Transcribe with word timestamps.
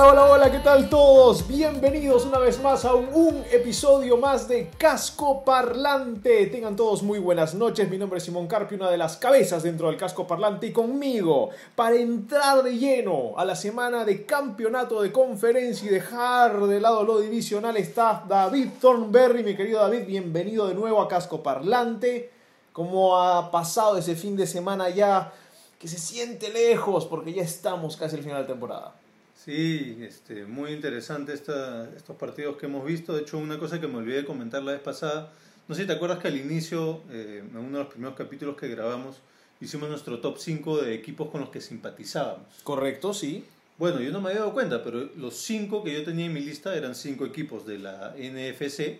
Hola, 0.00 0.12
hola, 0.12 0.24
hola, 0.26 0.52
¿qué 0.52 0.60
tal 0.60 0.88
todos? 0.88 1.48
Bienvenidos 1.48 2.24
una 2.24 2.38
vez 2.38 2.62
más 2.62 2.84
a 2.84 2.94
un, 2.94 3.42
episodio 3.50 4.16
más 4.16 4.46
de 4.46 4.70
Casco 4.78 5.42
Parlante. 5.44 6.46
Tengan 6.46 6.76
todos 6.76 7.02
muy 7.02 7.18
buenas 7.18 7.56
noches. 7.56 7.90
Mi 7.90 7.98
nombre 7.98 8.18
es 8.18 8.24
Simón 8.24 8.46
Carpi, 8.46 8.76
una 8.76 8.92
de 8.92 8.96
las 8.96 9.16
cabezas 9.16 9.64
dentro 9.64 9.88
del 9.88 9.96
Casco 9.96 10.24
Parlante. 10.24 10.68
Y 10.68 10.72
conmigo, 10.72 11.50
para 11.74 11.96
entrar 11.96 12.62
de 12.62 12.78
lleno 12.78 13.36
a 13.36 13.44
la 13.44 13.56
semana 13.56 14.04
de 14.04 14.24
campeonato 14.24 15.02
de 15.02 15.10
conferencia 15.10 15.88
y 15.88 15.94
dejar 15.94 16.64
de 16.68 16.78
lado 16.78 17.02
lo 17.02 17.18
divisional, 17.18 17.76
está 17.76 18.22
David 18.28 18.68
Thornberry. 18.80 19.42
Mi 19.42 19.56
querido 19.56 19.80
David, 19.80 20.06
bienvenido 20.06 20.68
de 20.68 20.74
nuevo 20.74 21.02
a 21.02 21.08
Casco 21.08 21.42
Parlante. 21.42 22.30
¿Cómo 22.72 23.20
ha 23.20 23.50
pasado 23.50 23.98
ese 23.98 24.14
fin 24.14 24.36
de 24.36 24.46
semana 24.46 24.90
ya 24.90 25.32
que 25.76 25.88
se 25.88 25.98
siente 25.98 26.50
lejos? 26.50 27.04
Porque 27.04 27.32
ya 27.32 27.42
estamos 27.42 27.96
casi 27.96 28.14
al 28.14 28.22
final 28.22 28.42
de 28.42 28.52
temporada. 28.52 28.94
Sí, 29.48 29.96
este, 30.02 30.44
muy 30.44 30.72
interesante 30.72 31.32
esta, 31.32 31.88
estos 31.96 32.16
partidos 32.16 32.58
que 32.58 32.66
hemos 32.66 32.84
visto. 32.84 33.14
De 33.14 33.22
hecho, 33.22 33.38
una 33.38 33.58
cosa 33.58 33.80
que 33.80 33.86
me 33.88 33.96
olvidé 33.96 34.16
de 34.18 34.24
comentar 34.26 34.62
la 34.62 34.72
vez 34.72 34.80
pasada, 34.82 35.32
no 35.66 35.74
sé 35.74 35.80
si 35.82 35.86
te 35.86 35.94
acuerdas 35.94 36.18
que 36.18 36.28
al 36.28 36.36
inicio, 36.36 37.00
eh, 37.10 37.42
en 37.50 37.56
uno 37.56 37.78
de 37.78 37.84
los 37.84 37.90
primeros 37.90 38.14
capítulos 38.14 38.58
que 38.58 38.68
grabamos, 38.68 39.16
hicimos 39.58 39.88
nuestro 39.88 40.20
top 40.20 40.36
5 40.36 40.82
de 40.82 40.92
equipos 40.94 41.30
con 41.30 41.40
los 41.40 41.48
que 41.48 41.62
simpatizábamos. 41.62 42.46
Correcto, 42.62 43.14
sí. 43.14 43.42
Bueno, 43.78 44.02
yo 44.02 44.12
no 44.12 44.20
me 44.20 44.28
había 44.28 44.40
dado 44.40 44.52
cuenta, 44.52 44.84
pero 44.84 45.08
los 45.16 45.34
5 45.38 45.82
que 45.82 45.94
yo 45.94 46.04
tenía 46.04 46.26
en 46.26 46.34
mi 46.34 46.40
lista 46.40 46.76
eran 46.76 46.94
5 46.94 47.24
equipos 47.24 47.64
de 47.66 47.78
la 47.78 48.14
NFC. 48.18 48.98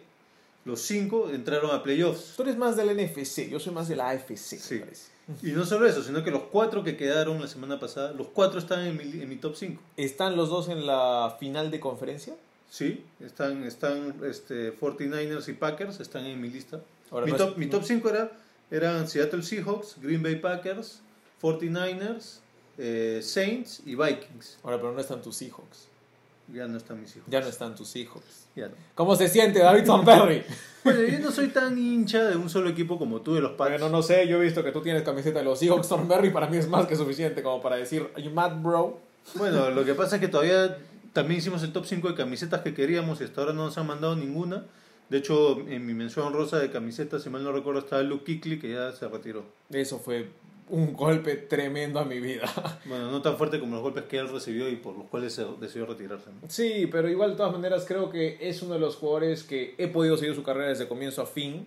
Los 0.64 0.80
5 0.80 1.28
entraron 1.28 1.72
a 1.72 1.83
playoffs. 1.83 2.36
Tú 2.36 2.42
eres 2.44 2.56
más 2.56 2.74
del 2.74 2.88
NFC, 2.96 3.50
yo 3.50 3.60
soy 3.60 3.74
más 3.74 3.86
de 3.86 3.96
la 3.96 4.08
AFC, 4.08 4.56
Sí. 4.58 4.74
me 4.77 4.80
parece. 4.80 5.17
Y 5.42 5.48
no 5.52 5.64
solo 5.66 5.86
eso, 5.86 6.02
sino 6.02 6.24
que 6.24 6.30
los 6.30 6.44
4 6.44 6.82
que 6.84 6.96
quedaron 6.96 7.40
la 7.40 7.48
semana 7.48 7.78
pasada, 7.78 8.12
los 8.12 8.28
4 8.28 8.58
están 8.58 8.86
en 8.86 8.96
mi, 8.96 9.02
en 9.22 9.28
mi 9.28 9.36
top 9.36 9.56
5. 9.56 9.80
¿Están 9.96 10.36
los 10.36 10.48
dos 10.48 10.68
en 10.68 10.86
la 10.86 11.36
final 11.38 11.70
de 11.70 11.80
conferencia? 11.80 12.34
Sí, 12.70 13.04
están, 13.20 13.62
están 13.64 14.14
este, 14.24 14.74
49ers 14.78 15.48
y 15.48 15.52
Packers, 15.54 16.00
están 16.00 16.24
en 16.26 16.40
mi 16.40 16.48
lista. 16.50 16.80
Ahora, 17.10 17.26
mi, 17.26 17.32
no 17.32 17.38
top, 17.38 17.50
es- 17.52 17.56
mi 17.58 17.66
top 17.66 17.82
5 17.84 18.08
era, 18.10 18.32
eran 18.70 19.08
Seattle 19.08 19.42
Seahawks, 19.42 19.96
Green 20.00 20.22
Bay 20.22 20.36
Packers, 20.36 21.00
49ers, 21.42 22.40
eh, 22.78 23.20
Saints 23.22 23.82
y 23.84 23.94
Vikings. 23.94 24.58
Ahora, 24.62 24.76
pero 24.78 24.92
no 24.92 25.00
están 25.00 25.20
tus 25.22 25.36
Seahawks. 25.36 25.88
Ya 26.52 26.66
no 26.66 26.78
están 26.78 27.00
mis 27.00 27.14
hijos. 27.14 27.28
Ya 27.28 27.41
no 27.41 27.46
están 27.46 27.74
tus 27.74 27.88
Seahawks. 27.88 28.46
Ya 28.56 28.68
no. 28.68 28.74
¿Cómo 28.94 29.14
se 29.16 29.28
siente 29.28 29.60
David 29.60 29.84
Thornberry? 29.84 30.42
Bueno, 30.84 31.02
yo 31.02 31.18
no 31.18 31.30
soy 31.30 31.48
tan 31.48 31.77
hincha 31.77 32.24
de 32.24 32.36
un 32.36 32.48
solo 32.48 32.70
equipo 32.70 32.98
como 32.98 33.20
tú 33.20 33.34
de 33.34 33.42
los 33.42 33.52
Pats. 33.52 33.72
bueno, 33.72 33.90
no 33.90 34.00
sé, 34.00 34.27
yo 34.27 34.38
he 34.38 34.44
visto 34.44 34.64
que 34.64 34.72
tú 34.72 34.80
tienes 34.80 35.02
camiseta 35.02 35.40
de 35.40 35.44
los 35.44 35.58
Seahawks 35.58 35.88
Thornberry, 35.88 36.30
para 36.30 36.46
mí 36.46 36.56
es 36.56 36.66
más 36.66 36.86
que 36.86 36.96
suficiente 36.96 37.42
como 37.42 37.60
para 37.60 37.77
decir, 37.77 38.08
you 38.16 38.30
mad 38.30 38.62
bro? 38.62 38.98
Bueno, 39.34 39.68
lo 39.70 39.84
que 39.84 39.94
pasa 39.94 40.16
es 40.16 40.20
que 40.20 40.28
todavía 40.28 40.78
también 41.12 41.40
hicimos 41.40 41.62
el 41.62 41.72
top 41.72 41.84
5 41.84 42.08
de 42.08 42.14
camisetas 42.14 42.62
que 42.62 42.72
queríamos 42.72 43.20
y 43.20 43.24
hasta 43.24 43.40
ahora 43.40 43.52
no 43.52 43.66
nos 43.66 43.77
han 43.77 43.86
mandado 43.86 44.16
ninguna. 44.16 44.64
De 45.10 45.18
hecho, 45.18 45.60
en 45.68 45.84
mi 45.84 45.94
mención 45.94 46.33
rosa 46.33 46.58
de 46.58 46.70
camisetas, 46.70 47.23
si 47.23 47.28
mal 47.28 47.42
no 47.42 47.52
recuerdo, 47.52 47.80
estaba 47.80 48.02
Luke 48.02 48.24
Kickley 48.24 48.58
que 48.58 48.70
ya 48.73 48.92
se 48.92 49.08
retiró. 49.08 49.44
Eso 49.70 49.98
fue 49.98 50.28
un 50.70 50.95
golpe 50.95 51.36
tremendo 51.36 52.01
a 52.01 52.05
mi 52.05 52.20
vida. 52.20 52.46
Bueno, 52.84 53.11
no 53.11 53.20
tan 53.20 53.36
fuerte 53.36 53.61
como 53.61 53.74
los 53.74 53.83
golpes 53.83 54.05
que 54.05 54.18
él 54.18 54.29
recibió 54.29 54.68
y 54.68 54.77
por 54.77 54.96
los 54.96 55.06
cuales 55.08 55.34
se 55.34 55.45
decidió 55.61 55.86
retirarse. 55.86 56.30
¿no? 56.30 56.48
Sí, 56.48 56.89
pero 56.90 57.08
igual 57.08 57.33
de 57.33 57.36
todas 57.36 57.52
maneras 57.52 57.84
creo 57.86 58.08
que 58.08 58.39
es 58.40 58.62
uno 58.62 58.74
de 58.74 58.80
los 58.80 58.96
jugadores 58.96 59.42
que 59.42 59.74
he 59.77 59.89
podido 59.89 60.17
seguir 60.17 60.34
su 60.34 60.42
carrera 60.42 60.68
desde 60.68 60.89
comienzo 60.89 61.23
a 61.23 61.27
fin. 61.27 61.67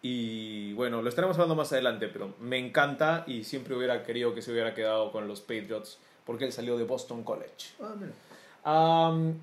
Y 0.00 0.72
bueno, 0.74 1.02
lo 1.02 1.08
estaremos 1.08 1.36
hablando 1.36 1.54
más 1.54 1.72
adelante, 1.72 2.08
pero 2.08 2.34
me 2.40 2.58
encanta 2.58 3.24
y 3.26 3.44
siempre 3.44 3.74
hubiera 3.74 4.02
querido 4.02 4.34
que 4.34 4.42
se 4.42 4.52
hubiera 4.52 4.74
quedado 4.74 5.12
con 5.12 5.28
los 5.28 5.40
Patriots 5.40 5.98
porque 6.24 6.44
él 6.44 6.52
salió 6.52 6.76
de 6.76 6.84
Boston 6.84 7.22
College. 7.22 7.74
Ah, 7.80 7.94
mira. 7.98 8.12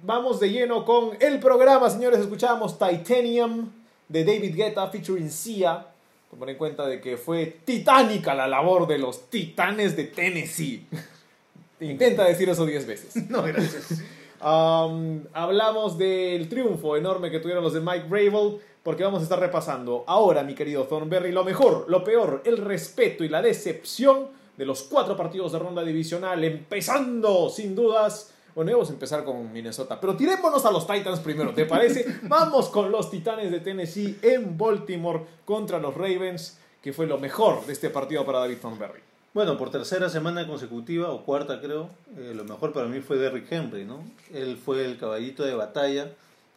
Vamos 0.03 0.39
de 0.39 0.50
lleno 0.50 0.83
con 0.83 1.12
el 1.19 1.39
programa, 1.39 1.89
señores. 1.89 2.19
Escuchábamos 2.19 2.79
Titanium 2.79 3.69
de 4.07 4.25
David 4.25 4.56
Guetta 4.56 4.88
featuring 4.88 5.29
Sia. 5.29 5.88
Tomar 6.31 6.50
en 6.50 6.56
cuenta 6.56 6.88
de 6.88 7.02
que 7.02 7.18
fue 7.18 7.58
titánica 7.66 8.34
la 8.34 8.47
labor 8.47 8.88
de 8.88 8.97
los 8.97 9.30
titanes 9.30 9.97
de 9.97 10.06
Tennessee. 10.06 10.88
Intenta 11.81 12.24
decir 12.24 12.47
eso 12.47 12.66
10 12.66 12.88
veces. 12.88 13.25
No, 13.30 13.44
gracias. 13.44 14.02
Um, 14.42 15.24
hablamos 15.34 15.97
del 15.97 16.47
triunfo 16.47 16.96
enorme 16.96 17.30
que 17.30 17.40
tuvieron 17.40 17.64
los 17.64 17.74
de 17.74 17.81
Mike 17.81 18.06
Rabel, 18.09 18.59
porque 18.81 19.03
vamos 19.03 19.19
a 19.19 19.24
estar 19.24 19.40
repasando 19.40 20.06
ahora, 20.08 20.42
mi 20.44 20.56
querido 20.56 20.86
Thornberry, 20.86 21.34
lo 21.34 21.44
mejor, 21.44 21.86
lo 21.90 22.03
peor, 22.03 22.42
el 22.46 22.58
respeto 22.58 23.25
y 23.25 23.30
la 23.30 23.42
decepción 23.42 24.30
de 24.58 24.66
los 24.66 24.84
cuatro 24.84 25.18
partidos 25.18 25.52
de 25.52 25.59
ronda 25.59 25.84
divisional, 25.84 26.44
empezando 26.46 27.50
sin 27.50 27.75
dudas. 27.75 28.31
Bueno, 28.53 28.72
vamos 28.73 28.89
a 28.89 28.94
empezar 28.94 29.23
con 29.23 29.51
Minnesota, 29.53 30.00
pero 30.00 30.17
tirémonos 30.17 30.66
a 30.66 30.72
los 30.72 30.85
Titans 30.85 31.22
primero, 31.22 31.53
¿te 31.53 31.66
parece? 31.66 32.06
Vamos 32.23 32.67
con 32.67 32.91
los 32.91 33.09
Titanes 33.09 33.50
de 33.50 33.62
Tennessee 33.62 34.19
en 34.22 34.57
Baltimore 34.57 35.22
contra 35.45 35.79
los 35.79 35.94
Ravens, 35.95 36.59
que 36.81 36.91
fue 36.91 37.07
lo 37.07 37.17
mejor 37.17 37.66
de 37.66 37.72
este 37.72 37.89
partido 37.89 38.25
para 38.25 38.39
David 38.39 38.57
Thornberry. 38.62 39.00
Bueno, 39.34 39.57
por 39.57 39.72
tercera 39.72 40.09
semana 40.09 40.45
consecutiva, 40.45 41.12
o 41.12 41.23
cuarta 41.23 41.62
creo, 41.62 41.89
eh, 42.17 42.34
lo 42.35 42.44
mejor 42.44 42.73
para 42.73 42.88
mí 42.88 43.00
fue 43.00 43.17
Derrick 43.17 43.50
Henry, 43.50 43.85
¿no? 43.85 44.03
Él 44.34 44.57
fue 44.57 44.83
el 44.83 44.97
caballito 44.97 45.44
de 45.44 45.56
batalla, 45.56 46.12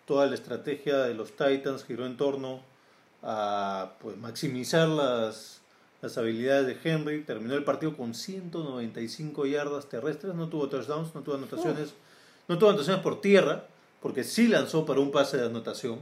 toda 0.04 0.26
la 0.26 0.34
estrategia 0.34 0.98
de 0.98 1.14
los 1.14 1.36
Titans 1.36 1.84
giró 1.84 2.06
en 2.06 2.16
torno 2.16 2.60
a 3.22 3.92
pues, 4.00 4.16
maximizar 4.16 4.88
las, 4.88 5.60
las 6.04 6.18
habilidades 6.18 6.66
de 6.66 6.76
Henry, 6.84 7.22
terminó 7.22 7.54
el 7.54 7.64
partido 7.64 7.96
con 7.96 8.14
195 8.14 9.46
yardas 9.46 9.88
terrestres, 9.88 10.34
no 10.34 10.48
tuvo 10.48 10.68
touchdowns, 10.68 11.14
no 11.14 11.22
tuvo 11.22 11.36
anotaciones, 11.36 11.94
no 12.46 12.58
tuvo 12.58 12.68
anotaciones 12.68 13.02
por 13.02 13.22
tierra, 13.22 13.64
porque 14.02 14.22
sí 14.22 14.46
lanzó 14.46 14.84
para 14.84 15.00
un 15.00 15.10
pase 15.10 15.38
de 15.38 15.46
anotación. 15.46 15.98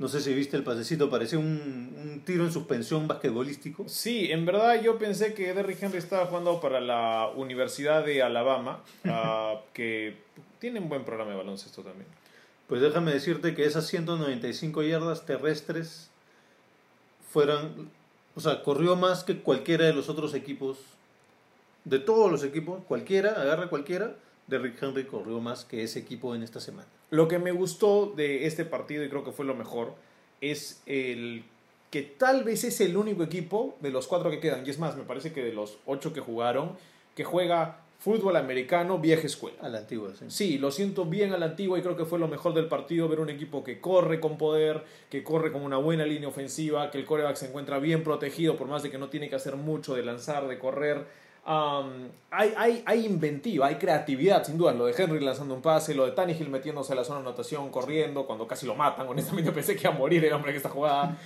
No 0.00 0.08
sé 0.08 0.20
si 0.20 0.34
viste 0.34 0.56
el 0.56 0.64
pasecito, 0.64 1.08
parecía 1.08 1.38
un, 1.38 1.46
un 1.46 2.22
tiro 2.24 2.44
en 2.44 2.52
suspensión 2.52 3.06
basquetbolístico. 3.06 3.88
Sí, 3.88 4.32
en 4.32 4.46
verdad 4.46 4.82
yo 4.82 4.98
pensé 4.98 5.32
que 5.32 5.54
Derrick 5.54 5.80
Henry 5.80 5.98
estaba 5.98 6.26
jugando 6.26 6.60
para 6.60 6.80
la 6.80 7.30
Universidad 7.36 8.04
de 8.04 8.22
Alabama, 8.22 8.82
ah, 9.04 9.60
que 9.72 10.16
tiene 10.58 10.80
un 10.80 10.88
buen 10.88 11.04
programa 11.04 11.30
de 11.30 11.36
baloncesto 11.36 11.82
también. 11.82 12.08
Pues 12.66 12.80
déjame 12.80 13.12
decirte 13.12 13.54
que 13.54 13.64
esas 13.64 13.86
195 13.86 14.82
yardas 14.82 15.24
terrestres 15.24 16.10
fueran, 17.30 17.90
o 18.40 18.42
sea, 18.42 18.62
corrió 18.62 18.96
más 18.96 19.22
que 19.22 19.38
cualquiera 19.38 19.84
de 19.84 19.92
los 19.92 20.08
otros 20.08 20.32
equipos, 20.34 20.78
de 21.84 21.98
todos 21.98 22.30
los 22.30 22.42
equipos, 22.42 22.82
cualquiera, 22.88 23.32
agarra 23.32 23.68
cualquiera, 23.68 24.16
Derrick 24.46 24.82
Henry 24.82 25.04
corrió 25.04 25.40
más 25.40 25.64
que 25.64 25.82
ese 25.82 25.98
equipo 25.98 26.34
en 26.34 26.42
esta 26.42 26.58
semana. 26.58 26.88
Lo 27.10 27.28
que 27.28 27.38
me 27.38 27.52
gustó 27.52 28.12
de 28.16 28.46
este 28.46 28.64
partido, 28.64 29.04
y 29.04 29.10
creo 29.10 29.24
que 29.24 29.32
fue 29.32 29.44
lo 29.44 29.54
mejor, 29.54 29.94
es 30.40 30.82
el 30.86 31.44
que 31.90 32.02
tal 32.02 32.44
vez 32.44 32.64
es 32.64 32.80
el 32.80 32.96
único 32.96 33.22
equipo 33.22 33.76
de 33.80 33.90
los 33.90 34.06
cuatro 34.06 34.30
que 34.30 34.40
quedan, 34.40 34.66
y 34.66 34.70
es 34.70 34.78
más, 34.78 34.96
me 34.96 35.02
parece 35.02 35.32
que 35.32 35.42
de 35.42 35.52
los 35.52 35.78
ocho 35.84 36.12
que 36.12 36.20
jugaron, 36.20 36.72
que 37.14 37.24
juega 37.24 37.80
fútbol 38.00 38.36
americano 38.36 38.98
vieja 38.98 39.26
escuela. 39.26 39.58
A 39.60 39.68
la 39.68 39.78
antigua, 39.78 40.10
sí. 40.18 40.24
Sí, 40.28 40.58
lo 40.58 40.70
siento 40.70 41.04
bien 41.04 41.32
a 41.32 41.38
la 41.38 41.46
antigua 41.46 41.78
y 41.78 41.82
creo 41.82 41.96
que 41.96 42.06
fue 42.06 42.18
lo 42.18 42.28
mejor 42.28 42.54
del 42.54 42.66
partido 42.66 43.08
ver 43.08 43.20
un 43.20 43.28
equipo 43.28 43.62
que 43.62 43.78
corre 43.78 44.20
con 44.20 44.38
poder, 44.38 44.82
que 45.10 45.22
corre 45.22 45.52
con 45.52 45.62
una 45.62 45.76
buena 45.76 46.06
línea 46.06 46.28
ofensiva, 46.28 46.90
que 46.90 46.98
el 46.98 47.04
coreback 47.04 47.36
se 47.36 47.48
encuentra 47.48 47.78
bien 47.78 48.02
protegido 48.02 48.56
por 48.56 48.68
más 48.68 48.82
de 48.82 48.90
que 48.90 48.96
no 48.96 49.10
tiene 49.10 49.28
que 49.28 49.36
hacer 49.36 49.56
mucho 49.56 49.94
de 49.94 50.02
lanzar, 50.02 50.48
de 50.48 50.58
correr. 50.58 51.04
Am, 51.44 52.08
hay, 52.30 52.54
hay, 52.56 52.82
hay 52.86 53.04
inventiva, 53.04 53.66
hay 53.66 53.74
creatividad, 53.74 54.44
sin 54.44 54.56
duda. 54.56 54.72
Lo 54.72 54.86
de 54.86 54.94
Henry 54.96 55.20
lanzando 55.20 55.54
un 55.54 55.60
pase, 55.60 55.94
lo 55.94 56.06
de 56.06 56.12
Tannehill 56.12 56.48
metiéndose 56.48 56.94
a 56.94 56.96
la 56.96 57.04
zona 57.04 57.20
de 57.20 57.26
anotación, 57.26 57.70
corriendo, 57.70 58.26
cuando 58.26 58.46
casi 58.46 58.64
lo 58.64 58.74
matan. 58.74 59.06
Honestamente 59.10 59.52
pensé 59.52 59.76
que 59.76 59.82
iba 59.82 59.94
a 59.94 59.98
morir 59.98 60.24
el 60.24 60.32
hombre 60.32 60.52
en 60.52 60.56
esta 60.56 60.70
jugada. 60.70 61.18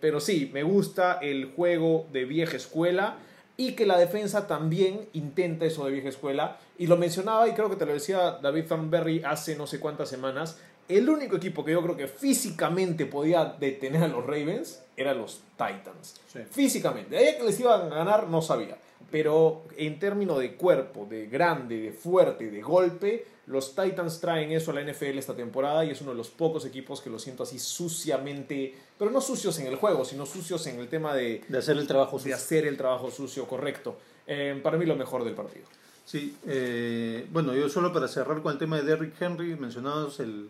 Pero 0.00 0.20
sí, 0.20 0.50
me 0.52 0.62
gusta 0.62 1.18
el 1.22 1.46
juego 1.46 2.06
de 2.12 2.26
vieja 2.26 2.58
escuela 2.58 3.16
y 3.56 3.72
que 3.72 3.86
la 3.86 3.98
defensa 3.98 4.46
también 4.46 5.08
intenta 5.12 5.66
eso 5.66 5.84
de 5.84 5.92
vieja 5.92 6.08
escuela. 6.08 6.58
Y 6.78 6.86
lo 6.86 6.96
mencionaba, 6.96 7.48
y 7.48 7.52
creo 7.52 7.70
que 7.70 7.76
te 7.76 7.86
lo 7.86 7.92
decía 7.92 8.38
David 8.42 8.66
Thornberry 8.66 9.22
hace 9.24 9.56
no 9.56 9.66
sé 9.66 9.78
cuántas 9.80 10.08
semanas, 10.08 10.58
el 10.88 11.08
único 11.08 11.36
equipo 11.36 11.64
que 11.64 11.72
yo 11.72 11.82
creo 11.82 11.96
que 11.96 12.08
físicamente 12.08 13.06
podía 13.06 13.44
detener 13.44 14.02
a 14.04 14.08
los 14.08 14.26
Ravens 14.26 14.82
era 14.96 15.14
los 15.14 15.42
Titans. 15.56 16.20
Sí. 16.26 16.40
Físicamente. 16.50 17.16
De 17.16 17.28
ahí 17.28 17.36
que 17.38 17.44
les 17.44 17.60
iban 17.60 17.92
a 17.92 17.94
ganar, 17.94 18.28
no 18.28 18.42
sabía. 18.42 18.76
Pero 19.10 19.64
en 19.76 19.98
términos 19.98 20.38
de 20.38 20.54
cuerpo, 20.54 21.06
de 21.08 21.26
grande, 21.26 21.80
de 21.80 21.92
fuerte, 21.92 22.50
de 22.50 22.62
golpe, 22.62 23.26
los 23.52 23.74
Titans 23.76 24.20
traen 24.20 24.50
eso 24.52 24.70
a 24.70 24.74
la 24.74 24.82
NFL 24.82 25.18
esta 25.18 25.34
temporada 25.36 25.84
y 25.84 25.90
es 25.90 26.00
uno 26.00 26.10
de 26.12 26.16
los 26.16 26.30
pocos 26.30 26.64
equipos 26.64 27.00
que 27.00 27.10
lo 27.10 27.18
siento 27.18 27.42
así 27.44 27.58
suciamente, 27.58 28.74
pero 28.98 29.10
no 29.10 29.20
sucios 29.20 29.58
en 29.60 29.66
el 29.66 29.76
juego, 29.76 30.04
sino 30.04 30.26
sucios 30.26 30.66
en 30.66 30.80
el 30.80 30.88
tema 30.88 31.14
de, 31.14 31.42
De 31.48 31.58
hacer 31.58 31.76
el 31.76 31.86
trabajo 31.86 32.16
de 32.16 32.22
sucio. 32.22 32.34
hacer 32.36 32.66
el 32.66 32.76
trabajo 32.76 33.10
sucio 33.10 33.46
correcto. 33.46 33.96
Eh, 34.26 34.58
para 34.62 34.76
mí 34.78 34.86
lo 34.86 34.96
mejor 34.96 35.24
del 35.24 35.34
partido. 35.34 35.66
Sí, 36.04 36.36
eh, 36.46 37.26
bueno, 37.30 37.54
yo 37.54 37.68
solo 37.68 37.92
para 37.92 38.08
cerrar 38.08 38.42
con 38.42 38.52
el 38.52 38.58
tema 38.58 38.76
de 38.76 38.82
Derrick 38.82 39.20
Henry, 39.20 39.54
mencionados 39.56 40.18
el, 40.20 40.48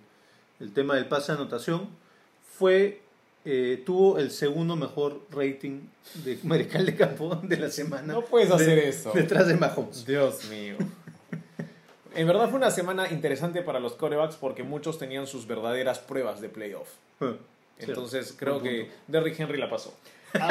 el 0.61 0.73
tema 0.73 0.95
del 0.95 1.07
pase 1.07 1.33
de 1.33 1.39
anotación, 1.39 1.89
fue, 2.59 3.03
eh, 3.45 3.83
tuvo 3.85 4.19
el 4.19 4.31
segundo 4.31 4.77
mejor 4.77 5.21
rating 5.31 5.81
de 6.25 6.39
mariscal 6.45 6.87
de 6.87 6.95
campo 6.97 7.35
de 7.43 7.57
la 7.59 7.71
semana. 7.71 8.13
No 8.15 8.25
puedes 8.25 8.49
de- 8.49 8.55
hacer 8.55 8.79
eso. 8.79 9.13
Detrás 9.15 9.47
de 9.49 9.55
Mahomes. 9.57 10.07
Dios 10.07 10.45
mío. 10.49 10.77
En 12.14 12.26
verdad 12.26 12.49
fue 12.49 12.59
una 12.59 12.70
semana 12.70 13.11
interesante 13.11 13.62
para 13.62 13.81
los 13.81 13.94
corebacks 13.94 14.37
porque 14.37 14.62
muchos 14.62 14.99
tenían 14.99 15.26
sus 15.26 15.47
verdaderas 15.47 15.99
pruebas 15.99 16.41
de 16.41 16.49
playoff. 16.49 16.88
Entonces 17.79 18.35
creo 18.38 18.61
que. 18.62 18.91
Derrick 19.06 19.38
Henry 19.41 19.59
la 19.59 19.69
pasó. 19.70 19.94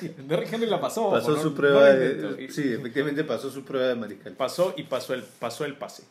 Sí, 0.00 0.14
Derrick 0.16 0.50
Henry 0.50 0.66
la 0.66 0.80
pasó. 0.80 1.10
Pasó 1.10 1.32
no- 1.32 1.42
su 1.42 1.50
no 1.50 1.56
prueba 1.56 1.90
intentó. 1.90 2.32
de... 2.32 2.44
Y- 2.44 2.48
Sí, 2.50 2.72
efectivamente 2.72 3.22
pasó 3.22 3.50
su 3.50 3.64
prueba 3.66 3.88
de 3.88 3.96
mariscal. 3.96 4.32
Pasó 4.32 4.72
y 4.74 4.84
pasó 4.84 5.12
el, 5.12 5.22
pasó 5.22 5.66
el 5.66 5.74
pase. 5.76 6.04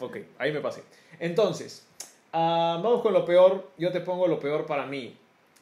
Ok, 0.00 0.16
ahí 0.38 0.50
me 0.50 0.58
pasé. 0.60 0.82
Entonces, 1.20 1.86
ah, 2.32 2.80
vamos 2.82 3.02
con 3.02 3.12
lo 3.12 3.24
peor. 3.24 3.68
Yo 3.78 3.92
te 3.92 4.00
pongo 4.00 4.26
lo 4.26 4.40
peor 4.40 4.66
para 4.66 4.84
mí. 4.86 5.16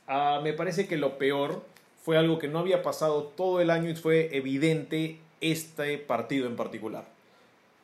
Ah, 0.06 0.40
me 0.43 0.54
parece 0.54 0.88
que 0.88 0.96
lo 0.96 1.19
peor 1.19 1.62
fue 2.02 2.16
algo 2.16 2.38
que 2.38 2.49
no 2.49 2.61
había 2.61 2.82
pasado 2.82 3.25
todo 3.37 3.61
el 3.61 3.69
año 3.69 3.90
y 3.90 3.96
fue 3.96 4.34
evidente 4.34 5.19
este 5.43 5.99
partido 5.99 6.46
en 6.46 6.56
particular. 6.56 7.04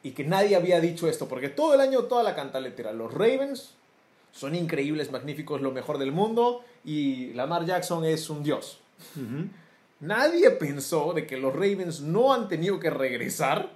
Y 0.05 0.13
que 0.13 0.23
nadie 0.23 0.55
había 0.55 0.81
dicho 0.81 1.09
esto, 1.09 1.27
porque 1.27 1.49
todo 1.49 1.75
el 1.75 1.81
año, 1.81 2.05
toda 2.05 2.23
la 2.23 2.37
cantaletera, 2.37 2.93
los 2.93 3.13
Ravens 3.13 3.75
son 4.33 4.55
increíbles, 4.55 5.11
magníficos, 5.11 5.63
lo 5.63 5.73
mejor 5.73 5.99
del 5.99 6.13
mundo, 6.13 6.63
y 6.85 7.33
Lamar 7.33 7.65
Jackson 7.65 8.05
es 8.05 8.29
un 8.29 8.43
dios. 8.45 8.79
Nadie 10.01 10.51
pensó 10.51 11.15
de 11.15 11.27
que 11.27 11.39
los 11.39 11.55
Ravens 11.55 12.03
no 12.03 12.35
han 12.35 12.49
tenido 12.49 12.79
que 12.79 12.91
regresar 12.91 13.71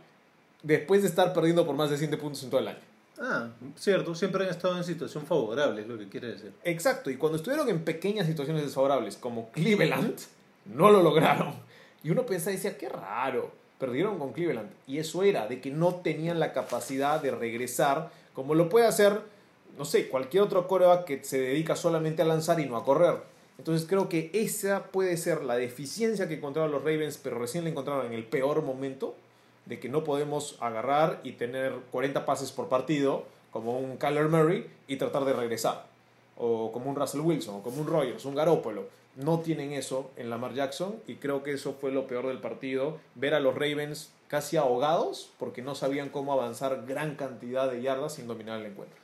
después 0.63 1.03
de 1.03 1.09
estar 1.09 1.33
perdiendo 1.33 1.65
por 1.65 1.77
más 1.77 1.89
de 1.89 1.97
7 1.97 2.17
puntos 2.19 2.43
en 2.43 2.51
todo 2.51 2.61
el 2.61 2.69
año. 2.69 2.79
Ah, 3.21 3.49
cierto, 3.77 4.15
siempre 4.15 4.45
han 4.45 4.51
estado 4.51 4.77
en 4.77 4.85
situación 4.85 5.25
favorable, 5.25 5.81
es 5.81 5.89
lo 5.89 5.97
que 5.97 6.09
quiere 6.09 6.29
decir. 6.29 6.53
Exacto, 6.63 7.11
y 7.11 7.17
cuando 7.17 7.37
estuvieron 7.37 7.69
en 7.69 7.85
pequeñas 7.85 8.27
situaciones 8.27 8.65
desfavorables 8.65 9.17
como 9.17 9.51
Cleveland, 9.51 10.19
no 10.67 10.91
lo 10.91 11.03
lograron. 11.03 11.55
Y 12.05 12.11
uno 12.11 12.27
pensaba 12.27 12.53
y 12.53 12.57
decía, 12.57 12.77
qué 12.77 12.89
raro, 12.89 13.51
perdieron 13.79 14.19
con 14.19 14.33
Cleveland. 14.33 14.71
Y 14.87 14.99
eso 14.99 15.23
era, 15.23 15.47
de 15.47 15.61
que 15.61 15.71
no 15.71 15.97
tenían 15.97 16.41
la 16.41 16.53
capacidad 16.53 17.21
de 17.21 17.31
regresar 17.31 18.11
como 18.39 18.55
lo 18.55 18.69
puede 18.69 18.87
hacer, 18.87 19.21
no 19.77 19.85
sé, 19.85 20.09
cualquier 20.09 20.45
otro 20.45 20.69
coreback 20.69 21.05
que 21.05 21.25
se 21.25 21.41
dedica 21.41 21.75
solamente 21.75 22.23
a 22.23 22.25
lanzar 22.25 22.61
y 22.61 22.67
no 22.67 22.77
a 22.77 22.85
correr. 22.85 23.17
Entonces 23.59 23.85
creo 23.89 24.09
que 24.09 24.31
esa 24.33 24.85
puede 24.85 25.17
ser 25.17 25.43
la 25.43 25.57
deficiencia 25.57 26.29
que 26.29 26.35
encontraron 26.35 26.71
los 26.71 26.85
Ravens, 26.85 27.19
pero 27.21 27.37
recién 27.41 27.65
la 27.65 27.71
encontraron 27.71 28.07
en 28.07 28.13
el 28.13 28.23
peor 28.23 28.63
momento, 28.63 29.17
de 29.67 29.81
que 29.81 29.89
no 29.89 30.05
podemos 30.05 30.57
agarrar 30.61 31.21
y 31.25 31.33
tener 31.33 31.73
40 31.91 32.25
pases 32.25 32.53
por 32.53 32.69
partido, 32.69 33.25
como 33.51 33.77
un 33.81 33.97
Kyler 33.97 34.29
Murray, 34.29 34.71
y 34.87 34.97
tratar 34.99 35.25
de 35.25 35.33
regresar. 35.33 35.87
O 36.37 36.71
como 36.71 36.89
un 36.91 36.95
Russell 36.95 37.23
Wilson, 37.23 37.57
o 37.57 37.63
como 37.65 37.81
un 37.81 37.89
Rogers, 37.89 38.25
un 38.25 38.37
Garoppolo. 38.37 38.87
No 39.19 39.41
tienen 39.41 39.73
eso 39.73 40.11
en 40.17 40.31
Lamar 40.31 40.55
Jackson, 40.55 40.97
y 41.07 41.17
creo 41.17 41.43
que 41.43 41.53
eso 41.53 41.77
fue 41.81 41.91
lo 41.93 42.07
peor 42.07 42.29
del 42.29 42.39
partido. 42.39 42.99
Ver 43.17 43.35
a 43.35 43.41
los 43.41 43.55
Ravens 43.55 44.13
casi 44.29 44.57
ahogados, 44.57 45.31
porque 45.39 45.61
no 45.63 45.75
sabían 45.75 46.09
cómo 46.09 46.33
avanzar 46.33 46.85
gran 46.87 47.17
cantidad 47.17 47.71
de 47.71 47.83
yardas 47.83 48.15
sin 48.15 48.27
dominar 48.29 48.61
el 48.61 48.67
encuentro. 48.67 48.97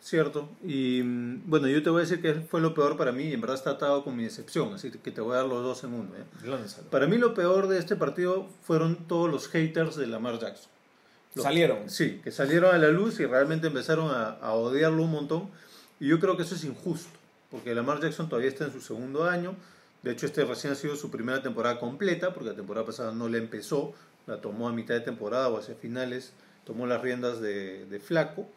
Cierto. 0.00 0.48
Y 0.64 1.02
mm, 1.02 1.42
bueno, 1.44 1.68
yo 1.68 1.82
te 1.82 1.90
voy 1.90 1.98
a 2.00 2.02
decir 2.04 2.22
que 2.22 2.34
fue 2.34 2.60
lo 2.62 2.72
peor 2.72 2.96
para 2.96 3.12
mí 3.12 3.24
y 3.24 3.32
en 3.34 3.40
verdad 3.42 3.56
está 3.56 3.70
atado 3.72 4.02
con 4.02 4.16
mi 4.16 4.24
decepción, 4.24 4.72
así 4.72 4.90
que 4.90 5.10
te 5.10 5.20
voy 5.20 5.34
a 5.34 5.38
dar 5.38 5.46
los 5.46 5.62
dos 5.62 5.84
en 5.84 5.92
uno. 5.92 6.08
¿eh? 6.16 6.24
Para 6.90 7.06
mí 7.06 7.18
lo 7.18 7.34
peor 7.34 7.68
de 7.68 7.78
este 7.78 7.96
partido 7.96 8.46
fueron 8.62 8.96
todos 9.06 9.30
los 9.30 9.48
haters 9.48 9.96
de 9.96 10.06
Lamar 10.06 10.38
Jackson. 10.38 10.70
Los- 11.34 11.44
Salieron. 11.44 11.90
Sí, 11.90 12.20
que 12.24 12.30
salieron 12.30 12.74
a 12.74 12.78
la 12.78 12.88
luz 12.88 13.20
y 13.20 13.26
realmente 13.26 13.66
empezaron 13.66 14.10
a, 14.10 14.30
a 14.40 14.54
odiarlo 14.54 15.02
un 15.02 15.10
montón. 15.10 15.50
Y 16.00 16.08
yo 16.08 16.18
creo 16.18 16.34
que 16.38 16.44
eso 16.44 16.54
es 16.54 16.64
injusto, 16.64 17.10
porque 17.50 17.74
Lamar 17.74 18.00
Jackson 18.00 18.28
todavía 18.28 18.48
está 18.48 18.64
en 18.64 18.72
su 18.72 18.80
segundo 18.80 19.24
año. 19.24 19.56
De 20.02 20.12
hecho, 20.12 20.26
este 20.26 20.44
recién 20.44 20.72
ha 20.72 20.76
sido 20.76 20.96
su 20.96 21.10
primera 21.10 21.42
temporada 21.42 21.78
completa, 21.78 22.32
porque 22.32 22.50
la 22.50 22.56
temporada 22.56 22.86
pasada 22.86 23.12
no 23.12 23.28
la 23.28 23.38
empezó, 23.38 23.92
la 24.26 24.40
tomó 24.40 24.68
a 24.68 24.72
mitad 24.72 24.94
de 24.94 25.00
temporada 25.00 25.48
o 25.48 25.58
hacia 25.58 25.74
finales, 25.74 26.32
tomó 26.64 26.86
las 26.86 27.02
riendas 27.02 27.40
de, 27.40 27.86
de 27.86 28.00
Flaco. 28.00 28.48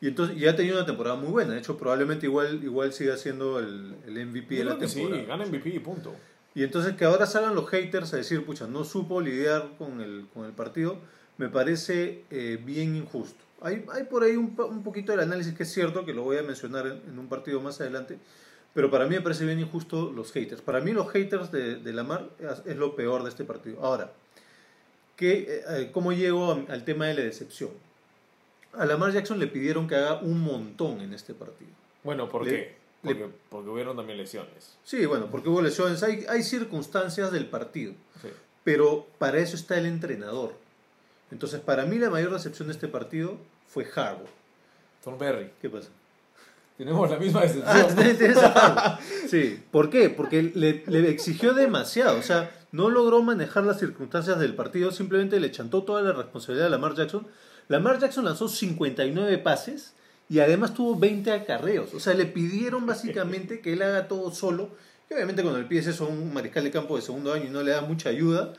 Y 0.00 0.08
entonces 0.08 0.36
ya 0.36 0.50
ha 0.50 0.56
tenido 0.56 0.76
una 0.76 0.86
temporada 0.86 1.14
muy 1.14 1.30
buena. 1.30 1.52
De 1.52 1.60
hecho, 1.60 1.78
probablemente 1.78 2.26
igual, 2.26 2.64
igual 2.64 2.92
siga 2.92 3.16
siendo 3.16 3.60
el, 3.60 3.94
el 4.06 4.26
MVP 4.26 4.56
de 4.56 4.64
la 4.64 4.76
que 4.76 4.88
sí, 4.88 5.00
temporada. 5.00 5.24
gana 5.26 5.46
MVP 5.46 5.68
y 5.68 5.78
punto. 5.78 6.12
Y 6.54 6.64
entonces 6.64 6.96
que 6.96 7.04
ahora 7.04 7.26
salgan 7.26 7.54
los 7.54 7.68
haters 7.70 8.12
a 8.12 8.16
decir, 8.16 8.44
pucha, 8.44 8.66
no 8.66 8.84
supo 8.84 9.20
lidiar 9.20 9.70
con 9.78 10.00
el, 10.00 10.26
con 10.34 10.44
el 10.44 10.52
partido, 10.52 10.98
me 11.38 11.48
parece 11.48 12.24
eh, 12.30 12.60
bien 12.62 12.96
injusto. 12.96 13.42
Hay, 13.62 13.84
hay 13.92 14.04
por 14.04 14.22
ahí 14.24 14.36
un, 14.36 14.54
poquito 14.82 15.12
del 15.12 15.20
análisis 15.20 15.54
que 15.54 15.62
es 15.62 15.72
cierto, 15.72 16.04
que 16.04 16.12
lo 16.12 16.22
voy 16.22 16.36
a 16.38 16.42
mencionar 16.42 16.86
en, 16.86 17.02
en 17.08 17.18
un 17.18 17.28
partido 17.28 17.60
más 17.60 17.80
adelante, 17.80 18.18
pero 18.74 18.90
para 18.90 19.04
mí 19.06 19.14
me 19.14 19.20
parece 19.20 19.44
bien 19.44 19.60
injusto 19.60 20.10
los 20.10 20.32
haters. 20.32 20.62
Para 20.62 20.80
mí 20.80 20.92
los 20.92 21.10
haters 21.10 21.52
de, 21.52 21.76
de 21.76 21.92
Lamar 21.92 22.28
es, 22.38 22.62
es 22.66 22.76
lo 22.76 22.96
peor 22.96 23.22
de 23.22 23.28
este 23.28 23.44
partido. 23.44 23.82
Ahora, 23.84 24.12
¿qué, 25.16 25.62
eh, 25.68 25.90
¿cómo 25.92 26.12
llego 26.12 26.52
a- 26.52 26.72
al 26.72 26.84
tema 26.84 27.06
de 27.06 27.14
la 27.14 27.20
decepción? 27.22 27.70
A 28.72 28.86
Lamar 28.86 29.12
Jackson 29.12 29.38
le 29.38 29.46
pidieron 29.46 29.86
que 29.86 29.94
haga 29.96 30.20
un 30.22 30.40
montón 30.40 31.00
en 31.00 31.12
este 31.12 31.34
partido. 31.34 31.70
Bueno, 32.04 32.28
¿por 32.28 32.44
Le- 32.44 32.50
qué? 32.50 32.82
Porque, 33.02 33.28
porque 33.50 33.68
hubieron 33.68 33.96
también 33.96 34.16
lesiones. 34.16 34.78
Sí, 34.84 35.04
bueno, 35.06 35.26
porque 35.30 35.48
hubo 35.48 35.60
lesiones, 35.60 36.02
hay, 36.04 36.24
hay 36.28 36.42
circunstancias 36.44 37.32
del 37.32 37.46
partido. 37.46 37.94
Sí. 38.22 38.28
Pero 38.64 39.06
para 39.18 39.38
eso 39.38 39.56
está 39.56 39.76
el 39.76 39.86
entrenador. 39.86 40.54
Entonces, 41.32 41.60
para 41.60 41.86
mí 41.86 41.98
la 41.98 42.10
mayor 42.10 42.30
decepción 42.32 42.68
de 42.68 42.74
este 42.74 42.88
partido 42.88 43.38
fue 43.66 43.84
Harbaugh. 43.84 44.28
Thornberry. 45.02 45.50
¿Qué 45.60 45.70
pasa? 45.70 45.88
Tenemos 46.76 47.10
la 47.10 47.16
misma 47.16 47.40
decepción. 47.42 47.64
Ah, 47.66 47.86
¿no? 47.88 48.02
¿te 48.02 48.10
interesa 48.10 48.46
Harbaugh? 48.52 48.98
Sí. 49.28 49.60
¿Por 49.70 49.88
qué? 49.88 50.10
Porque 50.10 50.42
le, 50.42 50.84
le 50.86 51.08
exigió 51.08 51.54
demasiado. 51.54 52.18
O 52.18 52.22
sea, 52.22 52.50
no 52.70 52.90
logró 52.90 53.22
manejar 53.22 53.64
las 53.64 53.78
circunstancias 53.78 54.38
del 54.38 54.54
partido. 54.54 54.92
Simplemente 54.92 55.40
le 55.40 55.50
chantó 55.50 55.82
toda 55.84 56.02
la 56.02 56.12
responsabilidad 56.12 56.66
a 56.66 56.70
Lamar 56.70 56.94
Jackson. 56.94 57.26
Lamar 57.68 57.98
Jackson 57.98 58.26
lanzó 58.26 58.48
59 58.48 59.38
pases 59.38 59.94
y 60.28 60.40
además 60.40 60.74
tuvo 60.74 60.98
20 60.98 61.32
acarreos. 61.32 61.94
O 61.94 62.00
sea, 62.00 62.12
le 62.12 62.26
pidieron 62.26 62.84
básicamente 62.84 63.60
que 63.60 63.72
él 63.72 63.80
haga 63.82 64.06
todo 64.06 64.30
solo. 64.32 64.68
Y 65.10 65.14
obviamente 65.14 65.42
cuando 65.42 65.58
el 65.58 65.66
pides 65.66 65.86
eso 65.86 66.04
a 66.04 66.08
un 66.08 66.32
mariscal 66.34 66.64
de 66.64 66.70
campo 66.70 66.96
de 66.96 67.02
segundo 67.02 67.32
año 67.32 67.46
y 67.46 67.50
no 67.50 67.62
le 67.62 67.70
da 67.70 67.80
mucha 67.80 68.10
ayuda, 68.10 68.52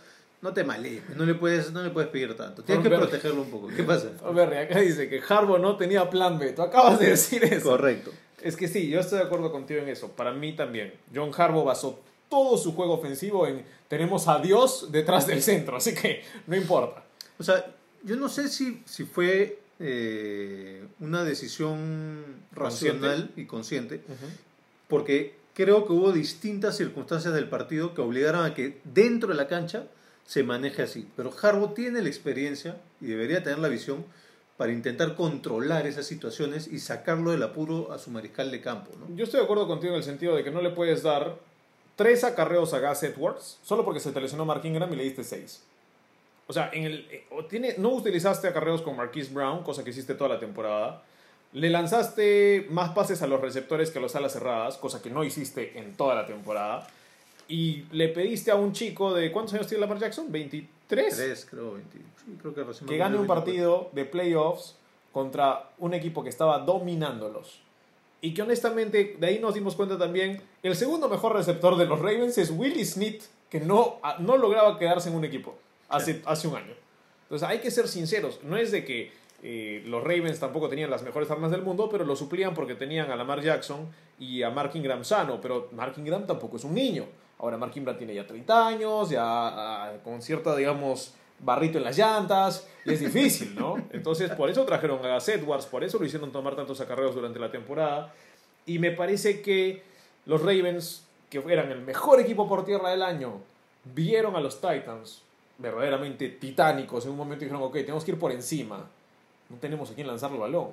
no 0.44 0.54
te 0.54 0.66
malees, 0.66 1.02
no 1.16 1.26
le 1.26 1.36
puedes, 1.36 1.72
no 1.72 1.82
le 1.82 1.90
puedes 1.90 2.10
pedir 2.10 2.36
tanto. 2.36 2.64
Tienes 2.64 2.84
que 2.84 2.94
protegerlo 2.94 3.42
un 3.44 3.50
poco. 3.50 3.70
¿Qué 3.70 3.82
pasa? 3.82 4.10
Thornberry, 4.18 4.58
acá 4.58 4.80
dice 4.80 5.08
que 5.08 5.22
Harbaugh 5.26 5.58
no 5.58 5.78
tenía 5.78 6.10
plan 6.10 6.38
B. 6.38 6.52
Tú 6.52 6.62
acabas 6.62 7.00
de 7.00 7.12
decir 7.12 7.46
eso. 7.46 7.70
Correcto. 7.70 8.12
Es 8.42 8.58
que 8.58 8.68
sí, 8.68 8.90
yo 8.90 9.00
estoy 9.00 9.20
de 9.20 9.24
acuerdo 9.24 9.54
contigo 9.54 9.80
en 9.80 9.88
eso. 9.88 10.12
Para 10.12 10.34
mí 10.34 10.54
también. 10.54 10.94
John 11.16 11.32
Harbaugh 11.34 11.64
basó 11.64 12.02
todo 12.28 12.58
su 12.58 12.74
juego 12.74 12.96
ofensivo 12.96 13.48
en 13.48 13.64
tenemos 13.88 14.28
a 14.28 14.40
Dios 14.40 14.90
detrás 14.92 15.28
del 15.28 15.42
centro, 15.42 15.78
así 15.78 15.96
que 15.96 16.24
no 16.48 16.58
importa. 16.58 17.06
O 17.40 17.44
sea, 17.44 17.74
yo 18.04 18.18
no 18.18 18.28
sé 18.28 18.50
si, 18.50 18.84
si 18.86 19.06
fue 19.06 19.60
eh, 19.80 20.84
una 21.00 21.24
decisión 21.24 22.26
racional 22.52 23.32
y 23.38 23.46
consciente, 23.46 24.02
porque 24.90 25.38
creo 25.54 25.88
que 25.88 25.94
hubo 25.94 26.12
distintas 26.12 26.76
circunstancias 26.76 27.34
del 27.34 27.48
partido 27.48 27.94
que 27.94 28.02
obligaron 28.02 28.44
a 28.44 28.54
que 28.54 28.82
dentro 28.84 29.30
de 29.30 29.36
la 29.36 29.48
cancha 29.48 29.86
se 30.26 30.44
maneje 30.44 30.84
así. 30.84 31.08
Pero 31.16 31.32
Harbaugh 31.42 31.74
tiene 31.74 32.02
la 32.02 32.10
experiencia 32.10 32.78
y 33.02 33.08
debería 33.08 33.44
tener 33.44 33.60
la 33.60 33.70
visión 33.70 34.06
para 34.58 34.72
intentar 34.72 35.16
controlar 35.16 35.88
esas 35.88 36.06
situaciones 36.06 36.68
y 36.68 36.80
sacarlo 36.80 37.32
del 37.32 37.44
apuro 37.44 37.92
a 37.92 38.00
su 38.00 38.12
mariscal 38.12 38.52
de 38.52 38.62
campo. 38.62 38.92
¿no? 39.00 39.16
Yo 39.16 39.26
estoy 39.26 39.40
de 39.40 39.46
acuerdo 39.46 39.68
contigo 39.68 39.94
en 39.94 39.98
el 39.98 40.04
sentido 40.04 40.36
de 40.36 40.44
que 40.44 40.52
no 40.52 40.62
le 40.62 40.70
puedes 40.70 41.04
dar 41.04 41.36
tres 41.96 42.24
acarreos 42.24 42.74
a 42.74 42.80
Gus 42.80 43.04
Edwards 43.04 43.60
solo 43.64 43.84
porque 43.84 44.00
se 44.00 44.12
te 44.12 44.22
lesionó 44.22 44.46
Mark 44.46 44.64
Ingram 44.64 44.92
y 44.94 44.96
le 44.96 45.04
diste 45.04 45.24
seis. 45.24 45.64
O 46.48 46.54
sea, 46.54 46.70
en 46.74 46.84
el, 46.84 47.08
eh, 47.10 47.26
tiene, 47.50 47.76
no 47.78 47.90
utilizaste 47.90 48.48
acarreos 48.48 48.82
con 48.82 48.96
Marquise 48.96 49.34
Brown, 49.34 49.64
cosa 49.64 49.84
que 49.84 49.92
hiciste 49.92 50.14
toda 50.14 50.30
la 50.30 50.40
temporada. 50.40 51.04
Le 51.54 51.70
lanzaste 51.70 52.68
más 52.70 52.92
pases 52.92 53.22
a 53.22 53.28
los 53.28 53.40
receptores 53.40 53.92
que 53.92 54.00
a 54.00 54.02
los 54.02 54.16
alas 54.16 54.34
cerradas, 54.34 54.78
cosa 54.78 55.02
que 55.02 55.10
no 55.10 55.24
hiciste 55.24 55.80
en 55.80 55.96
toda 55.96 56.16
la 56.16 56.26
temporada. 56.26 56.88
Y 57.54 57.86
le 57.92 58.08
pediste 58.08 58.50
a 58.50 58.56
un 58.56 58.74
chico 58.74 59.14
de. 59.14 59.32
¿Cuántos 59.32 59.54
años 59.54 59.68
tiene 59.68 59.82
Lamar 59.82 60.00
Jackson? 60.00 60.32
¿23? 60.32 60.66
Tres, 60.88 61.48
creo, 61.48 61.74
20, 61.74 61.98
sí, 61.98 62.38
creo 62.42 62.54
que 62.56 62.64
recién 62.64 62.88
que 62.90 62.98
gane 62.98 63.16
un 63.16 63.26
acuerdo, 63.26 63.46
24. 63.46 63.46
partido 63.46 63.90
de 63.94 64.06
playoffs 64.06 64.76
contra 65.12 65.70
un 65.78 65.94
equipo 65.94 66.24
que 66.24 66.30
estaba 66.30 66.58
dominándolos. 66.58 67.60
Y 68.22 68.34
que 68.34 68.42
honestamente, 68.42 69.18
de 69.20 69.28
ahí 69.28 69.38
nos 69.38 69.54
dimos 69.54 69.76
cuenta 69.76 70.00
también, 70.00 70.42
el 70.64 70.76
segundo 70.76 71.08
mejor 71.10 71.34
receptor 71.34 71.78
de 71.78 71.86
los 71.86 72.00
Ravens 72.00 72.40
es 72.40 72.50
Willie 72.50 72.86
Smith, 72.86 73.22
que 73.52 73.60
no, 73.60 74.00
no 74.18 74.36
lograba 74.38 74.80
quedarse 74.80 75.10
en 75.10 75.16
un 75.16 75.24
equipo 75.24 75.56
hace, 75.90 76.24
hace 76.26 76.48
un 76.48 76.56
año. 76.56 76.74
Entonces 77.24 77.48
hay 77.48 77.60
que 77.60 77.70
ser 77.70 77.88
sinceros, 77.88 78.40
no 78.42 78.58
es 78.58 78.72
de 78.72 78.84
que 78.84 79.12
eh, 79.44 79.84
los 79.86 80.02
Ravens 80.02 80.40
tampoco 80.40 80.70
tenían 80.70 80.90
las 80.90 81.04
mejores 81.04 81.30
armas 81.30 81.52
del 81.52 81.62
mundo, 81.62 81.88
pero 81.92 82.04
lo 82.04 82.16
suplían 82.16 82.56
porque 82.56 82.74
tenían 82.74 83.12
a 83.12 83.16
Lamar 83.16 83.42
Jackson 83.44 83.90
y 84.18 84.42
a 84.42 84.50
Mark 84.50 84.72
Ingram 84.74 85.04
sano, 85.04 85.40
pero 85.40 85.70
Mark 85.72 85.94
Ingram 85.98 86.26
tampoco 86.26 86.58
es 86.58 86.64
un 86.64 86.74
niño. 86.74 87.06
Ahora 87.40 87.58
Mark 87.58 87.74
Ingram 87.76 87.98
tiene 87.98 88.14
ya 88.14 88.26
30 88.26 88.68
años, 88.68 89.10
ya 89.10 89.22
ah, 89.24 89.94
con 90.04 90.22
cierta, 90.22 90.56
digamos, 90.56 91.14
barrito 91.40 91.78
en 91.78 91.84
las 91.84 91.98
llantas, 91.98 92.68
y 92.86 92.94
es 92.94 93.00
difícil, 93.00 93.56
¿no? 93.56 93.76
Entonces, 93.92 94.32
por 94.32 94.50
eso 94.50 94.64
trajeron 94.66 95.06
a 95.06 95.16
Gus 95.16 95.30
Edwards, 95.30 95.66
por 95.66 95.84
eso 95.84 96.00
lo 96.00 96.06
hicieron 96.06 96.32
tomar 96.32 96.56
tantos 96.56 96.80
acarreos 96.80 97.16
durante 97.16 97.40
la 97.40 97.52
temporada, 97.52 98.14
y 98.66 98.80
me 98.80 98.92
parece 98.92 99.42
que 99.42 99.84
los 100.26 100.42
Ravens, 100.42 101.06
que 101.30 101.44
eran 101.50 101.72
el 101.72 101.82
mejor 101.82 102.20
equipo 102.20 102.48
por 102.48 102.64
tierra 102.64 102.92
del 102.92 103.02
año, 103.02 103.42
vieron 103.94 104.36
a 104.36 104.40
los 104.40 104.62
Titans 104.62 105.22
verdaderamente 105.58 106.30
titánicos. 106.30 107.06
En 107.06 107.12
un 107.12 107.18
momento 107.18 107.44
dijeron, 107.44 107.64
ok, 107.64 107.74
tenemos 107.74 108.04
que 108.04 108.12
ir 108.12 108.20
por 108.20 108.32
encima, 108.32 108.88
no 109.50 109.58
tenemos 109.58 109.92
a 109.92 109.96
quien 109.96 110.08
lanzar 110.08 110.32
el 110.32 110.38
balón, 110.38 110.72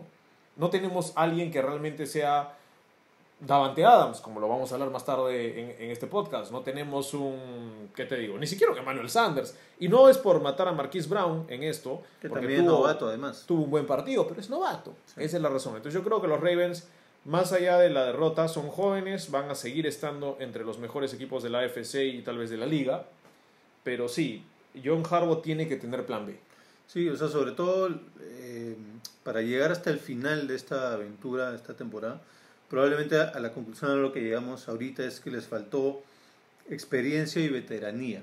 no 0.56 0.70
tenemos 0.70 1.12
alguien 1.16 1.50
que 1.50 1.60
realmente 1.60 2.06
sea 2.06 2.56
Davante 3.40 3.82
Adams, 3.86 4.20
como 4.20 4.38
lo 4.38 4.48
vamos 4.48 4.70
a 4.70 4.74
hablar 4.74 4.90
más 4.90 5.04
tarde 5.04 5.78
en, 5.82 5.90
este 5.90 6.06
podcast. 6.06 6.52
No 6.52 6.60
tenemos 6.60 7.14
un, 7.14 7.88
¿qué 7.94 8.04
te 8.04 8.16
digo? 8.16 8.36
Ni 8.36 8.46
siquiera 8.46 8.70
un 8.72 8.78
Emmanuel 8.78 9.08
Sanders. 9.08 9.56
Y 9.78 9.88
no 9.88 10.10
es 10.10 10.18
por 10.18 10.42
matar 10.42 10.68
a 10.68 10.72
Marquise 10.72 11.08
Brown 11.08 11.46
en 11.48 11.62
esto. 11.62 12.02
Que 12.20 12.28
también 12.28 12.66
tuvo, 12.66 12.80
novato 12.80 13.08
además. 13.08 13.44
Tuvo 13.46 13.64
un 13.64 13.70
buen 13.70 13.86
partido, 13.86 14.28
pero 14.28 14.42
es 14.42 14.50
novato. 14.50 14.94
Esa 15.16 15.38
es 15.38 15.42
la 15.42 15.48
razón. 15.48 15.74
Entonces 15.76 15.98
yo 15.98 16.04
creo 16.04 16.20
que 16.20 16.28
los 16.28 16.38
Ravens, 16.38 16.86
más 17.24 17.52
allá 17.52 17.78
de 17.78 17.88
la 17.88 18.04
derrota, 18.04 18.46
son 18.46 18.68
jóvenes, 18.68 19.30
van 19.30 19.50
a 19.50 19.54
seguir 19.54 19.86
estando 19.86 20.36
entre 20.38 20.62
los 20.62 20.78
mejores 20.78 21.14
equipos 21.14 21.42
de 21.42 21.48
la 21.48 21.60
AFC 21.60 21.94
y 21.94 22.20
tal 22.20 22.36
vez 22.36 22.50
de 22.50 22.58
la 22.58 22.66
liga. 22.66 23.06
Pero 23.84 24.08
sí, 24.08 24.44
John 24.84 25.02
Harbaugh 25.10 25.40
tiene 25.40 25.66
que 25.66 25.76
tener 25.76 26.04
plan 26.04 26.26
B. 26.26 26.38
Sí, 26.86 27.08
o 27.08 27.16
sea, 27.16 27.28
sobre 27.28 27.52
todo 27.52 27.88
eh, 28.20 28.76
para 29.24 29.40
llegar 29.40 29.72
hasta 29.72 29.88
el 29.88 29.98
final 29.98 30.46
de 30.46 30.56
esta 30.56 30.92
aventura, 30.92 31.52
de 31.52 31.56
esta 31.56 31.72
temporada 31.72 32.20
probablemente 32.70 33.20
a 33.20 33.38
la 33.40 33.52
conclusión 33.52 33.90
a 33.90 33.94
lo 33.96 34.12
que 34.12 34.20
llegamos 34.20 34.68
ahorita 34.68 35.04
es 35.04 35.20
que 35.20 35.30
les 35.30 35.46
faltó 35.46 36.02
experiencia 36.70 37.42
y 37.42 37.48
veteranía. 37.48 38.22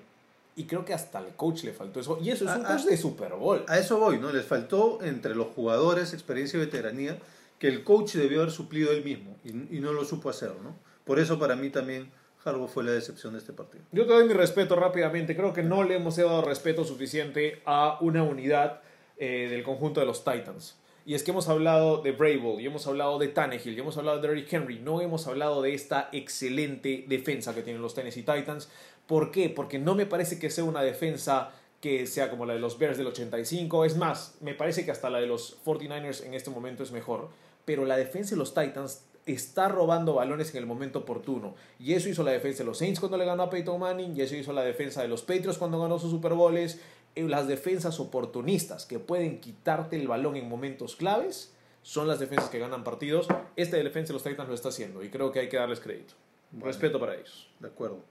Y 0.55 0.63
creo 0.63 0.85
que 0.85 0.93
hasta 0.93 1.19
al 1.19 1.35
coach 1.35 1.65
le 1.65 1.73
faltó 1.73 1.99
eso. 1.99 2.17
Y 2.19 2.31
eso 2.31 2.49
es 2.49 2.55
un 2.55 2.63
coach 2.63 2.85
de 2.85 2.97
Super 2.97 3.33
Bowl. 3.33 3.63
A 3.67 3.77
eso 3.77 3.99
voy, 3.99 4.17
¿no? 4.17 4.31
Les 4.31 4.45
faltó 4.45 4.99
entre 5.03 5.35
los 5.35 5.47
jugadores 5.47 6.13
experiencia 6.13 6.57
y 6.57 6.61
veteranía 6.61 7.19
que 7.59 7.67
el 7.67 7.83
coach 7.83 8.13
debió 8.13 8.41
haber 8.41 8.51
suplido 8.51 8.91
él 8.91 9.03
mismo 9.03 9.35
y, 9.43 9.51
no 9.51 9.91
lo 9.91 10.05
supo 10.05 10.29
hacer, 10.29 10.53
¿no? 10.63 10.75
Por 11.03 11.19
eso 11.19 11.37
para 11.37 11.55
mí 11.55 11.69
también 11.69 12.09
Harbaugh 12.43 12.67
fue 12.67 12.83
la 12.83 12.91
decepción 12.91 13.33
de 13.33 13.39
este 13.39 13.53
partido. 13.53 13.83
Yo 13.91 14.05
te 14.05 14.13
doy 14.13 14.27
mi 14.27 14.33
respeto 14.33 14.75
rápidamente. 14.75 15.35
Creo 15.35 15.53
que 15.53 15.63
no 15.63 15.83
le 15.83 15.95
hemos 15.95 16.15
dado 16.15 16.41
respeto 16.41 16.85
suficiente 16.85 17.61
a 17.65 17.97
una 18.01 18.23
unidad 18.23 18.81
eh, 19.17 19.47
del 19.49 19.63
conjunto 19.63 19.99
de 19.99 20.05
los 20.05 20.23
Titans. 20.23 20.77
Y 21.07 21.15
es 21.15 21.23
que 21.23 21.31
hemos 21.31 21.47
hablado 21.47 22.01
de 22.01 22.11
Brable, 22.11 22.61
y 22.61 22.65
hemos 22.65 22.85
hablado 22.85 23.17
de 23.17 23.29
Tannehill, 23.29 23.77
y 23.77 23.79
hemos 23.79 23.97
hablado 23.97 24.19
de 24.19 24.27
Derrick 24.27 24.51
Henry. 24.51 24.79
No 24.79 24.99
hemos 24.99 25.25
hablado 25.25 25.61
de 25.61 25.73
esta 25.73 26.09
excelente 26.11 27.05
defensa 27.07 27.55
que 27.55 27.61
tienen 27.61 27.81
los 27.81 27.95
Tennessee 27.95 28.23
Titans. 28.23 28.67
¿Por 29.05 29.31
qué? 29.31 29.49
Porque 29.49 29.79
no 29.79 29.95
me 29.95 30.05
parece 30.05 30.37
que 30.37 30.49
sea 30.49 30.65
una 30.65 30.81
defensa 30.81 31.51
que 31.79 32.07
sea 32.07 32.29
como 32.29 32.45
la 32.45 32.55
de 32.55 32.59
los 32.59 32.77
Bears 32.77 32.97
del 32.97 33.07
85. 33.07 33.85
Es 33.85 33.95
más, 33.95 34.35
me 34.41 34.53
parece 34.53 34.83
que 34.83 34.91
hasta 34.91 35.09
la 35.09 35.21
de 35.21 35.27
los 35.27 35.63
49ers 35.63 36.25
en 36.25 36.33
este 36.33 36.49
momento 36.49 36.83
es 36.83 36.91
mejor. 36.91 37.29
Pero 37.63 37.85
la 37.85 37.95
defensa 37.95 38.31
de 38.31 38.39
los 38.39 38.53
Titans 38.53 39.05
está 39.25 39.69
robando 39.69 40.15
balones 40.15 40.51
en 40.51 40.57
el 40.57 40.65
momento 40.65 40.99
oportuno. 40.99 41.55
Y 41.79 41.93
eso 41.93 42.09
hizo 42.09 42.23
la 42.23 42.31
defensa 42.31 42.63
de 42.63 42.65
los 42.65 42.79
Saints 42.79 42.99
cuando 42.99 43.17
le 43.17 43.23
ganó 43.23 43.43
a 43.43 43.49
Peyton 43.49 43.79
Manning, 43.79 44.13
y 44.13 44.21
eso 44.21 44.35
hizo 44.35 44.51
la 44.51 44.63
defensa 44.63 45.01
de 45.01 45.07
los 45.07 45.21
Patriots 45.21 45.57
cuando 45.57 45.79
ganó 45.79 45.99
sus 45.99 46.11
Super 46.11 46.33
Bowls, 46.33 46.79
las 47.23 47.47
defensas 47.47 47.99
oportunistas 47.99 48.85
que 48.85 48.99
pueden 48.99 49.39
quitarte 49.39 49.95
el 49.95 50.07
balón 50.07 50.35
en 50.35 50.47
momentos 50.47 50.95
claves 50.95 51.53
son 51.81 52.07
las 52.07 52.19
defensas 52.19 52.49
que 52.49 52.59
ganan 52.59 52.83
partidos. 52.83 53.27
Esta 53.55 53.77
defensa 53.77 54.09
de 54.09 54.13
los 54.13 54.23
Titans 54.23 54.49
lo 54.49 54.55
está 54.55 54.69
haciendo 54.69 55.03
y 55.03 55.09
creo 55.09 55.31
que 55.31 55.39
hay 55.39 55.49
que 55.49 55.57
darles 55.57 55.79
crédito. 55.79 56.13
Respeto 56.59 56.99
para 56.99 57.15
ellos. 57.15 57.49
De 57.59 57.67
acuerdo. 57.67 58.01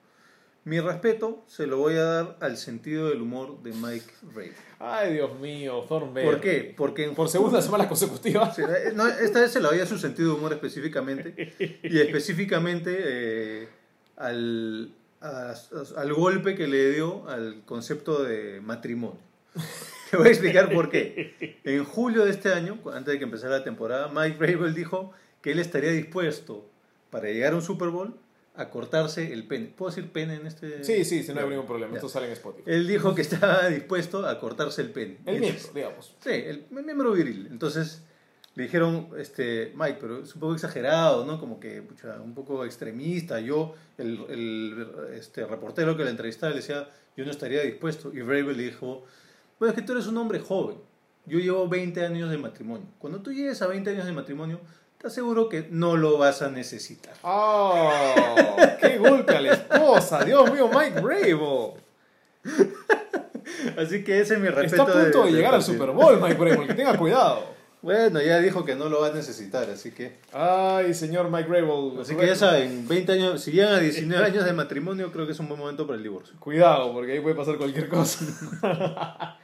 Mi 0.65 0.81
respeto 0.81 1.45
se 1.47 1.69
lo 1.69 1.79
voy 1.79 1.95
a 1.95 2.03
dar 2.03 2.37
al 2.41 2.57
sentido 2.57 3.09
del 3.09 3.23
humor 3.23 3.63
de 3.63 3.73
Mike 3.73 4.13
Ray. 4.35 4.51
Ay, 4.81 5.13
Dios 5.13 5.39
mío, 5.39 5.85
Thornberry. 5.89 6.29
¿Por 6.29 6.41
qué? 6.41 6.75
Porque 6.77 7.09
por 7.11 7.29
segunda 7.29 7.63
semana 7.63 7.89
consecutiva. 7.89 8.53
Eh, 8.59 8.93
esta 9.23 9.43
vez 9.43 9.53
se 9.53 9.61
lo 9.61 9.69
doy 9.69 9.79
a 9.79 9.87
su 9.87 9.97
sentido 9.97 10.31
de 10.31 10.35
humor 10.35 10.53
específicamente. 10.53 11.55
Y 11.85 12.01
específicamente 12.01 12.97
eh, 12.99 13.69
al, 14.17 14.93
al 15.97 16.13
golpe 16.15 16.55
que 16.55 16.67
le 16.67 16.93
dio 16.93 17.29
al 17.29 17.63
concepto 17.65 18.23
de 18.23 18.61
matrimonio. 18.61 19.21
Te 20.11 20.17
voy 20.17 20.29
a 20.29 20.31
explicar 20.31 20.73
por 20.73 20.89
qué. 20.89 21.61
En 21.65 21.85
julio 21.85 22.25
de 22.25 22.31
este 22.31 22.53
año, 22.53 22.79
antes 22.93 23.13
de 23.13 23.19
que 23.19 23.25
empezara 23.25 23.59
la 23.59 23.65
temporada, 23.65 24.09
Mike 24.09 24.39
Rabel 24.39 24.75
dijo 24.75 25.13
que 25.43 25.53
él 25.53 25.59
estaría 25.59 25.91
dispuesto 25.91 26.69
para 27.11 27.29
llegar 27.29 27.53
a 27.55 27.57
un 27.57 27.63
Super 27.63 27.89
Bowl 27.89 28.15
a 28.55 28.71
cortarse 28.71 29.33
el 29.33 29.47
pene. 29.47 29.73
¿Puedo 29.77 29.91
decir 29.91 30.11
pene 30.11 30.37
en 30.37 30.47
este? 30.47 30.85
Sí, 30.85 31.05
sí, 31.05 31.23
si 31.23 31.33
no 31.33 31.41
hay 31.41 31.49
ningún 31.49 31.67
problema. 31.67 31.95
Esto 31.95 32.09
sale 32.09 32.27
en 32.27 32.33
Spotify. 32.33 32.71
Él 32.71 32.87
dijo 32.87 33.15
que 33.15 33.23
estaba 33.23 33.69
dispuesto 33.69 34.27
a 34.27 34.39
cortarse 34.39 34.81
el 34.83 34.91
pene. 34.91 35.19
El 35.27 35.41
miembro, 35.41 35.65
digamos. 35.75 36.15
Sí, 36.21 36.31
el 36.31 36.67
miembro 36.71 37.13
viril. 37.13 37.49
Entonces, 37.51 38.03
le 38.57 38.63
dijeron, 38.63 39.11
este, 39.19 39.73
Mike, 39.77 39.99
pero 40.01 40.23
es 40.23 40.35
un 40.35 40.41
poco 40.41 40.55
exagerado, 40.55 41.27
¿no? 41.27 41.39
Como 41.39 41.61
que, 41.61 41.83
pucha, 41.83 42.19
un 42.23 42.35
poco 42.35 42.65
extremista. 42.65 43.39
Yo, 43.39 43.75
el, 43.99 44.19
el 44.31 44.89
este, 45.13 45.45
reportero 45.45 45.95
que 45.95 46.05
le 46.05 46.11
entrevistaba, 46.11 46.51
le 46.51 46.57
decía, 46.57 46.89
yo 47.19 47.27
no 47.27 47.31
estaría 47.31 47.61
dispuesto. 47.61 48.11
Y 48.15 48.23
le 48.23 48.55
dijo, 48.55 49.05
bueno, 49.59 49.75
es 49.75 49.79
que 49.79 49.85
tú 49.85 49.93
eres 49.93 50.07
un 50.07 50.17
hombre 50.17 50.41
joven. 50.41 50.79
Yo 51.27 51.39
llevo 51.39 51.69
20 51.69 52.03
años 52.07 52.31
de 52.31 52.39
matrimonio. 52.39 52.87
Cuando 52.99 53.21
tú 53.21 53.31
llegues 53.31 53.61
a 53.61 53.67
20 53.67 53.91
años 53.91 54.07
de 54.07 54.13
matrimonio, 54.13 54.59
te 54.97 55.09
aseguro 55.09 55.51
que 55.51 55.69
no 55.71 55.97
lo 55.97 56.17
vas 56.17 56.41
a 56.41 56.49
necesitar. 56.49 57.13
¡Oh! 57.23 58.57
¡Qué 58.81 58.97
golpe 58.97 59.37
a 59.37 59.41
la 59.43 59.53
esposa! 59.53 60.25
¡Dios 60.25 60.51
mío, 60.51 60.71
Mike 60.73 61.01
Bravo! 61.03 61.77
Así 63.77 64.03
que 64.03 64.21
ese 64.21 64.35
es 64.35 64.41
mi 64.41 64.49
respeto. 64.49 64.83
Está 64.87 64.99
a 64.99 65.03
punto 65.03 65.25
de, 65.25 65.33
llegar 65.33 65.55
al 65.55 65.63
Super 65.63 65.91
Bowl, 65.91 66.19
Mike 66.19 66.37
Bravo, 66.37 66.67
que 66.67 66.73
tenga 66.73 66.97
cuidado. 66.97 67.56
Bueno, 67.87 68.21
ya 68.21 68.41
dijo 68.41 68.65
que 68.65 68.75
no 68.75 68.89
lo 68.89 69.01
va 69.01 69.07
a 69.07 69.13
necesitar, 69.13 69.71
así 69.71 69.93
que. 69.93 70.17
Ay, 70.33 70.93
señor 70.93 71.31
Mike 71.31 71.49
Rabel. 71.49 72.01
Así 72.01 72.17
que 72.17 72.27
ya 72.27 72.35
saben, 72.35 72.89
20 72.89 73.13
años, 73.13 73.41
si 73.41 73.53
llegan 73.53 73.75
a 73.75 73.79
19 73.79 74.25
años 74.25 74.45
de 74.45 74.53
matrimonio, 74.53 75.13
creo 75.13 75.25
que 75.25 75.31
es 75.31 75.39
un 75.39 75.47
buen 75.47 75.61
momento 75.61 75.87
para 75.87 75.97
el 75.97 76.03
divorcio. 76.03 76.35
Cuidado, 76.41 76.93
porque 76.93 77.13
ahí 77.13 77.21
puede 77.21 77.37
pasar 77.37 77.57
cualquier 77.57 77.89
cosa. 77.89 78.25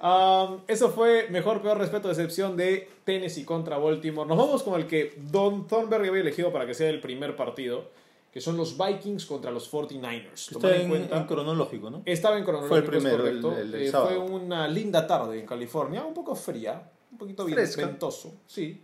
um, 0.00 0.60
eso 0.68 0.90
fue 0.90 1.26
mejor, 1.30 1.62
peor 1.62 1.78
respeto, 1.78 2.06
decepción 2.06 2.56
de 2.56 2.88
Tennessee 3.02 3.44
contra 3.44 3.76
Baltimore. 3.76 4.28
Nos 4.28 4.38
vamos 4.38 4.62
con 4.62 4.80
el 4.80 4.86
que 4.86 5.16
Don 5.16 5.66
Thornberry 5.66 6.10
había 6.10 6.20
elegido 6.20 6.52
para 6.52 6.66
que 6.66 6.74
sea 6.74 6.90
el 6.90 7.00
primer 7.00 7.34
partido 7.34 7.90
que 8.32 8.40
son 8.40 8.56
los 8.56 8.78
Vikings 8.78 9.26
contra 9.26 9.50
los 9.50 9.68
49ers. 9.72 10.52
Está 10.52 10.76
en, 10.76 10.88
cuenta, 10.88 11.26
cronológico, 11.26 11.90
¿no? 11.90 12.02
Estaba 12.04 12.38
en 12.38 12.44
cronológico. 12.44 12.68
Fue 12.68 12.78
el 12.78 13.02
primero, 13.02 13.26
eh, 13.26 13.90
fue 13.90 14.16
una 14.16 14.68
linda 14.68 15.04
tarde 15.04 15.40
en 15.40 15.46
California, 15.46 16.04
un 16.04 16.14
poco 16.14 16.36
fría, 16.36 16.88
un 17.12 17.18
poquito 17.18 17.44
bien 17.44 17.58
ventoso, 17.76 18.34
sí. 18.46 18.82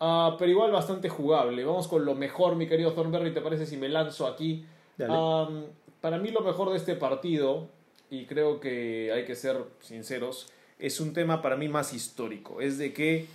Uh, 0.00 0.36
pero 0.38 0.50
igual 0.50 0.70
bastante 0.70 1.08
jugable. 1.08 1.64
Vamos 1.64 1.88
con 1.88 2.04
lo 2.04 2.14
mejor, 2.14 2.54
mi 2.54 2.68
querido 2.68 2.92
Thornberry, 2.92 3.34
¿te 3.34 3.40
parece 3.40 3.66
si 3.66 3.76
me 3.76 3.88
lanzo 3.88 4.26
aquí? 4.26 4.64
Um, 4.98 5.64
para 6.00 6.18
mí 6.18 6.30
lo 6.30 6.40
mejor 6.40 6.70
de 6.70 6.76
este 6.76 6.94
partido, 6.94 7.68
y 8.10 8.24
creo 8.26 8.60
que 8.60 9.12
hay 9.12 9.24
que 9.24 9.34
ser 9.34 9.64
sinceros, 9.80 10.48
es 10.78 11.00
un 11.00 11.12
tema 11.12 11.42
para 11.42 11.56
mí 11.56 11.68
más 11.68 11.92
histórico. 11.92 12.60
Es 12.60 12.78
de 12.78 12.92
que 12.92 13.26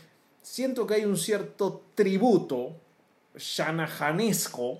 siento 0.41 0.87
que 0.87 0.95
hay 0.95 1.05
un 1.05 1.17
cierto 1.17 1.81
tributo 1.95 2.77
shanahanesco 3.35 4.79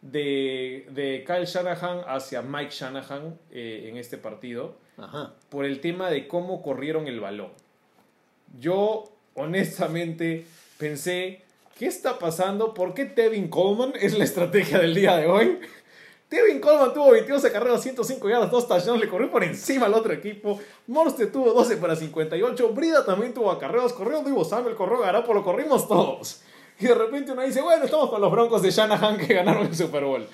de, 0.00 0.86
de 0.90 1.24
Kyle 1.26 1.46
Shanahan 1.46 2.02
hacia 2.06 2.42
Mike 2.42 2.70
Shanahan 2.70 3.38
eh, 3.50 3.86
en 3.88 3.96
este 3.96 4.18
partido 4.18 4.76
por 5.48 5.64
el 5.64 5.80
tema 5.80 6.10
de 6.10 6.28
cómo 6.28 6.62
corrieron 6.62 7.08
el 7.08 7.18
balón. 7.18 7.50
Yo, 8.58 9.04
honestamente, 9.34 10.46
pensé, 10.78 11.42
¿qué 11.78 11.86
está 11.86 12.18
pasando? 12.18 12.74
¿Por 12.74 12.94
qué 12.94 13.04
Tevin 13.04 13.48
Coleman 13.48 13.92
es 14.00 14.16
la 14.16 14.24
estrategia 14.24 14.78
del 14.78 14.94
día 14.94 15.16
de 15.16 15.26
hoy? 15.26 15.58
Tevin 16.28 16.60
Coleman 16.60 16.94
tuvo 16.94 17.10
22 17.10 17.42
carreras, 17.50 17.82
105 17.82 18.28
yardas, 18.28 18.50
2 18.50 18.68
touchdowns, 18.68 19.00
le 19.00 19.08
corrió 19.08 19.30
por 19.30 19.44
encima 19.44 19.84
al 19.84 19.92
otro 19.92 20.14
equipo. 20.14 20.58
Morste 20.86 21.26
tuvo 21.26 21.52
12 21.52 21.76
para 21.76 21.94
58. 21.94 22.68
Brida 22.70 23.04
también 23.04 23.34
tuvo 23.34 23.50
acarreos, 23.50 23.92
corrió 23.92 24.22
Divo 24.22 24.42
Samuel, 24.42 24.74
corrió 24.74 25.00
lo 25.12 25.44
corrimos 25.44 25.86
todos. 25.86 26.40
Y 26.80 26.86
de 26.86 26.94
repente 26.94 27.32
uno 27.32 27.42
dice, 27.42 27.60
bueno, 27.60 27.84
estamos 27.84 28.08
con 28.08 28.20
los 28.20 28.30
broncos 28.32 28.62
de 28.62 28.70
Shanahan 28.70 29.18
que 29.18 29.34
ganaron 29.34 29.66
el 29.66 29.76
Super 29.76 30.04
Bowl. 30.04 30.26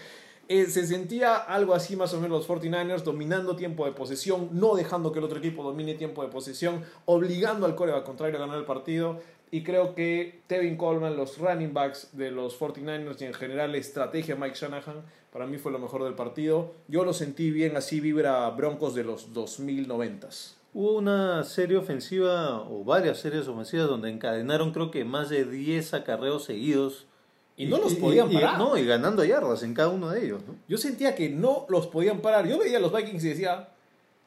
Eh, 0.49 0.67
se 0.67 0.87
sentía 0.87 1.37
algo 1.37 1.75
así 1.75 1.95
más 1.95 2.15
o 2.15 2.21
menos 2.21 2.49
los 2.49 2.49
49ers 2.49 3.03
dominando 3.03 3.55
tiempo 3.55 3.85
de 3.85 3.93
posesión, 3.93 4.49
no 4.53 4.75
dejando 4.75 5.13
que 5.13 5.19
el 5.19 5.27
otro 5.27 5.39
equipo 5.39 5.63
domine 5.63 5.95
tiempo 5.95 6.23
de 6.23 6.29
posesión, 6.29 6.85
obligando 7.05 7.67
al 7.67 7.75
coreback 7.75 8.05
contrario 8.05 8.37
a 8.37 8.41
ganar 8.41 8.59
el 8.59 8.65
partido. 8.65 9.21
Y 9.51 9.63
creo 9.63 9.95
que 9.95 10.41
Tevin 10.47 10.77
Coleman, 10.77 11.17
los 11.17 11.39
running 11.39 11.73
backs 11.73 12.11
de 12.13 12.31
los 12.31 12.59
49ers 12.59 13.21
y 13.21 13.25
en 13.25 13.35
general 13.35 13.73
la 13.73 13.79
estrategia 13.79 14.37
Mike 14.37 14.57
Shanahan, 14.57 15.03
para 15.33 15.47
mí 15.47 15.59
fue 15.59 15.73
lo 15.73 15.79
mejor 15.79 16.05
del 16.05 16.15
partido. 16.15 16.73
Yo 16.87 17.05
lo 17.05 17.13
sentí 17.13 17.51
bien 17.51 17.77
así, 17.77 18.01
vibra 18.01 18.49
Broncos 18.51 18.95
de 18.95 19.05
los 19.05 19.35
2090s. 19.35 20.55
Hubo 20.75 20.99
una 20.99 21.45
serie 21.45 21.77
ofensiva 21.77 22.63
o 22.63 22.85
varias 22.85 23.19
series 23.19 23.49
ofensivas 23.49 23.89
donde 23.89 24.11
encadenaron 24.11 24.73
creo 24.73 24.91
que 24.91 25.05
más 25.05 25.29
de 25.29 25.45
10 25.45 25.95
acarreos 25.95 26.45
seguidos. 26.45 27.08
Y 27.59 27.67
no 27.67 27.77
los 27.79 27.95
podían 27.95 28.31
y- 28.31 28.35
parar. 28.35 28.57
no, 28.59 28.77
y 28.79 28.87
ganando 28.87 29.25
yardas 29.25 29.63
en 29.63 29.75
cada 29.75 29.89
uno 29.91 30.09
de 30.11 30.25
ellos. 30.25 30.41
¿no? 30.47 30.55
Yo 30.69 30.79
sentía 30.79 31.15
que 31.15 31.29
no 31.29 31.67
los 31.69 31.89
podían 31.89 32.21
parar. 32.21 32.47
Yo 32.49 32.59
veía 32.59 32.79
a 32.79 32.81
los 32.81 32.93
Vikings 32.93 33.25
y 33.25 33.29
decía, 33.31 33.69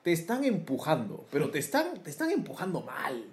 te 0.03 0.11
están 0.11 0.43
empujando, 0.43 1.25
pero 1.31 1.49
te 1.49 1.57
están, 1.59 2.03
te 2.03 2.09
están 2.09 2.29
empujando 2.31 2.81
mal. 2.81 3.23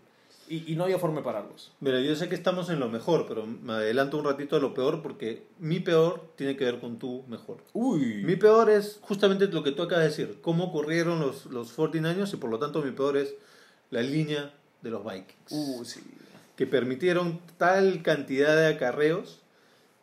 Y, 0.50 0.72
y 0.72 0.76
no 0.76 0.84
había 0.84 0.98
forma 0.98 1.18
de 1.18 1.24
pararlos. 1.24 1.72
Mira, 1.80 2.00
yo 2.00 2.16
sé 2.16 2.28
que 2.30 2.34
estamos 2.34 2.70
en 2.70 2.80
lo 2.80 2.88
mejor, 2.88 3.26
pero 3.28 3.44
me 3.44 3.74
adelanto 3.74 4.16
un 4.16 4.24
ratito 4.24 4.56
a 4.56 4.60
lo 4.60 4.72
peor 4.72 5.02
porque 5.02 5.42
mi 5.58 5.78
peor 5.80 6.22
tiene 6.36 6.56
que 6.56 6.64
ver 6.64 6.80
con 6.80 6.98
tu 6.98 7.22
mejor. 7.28 7.58
Uy. 7.74 8.22
Mi 8.24 8.36
peor 8.36 8.70
es 8.70 8.98
justamente 9.02 9.46
lo 9.48 9.62
que 9.62 9.72
tú 9.72 9.82
acabas 9.82 10.04
de 10.04 10.08
decir, 10.10 10.38
cómo 10.40 10.72
corrieron 10.72 11.20
los, 11.20 11.44
los 11.46 11.76
49ers 11.76 12.32
y 12.32 12.36
por 12.38 12.48
lo 12.48 12.58
tanto 12.58 12.80
mi 12.80 12.92
peor 12.92 13.18
es 13.18 13.34
la 13.90 14.00
línea 14.00 14.54
de 14.80 14.88
los 14.90 15.04
Vikings. 15.04 15.50
Uh, 15.50 15.84
sí. 15.84 16.00
que 16.56 16.66
permitieron 16.66 17.40
tal 17.58 18.02
cantidad 18.02 18.56
de 18.56 18.68
acarreos 18.68 19.40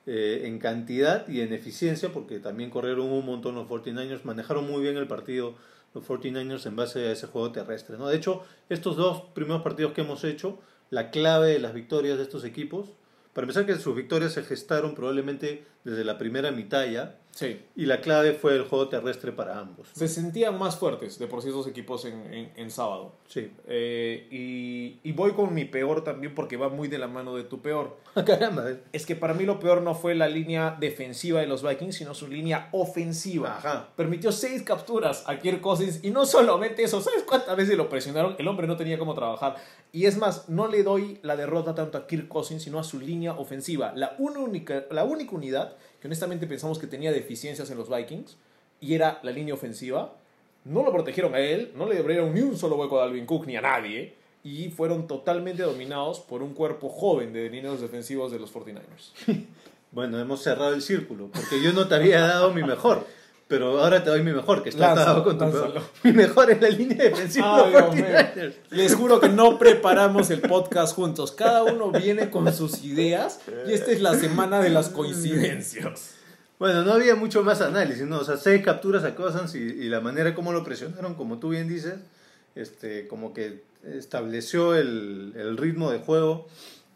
eh, 0.07 0.43
en 0.45 0.59
cantidad 0.59 1.27
y 1.27 1.41
en 1.41 1.51
eficiencia, 1.53 2.13
porque 2.13 2.39
también 2.39 2.69
corrieron 2.69 3.09
un 3.09 3.25
montón 3.25 3.55
los 3.55 3.67
49ers, 3.67 4.24
manejaron 4.24 4.67
muy 4.67 4.81
bien 4.81 4.97
el 4.97 5.07
partido 5.07 5.55
los 5.95 6.05
49ers 6.05 6.65
en 6.67 6.75
base 6.75 7.07
a 7.07 7.12
ese 7.12 7.27
juego 7.27 7.51
terrestre. 7.51 7.97
¿no? 7.97 8.07
De 8.07 8.17
hecho, 8.17 8.43
estos 8.69 8.97
dos 8.97 9.24
primeros 9.33 9.63
partidos 9.63 9.93
que 9.93 10.01
hemos 10.01 10.24
hecho, 10.24 10.59
la 10.91 11.09
clave 11.09 11.50
de 11.50 11.59
las 11.59 11.74
victorias 11.74 12.17
de 12.17 12.24
estos 12.24 12.43
equipos, 12.43 12.89
para 13.33 13.45
empezar 13.45 13.65
que 13.65 13.75
sus 13.75 13.95
victorias 13.95 14.33
se 14.33 14.43
gestaron 14.43 14.95
probablemente 14.95 15.65
desde 15.83 16.05
la 16.05 16.17
primera 16.17 16.51
mitad 16.51 16.85
ya, 16.85 17.17
Sí. 17.36 17.62
y 17.75 17.86
la 17.86 18.00
clave 18.00 18.32
fue 18.34 18.56
el 18.56 18.63
juego 18.63 18.88
terrestre 18.88 19.34
para 19.34 19.60
ambos. 19.60 19.89
Se 19.94 20.08
sentían 20.08 20.58
más 20.58 20.77
fuertes 20.77 21.20
de 21.20 21.27
por 21.27 21.42
sí 21.42 21.50
esos 21.50 21.68
equipos 21.68 22.06
en, 22.06 22.34
en- 22.34 22.51
en 22.56 22.72
sábado. 22.72 23.12
Sí. 23.27 23.51
Eh, 23.68 24.25
y, 24.32 25.00
y 25.08 25.12
voy 25.12 25.34
con 25.34 25.54
mi 25.54 25.65
peor 25.65 26.01
también 26.01 26.34
porque 26.34 26.56
va 26.56 26.70
muy 26.70 26.88
de 26.88 26.98
la 26.98 27.08
mano 27.08 27.36
de 27.36 27.44
tu 27.44 27.62
peor. 27.62 27.98
Caramba, 28.25 28.72
eh. 28.72 28.80
Es 28.94 29.06
que 29.06 29.18
para 29.18 29.34
mí 29.34 29.44
lo 29.44 29.60
peor 29.60 29.82
no 29.82 29.94
fue 29.96 30.15
la 30.15 30.30
línea 30.30 30.77
defensiva 30.80 31.42
de 31.42 31.48
los 31.48 31.62
Vikings, 31.62 31.96
sino 31.98 32.13
su 32.13 32.27
línea 32.30 32.70
ofensiva. 32.72 33.58
Ajá. 33.58 33.89
Permitió 33.98 34.32
seis 34.32 34.63
capturas 34.63 35.25
a 35.27 35.38
Kirk 35.38 35.60
Cousins 35.60 36.00
y 36.04 36.12
no 36.12 36.25
solamente 36.25 36.84
eso, 36.84 37.01
¿sabes 37.01 37.24
cuántas 37.24 37.58
veces 37.58 37.75
lo 37.75 37.89
presionaron? 37.89 38.36
El 38.39 38.48
hombre 38.48 38.65
no 38.65 38.77
tenía 38.77 38.98
cómo 38.98 39.13
trabajar. 39.13 39.58
Y 39.92 40.06
es 40.06 40.18
más, 40.18 40.48
no 40.50 40.68
le 40.68 40.84
doy 40.84 41.20
la 41.22 41.36
derrota 41.36 41.75
tanto 41.75 41.98
a 41.98 42.08
Kirk 42.08 42.30
Cousins, 42.30 42.63
sino 42.63 42.80
a 42.80 42.84
su 42.86 43.00
línea 43.00 43.34
ofensiva. 43.34 43.92
La, 43.96 44.15
única, 44.20 44.86
la 44.92 45.04
única 45.04 45.36
unidad 45.36 45.75
honestamente 46.05 46.47
pensamos 46.47 46.79
que 46.79 46.88
tenía 46.88 47.12
deficiencias 47.12 47.69
en 47.69 47.77
los 47.77 47.89
Vikings 47.89 48.38
y 48.81 48.93
era 48.93 49.19
la 49.24 49.31
línea 49.31 49.53
ofensiva. 49.53 50.15
No 50.63 50.83
lo 50.83 50.91
protegieron 50.91 51.35
a 51.35 51.39
él, 51.39 51.71
no 51.75 51.88
le 51.88 52.00
abrieron 52.00 52.33
ni 52.33 52.41
un 52.41 52.57
solo 52.57 52.75
hueco 52.77 53.00
a 53.00 53.05
Dalvin 53.05 53.25
Cook 53.25 53.45
ni 53.47 53.55
a 53.55 53.62
nadie. 53.62 54.15
Y 54.43 54.69
fueron 54.69 55.07
totalmente 55.07 55.63
dominados 55.63 56.19
por 56.19 56.43
un 56.43 56.53
cuerpo 56.53 56.89
joven 56.89 57.33
de 57.33 57.50
lineos 57.50 57.81
defensivos 57.81 58.31
de 58.31 58.39
los 58.39 58.53
49ers. 58.53 59.12
Bueno, 59.95 60.19
hemos 60.19 60.43
cerrado 60.43 60.74
el 60.74 60.81
círculo, 60.81 61.29
porque 61.31 61.62
yo 61.63 61.71
no 61.71 61.88
te 61.88 61.95
había 61.95 62.19
dado 62.19 62.53
mi 62.53 62.63
mejor, 62.63 63.07
pero 63.47 63.79
ahora 63.79 64.03
te 64.03 64.09
doy 64.09 64.23
mi 64.23 64.33
mejor, 64.33 64.63
que 64.63 64.69
está 64.69 64.93
atado 64.93 65.23
con 65.23 65.37
tu 65.37 65.51
peor. 65.51 65.81
Mi 66.03 66.11
mejor 66.13 66.49
es 66.49 66.59
la 66.61 66.69
línea 66.69 66.97
defensiva 66.97 67.57
Ay, 67.57 67.63
de 67.65 67.69
Dios 67.69 67.85
los 67.85 67.95
mío. 67.95 68.05
49ers. 68.05 68.53
Les 68.71 68.95
juro 68.95 69.19
que 69.19 69.29
no 69.29 69.59
preparamos 69.59 70.31
el 70.31 70.41
podcast 70.41 70.95
juntos. 70.95 71.31
Cada 71.31 71.63
uno 71.63 71.91
viene 71.91 72.31
con 72.31 72.51
sus 72.51 72.83
ideas 72.83 73.39
y 73.67 73.73
esta 73.73 73.91
es 73.91 74.01
la 74.01 74.15
semana 74.15 74.61
de 74.61 74.69
las 74.69 74.89
coincidencias. 74.89 76.15
Bueno, 76.57 76.83
no 76.83 76.93
había 76.93 77.15
mucho 77.15 77.43
más 77.43 77.61
análisis, 77.61 78.05
¿no? 78.07 78.19
O 78.19 78.23
sea, 78.23 78.37
seis 78.37 78.63
capturas 78.63 79.03
a 79.03 79.13
Cousins 79.13 79.53
y, 79.55 79.59
y 79.59 79.89
la 79.89 79.99
manera 79.99 80.33
como 80.33 80.53
lo 80.53 80.63
presionaron, 80.63 81.13
como 81.15 81.37
tú 81.37 81.49
bien 81.49 81.67
dices, 81.67 81.95
este, 82.55 83.07
como 83.07 83.33
que 83.33 83.61
estableció 83.83 84.73
el, 84.73 85.33
el 85.35 85.57
ritmo 85.57 85.91
de 85.91 85.99
juego 85.99 86.47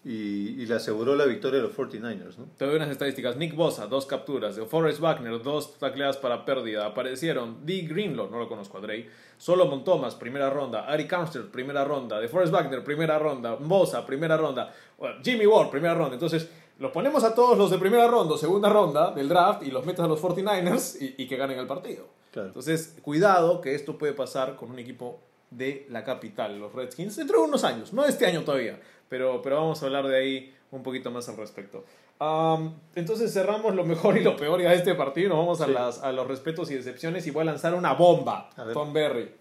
y, 0.04 0.62
y 0.62 0.66
le 0.66 0.76
aseguró 0.76 1.16
la 1.16 1.26
victoria 1.26 1.60
a 1.60 1.64
los 1.64 1.76
49ers, 1.76 2.38
¿no? 2.38 2.46
Te 2.58 2.66
doy 2.66 2.78
unas 2.78 2.90
estadísticas. 2.90 3.36
Nick 3.36 3.54
Bosa, 3.56 3.88
dos 3.88 4.06
capturas. 4.06 4.56
De 4.56 4.66
Forrest 4.66 5.00
Wagner, 5.02 5.42
dos 5.44 5.78
tacleadas 5.78 6.18
para 6.18 6.46
pérdida. 6.46 6.86
Aparecieron 6.86 7.66
Dee 7.66 7.82
Greenlaw, 7.82 8.30
no 8.30 8.40
lo 8.40 8.48
conozco 8.48 8.78
a 8.78 8.82
Dre. 8.82 9.10
Solomon 9.38 9.84
Thomas, 9.84 10.16
primera 10.16 10.50
ronda. 10.50 10.86
Ari 10.86 11.06
Carmster, 11.06 11.50
primera 11.50 11.84
ronda. 11.84 12.20
De 12.20 12.30
Forrest 12.30 12.54
Wagner, 12.54 12.84
primera 12.84 13.20
ronda. 13.20 13.56
Bosa, 13.56 14.06
primera 14.06 14.38
ronda. 14.38 14.74
Jimmy 15.22 15.46
Ward, 15.46 15.70
primera 15.70 15.94
ronda. 15.94 16.14
Entonces, 16.14 16.50
los 16.80 16.92
ponemos 16.92 17.26
a 17.26 17.36
todos 17.36 17.58
los 17.58 17.70
de 17.70 17.78
primera 17.78 18.08
ronda 18.08 18.36
o 18.36 18.38
segunda 18.38 18.70
ronda 18.70 19.12
del 19.12 19.28
draft 19.28 19.64
y 19.64 19.72
los 19.72 19.86
metes 19.86 20.00
a 20.00 20.08
los 20.08 20.22
49ers 20.22 21.02
y, 21.02 21.24
y 21.24 21.28
que 21.28 21.36
ganen 21.36 21.60
el 21.60 21.68
partido. 21.68 22.08
Claro. 22.32 22.48
Entonces, 22.48 22.96
cuidado 23.02 23.60
que 23.60 23.76
esto 23.76 23.98
puede 23.98 24.14
pasar 24.14 24.56
con 24.56 24.72
un 24.72 24.80
equipo 24.80 25.20
de 25.52 25.88
la 25.90 26.04
capital, 26.04 26.60
los 26.60 26.74
Redskins, 26.74 27.16
dentro 27.16 27.40
de 27.40 27.48
unos 27.48 27.64
años, 27.64 27.92
no 27.92 28.06
este 28.06 28.26
año 28.26 28.44
todavía, 28.44 28.80
pero, 29.10 29.42
pero 29.42 29.58
vamos 29.58 29.82
a 29.82 29.86
hablar 29.88 30.08
de 30.08 30.18
ahí 30.18 30.56
un 30.72 30.84
poquito 30.84 31.12
más 31.12 31.28
al 31.30 31.38
respecto. 31.38 31.84
Am, 32.20 32.76
entonces 32.96 33.34
cerramos 33.34 33.74
lo 33.76 33.84
mejor 33.86 34.18
y 34.18 34.24
lo 34.24 34.36
peor 34.36 34.62
ya 34.62 34.70
de 34.72 34.76
este 34.76 34.94
partido, 34.96 35.30
nos 35.30 35.38
vamos 35.40 35.62
a, 35.62 35.66
Sí. 35.66 35.72
las, 35.72 36.04
a 36.04 36.12
los 36.12 36.28
respetos 36.28 36.70
y 36.70 36.76
decepciones 36.76 37.26
y 37.28 37.32
voy 37.32 37.42
a 37.44 37.46
lanzar 37.46 37.74
una 37.74 37.94
bomba, 37.94 38.50
A. 38.58 38.66
Tom 38.74 38.92
Berry. 38.94 39.32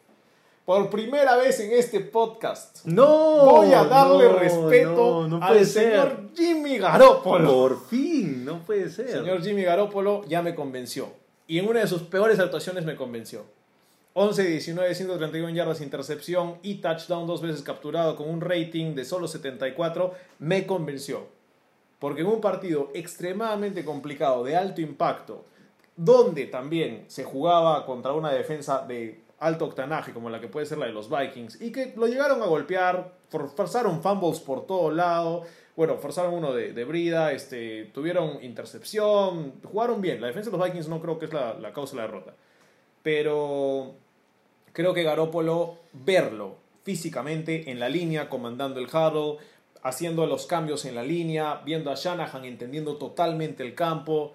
Por 0.65 0.91
primera 0.91 1.37
vez 1.37 1.59
en 1.61 1.73
este 1.73 2.01
podcast, 2.01 2.85
¡No! 2.85 3.07
voy 3.47 3.73
a 3.73 3.85
darle 3.85 4.25
no, 4.29 4.39
respeto 4.39 5.27
no, 5.27 5.39
no 5.39 5.45
al 5.45 5.53
puede 5.55 5.65
señor 5.65 6.09
ser. 6.09 6.19
Jimmy 6.37 6.79
Garoppolo. 6.79 7.51
Por 7.53 7.87
fin, 7.89 8.45
no 8.45 8.59
puede 8.61 8.91
ser. 8.91 9.09
Señor 9.11 9.43
Jimmy 9.43 9.63
Garoppolo 9.63 10.25
ya 10.27 10.43
me 10.43 10.55
convenció. 10.55 11.09
Y 11.47 11.59
en 11.59 11.67
una 11.69 11.81
de 11.81 11.87
sus 11.87 12.03
peores 12.03 12.39
actuaciones 12.39 12.85
me 12.85 12.97
convenció. 12.97 13.45
11, 14.21 14.43
19, 14.49 14.95
131 14.97 15.51
yardas, 15.55 15.81
intercepción 15.81 16.59
y 16.63 16.77
touchdown 16.77 17.27
dos 17.29 17.41
veces 17.41 17.63
capturado 17.63 18.17
con 18.17 18.29
un 18.29 18.41
rating 18.41 18.95
de 18.97 19.05
solo 19.05 19.29
74, 19.29 20.13
me 20.41 20.67
convenció. 20.67 21.29
Porque 22.01 22.23
en 22.23 22.27
un 22.27 22.41
partido 22.41 22.91
extremadamente 22.95 23.85
complicado, 23.85 24.43
de 24.43 24.57
alto 24.57 24.81
impacto, 24.81 25.45
donde 25.97 26.47
también 26.47 27.05
se 27.07 27.23
jugaba 27.23 27.87
contra 27.87 28.13
una 28.13 28.33
defensa 28.33 28.85
de 28.87 29.21
alto 29.39 29.67
octanaje 29.67 30.13
como 30.13 30.31
la 30.31 30.41
que 30.41 30.49
puede 30.49 30.67
ser 30.67 30.79
la 30.79 30.87
de 30.87 30.93
los 30.93 31.09
Vikings 31.09 31.61
y 31.63 31.71
que 31.71 31.93
lo 31.97 32.09
llegaron 32.09 32.43
a 32.43 32.47
golpear, 32.47 33.13
for- 33.29 33.51
forzaron 33.55 34.03
fumbles 34.03 34.41
por 34.41 34.67
todo 34.67 34.91
lado, 34.91 35.43
bueno, 35.77 35.97
forzaron 35.97 36.35
uno 36.35 36.53
de, 36.53 36.85
brida, 36.85 37.31
este, 37.31 37.85
tuvieron 37.95 38.43
intercepción, 38.43 39.55
jugaron 39.63 40.01
bien, 40.01 40.21
la 40.21 40.27
defensa 40.27 40.51
de 40.51 40.57
los 40.59 40.67
Vikings 40.67 40.89
no 40.89 41.01
creo 41.01 41.21
que 41.21 41.27
es 41.27 41.33
la 41.33 41.73
causa 41.73 41.93
de 41.95 42.03
la 42.03 42.09
derrota, 42.09 42.35
pero 43.03 43.95
creo 44.79 44.95
que 44.95 45.03
Garópolo 45.03 45.75
verlo 45.93 46.55
físicamente 46.85 47.73
en 47.73 47.81
la 47.81 47.89
línea, 47.89 48.29
comandando 48.29 48.79
el 48.79 48.87
huddle, 48.87 49.39
haciendo 49.83 50.25
los 50.29 50.47
cambios 50.47 50.85
en 50.85 50.95
la 50.95 51.03
línea, 51.03 51.63
viendo 51.65 51.91
a 51.91 51.97
Shanahan 51.97 52.45
entendiendo 52.45 52.95
totalmente 52.95 53.65
el 53.65 53.75
campo, 53.75 54.35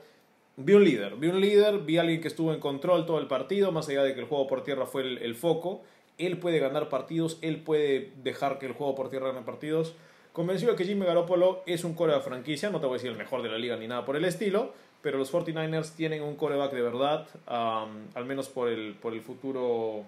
Vi 0.58 0.74
un 0.74 0.84
líder, 0.84 1.16
vi 1.16 1.30
un 1.30 1.40
líder, 1.40 1.80
vi 1.80 1.98
a 1.98 2.02
alguien 2.02 2.20
que 2.20 2.28
estuvo 2.28 2.54
en 2.54 2.60
control 2.60 3.06
todo 3.06 3.20
el 3.20 3.28
partido, 3.28 3.72
más 3.72 3.88
allá 3.88 4.04
de 4.04 4.14
que 4.14 4.20
el 4.20 4.28
juego 4.28 4.46
por 4.46 4.66
tierra 4.66 4.86
fue 4.86 5.02
el, 5.02 5.34
foco. 5.34 5.82
Él 6.18 6.38
puede 6.38 6.60
ganar 6.60 6.90
partidos, 6.90 7.40
él 7.42 7.62
puede 7.62 8.12
dejar 8.22 8.60
que 8.60 8.66
el 8.66 8.74
juego 8.74 8.96
por 8.96 9.10
tierra 9.10 9.30
gane 9.30 9.46
partidos. 9.46 9.96
Convencido 10.34 10.74
de 10.74 10.78
que 10.78 10.84
Jimmy 10.84 11.06
Garoppolo 11.06 11.64
es 11.66 11.86
un 11.86 11.96
core 11.96 12.14
de 12.14 12.20
franquicia, 12.20 12.70
no 12.70 12.82
te 12.82 12.86
voy 12.86 12.96
a 12.96 12.98
decir 12.98 13.12
el 13.12 13.18
mejor 13.18 13.42
de 13.42 13.50
la 13.50 13.58
liga 13.58 13.78
ni 13.78 13.88
nada 13.88 14.06
por 14.06 14.18
el 14.18 14.26
estilo, 14.26 14.74
pero 15.02 15.18
los 15.18 15.34
49ers 15.34 15.96
tienen 15.96 16.22
un 16.22 16.36
coreback 16.36 16.74
de 16.74 16.82
verdad, 16.82 17.28
al 17.48 18.26
menos 18.26 18.50
por 18.50 18.68
el, 18.68 18.94
por 19.02 19.14
el 19.14 19.22
futuro 19.22 20.04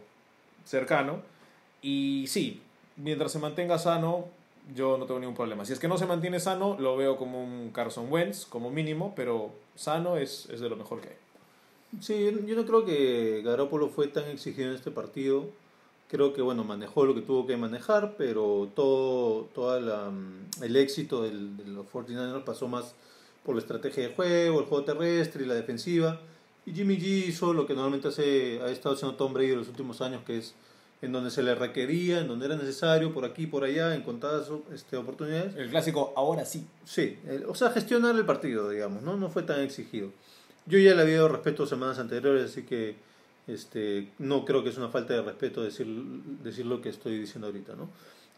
cercano. 0.65 1.21
Y 1.82 2.25
sí, 2.28 2.62
mientras 2.97 3.32
se 3.32 3.39
mantenga 3.39 3.78
sano, 3.78 4.25
yo 4.75 4.97
no 4.97 5.06
tengo 5.06 5.19
ningún 5.19 5.36
problema. 5.36 5.63
Si 5.65 5.73
es 5.73 5.80
que 5.80 5.88
no 5.88 5.97
se 5.97 6.06
mantiene 6.06 6.39
sano, 6.39 6.75
lo 6.80 6.97
veo 6.97 7.17
como 7.17 7.43
un 7.43 7.69
Carson 7.71 8.12
Wentz, 8.12 8.45
como 8.45 8.69
mínimo, 8.71 9.13
pero 9.15 9.51
sano 9.75 10.17
es, 10.17 10.47
es 10.49 10.60
de 10.60 10.69
lo 10.69 10.75
mejor 10.75 11.01
que 11.01 11.10
hay. 11.10 11.15
Sí, 12.01 12.25
yo- 12.45 12.56
no 12.56 12.65
creo 12.65 12.84
que 12.86 13.41
Garoppolo 13.45 13.89
fue 13.89 14.08
tan 14.08 14.25
exigido 14.25 14.69
en 14.69 14.75
este 14.75 14.91
partido. 14.91 15.45
Creo 16.10 16.34
que 16.34 16.41
bueno, 16.41 16.63
manejó 16.63 17.06
lo 17.06 17.15
que 17.15 17.21
tuvo 17.21 17.47
que 17.47 17.58
manejar, 17.58 18.15
pero 18.17 18.69
todo 18.75 19.43
toda 19.56 19.80
la, 19.80 20.12
el 20.62 20.75
éxito 20.75 21.23
de 21.23 21.32
los 21.34 21.86
49ers 21.88 22.43
pasó 22.43 22.67
más 22.67 22.93
por 23.43 23.56
la 23.56 23.62
estrategia 23.62 24.08
de 24.08 24.13
juego, 24.15 24.60
el 24.60 24.65
juego 24.65 24.84
terrestre 24.84 25.43
y 25.43 25.47
la 25.47 25.54
defensiva. 25.56 26.19
Y 26.65 26.73
Jimmy 26.73 26.97
G 26.97 27.28
hizo 27.28 27.54
lo 27.54 27.67
que 27.67 27.73
normalmente 27.73 28.08
hace, 28.08 28.60
ha 28.62 28.69
estado 28.69 28.95
haciendo 28.95 29.15
Tom 29.15 29.34
Brady 29.34 29.51
en 29.51 29.60
los 29.60 29.67
últimos 29.67 30.01
años, 30.01 30.23
que 30.25 30.38
es 30.38 30.56
en 31.01 31.12
donde 31.12 31.30
se 31.30 31.43
le 31.43 31.54
requería, 31.54 32.19
en 32.19 32.28
donde 32.28 32.47
era 32.47 32.56
necesario, 32.56 33.13
por 33.13 33.25
aquí, 33.25 33.45
por 33.45 33.63
allá, 33.63 33.93
en 33.93 34.01
contadas 34.01 34.49
este, 34.73 34.97
oportunidades. 34.97 35.56
El 35.56 35.69
clásico, 35.69 36.13
ahora 36.15 36.45
sí. 36.45 36.65
Sí, 36.84 37.19
eh, 37.28 37.43
o 37.47 37.54
sea, 37.54 37.69
gestionar 37.69 38.15
el 38.15 38.25
partido, 38.25 38.69
digamos, 38.69 39.04
¿no? 39.04 39.15
No 39.15 39.30
fue 39.30 39.43
tan 39.43 39.62
exigido. 39.62 40.12
Yo 40.65 40.80
ya 40.80 40.95
le 40.95 41.04
había 41.04 41.17
dado 41.17 41.30
respeto 41.30 41.67
semanas 41.67 41.99
anteriores, 41.99 42.51
así 42.51 42.63
que 42.63 42.95
este, 43.47 44.10
no 44.17 44.45
creo 44.45 44.63
que 44.63 44.69
es 44.69 44.78
una 44.78 44.89
falta 44.89 45.13
de 45.13 45.21
respeto 45.21 45.62
decir, 45.62 45.86
decir 46.43 46.65
lo 46.65 46.82
que 46.82 46.89
estoy 46.89 47.19
diciendo 47.19 47.47
ahorita, 47.47 47.75
¿no? 47.75 47.89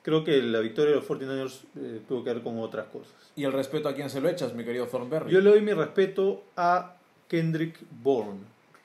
Creo 0.01 0.23
que 0.23 0.41
la 0.41 0.59
victoria 0.59 0.91
de 0.91 0.97
los 0.97 1.07
49ers 1.07 1.61
eh, 1.75 2.01
tuvo 2.07 2.23
que 2.23 2.33
ver 2.33 2.43
con 2.43 2.59
otras 2.59 2.87
cosas. 2.87 3.13
¿Y 3.35 3.43
el 3.43 3.53
respeto 3.53 3.89
a 3.89 3.93
quién 3.93 4.09
se 4.09 4.19
lo 4.19 4.29
echas, 4.29 4.53
mi 4.53 4.63
querido 4.63 4.87
Thornberry? 4.87 5.31
Yo 5.31 5.41
le 5.41 5.49
doy 5.49 5.61
mi 5.61 5.73
respeto 5.73 6.43
a 6.55 6.96
Kendrick 7.27 7.79
Bourne, 8.03 8.39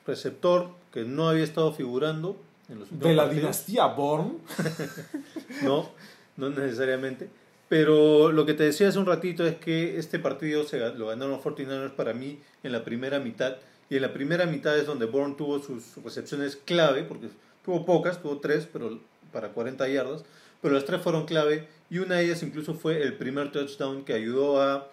receptor 0.07 0.70
que 0.92 1.05
no 1.05 1.28
había 1.28 1.44
estado 1.44 1.72
figurando 1.72 2.37
en 2.68 2.81
los 2.81 2.90
últimos 2.90 3.09
de 3.09 3.14
la 3.14 3.22
partidos. 3.24 3.42
dinastía 3.42 3.87
Bourne. 3.87 4.33
No, 5.62 5.90
no 6.37 6.50
necesariamente. 6.50 7.28
Pero 7.68 8.33
lo 8.33 8.44
que 8.44 8.55
te 8.55 8.64
decía 8.64 8.88
hace 8.88 8.98
un 8.98 9.07
ratito 9.07 9.46
es 9.46 9.57
que 9.57 9.98
este 9.98 10.18
partido 10.18 10.64
se, 10.64 10.78
lo 10.78 11.07
ganaron 11.07 11.33
los 11.33 11.40
49ers 11.42 11.92
para 11.92 12.12
mí 12.12 12.38
en 12.62 12.72
la 12.72 12.85
primera 12.85 13.18
mitad. 13.18 13.57
Y 13.88 13.96
en 13.96 14.02
la 14.02 14.12
primera 14.12 14.46
mitad 14.46 14.76
es 14.76 14.87
donde 14.87 15.07
Bourne 15.07 15.37
tuvo 15.37 15.59
sus 15.59 15.96
recepciones 16.05 16.57
clave, 16.57 17.02
porque 17.05 17.28
tuvo 17.64 17.85
pocas, 17.85 18.20
tuvo 18.20 18.38
tres, 18.38 18.68
pero 18.70 18.98
para 19.33 19.50
40 19.50 19.88
yardas. 19.88 20.24
Pero 20.61 20.74
las 20.74 20.85
tres 20.85 21.00
fueron 21.00 21.26
clave 21.26 21.68
y 21.90 21.98
una 21.98 22.16
de 22.16 22.26
ellas 22.26 22.42
incluso 22.42 22.74
fue 22.74 23.02
el 23.02 23.14
primer 23.14 23.52
touchdown 23.52 24.05
que 24.05 24.14
ayudó 24.14 24.61
a 24.62 24.88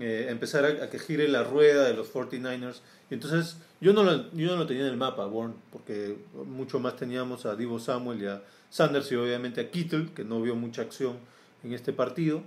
eh, 0.00 0.26
empezar 0.30 0.64
a, 0.64 0.90
que 0.90 0.98
gire 0.98 1.28
la 1.28 1.44
rueda 1.44 1.84
de 1.84 1.94
los 1.94 2.08
49ers. 2.08 2.80
Y 3.10 3.14
entonces 3.14 3.56
yo 3.80 3.92
no, 3.92 4.02
lo, 4.02 4.30
yo 4.32 4.48
no 4.48 4.56
lo 4.56 4.66
tenía 4.66 4.82
en 4.84 4.90
el 4.90 4.96
mapa, 4.96 5.26
Bourne, 5.26 5.54
porque 5.72 6.16
mucho 6.46 6.78
más 6.80 6.96
teníamos 6.96 7.46
a 7.46 7.54
Divo 7.56 7.78
Samuel 7.78 8.22
y 8.22 8.26
a 8.26 8.42
Sanders 8.70 9.10
y 9.12 9.16
obviamente 9.16 9.60
a 9.60 9.70
Kittle, 9.70 10.08
que 10.14 10.24
no 10.24 10.42
vio 10.42 10.54
mucha 10.56 10.82
acción 10.82 11.16
en 11.62 11.72
este 11.72 11.92
partido, 11.92 12.42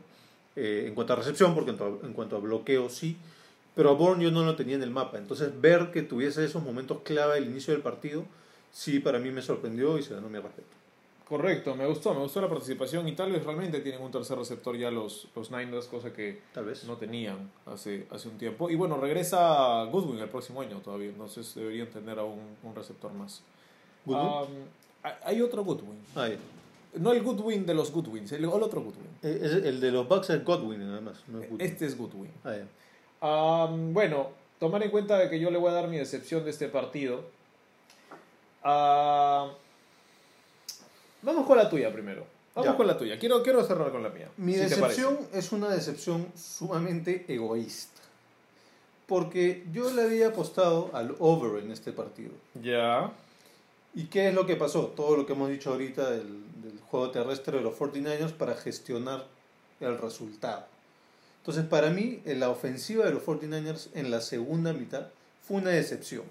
eh, 0.56 0.86
en 0.88 0.96
cuanto 0.96 1.14
a 1.14 1.16
recepción, 1.18 1.54
porque 1.56 1.72
en, 1.72 1.78
to- 1.78 2.02
en 2.04 2.14
cuanto 2.14 2.36
a 2.36 2.40
bloqueo 2.40 2.90
sí, 2.90 3.18
pero 3.76 3.90
a 3.92 3.94
Bourne 3.94 4.24
yo 4.26 4.32
no 4.32 4.44
lo 4.44 4.56
tenía 4.56 4.76
en 4.76 4.84
el 4.84 4.92
mapa. 4.92 5.18
Entonces 5.18 5.50
ver 5.62 5.92
que 5.92 6.02
tuviese 6.02 6.44
esos 6.44 6.64
momentos 6.64 7.00
clave 7.04 7.38
al 7.38 7.46
inicio 7.46 7.74
del 7.74 7.82
partido, 7.82 8.26
sí 8.72 9.00
para 9.00 9.20
mí 9.20 9.32
me 9.32 9.42
sorprendió 9.42 9.98
y 9.98 10.04
se 10.04 10.14
ganó 10.14 10.30
mi 10.30 10.40
respeto. 10.40 10.79
Correcto, 11.30 11.76
me 11.76 11.86
gustó, 11.86 12.16
me 12.16 12.22
gustó 12.22 12.42
la 12.42 12.50
participación 12.50 13.08
y 13.08 13.12
tal 13.12 13.32
vez 13.32 13.46
realmente 13.46 13.82
tienen 13.82 14.02
un 14.02 14.12
tercer 14.12 14.36
receptor 14.36 14.76
ya 14.76 14.90
los, 14.90 15.28
los 15.36 15.52
Niners, 15.52 15.86
cosa 15.86 16.12
que 16.12 16.42
Tal 16.56 16.66
vez. 16.66 16.84
no 16.86 16.98
tenían 16.98 17.52
hace, 17.68 18.08
hace 18.10 18.30
un 18.30 18.40
tiempo. 18.40 18.68
Y 18.72 18.76
bueno, 18.76 18.98
regresa 18.98 19.84
Goodwin 19.86 20.18
el 20.20 20.28
próximo 20.30 20.62
año 20.62 20.80
todavía, 20.80 21.10
entonces 21.10 21.54
deberían 21.54 21.88
tener 21.88 22.18
a 22.18 22.24
un, 22.24 22.40
un 22.64 22.74
receptor 22.76 23.14
más. 23.14 23.44
Goodwin. 24.06 24.28
Um, 24.28 24.48
hay- 25.24 25.42
otro 25.44 25.64
Goodwin. 25.64 26.00
Ah, 26.16 26.28
ya. 26.30 26.38
No 26.96 27.12
el 27.12 27.22
Goodwin 27.22 27.64
de 27.68 27.76
los 27.76 27.92
Goodwins, 27.92 28.32
el, 28.32 28.44
el 28.46 28.50
otro 28.50 28.82
Goodwin. 28.82 29.08
Eh, 29.22 29.40
es- 29.44 29.52
el 29.66 29.80
de 29.80 29.92
los 29.92 30.08
Bucks 30.08 30.32
es 30.32 30.44
Godwin, 30.44 30.82
además. 30.82 31.24
No 31.28 31.44
es 31.44 31.50
Goodwin. 31.52 31.68
Este 31.68 31.86
es 31.86 31.96
Goodwin. 31.96 32.32
Ah. 33.22 33.68
Um, 33.70 33.94
bueno, 33.94 34.32
tomar 34.60 34.82
en 34.82 34.90
cuenta 34.90 35.16
de 35.20 35.30
que 35.30 35.40
yo 35.40 35.52
le 35.52 35.60
voy 35.60 35.70
a 35.70 35.74
dar 35.74 35.88
mi 35.90 35.98
decepción 35.98 36.44
de 36.44 36.50
este 36.50 36.70
partido. 36.70 37.22
Ah, 38.64 39.52
vamos 41.22 41.46
con 41.46 41.58
la 41.58 41.70
tuya 41.70 41.92
primero. 41.92 42.26
Vamos 42.56 42.72
Ya. 42.72 42.78
con 42.78 42.88
la 42.88 42.98
tuya. 42.98 43.18
Quiero, 43.20 43.42
quiero 43.44 43.64
cerrar 43.64 43.92
con 43.92 44.04
la 44.04 44.10
mía. 44.10 44.30
Mi 44.38 44.54
si 44.54 44.60
decepción 44.60 45.18
es 45.34 45.52
una 45.52 45.70
decepción 45.70 46.28
sumamente 46.36 47.26
egoísta. 47.28 48.02
Porque 49.08 49.64
yo 49.72 49.92
le 49.92 50.04
había 50.04 50.28
apostado 50.28 50.92
al 50.94 51.16
over 51.20 51.64
en 51.64 51.72
este 51.72 51.92
partido. 51.92 52.32
Ya. 52.62 53.12
¿Y 53.96 54.06
qué 54.06 54.28
es 54.30 54.34
lo 54.36 54.46
que 54.46 54.56
pasó? 54.56 54.88
Todo 54.88 55.18
lo 55.18 55.26
que 55.26 55.34
hemos 55.34 55.50
dicho 55.50 55.72
ahorita 55.72 56.12
del, 56.12 56.44
del 56.62 56.80
juego 56.82 57.10
terrestre 57.10 57.58
de 57.58 57.64
los 57.64 57.76
49ers 57.76 58.34
para 58.34 58.54
gestionar 58.56 59.26
el 59.80 59.98
resultado. 59.98 60.66
Entonces, 61.40 61.66
para 61.66 61.90
mí, 61.90 62.22
la 62.26 62.50
ofensiva 62.50 63.06
de 63.06 63.12
los 63.14 63.24
49ers 63.24 63.88
en 63.94 64.12
la 64.12 64.22
segunda 64.22 64.74
mitad 64.74 65.08
fue 65.48 65.58
una 65.58 65.72
decepción. 65.72 66.24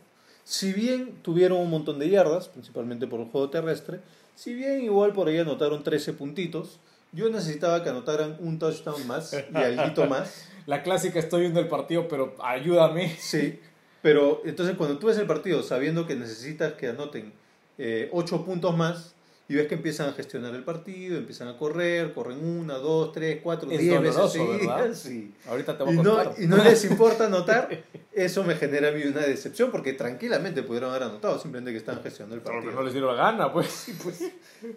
Si 0.45 0.73
bien 0.73 1.19
tuvieron 1.23 1.59
un 1.59 1.71
montón 1.71 1.99
de 1.99 2.09
yardas, 2.09 2.49
principalmente 2.49 3.07
por 3.09 3.21
el 3.21 3.27
juego 3.27 3.51
terrestre, 3.51 4.01
si 4.39 4.55
bien 4.55 4.85
igual 4.85 5.13
por 5.13 5.27
ahí 5.27 5.37
anotaron 5.39 5.83
13 5.83 6.13
puntitos, 6.13 6.79
yo 7.11 7.29
necesitaba 7.29 7.83
que 7.83 7.89
anotaran 7.89 8.37
un 8.39 8.61
touchdown 8.61 9.05
más 9.09 9.33
y 9.33 9.57
algo 9.57 10.07
más. 10.07 10.49
La 10.67 10.85
clásica 10.85 11.19
estoy 11.19 11.41
viendo 11.41 11.59
el 11.59 11.67
partido, 11.67 12.07
pero 12.07 12.37
ayúdame. 12.41 13.17
Sí, 13.19 13.59
pero 14.01 14.41
entonces 14.45 14.77
cuando 14.77 14.97
tú 14.99 15.09
ves 15.09 15.19
el 15.19 15.27
partido 15.27 15.65
sabiendo 15.65 16.07
que 16.07 16.15
necesitas 16.15 16.75
que 16.75 16.87
anoten 16.87 17.33
eh, 17.79 18.11
8 18.13 18.45
puntos 18.45 18.77
más 18.77 19.17
y 19.49 19.55
ves 19.55 19.67
que 19.67 19.75
empiezan 19.77 20.11
a 20.11 20.13
gestionar 20.13 20.55
el 20.55 20.63
partido, 20.63 21.17
empiezan 21.17 21.49
a 21.49 21.57
correr, 21.57 22.13
corren 22.13 22.45
una, 22.45 22.75
dos, 22.75 23.13
tres, 23.13 23.41
cuatro, 23.43 23.71
Es 23.71 23.79
diez 23.79 24.01
veces 24.01 24.99
sí. 24.99 25.33
Ahorita 25.49 25.77
te 25.79 25.85
voy 25.85 25.95
Y 25.97 25.99
a 25.99 26.03
no, 26.03 26.15
contar. 26.17 26.35
y 26.43 26.47
no 26.47 26.57
les 26.59 26.85
importa 26.85 27.27
anotar, 27.29 27.69
eso 28.13 28.45
me 28.45 28.57
genera 28.57 28.89
a 28.89 28.93
mí 28.93 29.03
una 29.05 29.23
decepción 29.23 29.71
porque 29.71 29.95
tranquilamente 29.95 30.63
pudieron 30.63 30.91
haber 30.91 31.05
anotado, 31.05 31.39
simplemente 31.39 31.73
que 31.73 31.79
estaban 31.79 32.03
gestionando 32.03 32.35
el 32.37 32.43
Pero 32.43 32.55
partido. 32.57 32.75
no 32.75 32.83
les 32.83 32.93
dieron 32.93 33.17
la 33.17 33.23
gana, 33.23 33.51
pues. 33.53 33.87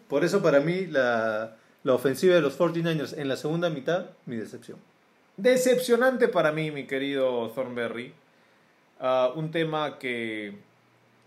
Por 0.07 0.23
eso 0.23 0.41
para 0.41 0.62
mí 0.62 0.86
la, 0.88 1.57
la 1.84 1.93
ofensiva 1.93 2.34
de 2.36 2.41
los 2.41 2.57
49ers 2.57 3.17
en 3.17 3.27
la 3.27 3.36
segunda 3.36 3.69
mitad, 3.69 4.05
mi 4.25 4.38
decepción. 4.38 4.77
Decepcionante 5.36 6.27
para 6.29 6.51
mí, 6.53 6.71
mi 6.71 6.86
querido 6.88 7.49
Thornberry. 7.51 8.13
Ah, 8.99 9.31
un 9.36 9.49
tema 9.51 9.97
que 9.97 10.55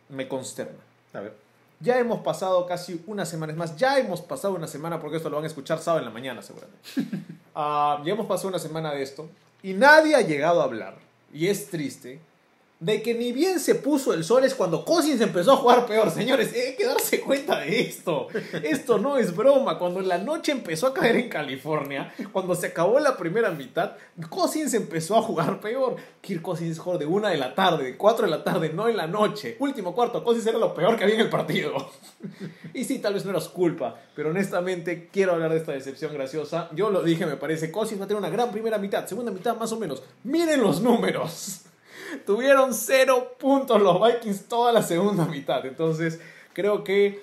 me 0.09 0.29
consterna. 0.29 0.79
A 1.13 1.21
ver. 1.21 1.44
Ya 1.81 1.99
hemos 1.99 2.21
pasado 2.21 2.67
casi 2.67 3.03
una 3.07 3.27
semana, 3.27 3.53
es 3.53 3.59
más, 3.59 3.77
ya 3.77 3.99
hemos 3.99 4.21
pasado 4.21 4.55
una 4.55 4.67
semana, 4.67 5.01
porque 5.01 5.19
esto 5.19 5.29
lo 5.29 5.37
van 5.37 5.45
a 5.45 5.49
escuchar 5.49 5.79
sábado 5.79 6.01
en 6.01 6.07
la 6.07 6.13
mañana 6.13 6.43
seguramente. 6.43 6.79
Ah, 7.57 8.03
ya 8.05 8.15
hemos 8.15 8.27
pasado 8.27 8.49
una 8.49 8.59
semana 8.59 8.93
de 8.93 9.01
esto 9.01 9.29
y 9.63 9.75
nadie 9.75 10.17
ha 10.17 10.23
llegado 10.23 10.61
a 10.61 10.65
hablar, 10.65 10.97
y 11.33 11.47
es 11.47 11.71
triste, 11.71 12.19
de 12.85 13.01
que 13.01 13.15
ni 13.15 13.33
bien 13.33 13.59
se 13.61 13.77
puso 13.77 14.13
el 14.13 14.25
sol 14.25 14.45
es 14.45 14.55
cuando 14.55 14.85
Cousins 14.85 15.23
empezó 15.23 15.53
a 15.53 15.57
jugar 15.57 15.87
peor. 15.87 16.11
Señores, 16.11 16.53
hay 16.53 16.77
que 16.77 16.85
darse 16.85 17.19
cuenta 17.21 17.61
de 17.61 17.81
esto. 17.81 18.29
Esto 18.63 18.99
no 18.99 19.17
es 19.17 19.35
broma. 19.35 19.79
Cuando 19.79 20.03
la 20.03 20.19
noche 20.19 20.53
empezó 20.53 20.89
a 20.89 20.95
caer 20.95 21.17
en 21.17 21.31
California, 21.31 22.13
cuando 22.31 22.55
se 22.55 22.67
acabó 22.67 23.01
la 23.01 23.17
primera 23.17 23.51
mitad, 23.51 23.93
Cousins 24.29 24.75
empezó 24.75 25.17
a 25.17 25.23
jugar 25.23 25.61
peor. 25.61 25.97
Kirk 26.21 26.43
Cousins 26.43 26.79
jugó 26.79 26.99
de 26.99 27.07
una 27.07 27.31
de 27.31 27.39
la 27.39 27.55
tarde, 27.55 27.85
de 27.85 27.97
cuatro 27.97 28.27
de 28.27 28.31
la 28.31 28.45
tarde, 28.45 28.71
no 28.75 28.87
en 28.87 28.99
la 28.99 29.07
noche. 29.07 29.57
Último 29.61 29.95
cuarto, 29.95 30.23
Cousins 30.23 30.47
era 30.47 30.59
lo 30.59 30.75
peor 30.75 30.99
que 30.99 31.05
había 31.05 31.17
en 31.17 31.23
el 31.23 31.31
partido. 31.31 31.75
Y 32.75 32.85
sí, 32.85 32.99
tal 32.99 33.15
vez 33.15 33.25
no 33.25 33.31
era 33.31 33.41
culpa, 33.41 33.99
pero 34.15 34.29
honestamente 34.29 35.09
quiero 35.11 35.33
hablar 35.33 35.53
de 35.53 35.59
esta 35.59 35.73
decepción 35.73 36.13
graciosa. 36.13 36.69
Yo 36.75 36.91
lo 36.91 37.03
dije, 37.03 37.25
me 37.25 37.37
parece, 37.37 37.73
Cousins 37.73 37.99
va 37.99 38.05
a 38.05 38.09
tener 38.09 38.19
una 38.19 38.31
gran 38.31 38.51
primera 38.51 38.77
mitad, 38.77 39.07
segunda 39.07 39.33
mitad 39.33 39.57
más 39.57 39.73
o 39.73 39.79
menos. 39.79 40.03
Miren 40.23 40.61
los 40.61 40.83
números. 40.83 41.63
Tuvieron 42.17 42.75
cero 42.75 43.35
puntos 43.39 43.81
los 43.81 44.01
Vikings 44.01 44.45
toda 44.49 44.73
la 44.73 44.83
segunda 44.83 45.25
mitad. 45.27 45.65
Entonces, 45.67 46.21
creo 46.53 46.85
que 46.85 47.23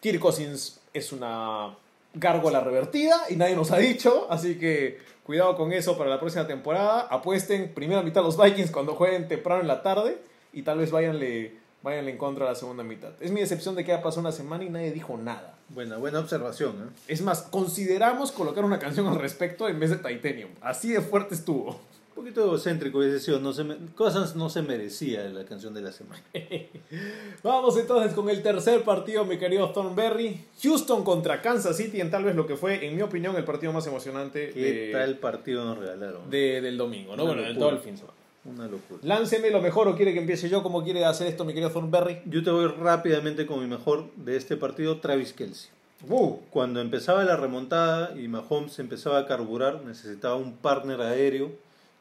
Kirk 0.00 0.20
Cousins 0.20 0.80
es 0.92 1.12
una 1.12 1.74
gárgola 2.14 2.60
revertida 2.60 3.24
y 3.28 3.36
nadie 3.36 3.56
nos 3.56 3.70
ha 3.70 3.78
dicho. 3.78 4.26
Así 4.30 4.58
que 4.58 4.98
cuidado 5.24 5.56
con 5.56 5.72
eso 5.72 5.96
para 5.96 6.10
la 6.10 6.18
próxima 6.18 6.46
temporada. 6.46 7.00
Apuesten 7.10 7.72
primera 7.74 8.02
mitad 8.02 8.22
los 8.22 8.36
Vikings 8.36 8.70
cuando 8.70 8.94
jueguen 8.94 9.28
temprano 9.28 9.60
en 9.60 9.68
la 9.68 9.82
tarde 9.82 10.18
y 10.52 10.62
tal 10.62 10.78
vez 10.78 10.90
váyanle, 10.90 11.54
váyanle 11.82 12.10
en 12.10 12.18
contra 12.18 12.46
a 12.46 12.50
la 12.50 12.54
segunda 12.54 12.82
mitad. 12.82 13.10
Es 13.20 13.30
mi 13.30 13.40
decepción 13.40 13.74
de 13.74 13.84
que 13.84 13.92
ya 13.92 14.02
pasó 14.02 14.20
una 14.20 14.32
semana 14.32 14.64
y 14.64 14.70
nadie 14.70 14.92
dijo 14.92 15.16
nada. 15.16 15.56
Buena, 15.68 15.98
buena 15.98 16.18
observación. 16.18 16.72
¿eh? 16.72 17.00
Es 17.06 17.22
más, 17.22 17.42
consideramos 17.42 18.32
colocar 18.32 18.64
una 18.64 18.80
canción 18.80 19.06
al 19.06 19.16
respecto 19.16 19.68
en 19.68 19.78
vez 19.78 19.90
de 19.90 19.96
Titanium. 19.96 20.50
Así 20.60 20.92
de 20.92 21.00
fuerte 21.00 21.34
estuvo. 21.34 21.78
Poquito 22.20 22.44
egocéntrico 22.44 22.98
hubiese 22.98 23.18
sido, 23.18 23.40
no 23.40 23.52
se 23.54 23.64
me- 23.64 23.76
cosas 23.94 24.36
no 24.36 24.50
se 24.50 24.60
merecía 24.60 25.24
en 25.24 25.34
la 25.34 25.44
canción 25.44 25.72
de 25.72 25.80
la 25.80 25.90
semana. 25.90 26.22
Vamos 27.42 27.78
entonces 27.78 28.12
con 28.12 28.28
el 28.28 28.42
tercer 28.42 28.82
partido, 28.82 29.24
mi 29.24 29.38
querido 29.38 29.70
Thornberry. 29.70 30.38
Houston 30.62 31.02
contra 31.02 31.40
Kansas 31.40 31.76
City 31.78 32.00
en 32.00 32.10
tal 32.10 32.24
vez 32.24 32.36
lo 32.36 32.46
que 32.46 32.56
fue, 32.56 32.86
en 32.86 32.94
mi 32.94 33.00
opinión, 33.02 33.36
el 33.36 33.44
partido 33.44 33.72
más 33.72 33.86
emocionante 33.86 34.50
¿Qué 34.50 34.60
de- 34.60 34.92
tal 34.92 35.16
partido 35.16 35.64
nos 35.64 35.78
regalaron? 35.78 36.28
de- 36.28 36.60
del 36.60 36.76
domingo, 36.76 37.16
¿no? 37.16 37.24
Una 37.24 37.32
Bueno, 37.32 37.42
de 37.42 37.48
locura. 37.54 37.66
todo 37.66 37.76
el 37.76 37.82
fin 37.82 37.92
de 37.92 37.98
semana. 37.98 38.16
Una 38.44 38.64
locura. 38.68 39.00
Lánceme 39.02 39.50
lo 39.50 39.62
mejor 39.62 39.88
o 39.88 39.96
quiere 39.96 40.12
que 40.12 40.20
empiece 40.20 40.48
yo. 40.50 40.62
¿Cómo 40.62 40.84
quiere 40.84 41.04
hacer 41.06 41.26
esto, 41.26 41.44
mi 41.46 41.54
querido 41.54 41.70
Thornberry? 41.70 42.20
Yo 42.26 42.42
te 42.42 42.50
voy 42.50 42.66
rápidamente 42.66 43.46
con 43.46 43.60
mi 43.60 43.66
mejor 43.66 44.10
de 44.16 44.36
este 44.36 44.56
partido, 44.58 44.98
Travis 44.98 45.32
Kelsey. 45.32 45.70
Uh, 46.08 46.36
Cuando 46.50 46.80
empezaba 46.80 47.24
la 47.24 47.36
remontada 47.36 48.14
y 48.18 48.28
Mahomes 48.28 48.78
empezaba 48.78 49.18
a 49.18 49.26
carburar, 49.26 49.82
necesitaba 49.84 50.34
un 50.36 50.52
partner 50.56 51.00
aéreo 51.02 51.50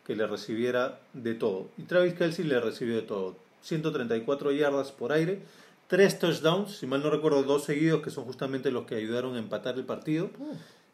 que 0.10 0.16
le 0.16 0.26
recibiera 0.26 1.00
de 1.14 1.36
todo. 1.36 1.70
Y 1.78 1.84
Travis 1.84 2.16
Kelsey 2.16 2.44
le 2.46 2.60
recibió 2.60 2.96
de 2.96 3.04
todo. 3.04 3.36
134 3.62 4.52
yardas 4.54 4.92
por 4.92 5.12
aire, 5.12 5.38
3 5.88 6.18
touchdowns, 6.18 6.78
si 6.78 6.88
mal 6.88 7.04
no 7.04 7.12
recuerdo, 7.12 7.44
dos 7.44 7.64
seguidos 7.66 8.02
que 8.02 8.10
son 8.10 8.24
justamente 8.26 8.72
los 8.72 8.88
que 8.88 8.96
ayudaron 8.96 9.36
a 9.36 9.40
empatar 9.40 9.76
el 9.76 9.84
partido. 9.84 10.32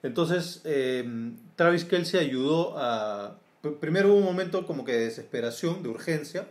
Entonces, 0.03 0.59
eh, 0.65 1.31
Travis 1.55 1.85
Kelsey 1.85 2.19
ayudó 2.19 2.77
a... 2.77 3.37
pr- 3.63 3.79
Primero 3.79 4.09
hubo 4.09 4.17
un 4.17 4.25
momento 4.25 4.67
como 4.67 4.83
que 4.83 4.91
de 4.91 5.05
desesperación, 5.05 5.81
de 5.81 5.87
urgencia, 5.87 6.49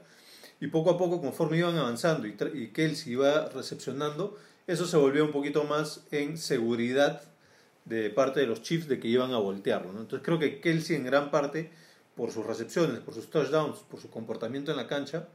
y 0.58 0.68
poco 0.68 0.88
a 0.90 0.96
poco, 0.96 1.20
conforme 1.20 1.58
iban 1.58 1.76
avanzando 1.76 2.26
y, 2.26 2.34
y 2.54 2.68
Kelsey 2.68 3.12
iba 3.12 3.50
recepcionando, 3.50 4.38
eso 4.66 4.86
se 4.86 4.96
volvió 4.96 5.22
un 5.26 5.32
poquito 5.32 5.64
más 5.64 6.06
en 6.12 6.38
seguridad 6.38 7.20
de 7.84 8.08
parte 8.08 8.40
de 8.40 8.46
los 8.46 8.62
Chiefs 8.62 8.88
de 8.88 8.98
que 8.98 9.08
iban 9.08 9.32
a 9.34 9.36
voltearlo. 9.36 9.92
¿no? 9.92 10.00
Entonces 10.00 10.24
creo 10.24 10.38
que 10.38 10.60
Kelsey 10.60 10.96
en 10.96 11.04
gran 11.04 11.30
parte, 11.30 11.70
por 12.16 12.30
sus 12.30 12.46
recepciones, 12.46 13.00
por 13.00 13.14
sus 13.14 13.30
touchdowns, 13.30 13.78
por 13.80 14.00
su 14.00 14.10
comportamiento 14.10 14.70
en 14.70 14.76
la 14.76 14.86
cancha, 14.86 15.28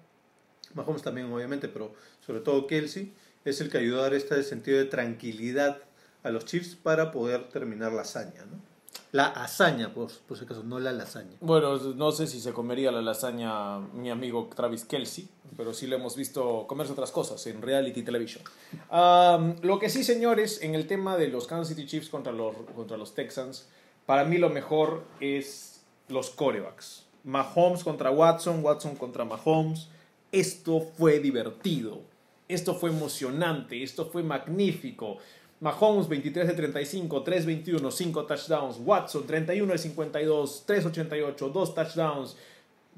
Mahomes 0.74 1.02
también 1.02 1.32
obviamente, 1.32 1.68
pero 1.68 1.94
sobre 2.26 2.42
todo 2.42 2.68
Kelsey, 2.68 3.14
es 3.46 3.62
el 3.62 3.70
que 3.70 3.80
ayudó 3.80 4.00
a 4.00 4.04
dar 4.04 4.14
este 4.14 4.42
sentido 4.44 4.78
de 4.78 4.86
tranquilidad 4.86 5.80
a 6.24 6.30
los 6.30 6.46
Chiefs 6.46 6.76
para 6.76 7.12
poder 7.12 7.50
terminar 7.50 7.94
la 7.94 8.02
hazaña, 8.02 8.46
¿no? 8.46 8.70
La 9.12 9.26
hazaña, 9.26 9.92
por, 9.92 10.12
por 10.28 10.38
si 10.38 10.46
acaso, 10.46 10.64
no 10.64 10.80
la 10.80 10.92
lasaña. 10.92 11.36
Bueno, 11.42 11.78
no 11.78 12.12
sé 12.12 12.28
si 12.28 12.40
se 12.40 12.54
comería 12.54 12.92
la 12.92 13.02
lasaña 13.02 13.80
mi 13.80 14.12
amigo 14.12 14.48
Travis 14.56 14.86
Kelsey, 14.86 15.28
pero 15.58 15.74
sí 15.74 15.88
lo 15.88 15.96
hemos 15.96 16.16
visto 16.16 16.68
comerse 16.68 16.94
otras 16.94 17.12
cosas 17.12 17.46
en 17.48 17.60
reality 17.64 18.04
television. 18.04 18.44
Um, 18.92 19.56
lo 19.64 19.80
que 19.80 19.90
sí, 19.90 20.04
señores, 20.04 20.62
en 20.62 20.76
el 20.76 20.86
tema 20.86 21.18
de 21.18 21.28
los 21.28 21.48
Kansas 21.48 21.70
City 21.70 21.88
Chiefs 21.88 22.10
contra 22.10 22.32
los, 22.32 22.56
contra 22.76 22.98
los 22.98 23.16
Texans, 23.16 23.68
para 24.06 24.26
mí 24.26 24.38
lo 24.38 24.52
mejor 24.52 25.04
es 25.20 25.69
los 26.10 26.30
corebacks. 26.30 27.06
Mahomes 27.24 27.84
contra 27.84 28.12
Watson, 28.12 28.64
Watson 28.64 28.96
contra 28.96 29.26
Mahomes. 29.26 29.88
Esto 30.32 30.82
fue 30.82 31.20
divertido, 31.20 32.02
esto 32.48 32.76
fue 32.76 32.90
emocionante, 32.90 33.82
esto 33.84 34.06
fue 34.06 34.24
magnífico. 34.24 35.18
Mahomes 35.60 36.08
23 36.08 36.48
de 36.48 36.54
35, 36.54 37.24
321, 37.24 37.92
5 37.92 38.26
touchdowns. 38.26 38.78
Watson 38.84 39.28
31 39.28 39.74
de 39.74 39.78
52, 39.78 40.64
388, 40.66 41.50
2 41.50 41.76
touchdowns. 41.76 42.38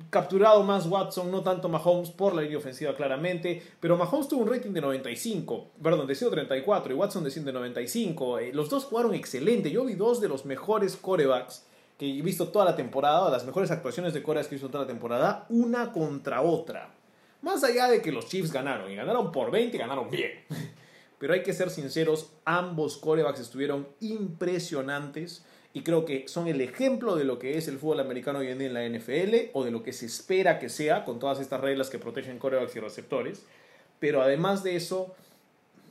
Capturado 0.09 0.63
más 0.63 0.87
Watson, 0.87 1.31
no 1.31 1.41
tanto 1.41 1.69
Mahomes 1.69 2.09
por 2.09 2.33
la 2.33 2.41
línea 2.41 2.57
ofensiva 2.57 2.95
claramente, 2.95 3.61
pero 3.79 3.97
Mahomes 3.97 4.27
tuvo 4.27 4.43
un 4.43 4.49
rating 4.49 4.71
de 4.71 4.81
95, 4.81 5.67
perdón, 5.81 6.07
de 6.07 6.15
134 6.15 6.93
y 6.93 6.95
Watson 6.95 7.23
de 7.23 7.31
195. 7.31 8.39
Eh, 8.39 8.51
los 8.53 8.69
dos 8.69 8.85
jugaron 8.85 9.13
excelente. 9.13 9.69
Yo 9.69 9.85
vi 9.85 9.95
dos 9.95 10.21
de 10.21 10.29
los 10.29 10.45
mejores 10.45 10.95
corebacks 10.95 11.65
que 12.01 12.09
he 12.09 12.21
visto 12.23 12.47
toda 12.47 12.65
la 12.65 12.75
temporada, 12.75 13.29
las 13.29 13.45
mejores 13.45 13.69
actuaciones 13.69 14.11
de 14.11 14.23
corebacks 14.23 14.47
que 14.47 14.55
he 14.55 14.57
visto 14.57 14.71
toda 14.71 14.85
la 14.85 14.87
temporada, 14.87 15.45
una 15.49 15.91
contra 15.91 16.41
otra. 16.41 16.89
Más 17.43 17.63
allá 17.63 17.87
de 17.89 18.01
que 18.01 18.11
los 18.11 18.25
Chiefs 18.25 18.51
ganaron, 18.51 18.89
y 18.89 18.95
ganaron 18.95 19.31
por 19.31 19.51
20, 19.51 19.77
ganaron 19.77 20.09
bien. 20.09 20.31
Pero 21.19 21.35
hay 21.35 21.43
que 21.43 21.53
ser 21.53 21.69
sinceros, 21.69 22.31
ambos 22.43 22.97
corebacks 22.97 23.39
estuvieron 23.39 23.87
impresionantes 23.99 25.45
y 25.75 25.83
creo 25.83 26.03
que 26.03 26.27
son 26.27 26.47
el 26.47 26.61
ejemplo 26.61 27.15
de 27.15 27.23
lo 27.23 27.37
que 27.37 27.59
es 27.59 27.67
el 27.67 27.77
fútbol 27.77 27.99
americano 27.99 28.39
hoy 28.39 28.47
en 28.47 28.57
día 28.57 28.67
en 28.69 28.73
la 28.73 28.89
NFL 28.89 29.51
o 29.53 29.63
de 29.63 29.69
lo 29.69 29.83
que 29.83 29.93
se 29.93 30.07
espera 30.07 30.57
que 30.57 30.69
sea 30.69 31.05
con 31.05 31.19
todas 31.19 31.39
estas 31.39 31.61
reglas 31.61 31.91
que 31.91 31.99
protegen 31.99 32.39
corebacks 32.39 32.75
y 32.75 32.79
receptores. 32.79 33.45
Pero 33.99 34.23
además 34.23 34.63
de 34.63 34.75
eso, 34.75 35.13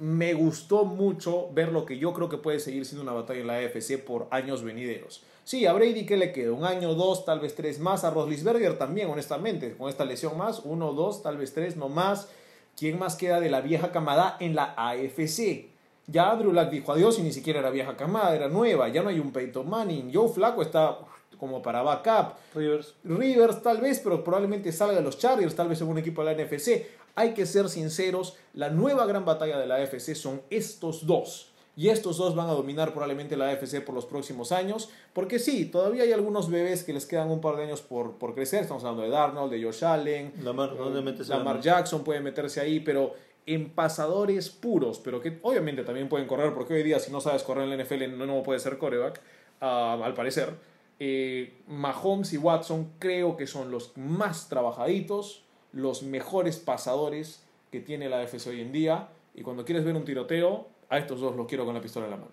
me 0.01 0.35
gustó 0.35 0.87
mucho 0.87 1.53
ver 1.53 1.71
lo 1.71 1.87
que 1.87 1.99
yo 1.99 2.13
creo 2.15 2.29
que 2.29 2.39
puede 2.39 2.59
seguir 2.59 2.85
siendo 2.85 3.05
una 3.05 3.13
batalla 3.13 3.43
en 3.43 3.47
la 3.47 3.59
AFC 3.59 4.03
por 4.03 4.27
años 4.33 4.65
venideros. 4.65 5.23
Sí, 5.51 5.67
a 5.67 5.73
Brady 5.73 6.07
que 6.07 6.17
le 6.17 6.31
queda 6.31 6.53
un 6.53 6.65
año, 6.65 6.95
dos, 6.95 7.25
tal 7.25 7.41
vez 7.41 7.57
tres 7.57 7.81
más. 7.81 8.05
A 8.05 8.11
Roslisberger 8.11 8.79
también, 8.79 9.11
honestamente, 9.11 9.77
con 9.77 9.89
esta 9.89 10.05
lesión 10.05 10.39
más, 10.39 10.61
uno, 10.65 10.93
dos, 10.93 11.25
tal 11.25 11.39
vez 11.39 11.53
tres, 11.53 11.77
no 11.77 11.89
más. 11.89 12.29
¿Quién 12.77 13.01
más 13.01 13.17
queda 13.17 13.41
de 13.41 13.51
la 13.51 13.61
vieja 13.61 13.91
camada 13.91 14.37
en 14.39 14.55
la 14.55 14.75
AFC? 14.77 15.67
Ya 16.07 16.31
Andrew 16.31 16.53
Luck 16.53 16.71
dijo 16.71 16.93
adiós 16.93 17.19
y 17.19 17.23
ni 17.23 17.33
siquiera 17.33 17.59
era 17.59 17.71
vieja 17.71 17.97
camada, 17.97 18.37
era 18.37 18.47
nueva. 18.47 18.91
Ya 18.91 19.03
no 19.03 19.09
hay 19.09 19.19
un 19.19 19.33
Peyton 19.33 19.69
Manning. 19.69 20.13
Joe 20.15 20.29
Flaco 20.29 20.63
está 20.63 20.99
como 21.37 21.61
para 21.61 21.83
backup. 21.83 22.37
Rivers. 22.55 22.95
Rivers 23.03 23.61
tal 23.61 23.81
vez, 23.81 23.99
pero 23.99 24.23
probablemente 24.23 24.71
salga 24.71 24.95
de 24.95 25.03
los 25.03 25.19
Chargers, 25.19 25.57
tal 25.57 25.69
vez 25.69 25.81
en 25.81 25.89
un 25.89 25.99
equipo 25.99 26.23
de 26.23 26.33
la 26.33 26.45
NFC. 26.45 26.87
Hay 27.17 27.35
que 27.35 27.45
ser 27.45 27.69
sinceros, 27.69 28.37
la 28.55 28.71
nueva 28.71 29.05
gran 29.05 29.25
batalla 29.25 29.59
de 29.59 29.67
la 29.67 29.83
AFC 29.83 30.15
son 30.15 30.43
estos 30.49 31.09
dos. 31.09 31.50
Y 31.77 31.89
estos 31.89 32.19
dos 32.19 32.35
van 32.35 32.49
a 32.49 32.53
dominar 32.53 32.93
probablemente 32.93 33.37
la 33.37 33.51
AFC 33.51 33.83
por 33.85 33.95
los 33.95 34.05
próximos 34.05 34.53
años. 34.53 34.91
Porque 35.13 35.39
sí, 35.39 35.67
todavía 35.67 36.03
hay 36.03 36.13
algunos 36.13 36.51
bebés 36.51 36.85
que 36.85 36.93
les 36.93 37.07
quedan 37.07 37.31
un 37.31 37.41
par 37.41 37.57
de 37.57 37.65
años 37.65 37.81
por, 37.81 38.19
por 38.19 38.35
crecer. 38.35 38.63
Estamos 38.63 38.85
hablando 38.85 39.03
de 39.03 39.11
Darnold, 39.11 39.53
de 39.53 39.63
Josh 39.63 39.85
Allen. 39.85 40.33
Lamar, 40.43 40.77
¿dónde 40.77 41.01
metes 41.01 41.31
a 41.31 41.39
Lamar 41.39 41.57
Lamar? 41.57 41.63
Jackson 41.63 42.05
puede 42.05 42.21
meterse 42.21 42.61
ahí, 42.61 42.81
pero 42.81 43.15
en 43.47 43.71
pasadores 43.71 44.51
puros, 44.51 44.99
pero 44.99 45.21
que 45.21 45.39
obviamente 45.43 45.83
también 45.83 46.09
pueden 46.09 46.27
correr, 46.27 46.53
porque 46.55 46.75
hoy 46.75 46.83
día 46.83 46.99
si 46.99 47.11
no 47.11 47.21
sabes 47.21 47.43
correr 47.43 47.65
en 47.65 47.77
la 47.77 47.83
NFL 47.83 48.17
no, 48.17 48.27
no 48.27 48.43
puede 48.43 48.61
ser 48.61 48.79
coreback, 48.79 49.21
ah, 49.61 49.99
al 50.03 50.15
parecer. 50.15 50.55
Eh, 51.01 51.55
Mahomes 51.67 52.33
y 52.35 52.37
Watson 52.37 52.93
creo 52.99 53.37
que 53.37 53.47
son 53.47 53.71
los 53.71 53.97
más 53.97 54.49
trabajaditos, 54.49 55.45
los 55.73 56.03
mejores 56.03 56.59
pasadores 56.59 57.43
que 57.73 57.81
tiene 57.81 58.09
la 58.09 58.21
AFC 58.21 58.49
hoy 58.49 58.61
en 58.61 58.73
día. 58.73 59.09
Y 59.35 59.43
cuando 59.43 59.65
quieres 59.65 59.85
ver 59.85 59.97
un 59.97 60.05
tiroteo, 60.05 60.69
a 60.91 60.99
estos 60.99 61.21
dos 61.21 61.35
los 61.35 61.47
quiero 61.47 61.65
con 61.65 61.75
la 61.75 61.81
pistola 61.81 62.07
en 62.07 62.11
la 62.11 62.17
mano. 62.19 62.33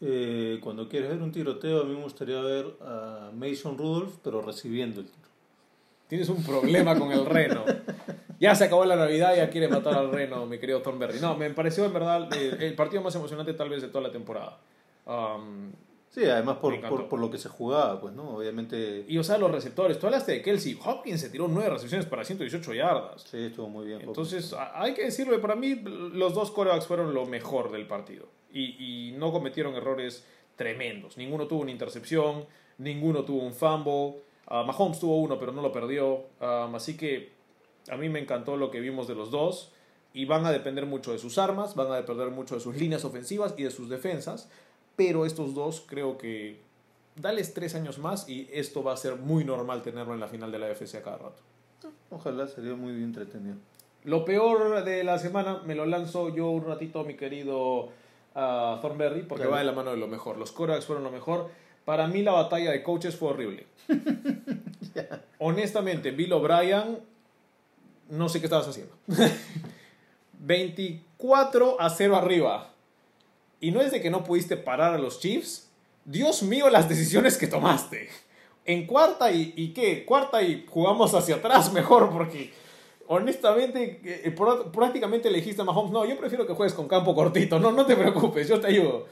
Eh, 0.00 0.60
cuando 0.62 0.88
quieres 0.88 1.08
ver 1.08 1.22
un 1.22 1.32
tiroteo, 1.32 1.80
a 1.80 1.84
mí 1.84 1.94
me 1.94 2.02
gustaría 2.02 2.40
ver 2.40 2.76
a 2.82 3.30
Mason 3.34 3.76
Rudolph, 3.78 4.16
pero 4.22 4.42
recibiendo 4.42 5.00
el 5.00 5.06
tiro. 5.06 5.28
Tienes 6.06 6.28
un 6.28 6.44
problema 6.44 6.96
con 6.96 7.10
el 7.10 7.24
reno. 7.24 7.64
Ya 8.38 8.54
se 8.54 8.64
acabó 8.64 8.84
la 8.84 8.96
Navidad, 8.96 9.34
ya 9.34 9.48
quiere 9.48 9.66
matar 9.66 9.94
al 9.94 10.12
reno, 10.12 10.44
mi 10.46 10.58
querido 10.58 10.82
Thornberry. 10.82 11.18
No, 11.20 11.36
me 11.36 11.48
pareció 11.50 11.86
en 11.86 11.92
verdad 11.94 12.28
eh, 12.36 12.58
el 12.60 12.74
partido 12.74 13.02
más 13.02 13.14
emocionante 13.14 13.54
tal 13.54 13.70
vez 13.70 13.80
de 13.80 13.88
toda 13.88 14.02
la 14.02 14.12
temporada. 14.12 14.58
Um, 15.06 15.72
Sí, 16.16 16.24
además 16.24 16.56
por, 16.56 16.80
por, 16.80 17.08
por 17.10 17.20
lo 17.20 17.30
que 17.30 17.36
se 17.36 17.50
jugaba, 17.50 18.00
pues, 18.00 18.14
¿no? 18.14 18.38
Obviamente, 18.38 19.04
y 19.06 19.18
o 19.18 19.22
sea, 19.22 19.36
los 19.36 19.50
receptores. 19.50 19.98
Tú 19.98 20.06
hablaste 20.06 20.32
de 20.32 20.40
Kelsey. 20.40 20.78
Hopkins 20.82 21.20
se 21.20 21.28
tiró 21.28 21.46
nueve 21.46 21.68
recepciones 21.68 22.06
para 22.06 22.24
118 22.24 22.72
yardas. 22.72 23.24
sí, 23.24 23.36
estuvo 23.36 23.68
muy 23.68 23.84
bien. 23.84 24.00
Entonces, 24.00 24.54
hay 24.72 24.94
que 24.94 25.04
decirlo, 25.04 25.38
para 25.42 25.56
mí 25.56 25.74
los 25.74 26.32
dos 26.32 26.50
corebacks 26.52 26.86
fueron 26.86 27.12
lo 27.12 27.26
mejor 27.26 27.70
del 27.70 27.86
partido. 27.86 28.28
Y, 28.50 29.08
y 29.10 29.12
no 29.12 29.30
cometieron 29.30 29.74
errores 29.74 30.24
tremendos. 30.56 31.18
Ninguno 31.18 31.46
tuvo 31.46 31.60
una 31.60 31.70
intercepción, 31.70 32.46
ninguno 32.78 33.22
tuvo 33.26 33.42
un 33.42 33.52
fumble. 33.52 34.22
Ah, 34.46 34.62
Mahomes 34.62 34.98
tuvo 34.98 35.20
uno, 35.20 35.38
pero 35.38 35.52
no 35.52 35.60
lo 35.60 35.70
perdió. 35.70 36.28
Ah, 36.40 36.70
así 36.74 36.96
que 36.96 37.32
a 37.90 37.98
mí 37.98 38.08
me 38.08 38.20
encantó 38.20 38.56
lo 38.56 38.70
que 38.70 38.80
vimos 38.80 39.06
de 39.06 39.16
los 39.16 39.30
dos. 39.30 39.70
Y 40.14 40.24
van 40.24 40.46
a 40.46 40.50
depender 40.50 40.86
mucho 40.86 41.12
de 41.12 41.18
sus 41.18 41.36
armas, 41.36 41.74
van 41.74 41.92
a 41.92 41.96
depender 41.96 42.30
mucho 42.30 42.54
de 42.54 42.62
sus 42.62 42.74
líneas 42.74 43.04
ofensivas 43.04 43.52
y 43.58 43.64
de 43.64 43.70
sus 43.70 43.90
defensas. 43.90 44.48
Pero 44.96 45.26
estos 45.26 45.54
dos 45.54 45.84
creo 45.86 46.16
que 46.18 46.60
dales 47.16 47.54
tres 47.54 47.74
años 47.74 47.98
más 47.98 48.28
y 48.28 48.48
esto 48.52 48.82
va 48.82 48.92
a 48.92 48.96
ser 48.96 49.16
muy 49.16 49.44
normal 49.44 49.82
tenerlo 49.82 50.14
en 50.14 50.20
la 50.20 50.28
final 50.28 50.50
de 50.50 50.58
la 50.58 50.68
FC 50.70 50.98
a 50.98 51.02
cada 51.02 51.18
rato. 51.18 51.42
Ojalá 52.10 52.46
sería 52.48 52.74
muy 52.74 52.92
bien 52.92 53.04
entretenido. 53.04 53.56
Lo 54.04 54.24
peor 54.24 54.84
de 54.84 55.02
la 55.04 55.18
semana 55.18 55.60
me 55.66 55.74
lo 55.74 55.84
lanzo 55.86 56.34
yo 56.34 56.48
un 56.50 56.64
ratito, 56.64 57.04
mi 57.04 57.14
querido 57.14 57.88
ah, 58.34 58.78
Thornberry, 58.80 59.22
porque 59.22 59.42
Claro. 59.42 59.52
va 59.52 59.58
de 59.58 59.64
la 59.64 59.72
mano 59.72 59.90
de 59.90 59.96
lo 59.96 60.06
mejor. 60.06 60.38
Los 60.38 60.52
corebacks 60.52 60.86
fueron 60.86 61.02
lo 61.04 61.10
mejor. 61.10 61.50
Para 61.84 62.06
mí 62.06 62.22
la 62.22 62.32
batalla 62.32 62.70
de 62.70 62.82
coaches 62.82 63.16
fue 63.16 63.30
horrible. 63.30 63.66
Honestamente, 65.38 66.10
Bill 66.12 66.32
O'Brien, 66.32 67.00
no 68.10 68.28
sé 68.28 68.40
qué 68.40 68.46
estabas 68.46 68.68
haciendo. 68.68 68.94
24 70.38 71.80
a 71.80 71.90
0 71.90 72.16
arriba. 72.16 72.70
Y 73.66 73.72
no 73.72 73.80
es 73.80 73.90
de 73.90 74.00
que 74.00 74.10
no 74.10 74.22
pudiste 74.22 74.56
parar 74.56 74.94
a 74.94 74.98
los 74.98 75.18
Chiefs. 75.18 75.68
Dios 76.04 76.44
mío, 76.44 76.70
las 76.70 76.88
decisiones 76.88 77.36
que 77.36 77.48
tomaste. 77.48 78.08
En 78.64 78.86
cuarta 78.86 79.32
y, 79.32 79.72
qué? 79.74 80.04
Cuarta 80.04 80.40
y 80.40 80.64
jugamos 80.68 81.14
hacia 81.14 81.34
atrás 81.36 81.72
mejor 81.72 82.10
porque 82.10 82.52
honestamente 83.08 84.00
eh, 84.04 84.32
prá- 84.36 84.70
prácticamente 84.70 85.30
le 85.30 85.38
dijiste 85.38 85.62
a 85.62 85.64
Mahomes, 85.64 85.90
no, 85.90 86.04
yo 86.04 86.16
prefiero 86.16 86.46
que 86.46 86.52
juegues 86.54 86.74
con 86.74 86.86
campo 86.86 87.12
cortito, 87.12 87.58
no, 87.58 87.72
no 87.72 87.84
te 87.86 87.96
preocupes, 87.96 88.46
yo 88.48 88.60
te 88.60 88.68
ayudo. 88.68 89.06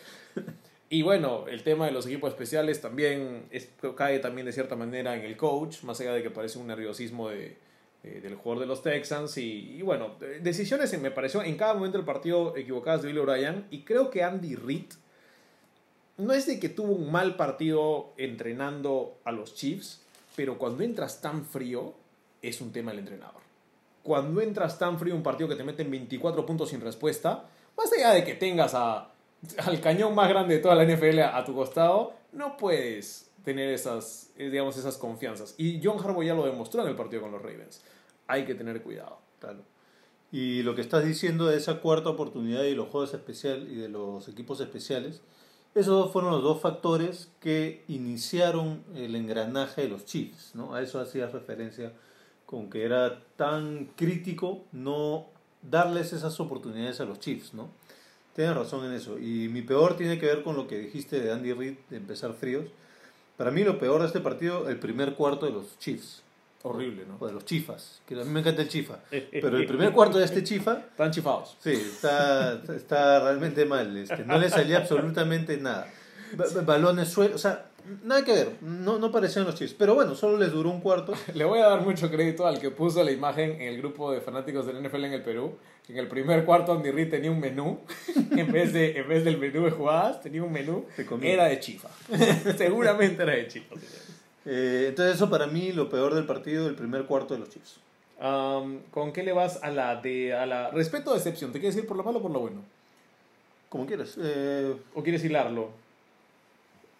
Y 0.89 1.03
bueno, 1.03 1.47
el 1.49 1.65
tema 1.65 1.87
de 1.87 1.93
los 1.93 2.07
equipos 2.07 2.31
especiales 2.31 2.81
también 2.81 3.49
cae 3.97 4.21
también 4.21 4.47
de 4.47 4.53
cierta 4.53 4.77
manera 4.77 5.17
en 5.17 5.23
el 5.23 5.37
coach, 5.37 5.83
más 5.83 6.01
allá 6.01 6.13
de 6.13 6.23
que 6.23 6.31
parece 6.31 6.61
un 6.61 6.69
nerviosismo 6.69 7.29
de, 7.29 7.57
eh, 8.05 8.21
del 8.21 8.35
jugador 8.35 8.61
de 8.61 8.67
los 8.67 8.83
Texans. 8.83 9.39
Y, 9.39 9.81
bueno, 9.81 10.17
eh, 10.21 10.39
decisiones 10.43 10.97
me 11.01 11.11
pareció 11.11 11.43
en 11.43 11.57
cada 11.57 11.73
momento 11.73 11.97
del 11.97 12.05
partido 12.05 12.55
equivocadas 12.55 13.01
de 13.01 13.09
Bill 13.09 13.21
O'Brien. 13.21 13.67
Y 13.71 13.81
creo 13.81 14.11
que 14.11 14.23
Andy 14.23 14.57
Reid 14.57 14.93
no 16.19 16.35
es 16.35 16.47
de 16.47 16.61
que 16.61 16.69
tuvo 16.69 16.93
un 16.93 17.11
mal 17.11 17.37
partido 17.37 18.13
entrenando 18.19 19.17
a 19.25 19.33
los 19.33 19.55
Chiefs, 19.55 20.03
pero 20.37 20.59
cuando 20.59 20.85
entras 20.85 21.23
tan 21.23 21.47
frío 21.47 21.95
es 22.43 22.61
un 22.61 22.73
tema 22.73 22.91
del 22.91 23.01
entrenador. 23.01 23.41
Cuando 24.03 24.43
entras 24.43 24.79
tan 24.79 24.99
frío 24.99 25.15
un 25.15 25.23
partido 25.23 25.49
que 25.49 25.57
te 25.57 25.65
meten 25.65 25.91
24 25.91 26.45
puntos 26.45 26.69
sin 26.69 26.83
respuesta, 26.83 27.49
más 27.75 27.91
allá 27.91 28.11
de 28.11 28.23
que 28.23 28.35
tengas 28.35 28.75
a, 28.75 29.13
al 29.65 29.81
cañón 29.81 30.15
más 30.15 30.29
grande 30.29 30.57
de 30.57 30.61
toda 30.61 30.75
la 30.75 30.85
NFL 30.85 31.21
a 31.21 31.43
tu 31.45 31.55
costado, 31.55 32.13
no 32.33 32.59
puedes 32.59 33.31
tener 33.45 33.71
esas, 33.71 34.33
eh, 34.37 34.51
digamos, 34.51 34.77
esas 34.77 34.97
confianzas. 34.97 35.55
Y 35.59 35.81
John 35.83 35.99
Harbaugh 35.99 36.25
ya 36.25 36.35
lo 36.35 36.45
demostró 36.45 36.83
en 36.83 36.89
el 36.89 36.97
partido 36.97 37.23
con 37.23 37.33
los 37.33 37.43
Ravens. 37.43 37.83
Hay 38.27 38.45
que 38.45 38.55
tener 38.55 38.83
cuidado. 38.83 39.19
Claro. 39.39 39.61
Y 40.33 40.63
lo 40.63 40.75
que 40.75 40.81
estás 40.81 41.05
diciendo 41.05 41.47
de 41.47 41.57
esa 41.57 41.81
cuarta 41.81 42.09
oportunidad 42.11 42.65
y 42.65 42.75
los 42.75 42.89
juegos 42.89 43.15
especiales 43.15 43.71
y 43.71 43.77
de 43.77 43.89
los 43.89 44.27
equipos 44.29 44.61
especiales, 44.61 45.21
esos 45.75 46.13
fueron 46.13 46.33
los 46.33 46.43
dos 46.43 46.61
factores 46.61 47.31
que 47.41 47.85
iniciaron 47.89 48.83
el 48.95 49.15
engranaje 49.15 49.83
de 49.83 49.89
los 49.89 50.05
Chiefs, 50.05 50.55
¿no? 50.55 50.75
A 50.75 50.83
eso 50.83 51.01
hacías 51.01 51.33
referencia 51.33 51.93
con 52.47 52.71
que 52.71 52.85
era 52.85 53.23
tan 53.37 53.87
crítico 53.97 54.65
no 54.73 55.27
darles 55.63 56.13
esas 56.13 56.39
oportunidades 56.41 57.01
a 57.01 57.05
los 57.05 57.19
Chiefs, 57.19 57.55
¿no? 57.55 57.71
Tienes 58.35 58.57
razón 58.57 58.85
en 58.87 58.93
eso. 58.93 59.19
Y 59.19 59.49
mi 59.49 59.63
peor 59.63 59.97
tiene 59.97 60.19
que 60.19 60.27
ver 60.27 60.43
con 60.43 60.57
lo 60.57 60.67
que 60.67 60.79
dijiste 60.79 61.21
de 61.21 61.33
Andy 61.33 61.53
Reid 61.53 61.75
de 61.91 61.97
empezar 61.97 62.35
fríos. 62.35 62.67
Para 63.37 63.51
mí 63.51 63.65
lo 63.65 63.79
peor 63.79 64.01
de 64.01 64.07
este 64.07 64.21
partido, 64.21 64.69
el 64.69 64.79
primer 64.79 65.15
cuarto 65.15 65.47
de 65.47 65.53
los 65.53 65.79
Chiefs. 65.79 66.23
Horrible, 66.67 67.05
¿no? 67.07 67.17
O 67.21 67.27
de 67.27 67.35
los 67.35 67.45
chifas, 67.45 68.01
que 68.07 68.15
a 68.19 68.25
mí 68.25 68.31
me 68.31 68.41
encanta 68.41 68.63
el 68.63 68.69
chifa. 68.69 68.99
Pero 69.11 69.59
el 69.59 69.67
primer 69.67 69.93
cuarto 69.93 70.17
de 70.19 70.25
este 70.25 70.43
chifa, 70.43 70.79
Están 70.91 71.11
chifados. 71.11 71.57
sí, 71.61 71.73
está, 71.73 72.63
está 72.75 73.21
realmente 73.21 73.67
mal. 73.67 73.95
Este, 73.97 74.25
no 74.25 74.39
le 74.39 74.49
salía 74.49 74.79
absolutamente 74.79 75.59
nada. 75.59 75.87
Ba- 76.37 76.47
ba- 76.55 76.63
Balones 76.63 77.11
sueltos, 77.11 77.37
o 77.37 77.43
sea, 77.43 77.67
nada 78.03 78.25
que 78.25 78.33
ver. 78.33 78.57
No, 78.61 78.99
no 78.99 79.11
parecían 79.11 79.45
los 79.45 79.55
Chiefs. 79.55 79.75
Pero 79.75 79.95
bueno, 79.95 80.15
solo 80.15 80.39
les 80.39 80.53
duró 80.53 80.71
un 80.71 80.81
cuarto. 80.81 81.15
Le 81.35 81.45
voy 81.45 81.61
a 81.61 81.67
dar 81.69 81.83
mucho 81.83 82.11
crédito 82.11 82.47
al 82.47 82.61
que 82.61 82.71
puso 82.71 83.03
la 83.03 83.11
imagen 83.11 83.53
en 83.53 83.63
el 83.63 83.79
grupo 83.79 84.13
de 84.13 84.21
fanáticos 84.21 84.67
del 84.67 84.83
NFL 84.83 85.05
en 85.05 85.13
el 85.13 85.23
Perú. 85.23 85.57
En 85.89 85.99
el 85.99 86.09
primer 86.09 86.45
cuarto 86.45 86.73
Andy 86.73 86.91
Reid 86.91 87.11
tenía 87.11 87.31
un 87.31 87.41
menú. 87.41 87.81
En 88.37 88.51
vez, 88.51 88.73
de, 88.73 88.99
en 88.99 89.09
vez 89.09 89.25
del 89.25 89.39
menú 89.39 89.65
de 89.65 89.71
jugadas, 89.71 90.21
tenía 90.21 90.43
un 90.43 90.53
menú. 90.53 90.85
Era 91.23 91.45
de 91.45 91.61
chifa. 91.61 91.89
Seguramente 92.57 93.23
era 93.23 93.33
de 93.33 93.47
chifa. 93.47 93.77
Eh, 94.45 94.87
entonces 94.89 95.17
eso 95.17 95.31
para 95.31 95.47
mí 95.47 95.73
lo 95.73 95.89
peor 95.89 96.15
del 96.15 96.27
partido, 96.27 96.69
el 96.69 96.75
primer 96.75 97.05
cuarto 97.05 97.35
de 97.35 97.41
los 97.41 97.49
Chiefs. 97.49 97.81
¿Con 98.19 99.13
qué 99.13 99.23
le 99.23 99.33
vas 99.33 99.63
a 99.63 99.71
la 99.71 99.97
de 99.97 100.35
a 100.35 100.47
la 100.47 100.71
respeto 100.71 101.11
o 101.11 101.15
decepción? 101.15 101.53
¿Te 101.53 101.61
quieres 101.61 101.77
ir 101.77 101.87
por 101.87 101.97
lo 101.97 102.05
malo 102.05 102.19
o 102.19 102.23
por 102.23 102.31
lo 102.31 102.41
bueno? 102.41 102.63
Como 103.69 103.87
quieras. 103.87 104.17
Eh, 104.21 104.75
¿O 104.95 105.03
quieres 105.03 105.25
hilarlo? 105.25 105.71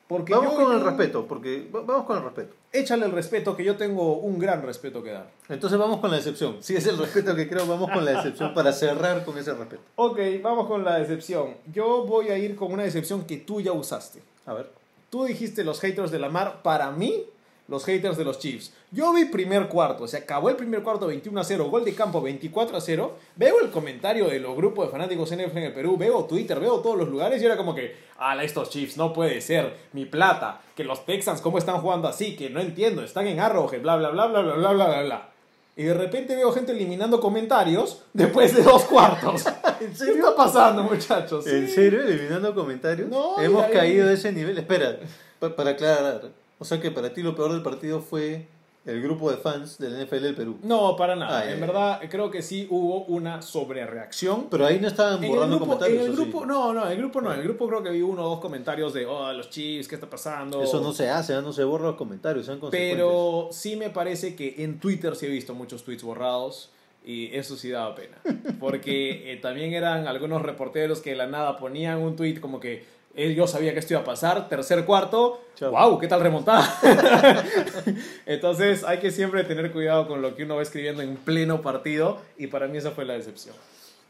Porque 0.07 0.35
vamos 0.35 0.55
con 0.55 0.73
el 0.75 0.81
respeto, 0.85 1.27
porque 1.27 1.69
va- 1.75 1.81
vamos 1.81 2.05
con 2.05 2.19
el 2.19 2.25
respeto. 2.25 2.55
Échale 2.73 3.07
el 3.07 3.13
respeto, 3.13 3.57
que 3.57 3.65
yo 3.65 3.77
tengo 3.77 4.19
un 4.19 4.39
gran 4.39 4.63
respeto 4.63 5.03
que 5.03 5.11
dar. 5.13 5.31
Entonces 5.49 5.79
vamos 5.79 5.99
con 6.01 6.11
la 6.11 6.17
decepción. 6.17 6.59
Si 6.61 6.77
es 6.77 6.87
el 6.87 6.99
respeto 6.99 7.35
que 7.35 7.49
creo, 7.49 7.67
vamos 7.67 7.91
con 7.91 8.05
la 8.05 8.13
decepción 8.13 8.53
para 8.53 8.73
cerrar 8.73 9.25
con 9.25 9.39
ese 9.39 9.55
respeto. 9.55 9.83
Ok, 9.97 10.19
vamos 10.43 10.67
con 10.67 10.85
la 10.85 10.99
decepción. 10.99 11.55
Yo 11.73 12.05
voy 12.05 12.29
a 12.29 12.37
ir 12.39 12.55
con 12.55 12.73
una 12.73 12.83
decepción 12.83 13.25
que 13.25 13.39
tú 13.39 13.61
ya 13.63 13.73
usaste. 13.73 14.21
A 14.47 14.53
ver. 14.53 14.71
Tú 15.09 15.25
dijiste 15.25 15.65
los 15.65 15.81
haters 15.81 16.11
de 16.11 16.19
la 16.19 16.29
mar, 16.29 16.61
para 16.63 16.91
mí, 16.91 17.25
los 17.67 17.85
haters 17.85 18.17
de 18.19 18.25
los 18.25 18.39
Chiefs. 18.39 18.73
Yo 18.91 19.13
vi 19.13 19.25
primer 19.25 19.69
cuarto, 19.69 20.07
se 20.07 20.19
acabó 20.19 20.51
el 20.51 20.57
primer 20.57 20.83
cuarto 20.83 21.07
21 21.07 21.41
a 21.41 21.45
0, 21.45 21.65
gol 21.71 21.85
de 21.85 21.95
campo 21.95 22.21
24 22.21 22.77
a 22.77 22.81
0. 22.81 23.17
Veo 23.37 23.61
el 23.61 23.71
comentario 23.71 24.27
de 24.29 24.39
los 24.39 24.55
grupos 24.55 24.87
de 24.87 24.93
fanáticos 24.93 25.31
NFL 25.35 25.57
en 25.59 25.65
el 25.65 25.73
Perú, 25.73 25.97
veo 25.97 26.25
Twitter, 26.25 26.61
veo 26.61 26.81
todos 26.81 26.99
los 26.99 27.09
lugares 27.09 27.41
y 27.43 27.47
era 27.47 27.57
como 27.57 27.75
que, 27.75 27.97
ala, 28.19 28.45
estos 28.45 28.69
Chiefs, 28.71 28.97
no 28.99 29.13
puede 29.13 29.41
ser, 29.41 29.75
mi 29.93 30.05
plata, 30.05 30.61
que 30.77 30.85
los 30.85 31.07
Texans, 31.07 31.41
¿cómo 31.41 31.57
están 31.59 31.79
jugando 31.81 32.07
así? 32.09 32.37
Que 32.37 32.51
no 32.51 32.61
entiendo, 32.61 33.03
están 33.03 33.27
en 33.27 33.41
Arrowhead, 33.41 33.81
bla, 33.81 33.97
bla, 33.97 34.11
bla, 34.11 34.27
bla, 34.27 34.41
bla, 34.43 34.55
bla, 34.57 34.73
bla, 34.73 34.87
bla, 34.87 35.03
bla. 35.03 35.29
Y 35.77 35.83
de 35.85 35.95
repente 35.95 36.37
veo 36.37 36.53
gente 36.53 36.71
eliminando 36.71 37.19
comentarios 37.19 38.03
después 38.13 38.55
de 38.55 38.63
dos 38.63 38.85
cuartos. 38.85 39.45
¿En 39.81 39.93
¿Qué 39.93 40.13
está 40.13 40.37
pasando, 40.37 40.85
muchachos? 40.85 41.45
¿En 41.49 41.67
Sí. 41.67 41.75
serio? 41.75 42.03
¿Eliminando 42.03 42.55
comentarios? 42.55 43.09
No, 43.09 43.41
Hemos 43.41 43.67
caído 43.67 44.07
de 44.07 44.15
ese 44.15 44.31
nivel. 44.31 44.57
Espera, 44.59 45.01
pa- 45.41 45.57
para 45.57 45.71
aclarar. 45.71 46.29
O 46.59 46.65
sea 46.65 46.81
que 46.81 46.91
para 46.91 47.13
ti 47.13 47.23
lo 47.23 47.35
peor 47.35 47.53
del 47.53 47.63
partido 47.63 48.01
fue 48.01 48.47
el 48.85 49.01
grupo 49.01 49.31
de 49.31 49.39
fans 49.39 49.79
del 49.79 50.05
NFL 50.05 50.21
del 50.21 50.35
Perú. 50.35 50.59
No, 50.63 50.95
para 50.95 51.17
nada. 51.17 51.41
Ah, 51.41 51.51
en 51.51 51.59
verdad, 51.59 52.01
creo 52.11 52.31
que 52.31 52.43
sí 52.43 52.67
hubo 52.71 53.05
una 53.07 53.41
sobrereacción. 53.41 54.49
Pero 54.51 54.67
ahí 54.67 54.79
no 54.79 54.89
estaban 54.89 55.27
borrando 55.27 55.57
grupo, 55.57 55.79
comentarios. 55.79 56.01
en 56.01 56.05
el 56.05 56.13
¿o 56.13 56.17
sí? 56.17 56.23
grupo 56.23 56.47
no, 56.47 56.75
no, 56.75 56.85
en 56.85 56.93
el 56.93 56.99
grupo 56.99 57.21
no. 57.23 57.33
En 57.33 57.39
el 57.39 57.45
grupo 57.45 57.67
creo 57.67 57.83
que 57.83 57.91
vi 57.91 58.03
uno 58.03 58.25
o 58.25 58.29
dos 58.29 58.41
comentarios 58.41 58.93
de, 58.93 59.07
oh, 59.07 59.33
los 59.33 59.49
Chiefs, 59.49 59.89
¿qué 59.89 59.95
está 59.95 60.09
pasando? 60.11 60.63
Eso 60.63 60.81
no 60.81 60.93
se 60.93 61.09
hace, 61.09 61.35
¿ah? 61.35 61.41
no 61.41 61.53
se 61.53 61.65
borran 61.65 61.89
los 61.89 61.97
comentarios, 61.97 62.45
sean. 62.45 62.61
Pero 62.71 63.49
sí 63.53 63.77
me 63.77 63.89
parece 63.89 64.37
que 64.37 64.57
en 64.59 64.79
Twitter 64.79 65.17
sí 65.17 65.27
he 65.27 65.31
visto 65.31 65.55
muchos 65.55 65.83
tweets 65.83 66.03
borrados 66.03 66.71
y 67.07 67.35
eso 67.35 67.57
sí 67.57 67.71
daba 67.71 67.95
pena. 67.95 68.19
Porque 68.61 69.33
eh, 69.33 69.37
también 69.39 69.73
eran 69.73 70.07
algunos 70.09 70.43
reporteros 70.43 71.01
que 71.01 71.11
de 71.11 71.17
la 71.17 71.27
nada 71.27 71.59
ponían 71.59 72.01
un 72.01 72.17
tweet 72.17 72.39
como 72.39 72.61
que 72.61 72.85
yo 73.17 73.47
sabía 73.47 73.73
que 73.73 73.79
esto 73.79 73.95
iba 73.95 74.01
a 74.01 74.05
pasar, 74.05 74.49
tercer 74.49 74.85
cuarto, 74.85 75.41
Chao. 75.55 75.71
wow, 75.71 75.99
¿qué 75.99 76.09
tal 76.09 76.21
remontada? 76.21 76.69
Entonces 78.27 78.83
hay 78.85 78.99
que 78.99 79.11
siempre 79.11 79.45
tener 79.45 79.71
cuidado 79.73 80.09
con 80.09 80.21
lo 80.21 80.35
que 80.35 80.45
uno 80.45 80.57
va 80.57 80.63
escribiendo 80.63 81.03
en 81.03 81.17
pleno 81.17 81.63
partido 81.63 82.19
y 82.37 82.49
para 82.49 82.67
mí 82.67 82.79
esa 82.79 82.91
fue 82.91 83.05
la 83.05 83.15
decepción. 83.15 83.55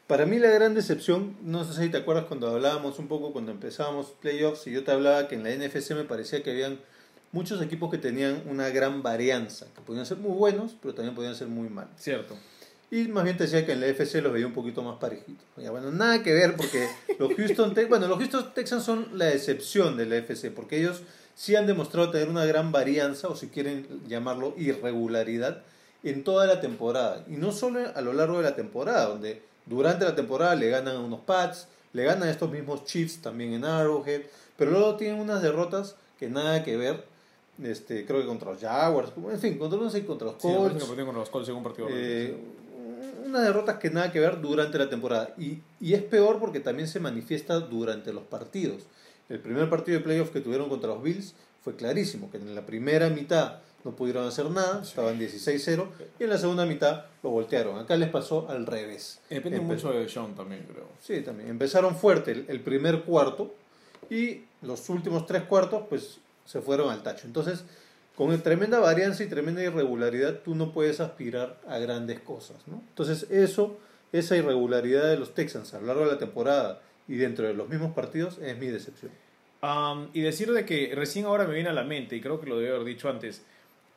Para 0.06 0.26
mí 0.26 0.38
la 0.38 0.50
gran 0.50 0.74
decepción, 0.74 1.36
no 1.42 1.64
sé 1.64 1.82
si 1.82 1.88
te 1.88 1.96
acuerdas 1.96 2.26
cuando 2.26 2.48
hablábamos 2.48 2.98
un 2.98 3.08
poco, 3.08 3.32
cuando 3.32 3.52
empezábamos 3.52 4.12
playoffs, 4.20 4.66
y 4.66 4.72
yo 4.72 4.84
te 4.84 4.92
hablaba 4.92 5.28
que 5.28 5.34
en 5.34 5.44
la 5.44 5.50
NFC 5.50 5.92
me 5.92 6.04
parecía 6.04 6.42
que 6.42 6.50
habían 6.50 6.78
muchos 7.32 7.60
equipos 7.62 7.90
que 7.90 7.98
tenían 7.98 8.42
una 8.46 8.68
gran 8.68 9.02
varianza, 9.02 9.66
que 9.74 9.80
podían 9.80 10.04
ser 10.04 10.18
muy 10.18 10.36
buenos, 10.36 10.76
pero 10.80 10.94
también 10.94 11.14
podían 11.14 11.34
ser 11.34 11.48
muy 11.48 11.68
malos. 11.68 11.92
Cierto. 11.96 12.36
Y 12.90 13.08
más 13.08 13.24
bien 13.24 13.36
te 13.36 13.44
decía 13.44 13.66
que 13.66 13.72
en 13.72 13.80
la 13.80 13.86
FC 13.86 14.22
los 14.22 14.32
veía 14.32 14.46
un 14.46 14.52
poquito 14.52 14.82
más 14.82 14.98
parejitos. 14.98 15.44
Ya, 15.56 15.70
bueno, 15.70 15.90
nada 15.90 16.22
que 16.22 16.32
ver 16.32 16.54
porque 16.54 16.88
los 17.18 17.34
Houston 17.34 17.74
Texans, 17.74 17.88
bueno, 17.88 18.06
los 18.08 18.18
Houston 18.18 18.54
Texans 18.54 18.84
son 18.84 19.08
la 19.14 19.32
excepción 19.32 19.96
de 19.96 20.06
la 20.06 20.16
FC 20.16 20.50
porque 20.50 20.78
ellos 20.78 21.02
sí 21.34 21.56
han 21.56 21.66
demostrado 21.66 22.10
tener 22.10 22.28
una 22.28 22.44
gran 22.44 22.72
varianza 22.72 23.28
o 23.28 23.36
si 23.36 23.48
quieren 23.48 23.86
llamarlo 24.06 24.54
irregularidad 24.56 25.62
en 26.02 26.22
toda 26.22 26.46
la 26.46 26.60
temporada 26.60 27.24
y 27.28 27.32
no 27.32 27.50
solo 27.50 27.80
a 27.94 28.00
lo 28.00 28.12
largo 28.12 28.38
de 28.38 28.44
la 28.44 28.54
temporada, 28.54 29.06
donde 29.06 29.42
durante 29.66 30.04
la 30.04 30.14
temporada 30.14 30.54
le 30.54 30.68
ganan 30.68 30.96
a 30.96 31.00
unos 31.00 31.20
Pats, 31.20 31.66
le 31.92 32.04
ganan 32.04 32.28
a 32.28 32.30
estos 32.30 32.50
mismos 32.50 32.84
Chiefs 32.84 33.22
también 33.22 33.54
en 33.54 33.64
Arrowhead, 33.64 34.22
pero 34.56 34.70
luego 34.70 34.96
tienen 34.96 35.20
unas 35.20 35.42
derrotas 35.42 35.96
que 36.18 36.28
nada 36.28 36.62
que 36.62 36.76
ver, 36.76 37.04
este, 37.62 38.04
creo 38.04 38.20
que 38.20 38.26
contra 38.26 38.52
los 38.52 38.60
Jaguars, 38.60 39.12
en 39.16 39.38
fin, 39.40 39.58
contra 39.58 39.78
unos 39.78 39.94
y 39.94 40.02
contra 40.02 40.26
los 40.26 40.36
Colts. 40.36 40.74
que 40.74 40.80
perdieron 40.80 41.06
con 41.06 41.16
los 41.16 41.30
Colts 41.30 41.48
en 41.48 41.54
un 41.54 41.62
partido. 41.62 41.88
Eh, 41.90 42.36
unas 43.34 43.46
derrotas 43.46 43.78
que 43.78 43.90
nada 43.90 44.12
que 44.12 44.20
ver 44.20 44.40
durante 44.40 44.78
la 44.78 44.88
temporada. 44.88 45.34
Y, 45.38 45.58
y 45.80 45.94
es 45.94 46.02
peor 46.02 46.38
porque 46.38 46.60
también 46.60 46.88
se 46.88 47.00
manifiesta 47.00 47.58
durante 47.60 48.12
los 48.12 48.22
partidos. 48.24 48.84
El 49.28 49.40
primer 49.40 49.68
partido 49.68 49.98
de 49.98 50.04
playoff 50.04 50.30
que 50.30 50.40
tuvieron 50.40 50.68
contra 50.68 50.88
los 50.90 51.02
Bills 51.02 51.34
fue 51.62 51.74
clarísimo, 51.76 52.30
que 52.30 52.36
en 52.36 52.54
la 52.54 52.64
primera 52.66 53.08
mitad 53.08 53.58
no 53.84 53.90
pudieron 53.96 54.26
hacer 54.26 54.50
nada, 54.50 54.82
estaban 54.82 55.18
16-0, 55.18 55.86
y 56.18 56.24
en 56.24 56.30
la 56.30 56.38
segunda 56.38 56.64
mitad 56.64 57.04
lo 57.22 57.30
voltearon. 57.30 57.78
Acá 57.78 57.96
les 57.96 58.08
pasó 58.10 58.48
al 58.48 58.66
revés. 58.66 59.20
Depende 59.28 59.58
Empe- 59.60 59.62
mucho 59.64 59.90
de 59.92 60.08
Sean 60.08 60.34
también, 60.34 60.66
creo. 60.70 60.88
Sí, 61.02 61.20
también. 61.22 61.48
Empezaron 61.50 61.96
fuerte 61.96 62.32
el, 62.32 62.44
el 62.48 62.60
primer 62.60 63.02
cuarto 63.02 63.54
y 64.10 64.42
los 64.62 64.88
últimos 64.90 65.26
tres 65.26 65.42
cuartos 65.42 65.82
pues 65.88 66.18
se 66.46 66.60
fueron 66.60 66.90
al 66.90 67.02
tacho. 67.02 67.26
Entonces, 67.26 67.64
con 68.16 68.40
tremenda 68.42 68.78
varianza 68.78 69.24
y 69.24 69.28
tremenda 69.28 69.62
irregularidad, 69.62 70.40
tú 70.44 70.54
no 70.54 70.72
puedes 70.72 71.00
aspirar 71.00 71.58
a 71.68 71.78
grandes 71.78 72.20
cosas. 72.20 72.56
¿no? 72.66 72.82
Entonces, 72.88 73.28
eso, 73.30 73.78
esa 74.12 74.36
irregularidad 74.36 75.08
de 75.08 75.16
los 75.16 75.34
Texans 75.34 75.74
a 75.74 75.80
lo 75.80 75.86
largo 75.86 76.04
de 76.04 76.12
la 76.12 76.18
temporada 76.18 76.80
y 77.08 77.16
dentro 77.16 77.46
de 77.46 77.54
los 77.54 77.68
mismos 77.68 77.92
partidos 77.92 78.38
es 78.38 78.56
mi 78.58 78.68
decepción. 78.68 79.12
Am, 79.60 80.10
y 80.12 80.20
decir 80.20 80.52
de 80.52 80.64
que 80.64 80.92
recién 80.94 81.24
ahora 81.24 81.44
me 81.44 81.54
viene 81.54 81.70
a 81.70 81.72
la 81.72 81.84
mente, 81.84 82.16
y 82.16 82.20
creo 82.20 82.40
que 82.40 82.46
lo 82.46 82.58
debí 82.58 82.70
haber 82.70 82.84
dicho 82.84 83.08
antes. 83.08 83.42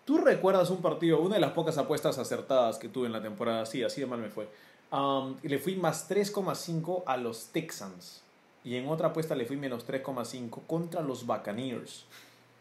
¿Tú 0.05 0.17
recuerdas 0.17 0.69
un 0.69 0.81
partido, 0.81 1.19
una 1.19 1.35
de 1.35 1.41
las 1.41 1.51
pocas 1.51 1.77
apuestas 1.77 2.17
acertadas 2.17 2.77
que 2.77 2.87
tuve 2.87 3.07
en 3.07 3.13
la 3.13 3.21
temporada? 3.21 3.65
Sí, 3.65 3.83
así 3.83 3.99
de 3.99 4.07
mal 4.07 4.19
me 4.19 4.29
fue. 4.29 4.47
Am, 4.91 5.35
y 5.43 5.49
le 5.49 5.59
fui 5.59 5.75
más 5.75 6.09
3,5 6.09 7.03
a 7.05 7.17
los 7.17 7.47
Texans. 7.47 8.23
Y 8.63 8.75
en 8.77 8.87
otra 8.87 9.09
apuesta 9.09 9.35
le 9.35 9.45
fui 9.45 9.57
menos 9.57 9.85
3,5 9.85 10.65
contra 10.65 11.01
los 11.01 11.25
Buccaneers. 11.25 12.05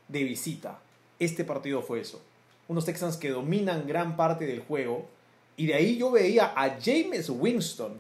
De 0.09 0.25
visita. 0.25 0.81
Este 1.19 1.45
partido 1.45 1.83
fue 1.83 2.01
eso. 2.01 2.21
Unos 2.69 2.85
Texans 2.85 3.17
que 3.17 3.31
dominan 3.31 3.87
gran 3.87 4.17
parte 4.17 4.47
del 4.47 4.61
juego. 4.61 5.07
Y 5.57 5.67
de 5.67 5.75
ahí 5.75 5.97
yo 5.97 6.11
veía 6.11 6.53
a 6.55 6.79
James 6.83 7.31
Winston 7.31 7.95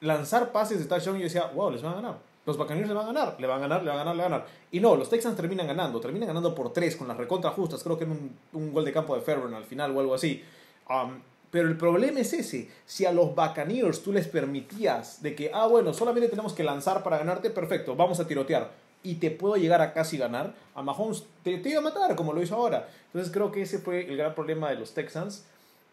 lanzar 0.00 0.52
pases 0.52 0.78
de 0.78 0.84
touchdown 0.86 1.16
y 1.16 1.20
yo 1.20 1.24
decía, 1.24 1.46
wow, 1.54 1.70
les 1.70 1.82
van 1.82 1.92
a 1.92 1.96
ganar. 1.96 2.32
Los 2.44 2.58
Buccaneers 2.58 2.88
le 2.88 2.94
van 2.94 3.04
a 3.04 3.12
ganar, 3.12 3.36
le 3.38 3.46
van 3.46 3.58
a 3.58 3.60
ganar, 3.60 3.82
le 3.84 3.88
van 3.88 3.98
a 3.98 4.04
ganar, 4.04 4.16
le 4.16 4.22
van 4.22 4.32
a 4.32 4.36
ganar. 4.36 4.48
Y 4.72 4.80
no, 4.80 4.96
los 4.96 5.08
Texans 5.08 5.36
terminan 5.36 5.66
ganando, 5.66 6.00
terminan 6.00 6.26
ganando 6.26 6.54
por 6.54 6.72
tres 6.72 6.96
con 6.96 7.06
las 7.06 7.16
recontra 7.16 7.50
justas, 7.50 7.84
creo 7.84 7.96
que 7.96 8.04
en 8.04 8.36
un, 8.52 8.72
gol 8.72 8.84
de 8.84 8.92
campo 8.92 9.14
de 9.14 9.20
Fairburn 9.20 9.54
al 9.54 9.64
final 9.64 9.96
o 9.96 10.00
algo 10.00 10.14
así. 10.14 10.42
Um, 10.90 11.20
pero 11.52 11.68
el 11.68 11.76
problema 11.76 12.18
es 12.18 12.32
ese, 12.32 12.68
si 12.84 13.04
a 13.04 13.12
los 13.12 13.36
Buccaneers 13.36 14.02
tú 14.02 14.12
les 14.12 14.26
permitías 14.26 15.22
de 15.22 15.36
que, 15.36 15.52
ah, 15.54 15.68
bueno, 15.68 15.94
solamente 15.94 16.28
tenemos 16.28 16.52
que 16.52 16.64
lanzar 16.64 17.04
para 17.04 17.18
ganarte, 17.18 17.50
perfecto, 17.50 17.94
vamos 17.94 18.18
a 18.18 18.26
tirotear. 18.26 18.72
Y 19.02 19.16
te 19.16 19.30
puedo 19.30 19.56
llegar 19.56 19.80
a 19.80 19.92
casi 19.92 20.16
ganar, 20.16 20.54
a 20.74 20.82
Mahomes 20.82 21.24
te, 21.42 21.58
te 21.58 21.70
iba 21.70 21.80
a 21.80 21.82
matar 21.82 22.14
como 22.14 22.32
lo 22.32 22.42
hizo 22.42 22.54
ahora. 22.54 22.88
Entonces 23.06 23.32
creo 23.32 23.50
que 23.50 23.62
ese 23.62 23.78
fue 23.78 24.08
el 24.08 24.16
gran 24.16 24.34
problema 24.34 24.70
de 24.70 24.76
los 24.76 24.94
Texans, 24.94 25.44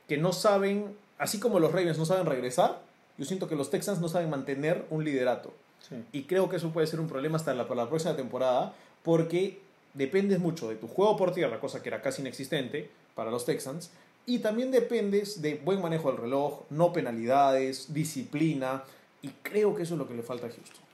que 0.08 0.18
no 0.18 0.32
saben, 0.32 0.96
así 1.18 1.40
como 1.40 1.60
los 1.60 1.72
Ravens 1.72 1.98
no 1.98 2.06
saben 2.06 2.26
regresar, 2.26 2.82
yo 3.18 3.26
siento 3.26 3.48
que 3.48 3.56
los 3.56 3.70
Texans 3.70 4.00
no 4.00 4.08
saben 4.10 4.30
mantener 4.30 4.86
un 4.90 5.04
liderato. 5.04 5.52
Sí. 5.88 5.96
Y 6.12 6.24
creo 6.24 6.50
que 6.50 6.58
eso 6.58 6.70
puede 6.72 6.88
ser 6.88 7.00
un 7.00 7.08
problema 7.08 7.38
hasta 7.38 7.54
la, 7.54 7.68
para 7.68 7.84
la 7.84 7.90
próxima 7.90 8.16
temporada, 8.16 8.74
porque 9.04 9.60
dependes 9.94 10.40
mucho 10.40 10.70
de 10.70 10.76
tu 10.76 10.88
juego 10.88 11.18
por 11.18 11.34
tierra, 11.34 11.60
cosa 11.60 11.82
que 11.82 11.90
era 11.90 12.02
casi 12.02 12.22
inexistente 12.22 12.90
para 13.16 13.32
los 13.32 13.46
Texans, 13.46 13.92
y 14.26 14.40
también 14.40 14.72
dependes 14.72 15.42
de 15.42 15.56
buen 15.56 15.82
manejo 15.82 16.12
del 16.12 16.22
reloj, 16.22 16.62
no 16.70 16.94
penalidades, 16.94 17.94
disciplina, 17.94 18.84
y 19.22 19.30
creo 19.44 19.76
que 19.76 19.84
eso 19.84 19.96
es 19.96 19.98
lo 19.98 20.08
que 20.08 20.14
le 20.14 20.24
falta 20.24 20.48
a 20.48 20.50
Houston. 20.50 20.89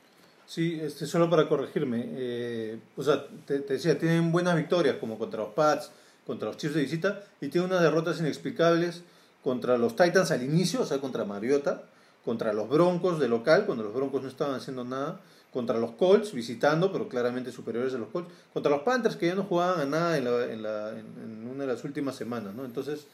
Sí, 0.47 0.79
este, 0.81 1.07
solo 1.07 1.29
para 1.29 1.49
corregirme, 1.49 2.05
eh, 2.07 2.79
o 2.95 3.03
sea, 3.03 3.25
te, 3.47 3.59
decía, 3.59 3.97
tienen 3.97 4.31
buenas 4.31 4.55
victorias 4.55 4.97
como 4.99 5.17
contra 5.17 5.39
los 5.41 5.53
Pats, 5.53 5.89
contra 6.27 6.47
los 6.49 6.57
Chiefs 6.57 6.75
de 6.75 6.81
visita, 6.81 7.23
y 7.41 7.47
tienen 7.47 7.71
unas 7.71 7.81
derrotas 7.81 8.19
inexplicables 8.19 9.01
contra 9.43 9.77
los 9.77 9.95
Titans 9.95 10.29
al 10.31 10.43
inicio, 10.43 10.81
o 10.81 10.85
sea, 10.85 10.99
contra 10.99 11.25
Mariota, 11.25 11.83
contra 12.23 12.53
los 12.53 12.69
Broncos 12.69 13.19
de 13.19 13.27
local, 13.27 13.65
cuando 13.65 13.83
los 13.83 13.93
Broncos 13.93 14.21
no 14.21 14.27
estaban 14.27 14.55
haciendo 14.55 14.83
nada, 14.83 15.19
contra 15.51 15.79
los 15.79 15.91
Colts, 15.91 16.31
visitando, 16.33 16.91
pero 16.91 17.07
claramente 17.07 17.51
superiores 17.51 17.93
a 17.95 17.97
los 17.97 18.09
Colts, 18.09 18.29
contra 18.53 18.71
los 18.71 18.81
Panthers, 18.81 19.15
que 19.15 19.27
ya 19.27 19.35
no 19.35 19.43
jugaban 19.45 19.79
a 19.79 19.85
nada 19.85 20.17
en, 20.17 20.25
la- 20.25 20.45
en 20.51 20.61
la- 20.63 20.89
en 20.91 21.47
una 21.49 21.65
de 21.65 21.73
las 21.73 21.83
últimas 21.83 22.15
semanas, 22.15 22.53
¿no? 22.53 22.65
Entonces, 22.65 23.07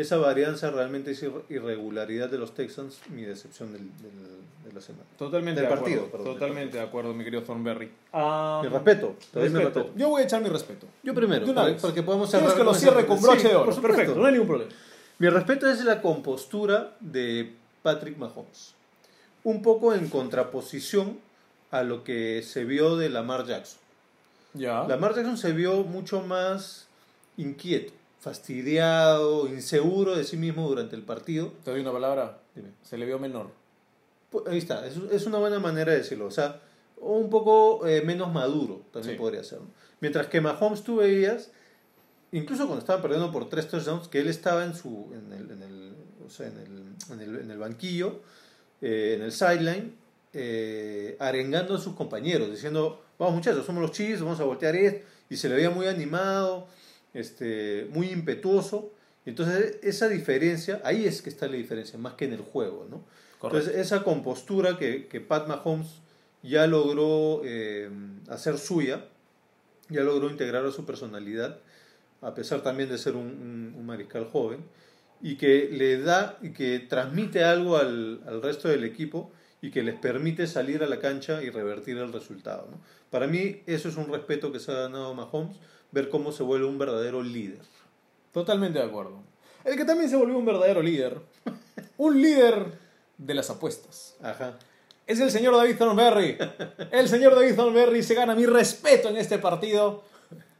esa 0.00 0.16
varianza 0.18 0.70
realmente 0.70 1.10
es 1.12 1.22
ir- 1.22 1.42
irregularidad 1.48 2.28
de 2.28 2.38
los 2.38 2.54
Texans, 2.54 2.98
mi 3.10 3.22
decepción 3.22 3.72
del- 3.72 3.82
del- 3.98 4.38
de 4.68 4.72
la 4.74 4.80
semana. 4.80 5.04
Totalmente 5.18 5.60
Del 5.60 5.70
de 5.70 5.76
partido, 5.76 5.98
acuerdo. 6.04 6.18
perdón, 6.24 6.34
Totalmente 6.34 6.76
de 6.76 6.82
acuerdo, 6.82 7.14
mi 7.14 7.24
querido 7.24 7.42
Thornberry. 7.42 7.90
Ah, 8.12 8.60
Mi 8.62 8.68
respeto, 8.68 9.16
respeto. 9.34 9.58
respeto. 9.58 9.90
Yo 9.96 10.08
voy 10.10 10.22
a 10.22 10.24
echar 10.26 10.42
mi 10.42 10.48
respeto. 10.48 10.86
Yo 11.02 11.14
primero, 11.14 11.44
De 11.44 11.50
una 11.52 11.62
para, 11.62 11.72
vez. 11.72 11.82
para 11.82 11.94
que 11.94 12.02
podamos 12.02 12.30
¿Quieres 12.30 12.48
cerrar 12.50 12.58
que 12.58 12.64
lo 12.64 12.74
cierre 12.74 13.06
con 13.06 13.16
Sí, 13.18 13.22
broche 13.24 13.48
de 13.48 13.54
oro? 13.56 13.74
Perfecto, 13.80 14.14
no 14.14 14.26
hay 14.26 14.32
ningún 14.32 14.48
problema. 14.48 14.70
Mi 15.18 15.28
respeto 15.30 15.68
es 15.70 15.82
la 15.84 16.00
compostura 16.02 16.96
de 17.00 17.54
Patrick 17.82 18.16
Mahomes. 18.18 18.74
Un 19.44 19.62
poco 19.62 19.94
en 19.94 20.08
contraposición 20.08 21.18
a 21.70 21.82
lo 21.82 22.04
que 22.04 22.42
se 22.42 22.64
vio 22.64 22.96
de 22.96 23.08
Lamar 23.08 23.46
Jackson. 23.46 23.78
Ya. 24.54 24.84
Lamar 24.86 25.14
Jackson 25.14 25.38
se 25.38 25.52
vio 25.52 25.82
mucho 25.84 26.20
más 26.22 26.86
inquieto, 27.36 27.92
fastidiado, 28.20 29.46
inseguro 29.48 30.16
de 30.16 30.24
sí 30.24 30.36
mismo 30.36 30.68
durante 30.68 30.96
el 30.96 31.02
partido. 31.02 31.52
Te 31.64 31.70
doy 31.70 31.80
una 31.80 31.92
palabra. 31.92 32.38
Dime. 32.54 32.70
Se 32.82 32.96
le 32.98 33.06
vio 33.06 33.18
menor. 33.18 33.50
Pues, 34.30 34.46
Ahí 34.46 34.58
está, 34.58 34.86
es, 34.86 34.96
es 35.10 35.26
una 35.26 35.38
buena 35.38 35.58
manera 35.58 35.92
de 35.92 35.98
decirlo. 35.98 36.26
O 36.26 36.30
sea, 36.30 36.60
un 37.00 37.30
poco 37.30 37.86
eh, 37.86 38.02
menos 38.02 38.32
maduro 38.32 38.82
también 38.92 39.14
Sí. 39.14 39.18
podría 39.18 39.44
ser. 39.44 39.60
¿no? 39.60 39.66
Mientras 40.00 40.26
que 40.26 40.40
Mahomes 40.40 40.82
tú 40.82 40.96
veías, 40.96 41.50
incluso 42.32 42.64
cuando 42.66 42.80
estaban 42.80 43.02
perdiendo 43.02 43.30
por 43.32 43.48
tres 43.48 43.68
touchdowns, 43.68 44.08
que 44.08 44.20
él 44.20 44.28
estaba 44.28 44.64
en 44.64 44.74
su 44.74 45.08
en 45.12 45.32
el, 45.32 45.50
en 45.50 45.62
el, 45.62 45.94
o 46.26 46.30
sea, 46.30 46.46
en 46.46 46.58
el, 46.58 47.12
en 47.14 47.20
el, 47.20 47.40
en 47.42 47.50
el 47.50 47.58
banquillo, 47.58 48.20
eh, 48.80 49.14
en 49.16 49.22
el 49.22 49.32
sideline, 49.32 49.94
eh, 50.34 51.16
arengando 51.20 51.74
a 51.74 51.78
sus 51.78 51.94
compañeros, 51.94 52.50
diciendo, 52.50 53.00
vamos 53.18 53.34
muchachos, 53.36 53.64
somos 53.64 53.80
los 53.82 53.92
Chiefs, 53.92 54.20
vamos 54.22 54.38
a 54.40 54.44
voltear 54.44 54.76
esto, 54.76 55.06
y 55.30 55.36
se 55.36 55.48
le 55.48 55.54
veía 55.56 55.70
muy 55.70 55.86
animado, 55.86 56.68
este, 57.14 57.86
muy 57.90 58.10
impetuoso. 58.10 58.92
Entonces 59.26 59.76
esa 59.82 60.08
diferencia, 60.08 60.80
ahí 60.84 61.04
es 61.06 61.20
que 61.22 61.28
está 61.28 61.46
la 61.46 61.56
diferencia, 61.56 61.98
más 61.98 62.14
que 62.14 62.24
en 62.24 62.32
el 62.32 62.40
juego, 62.40 62.86
¿no? 62.90 63.02
Entonces, 63.58 63.76
esa 63.86 64.02
compostura 64.02 64.78
que, 64.78 65.06
que 65.06 65.20
Pat 65.20 65.46
Mahomes 65.46 65.88
ya 66.42 66.66
logró 66.66 67.42
eh, 67.44 67.88
hacer 68.28 68.58
suya, 68.58 69.04
ya 69.90 70.00
logró 70.02 70.28
integrar 70.28 70.64
a 70.66 70.72
su 70.72 70.84
personalidad, 70.84 71.60
a 72.20 72.34
pesar 72.34 72.62
también 72.62 72.88
de 72.88 72.98
ser 72.98 73.14
un, 73.14 73.26
un- 73.26 73.74
un 73.78 73.86
mariscal 73.86 74.24
joven, 74.24 74.64
y 75.22 75.36
que 75.36 75.68
le 75.70 76.00
da 76.00 76.36
y 76.42 76.50
que 76.50 76.80
transmite 76.80 77.44
algo 77.44 77.76
al, 77.76 78.22
al 78.26 78.42
resto 78.42 78.68
del 78.68 78.82
equipo 78.84 79.30
y 79.62 79.70
que 79.70 79.82
les 79.82 79.94
permite 79.96 80.46
salir 80.46 80.82
a 80.82 80.86
la 80.88 80.98
cancha 81.00 81.42
y 81.42 81.50
revertir 81.50 81.96
el 81.98 82.12
resultado. 82.12 82.68
¿no? 82.70 82.80
Para 83.10 83.26
mí, 83.28 83.62
eso 83.66 83.88
es 83.88 83.96
un 83.96 84.08
respeto 84.12 84.50
que 84.52 84.58
se 84.60 84.70
ha 84.72 84.74
ganado 84.82 85.14
Mahomes, 85.14 85.56
ver 85.90 86.08
cómo 86.08 86.32
se 86.32 86.42
vuelve 86.42 86.66
un 86.66 86.78
verdadero 86.78 87.22
líder. 87.22 87.60
Totalmente 88.32 88.78
de 88.78 88.84
acuerdo. 88.84 89.18
El 89.64 89.76
que 89.76 89.84
también 89.84 90.08
se 90.08 90.16
volvió 90.16 90.38
un 90.38 90.44
verdadero 90.44 90.82
líder. 90.82 91.20
un 91.96 92.20
líder 92.20 92.78
de 93.16 93.34
las 93.34 93.50
apuestas. 93.50 94.16
Ajá. 94.22 94.58
Es 95.06 95.20
el 95.20 95.30
señor 95.30 95.56
David 95.56 95.76
Thornberry. 95.78 96.36
El 96.92 97.08
señor 97.08 97.34
David 97.34 97.56
Thornberry 97.56 98.02
se 98.02 98.14
gana 98.14 98.34
mi 98.34 98.46
respeto 98.46 99.08
en 99.08 99.16
este 99.16 99.38
partido 99.38 100.04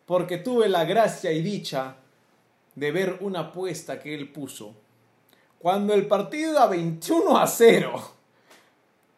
porque 0.06 0.38
tuve 0.38 0.68
la 0.70 0.84
gracia 0.86 1.30
y 1.32 1.42
dicha 1.42 1.96
de 2.74 2.92
ver 2.92 3.18
una 3.20 3.40
apuesta 3.40 4.00
que 4.00 4.14
él 4.14 4.30
puso. 4.32 4.74
Cuando 5.58 5.92
el 5.92 6.06
partido 6.06 6.52
iba 6.52 6.66
21 6.66 7.36
a 7.36 7.46
0, 7.46 8.12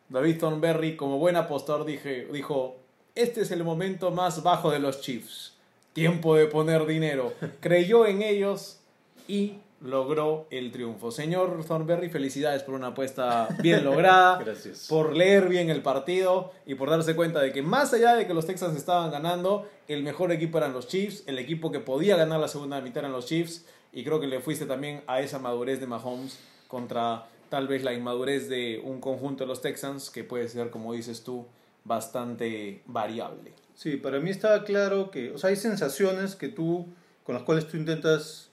David 0.08 0.38
Thornberry, 0.40 0.96
como 0.96 1.18
buen 1.18 1.36
apostador, 1.36 1.84
dije, 1.84 2.26
dijo, 2.32 2.78
este 3.14 3.42
es 3.42 3.52
el 3.52 3.62
momento 3.62 4.10
más 4.10 4.42
bajo 4.42 4.70
de 4.70 4.80
los 4.80 5.00
Chiefs. 5.00 5.49
Tiempo 5.92 6.36
de 6.36 6.46
poner 6.46 6.86
dinero. 6.86 7.32
Creyó 7.60 8.06
en 8.06 8.22
ellos 8.22 8.80
y 9.26 9.54
logró 9.80 10.46
el 10.50 10.72
triunfo. 10.72 11.10
Señor 11.10 11.64
Thornberry, 11.64 12.10
felicidades 12.10 12.62
por 12.62 12.74
una 12.74 12.88
apuesta 12.88 13.48
bien 13.62 13.84
lograda 13.84 14.38
Gracias. 14.38 14.86
por 14.88 15.16
leer 15.16 15.48
bien 15.48 15.70
el 15.70 15.82
partido 15.82 16.52
y 16.66 16.74
por 16.74 16.90
darse 16.90 17.16
cuenta 17.16 17.40
de 17.40 17.52
que 17.52 17.62
más 17.62 17.94
allá 17.94 18.14
de 18.14 18.26
que 18.26 18.34
los 18.34 18.46
Texans 18.46 18.76
estaban 18.76 19.10
ganando, 19.10 19.66
el 19.88 20.02
mejor 20.02 20.32
equipo 20.32 20.58
eran 20.58 20.74
los 20.74 20.86
Chiefs, 20.86 21.24
el 21.26 21.38
equipo 21.38 21.72
que 21.72 21.80
podía 21.80 22.16
ganar 22.16 22.40
la 22.40 22.48
segunda 22.48 22.80
mitad 22.80 22.98
eran 22.98 23.12
los 23.12 23.26
Chiefs 23.26 23.64
y 23.92 24.04
creo 24.04 24.20
que 24.20 24.26
le 24.26 24.40
fuiste 24.40 24.66
también 24.66 25.02
a 25.06 25.20
esa 25.20 25.38
madurez 25.38 25.80
de 25.80 25.86
Mahomes 25.86 26.38
contra 26.68 27.26
tal 27.48 27.66
vez 27.66 27.82
la 27.82 27.92
inmadurez 27.92 28.48
de 28.48 28.80
un 28.84 29.00
conjunto 29.00 29.44
de 29.44 29.48
los 29.48 29.60
Texans 29.60 30.10
que 30.10 30.24
puede 30.24 30.48
ser, 30.48 30.70
como 30.70 30.92
dices 30.92 31.24
tú, 31.24 31.46
bastante 31.84 32.82
variable. 32.86 33.52
Sí, 33.80 33.96
para 33.96 34.20
mí 34.20 34.28
estaba 34.28 34.62
claro 34.64 35.10
que, 35.10 35.30
o 35.30 35.38
sea, 35.38 35.48
hay 35.48 35.56
sensaciones 35.56 36.36
que 36.36 36.48
tú, 36.48 36.86
con 37.24 37.34
las 37.34 37.44
cuales 37.44 37.66
tú 37.66 37.78
intentas 37.78 38.50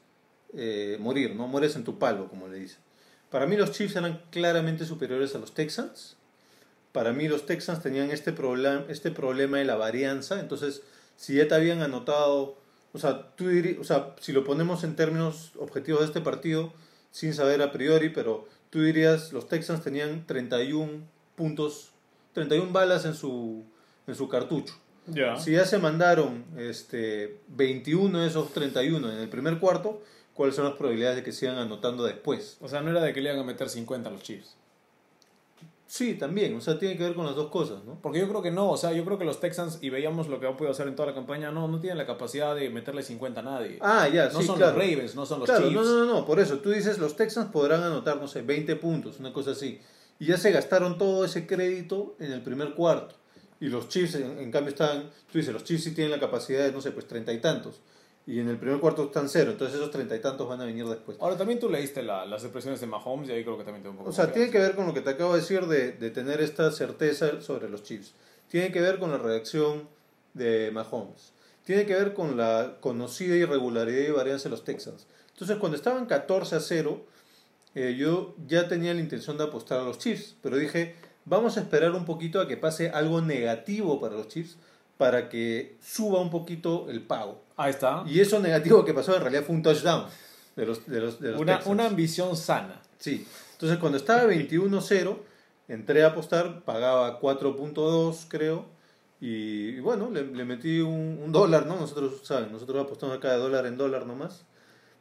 eh, 0.53 0.95
morir, 1.01 1.35
¿no? 1.35 1.49
Mueres 1.49 1.75
en 1.75 1.83
tu 1.83 1.99
palo, 1.99 2.29
como 2.29 2.47
le 2.47 2.59
dicen. 2.59 2.79
Para 3.29 3.45
mí 3.45 3.57
los 3.57 3.73
Chiefs 3.73 3.97
eran 3.97 4.21
claramente 4.31 4.85
superiores 4.85 5.35
a 5.35 5.39
los 5.39 5.53
Texans. 5.53 6.15
Para 6.93 7.11
mí 7.11 7.27
los 7.27 7.45
Texans 7.45 7.83
tenían 7.83 8.09
este, 8.09 8.33
problem- 8.33 8.85
este 8.87 9.11
problema 9.11 9.57
de 9.57 9.65
la 9.65 9.75
varianza. 9.75 10.39
Entonces, 10.39 10.81
si 11.17 11.35
ya 11.35 11.45
te 11.49 11.55
habían 11.55 11.81
anotado, 11.81 12.57
o 12.93 12.97
sea, 12.97 13.35
tú 13.35 13.49
diri- 13.51 13.77
o 13.81 13.83
sea, 13.83 14.15
si 14.21 14.31
lo 14.31 14.45
ponemos 14.45 14.85
en 14.85 14.95
términos 14.95 15.51
objetivos 15.59 15.99
de 15.99 16.05
este 16.05 16.21
partido, 16.21 16.71
sin 17.11 17.33
saber 17.33 17.61
a 17.61 17.73
priori, 17.73 18.07
pero 18.11 18.47
tú 18.69 18.81
dirías, 18.81 19.33
los 19.33 19.49
Texans 19.49 19.83
tenían 19.83 20.25
31 20.25 21.01
puntos, 21.35 21.91
31 22.31 22.71
balas 22.71 23.03
en 23.03 23.13
su, 23.13 23.65
en 24.07 24.15
su 24.15 24.29
cartucho. 24.29 24.73
Ya. 25.07 25.37
Si 25.37 25.51
ya 25.51 25.65
se 25.65 25.77
mandaron 25.77 26.45
este, 26.57 27.39
21 27.49 28.19
de 28.19 28.27
esos 28.27 28.51
31 28.53 29.11
en 29.11 29.17
el 29.19 29.29
primer 29.29 29.59
cuarto, 29.59 30.01
¿cuáles 30.33 30.55
son 30.55 30.65
las 30.65 30.73
probabilidades 30.75 31.17
de 31.17 31.23
que 31.23 31.31
sigan 31.31 31.57
anotando 31.57 32.03
después? 32.03 32.57
O 32.61 32.67
sea, 32.67 32.81
no 32.81 32.91
era 32.91 33.01
de 33.01 33.13
que 33.13 33.21
le 33.21 33.29
iban 33.29 33.41
a 33.41 33.45
meter 33.45 33.69
50 33.69 34.09
a 34.09 34.11
los 34.11 34.21
Chiefs. 34.21 34.55
Sí, 35.89 36.15
también, 36.15 36.53
o 36.57 36.59
sea, 36.59 36.77
tiene 36.77 36.97
que 36.97 37.03
ver 37.03 37.13
con 37.15 37.25
las 37.25 37.35
dos 37.35 37.49
cosas, 37.49 37.85
¿no? 37.85 37.97
Porque 38.01 38.19
yo 38.19 38.27
creo 38.27 38.41
que 38.41 38.51
no, 38.51 38.69
o 38.71 38.75
sea, 38.75 38.91
yo 38.91 39.05
creo 39.05 39.17
que 39.17 39.23
los 39.23 39.39
Texans, 39.39 39.79
y 39.81 39.89
veíamos 39.89 40.27
lo 40.27 40.37
que 40.37 40.45
han 40.45 40.57
podido 40.57 40.71
hacer 40.73 40.85
en 40.89 40.97
toda 40.97 41.07
la 41.07 41.15
campaña, 41.15 41.49
no, 41.51 41.69
no 41.69 41.79
tienen 41.79 41.97
la 41.97 42.05
capacidad 42.05 42.53
de 42.53 42.69
meterle 42.69 43.03
50 43.03 43.39
a 43.39 43.43
nadie. 43.43 43.77
Ah, 43.79 44.05
ya, 44.09 44.25
no 44.29 44.41
sí, 44.41 44.45
son 44.47 44.57
claro. 44.57 44.77
los 44.77 44.81
Ravens, 44.85 45.15
no 45.15 45.25
son 45.25 45.39
los 45.39 45.47
Claro, 45.47 45.69
Chiefs. 45.69 45.75
no, 45.75 45.83
no, 45.85 46.05
no, 46.05 46.13
no, 46.13 46.25
por 46.25 46.41
eso, 46.41 46.59
tú 46.59 46.71
dices, 46.71 46.97
los 46.97 47.15
Texans 47.15 47.49
podrán 47.51 47.81
anotar, 47.83 48.17
no 48.17 48.27
sé, 48.27 48.41
20 48.41 48.75
puntos, 48.75 49.17
una 49.21 49.31
cosa 49.31 49.51
así. 49.51 49.79
Y 50.19 50.25
ya 50.25 50.35
se 50.35 50.51
gastaron 50.51 50.97
todo 50.97 51.23
ese 51.23 51.47
crédito 51.47 52.17
en 52.19 52.33
el 52.33 52.41
primer 52.41 52.73
cuarto. 52.73 53.15
Y 53.59 53.67
los 53.69 53.89
Chiefs, 53.89 54.15
en, 54.15 54.37
en 54.39 54.51
cambio, 54.51 54.69
están, 54.69 55.09
tú 55.31 55.37
dices, 55.39 55.53
los 55.53 55.63
Chiefs 55.63 55.83
sí 55.85 55.91
tienen 55.91 56.11
la 56.11 56.19
capacidad 56.19 56.63
de, 56.63 56.71
no 56.71 56.81
sé, 56.81 56.91
pues 56.91 57.07
treinta 57.07 57.33
y 57.33 57.39
tantos. 57.39 57.79
Y 58.27 58.39
en 58.39 58.49
el 58.49 58.57
primer 58.57 58.79
cuarto 58.79 59.05
están 59.05 59.29
cero, 59.29 59.51
entonces 59.51 59.77
esos 59.77 59.89
treinta 59.89 60.13
y 60.15 60.19
tantos 60.19 60.47
van 60.49 60.59
a 60.61 60.65
venir 60.65 60.85
después. 60.85 61.17
Ahora 61.21 61.37
también 61.37 61.59
tú 61.59 61.69
leíste 61.69 62.03
la- 62.03 62.25
las 62.25 62.43
expresiones 62.43 62.81
de 62.81 62.85
Mahomes 62.87 63.29
y 63.29 63.31
ahí 63.31 63.43
creo 63.43 63.57
que 63.57 63.63
también 63.63 63.81
te 63.83 63.87
da 63.87 63.91
un 63.91 63.97
poco 63.97 64.09
O 64.09 64.13
sea, 64.13 64.31
tiene 64.33 64.51
que 64.51 64.59
ver 64.59 64.75
con 64.75 64.85
lo 64.85 64.93
que 64.93 64.99
te 65.01 65.11
acabo 65.11 65.33
de 65.33 65.39
decir 65.39 65.65
de, 65.65 65.93
de 65.93 66.09
tener 66.11 66.41
esta 66.41 66.69
certeza 66.71 67.41
sobre 67.41 67.69
los 67.69 67.83
Chiefs. 67.83 68.13
Tiene 68.49 68.71
que 68.71 68.81
ver 68.81 68.99
con 68.99 69.11
la 69.11 69.17
reacción 69.17 69.87
de 70.33 70.71
Mahomes. 70.73 71.31
Tiene 71.63 71.85
que 71.85 71.93
ver 71.95 72.13
con 72.13 72.35
la 72.37 72.77
conocida 72.81 73.35
irregularidad 73.35 74.07
y 74.07 74.11
varianza 74.11 74.43
de 74.45 74.49
los 74.51 74.63
Texans. 74.65 75.07
Entonces, 75.31 75.57
cuando 75.57 75.77
estaban 75.77 76.05
14 76.05 76.55
a 76.57 76.59
0, 76.59 77.05
eh, 77.75 77.95
yo 77.97 78.35
ya 78.47 78.67
tenía 78.67 78.93
la 78.93 78.99
intención 78.99 79.37
de 79.37 79.45
apostar 79.45 79.79
a 79.79 79.83
los 79.83 79.99
Chiefs, 79.99 80.35
pero 80.41 80.57
dije, 80.57 80.95
vamos 81.27 81.57
a 81.57 81.61
esperar 81.61 81.91
un 81.91 82.05
poquito 82.05 82.41
a 82.41 82.47
que 82.47 82.57
pase 82.57 82.89
algo 82.89 83.21
negativo 83.21 83.99
para 83.99 84.15
los 84.15 84.27
Chiefs 84.27 84.57
para 84.97 85.29
que 85.29 85.77
suba 85.81 86.19
un 86.19 86.31
poquito 86.31 86.87
el 86.89 87.01
pago. 87.01 87.43
Ahí 87.55 87.69
está. 87.69 88.03
Y 88.07 88.19
eso 88.19 88.39
negativo 88.39 88.83
que 88.83 88.93
pasó 88.93 89.15
en 89.15 89.21
realidad 89.21 89.43
fue 89.43 89.55
un 89.55 89.61
touchdown 89.61 90.05
de 90.55 90.65
los, 90.65 90.87
de 90.87 90.99
los, 90.99 91.19
de 91.19 91.31
los 91.31 91.41
Una, 91.41 91.61
una 91.65 91.85
ambición 91.85 92.35
sana. 92.35 92.81
Sí. 92.97 93.25
Entonces, 93.53 93.77
cuando 93.77 93.97
estaba 93.97 94.23
21-0, 94.23 95.17
entré 95.67 96.03
a 96.03 96.07
apostar, 96.07 96.63
pagaba 96.63 97.19
4.2, 97.19 98.25
creo. 98.27 98.65
Y, 99.19 99.69
y 99.69 99.79
bueno, 99.79 100.09
le, 100.11 100.25
le 100.25 100.45
metí 100.45 100.79
un, 100.79 101.19
un 101.23 101.31
dólar, 101.31 101.65
¿no? 101.67 101.75
Nosotros, 101.75 102.21
¿saben? 102.23 102.51
Nosotros 102.51 102.83
apostamos 102.83 103.17
acá 103.17 103.31
de 103.31 103.37
dólar 103.37 103.65
en 103.65 103.77
dólar 103.77 104.05
nomás. 104.05 104.45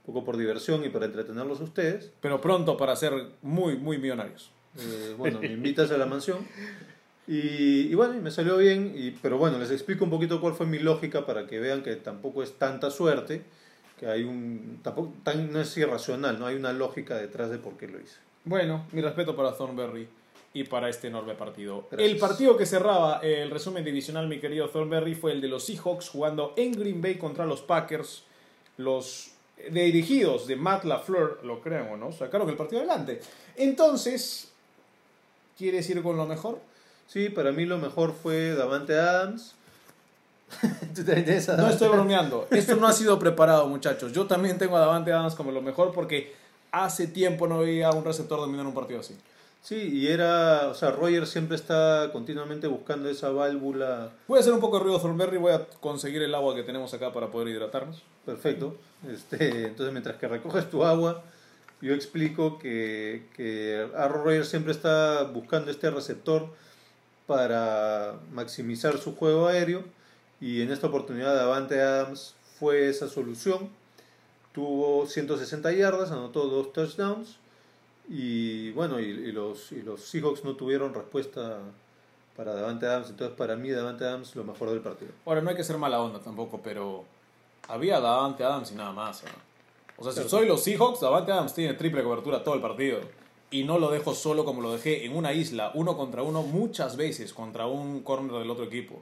Un 0.05 0.15
poco 0.15 0.25
por 0.25 0.37
diversión 0.37 0.85
y 0.85 0.89
para 0.89 1.07
entretenerlos 1.07 1.61
a 1.61 1.65
ustedes. 1.65 2.13
Pero 2.21 2.41
pronto 2.41 2.77
para 2.77 2.95
ser 2.97 3.13
muy, 3.43 3.77
muy 3.77 3.99
millonarios. 3.99 4.53
Eh, 4.79 5.15
bueno, 5.17 5.41
me 5.41 5.53
invitas 5.53 5.91
a 5.91 5.99
la 5.99 6.07
mansión. 6.07 6.47
Y, 7.27 7.89
y 7.91 7.95
bueno, 7.95 8.15
y 8.15 8.21
me 8.21 8.31
salió 8.31 8.57
bien. 8.57 8.93
Y, 8.97 9.11
pero 9.11 9.39
bueno, 9.39 9.59
les 9.59 9.71
explico 9.71 10.05
un 10.05 10.11
poquito 10.11 10.41
cuál 10.41 10.55
fue 10.55 10.67
mi 10.67 10.79
lógica 10.79 11.27
para 11.27 11.47
que 11.47 11.59
vean 11.59 11.83
que 11.83 11.97
tampoco 11.97 12.43
es 12.43 12.55
tanta 12.55 12.91
suerte. 12.91 13.43
Que 13.99 14.07
hay 14.07 14.25
un. 14.25 14.81
Tampoco, 14.83 15.15
tan, 15.23 15.53
no 15.53 15.61
es 15.61 15.77
irracional, 15.77 16.39
¿no? 16.39 16.47
Hay 16.47 16.57
una 16.57 16.73
lógica 16.73 17.17
detrás 17.17 17.51
de 17.51 17.59
por 17.59 17.77
qué 17.77 17.89
lo 17.89 17.99
hice. 17.99 18.17
Bueno, 18.45 18.87
mi 18.93 19.01
respeto 19.01 19.35
para 19.35 19.57
Thornberry 19.57 20.07
y 20.53 20.65
para 20.65 20.89
este 20.89 21.09
enorme 21.09 21.35
partido. 21.35 21.87
Gracias. 21.91 22.11
El 22.11 22.19
partido 22.19 22.57
que 22.57 22.65
cerraba 22.65 23.21
el 23.23 23.51
resumen 23.51 23.85
divisional, 23.85 24.29
mi 24.29 24.39
querido 24.39 24.69
Thornberry, 24.69 25.15
fue 25.15 25.33
el 25.33 25.41
de 25.41 25.49
los 25.49 25.65
Seahawks 25.65 26.09
jugando 26.09 26.55
en 26.57 26.73
Green 26.73 27.03
Bay 27.03 27.17
contra 27.17 27.45
los 27.45 27.63
Packers. 27.63 28.25
Los 28.79 29.33
dirigidos 29.71 30.47
de 30.47 30.57
Matt 30.57 30.85
LaFleur, 30.85 31.41
lo 31.43 31.61
crean 31.61 31.89
o 31.89 31.97
no, 31.97 32.13
sacaron 32.13 32.49
el 32.49 32.57
partido 32.57 32.83
adelante. 32.83 33.21
Entonces, 33.57 34.53
¿quieres 35.57 35.89
ir 35.91 36.03
con 36.03 36.17
lo 36.17 36.27
mejor? 36.27 36.59
Sí, 37.07 37.29
para 37.29 37.53
mí 37.53 37.65
lo 37.65 37.79
mejor 37.79 38.13
fue 38.13 38.55
Davante 38.55 38.99
Adams. 38.99 39.55
¿Tú 40.95 41.05
también 41.05 41.25
tienes 41.25 41.49
a 41.49 41.57
No 41.57 41.69
estoy 41.69 41.89
bromeando. 41.89 42.47
Esto 42.51 42.77
no 42.77 42.87
ha 42.87 42.93
sido 42.93 43.19
preparado, 43.19 43.69
muchachos. 43.69 44.13
Yo 44.13 44.27
también 44.27 44.59
tengo 44.59 44.77
a 44.77 44.81
Davante 44.81 45.13
Adams 45.13 45.35
como 45.35 45.53
lo 45.53 45.63
mejor 45.63 45.93
porque 45.93 46.35
hace 46.71 47.07
tiempo 47.07 47.47
no 47.47 47.59
veía 47.59 47.89
a 47.89 47.93
un 47.93 48.05
receptor 48.05 48.39
dominar 48.39 48.67
un 48.67 48.75
partido 48.75 49.01
así. 49.01 49.17
Sí, 49.63 49.91
y 49.93 50.07
era, 50.07 50.69
o 50.69 50.75
sea, 50.75 50.93
Roger 50.93 51.27
siempre 51.27 51.57
está 51.57 52.11
continuamente 52.13 52.69
buscando 52.69 53.09
esa 53.09 53.31
válvula. 53.31 54.11
Voy 54.29 54.37
a 54.37 54.41
hacer 54.41 54.53
un 54.53 54.61
poco 54.61 54.79
de 54.79 54.85
ruido 54.85 55.01
Thornberry, 55.01 55.39
voy 55.39 55.53
a 55.53 55.67
conseguir 55.81 56.23
el 56.23 56.33
agua 56.37 56.55
que 56.55 56.63
tenemos 56.63 56.95
acá 56.95 57.13
para 57.13 57.33
poder 57.33 57.49
hidratarnos. 57.49 58.01
Perfecto. 58.25 58.77
Este, 59.13 59.67
entonces, 59.67 59.93
mientras 59.93 60.17
que 60.19 60.29
recoges 60.29 60.71
tu 60.71 60.85
agua, 60.85 61.25
yo 61.87 61.95
explico 61.95 62.59
que, 62.59 63.27
que 63.37 63.89
Rodgers 63.95 64.49
siempre 64.49 64.73
está 64.73 65.23
buscando 65.23 65.71
este 65.71 65.89
receptor 65.91 66.49
para 67.27 68.19
maximizar 68.33 68.99
su 68.99 69.15
juego 69.15 69.47
aéreo 69.47 69.85
y 70.41 70.63
en 70.63 70.71
esta 70.71 70.89
oportunidad 70.89 71.35
Davante 71.35 71.81
Adams 71.81 72.35
fue 72.59 72.89
esa 72.89 73.09
solución. 73.09 73.71
Tuvo 74.53 75.07
160 75.07 75.73
yardas, 75.73 76.11
anotó 76.11 76.49
dos 76.49 76.73
touchdowns 76.73 77.37
y 78.09 78.71
bueno, 78.73 79.01
y, 79.01 79.33
los, 79.33 79.73
y 79.73 79.83
los 79.83 80.01
Seahawks 80.03 80.45
no 80.45 80.55
tuvieron 80.57 80.95
respuesta 80.95 81.61
para 82.37 82.55
Davante 82.55 82.87
Adams, 82.87 83.11
entonces 83.11 83.37
para 83.37 83.57
mí 83.57 83.71
Davante 83.71 84.05
Adams 84.05 84.35
lo 84.37 84.45
mejor 84.45 84.71
del 84.71 84.81
partido. 84.81 85.13
Ahora, 85.25 85.41
no 85.41 85.51
hay 85.51 85.57
que 85.57 85.65
ser 85.65 85.79
mala 85.79 86.01
onda 86.01 86.21
tampoco, 86.21 86.61
pero 86.63 87.05
había 87.69 88.01
Davante 88.01 88.45
Adams 88.45 88.73
y 88.73 88.75
nada 88.75 88.93
más. 88.93 89.23
O 89.99 90.05
sea, 90.05 90.13
si 90.13 90.29
soy 90.29 90.47
los 90.47 90.63
Seahawks, 90.63 91.01
Davante 91.01 91.33
Adams 91.33 91.55
tiene 91.55 91.75
triple 91.75 92.03
cobertura 92.03 92.45
todo 92.45 92.55
el 92.55 92.61
partido. 92.61 93.01
Y 93.51 93.65
no 93.65 93.79
lo 93.79 93.91
dejo 93.91 94.15
solo 94.15 94.45
como 94.45 94.61
lo 94.61 94.73
dejé 94.73 95.07
en 95.07 95.17
una 95.17 95.33
isla, 95.33 95.71
uno 95.75 95.97
contra 95.97 96.23
uno, 96.23 96.43
muchas 96.43 96.97
veces 96.97 97.33
contra 97.33 97.67
un 97.67 98.03
corner 98.03 98.39
del 98.41 98.51
otro 98.51 98.65
equipo. 98.65 99.01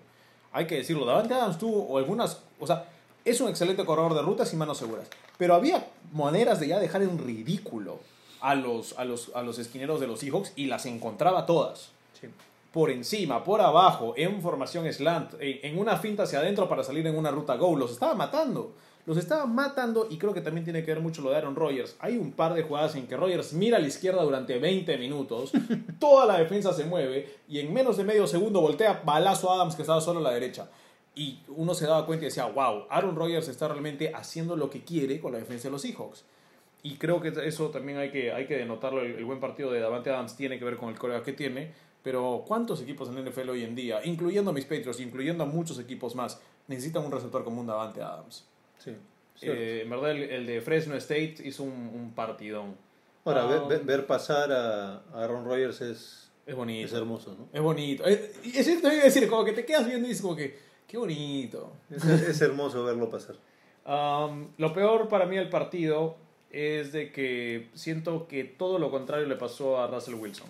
Hay 0.53 0.66
que 0.66 0.76
decirlo, 0.76 1.05
Davante 1.05 1.34
Adams 1.34 1.59
tuvo 1.59 1.99
algunas... 1.99 2.42
O 2.61 2.66
sea, 2.66 2.88
es 3.24 3.40
un 3.40 3.49
excelente 3.49 3.84
corredor 3.84 4.14
de 4.14 4.22
rutas 4.22 4.53
y 4.53 4.57
manos 4.57 4.78
seguras. 4.78 5.09
Pero 5.38 5.55
había 5.55 5.88
maneras 6.12 6.61
de 6.61 6.68
ya 6.68 6.78
dejar 6.78 7.03
en 7.03 7.18
ridículo 7.18 7.99
a 8.40 8.55
los, 8.55 8.97
a 8.99 9.05
los, 9.05 9.32
a 9.34 9.42
los 9.42 9.59
esquineros 9.59 9.99
de 9.99 10.07
los 10.07 10.20
Seahawks 10.20 10.53
y 10.55 10.66
las 10.66 10.86
encontraba 10.86 11.47
todas 11.47 11.90
por 12.72 12.90
encima, 12.90 13.45
por 13.45 13.61
abajo, 13.61 14.14
en 14.16 14.42
formación 14.42 14.92
slant, 14.92 15.34
en, 15.38 15.61
en 15.62 15.78
una 15.78 15.97
finta 15.97 16.24
hacia 16.24 16.40
adentro 16.40 16.68
para 16.68 16.82
salir 16.82 17.07
en 17.07 17.16
una 17.16 17.30
ruta 17.30 17.55
go. 17.55 17.76
Los 17.76 17.92
estaba 17.92 18.14
matando. 18.14 18.72
Los 19.07 19.18
estaba 19.18 19.44
matando 19.44 20.07
y 20.11 20.16
creo 20.16 20.32
que 20.32 20.40
también 20.40 20.64
tiene 20.64 20.82
que 20.82 20.94
ver 20.94 21.02
mucho 21.02 21.20
lo 21.20 21.30
de 21.30 21.36
Aaron 21.36 21.55
Rodgers. 21.55 21.94
Hay 21.98 22.16
un 22.16 22.32
par 22.32 22.55
de 22.55 22.62
jugadas 22.62 22.94
en 22.96 23.07
que 23.07 23.16
Rodgers 23.16 23.52
mira 23.52 23.76
a 23.76 23.80
la 23.80 23.86
izquierda 23.86 24.22
durante 24.22 24.59
20 24.59 24.96
minutos, 24.96 25.52
toda 25.98 26.24
la 26.24 26.38
defensa 26.38 26.72
se 26.72 26.84
mueve 26.84 27.28
y 27.46 27.59
en 27.59 27.72
menos 27.72 27.98
de 27.98 28.05
medio 28.05 28.26
segundo 28.26 28.62
voltea 28.62 29.02
balazo 29.05 29.50
a 29.50 29.57
Adams 29.57 29.76
que 29.76 29.82
estaba 29.82 30.00
solo 30.00 30.20
a 30.20 30.22
la 30.22 30.30
derecha. 30.30 30.70
Y 31.14 31.40
uno 31.48 31.74
se 31.74 31.86
daba 31.86 32.07
cuenta 32.07 32.24
y 32.24 32.28
decía, 32.28 32.46
wow, 32.46 32.86
Aaron 32.88 33.14
Rodgers 33.14 33.48
está 33.48 33.68
realmente 33.68 34.11
haciendo 34.14 34.57
lo 34.57 34.70
que 34.70 34.82
quiere 34.82 35.20
con 35.20 35.32
la 35.32 35.38
defensa 35.38 35.68
de 35.68 35.72
los 35.72 35.82
Seahawks. 35.82 36.24
Y 36.82 36.96
creo 36.96 37.20
que 37.20 37.32
eso 37.44 37.68
también 37.68 37.98
hay 37.98 38.11
que, 38.11 38.32
hay 38.32 38.46
que 38.46 38.57
denotarlo. 38.57 39.02
El, 39.02 39.16
el 39.16 39.24
buen 39.24 39.38
partido 39.38 39.70
de 39.70 39.80
Davante 39.80 40.11
Adams 40.11 40.34
tiene 40.34 40.59
que 40.59 40.64
ver 40.64 40.76
con 40.76 40.88
el 40.88 40.98
colega 40.98 41.22
que 41.22 41.32
tiene. 41.32 41.72
Pero 42.02 42.44
¿cuántos 42.46 42.82
equipos 42.82 43.09
en 43.09 43.24
NFL 43.24 43.50
hoy 43.50 43.64
en 43.64 43.74
día, 43.74 44.05
incluyendo 44.05 44.50
a 44.50 44.55
mis 44.55 44.64
Patriots, 44.64 45.00
incluyendo 45.00 45.44
a 45.44 45.46
muchos 45.46 45.78
equipos 45.78 46.14
más, 46.14 46.40
necesitan 46.68 47.05
un 47.05 47.12
receptor 47.12 47.44
como 47.44 47.61
un 47.61 47.66
Davante 47.66 48.02
Adams? 48.02 48.44
Sí. 48.79 48.97
Eh, 49.43 49.81
en 49.83 49.91
verdad, 49.91 50.11
el, 50.12 50.22
el 50.22 50.47
de 50.47 50.61
Fresno 50.61 50.95
State 50.97 51.37
hizo 51.45 51.62
un, 51.64 51.72
un 51.72 52.12
partidón. 52.14 52.77
Ahora, 53.25 53.45
Ah, 53.45 53.47
ver, 53.47 53.61
ver- 53.68 53.85
ver 53.85 54.07
pasar 54.07 54.53
a 54.53 54.97
a 55.12 55.25
Aaron 55.25 55.45
Rodgers 55.45 55.81
es, 55.81 56.31
Es 56.47 56.55
bonito. 56.55 56.87
es 56.87 56.93
hermoso, 56.93 57.35
¿no? 57.39 57.49
Es 57.53 57.61
bonito. 57.61 58.05
Es, 58.05 58.39
y 58.45 58.57
es 58.59 58.83
voy 58.83 58.93
a 59.01 59.05
decir, 59.05 59.29
como 59.29 59.45
que 59.45 59.53
te 59.53 59.64
quedas 59.64 59.87
viendo 59.87 60.07
y 60.07 60.11
dices 60.11 60.22
como 60.22 60.37
que, 60.37 60.59
qué 60.87 60.97
bonito. 60.99 61.72
Es, 61.91 62.05
es 62.05 62.41
hermoso 62.43 62.85
verlo 62.85 63.09
pasar. 63.11 63.37
Um, 63.87 64.49
lo 64.59 64.72
peor 64.72 65.09
para 65.09 65.27
mí 65.27 65.37
del 65.37 65.49
partido 65.51 66.16
es 66.51 66.93
de 66.93 67.11
que 67.12 67.68
siento 67.75 68.29
que 68.29 68.45
todo 68.45 68.79
lo 68.79 68.91
contrario 68.91 69.27
le 69.27 69.37
pasó 69.37 69.81
a 69.83 69.89
Russell 69.89 70.14
Wilson. 70.14 70.49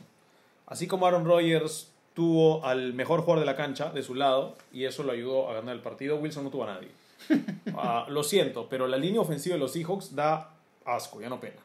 Así 0.67 0.87
como 0.87 1.07
Aaron 1.07 1.25
Rodgers 1.25 1.91
tuvo 2.15 2.65
al 2.65 2.93
mejor 2.95 3.21
jugador 3.21 3.41
de 3.41 3.47
la 3.47 3.57
cancha 3.57 3.91
de 3.91 4.03
su 4.03 4.15
lado 4.15 4.57
y 4.73 4.85
eso 4.85 5.03
lo 5.03 5.13
ayudó 5.13 5.51
a 5.51 5.55
ganar 5.55 5.75
el 5.75 5.83
partido, 5.83 6.17
Wilson 6.17 6.45
no 6.45 6.51
tuvo 6.51 6.65
a 6.65 6.75
nadie. 6.75 6.89
Ah, 7.77 8.07
lo 8.09 8.23
siento, 8.23 8.69
pero 8.69 8.87
la 8.87 8.97
línea 8.97 9.21
ofensiva 9.21 9.55
de 9.55 9.61
los 9.61 9.73
Seahawks 9.73 10.15
da 10.15 10.55
asco, 10.85 11.21
ya 11.21 11.29
no 11.29 11.41
pena. 11.41 11.57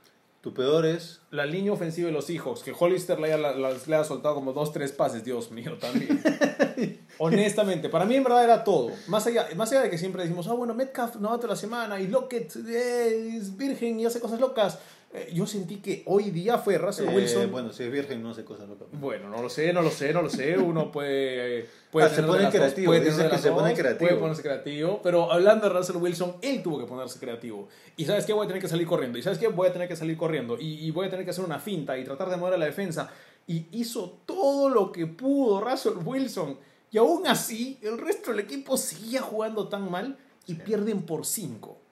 Tu 0.42 0.54
peor 0.54 0.86
es 0.86 1.22
La 1.32 1.46
línea 1.46 1.74
ofensiva 1.74 2.08
de 2.08 2.14
los 2.14 2.26
Seahawks, 2.26 2.64
que 2.64 2.74
Hollister 2.78 3.20
le 3.20 3.38
la- 3.38 3.54
le 3.54 3.68
haya 3.68 4.04
soltado 4.06 4.36
como 4.36 4.54
dos, 4.54 4.72
tres 4.72 4.92
pases, 4.94 5.24
Dios 5.24 5.52
mío, 5.52 5.78
también. 5.80 6.20
Honestamente, 7.18 7.90
para 7.90 8.06
mí 8.06 8.16
en 8.16 8.24
verdad 8.24 8.44
era 8.46 8.64
todo. 8.64 8.92
Más 9.08 9.28
allá, 9.28 9.48
más 9.58 9.72
allá 9.72 9.82
de 9.82 9.90
que 9.90 9.98
siempre 9.98 10.24
decimos, 10.24 10.48
ah, 10.48 10.54
bueno, 10.54 10.74
Metcalf 10.74 11.16
novato 11.18 11.42
de 11.44 11.48
la 11.50 11.56
semana 11.58 12.00
y 12.00 12.08
Lockett 12.08 12.56
eh, 12.68 13.36
es 13.38 13.56
virgen 13.58 14.00
y 14.00 14.06
hace 14.06 14.20
cosas 14.22 14.40
locas. 14.40 14.80
Eh, 15.14 15.30
yo 15.34 15.46
sentí 15.48 15.78
que 15.78 16.04
hoy 16.06 16.30
día 16.30 16.58
fue 16.60 16.78
Russell 16.78 17.10
eh, 17.10 17.16
Wilson. 17.16 17.52
bueno, 17.52 17.74
si 17.74 17.84
es 17.84 17.92
virgen 17.92 18.22
no 18.24 18.30
hace 18.30 18.46
cosas 18.46 18.70
locas. 18.70 18.88
Bueno, 18.94 19.28
no 19.30 19.42
lo 19.42 19.50
sé, 19.50 19.74
no 19.74 19.82
lo 19.82 19.90
sé, 19.92 20.14
no 20.14 20.22
lo 20.22 20.30
sé. 20.30 20.58
Uno 20.58 20.92
puede. 20.92 21.68
Puede 21.92 22.08
Ah, 22.08 22.10
se 22.10 22.24
pone 22.24 22.50
creativo, 22.50 22.88
puede 22.88 23.04
que 23.04 23.38
se 23.38 23.52
pone 23.52 23.74
creativo. 23.74 24.08
Puede 24.08 24.20
ponerse 24.20 24.42
creativo. 24.42 25.02
Pero 25.02 25.32
hablando 25.32 25.68
de 25.68 25.76
Russell 25.76 25.98
Wilson, 25.98 26.36
él 26.42 26.62
tuvo 26.64 26.80
que 26.80 26.86
ponerse 26.86 27.20
creativo. 27.20 27.68
Y 27.98 28.06
sabes 28.06 28.26
qué, 28.26 28.34
voy 28.34 28.46
a 28.46 28.48
tener 28.48 28.62
que 28.62 28.68
salir 28.68 28.88
corriendo. 28.88 29.18
Y 29.18 29.22
sabes 29.22 29.40
qué, 29.40 29.48
voy 29.48 29.68
a 29.68 29.74
tener 29.74 29.88
que 29.88 29.96
salir 29.96 30.18
corriendo. 30.18 30.58
Y, 30.60 30.86
y 30.86 30.92
voy 30.92 31.08
a 31.08 31.10
tener 31.10 31.26
que 31.26 31.32
hacer 31.32 31.44
una 31.44 31.60
finta 31.60 31.98
y 31.98 32.04
tratar 32.04 32.30
de 32.30 32.38
mover 32.38 32.54
a 32.54 32.58
la 32.58 32.66
defensa. 32.66 33.12
Y 33.48 33.68
hizo 33.72 34.22
todo 34.26 34.70
lo 34.70 34.92
que 34.92 35.08
pudo 35.08 35.62
Russell 35.62 35.98
Wilson. 36.04 36.58
Y 36.92 36.98
aún 36.98 37.28
así, 37.28 37.80
el 37.82 37.98
resto 37.98 38.32
del 38.32 38.42
equipo 38.42 38.78
seguía 38.78 39.22
jugando 39.22 39.68
tan 39.68 39.90
mal 39.92 40.18
y 40.48 40.56
pierden 40.56 41.04
por 41.04 41.26
5. 41.26 41.89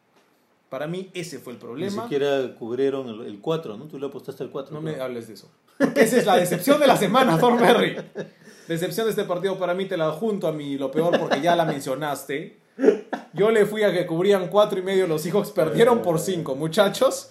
Para 0.69 0.87
mí, 0.87 1.09
ese 1.13 1.39
fue 1.39 1.53
el 1.53 1.59
Ni 1.59 1.61
problema. 1.65 2.03
siquiera 2.03 2.53
cubrieron 2.57 3.07
el 3.25 3.39
4, 3.39 3.77
¿no? 3.77 3.85
Tú 3.85 3.97
le 3.97 4.07
apostaste 4.07 4.43
el 4.43 4.49
4. 4.49 4.73
No 4.73 4.81
me 4.81 4.99
hables 4.99 5.27
de 5.27 5.35
eso. 5.35 5.49
Porque 5.77 6.01
esa 6.01 6.17
es 6.17 6.25
la 6.25 6.35
decepción 6.37 6.79
de 6.79 6.87
la 6.87 6.97
semana, 6.97 7.37
Thornberry. 7.39 7.95
Decepción 8.67 9.05
de 9.05 9.11
este 9.11 9.23
partido 9.23 9.57
para 9.57 9.73
mí 9.73 9.85
te 9.85 9.95
la 9.95 10.11
junto 10.11 10.47
a 10.47 10.51
mí 10.51 10.77
lo 10.77 10.91
peor 10.91 11.17
porque 11.17 11.39
ya 11.39 11.55
la 11.55 11.63
mencionaste. 11.63 12.57
Yo 13.33 13.49
le 13.51 13.65
fui 13.65 13.83
a 13.83 13.93
que 13.93 14.05
cubrían 14.05 14.49
cuatro 14.49 14.77
y 14.79 14.81
medio, 14.81 15.07
los 15.07 15.21
Seahawks 15.21 15.51
perdieron 15.51 16.01
por 16.01 16.19
cinco. 16.19 16.55
Muchachos, 16.55 17.29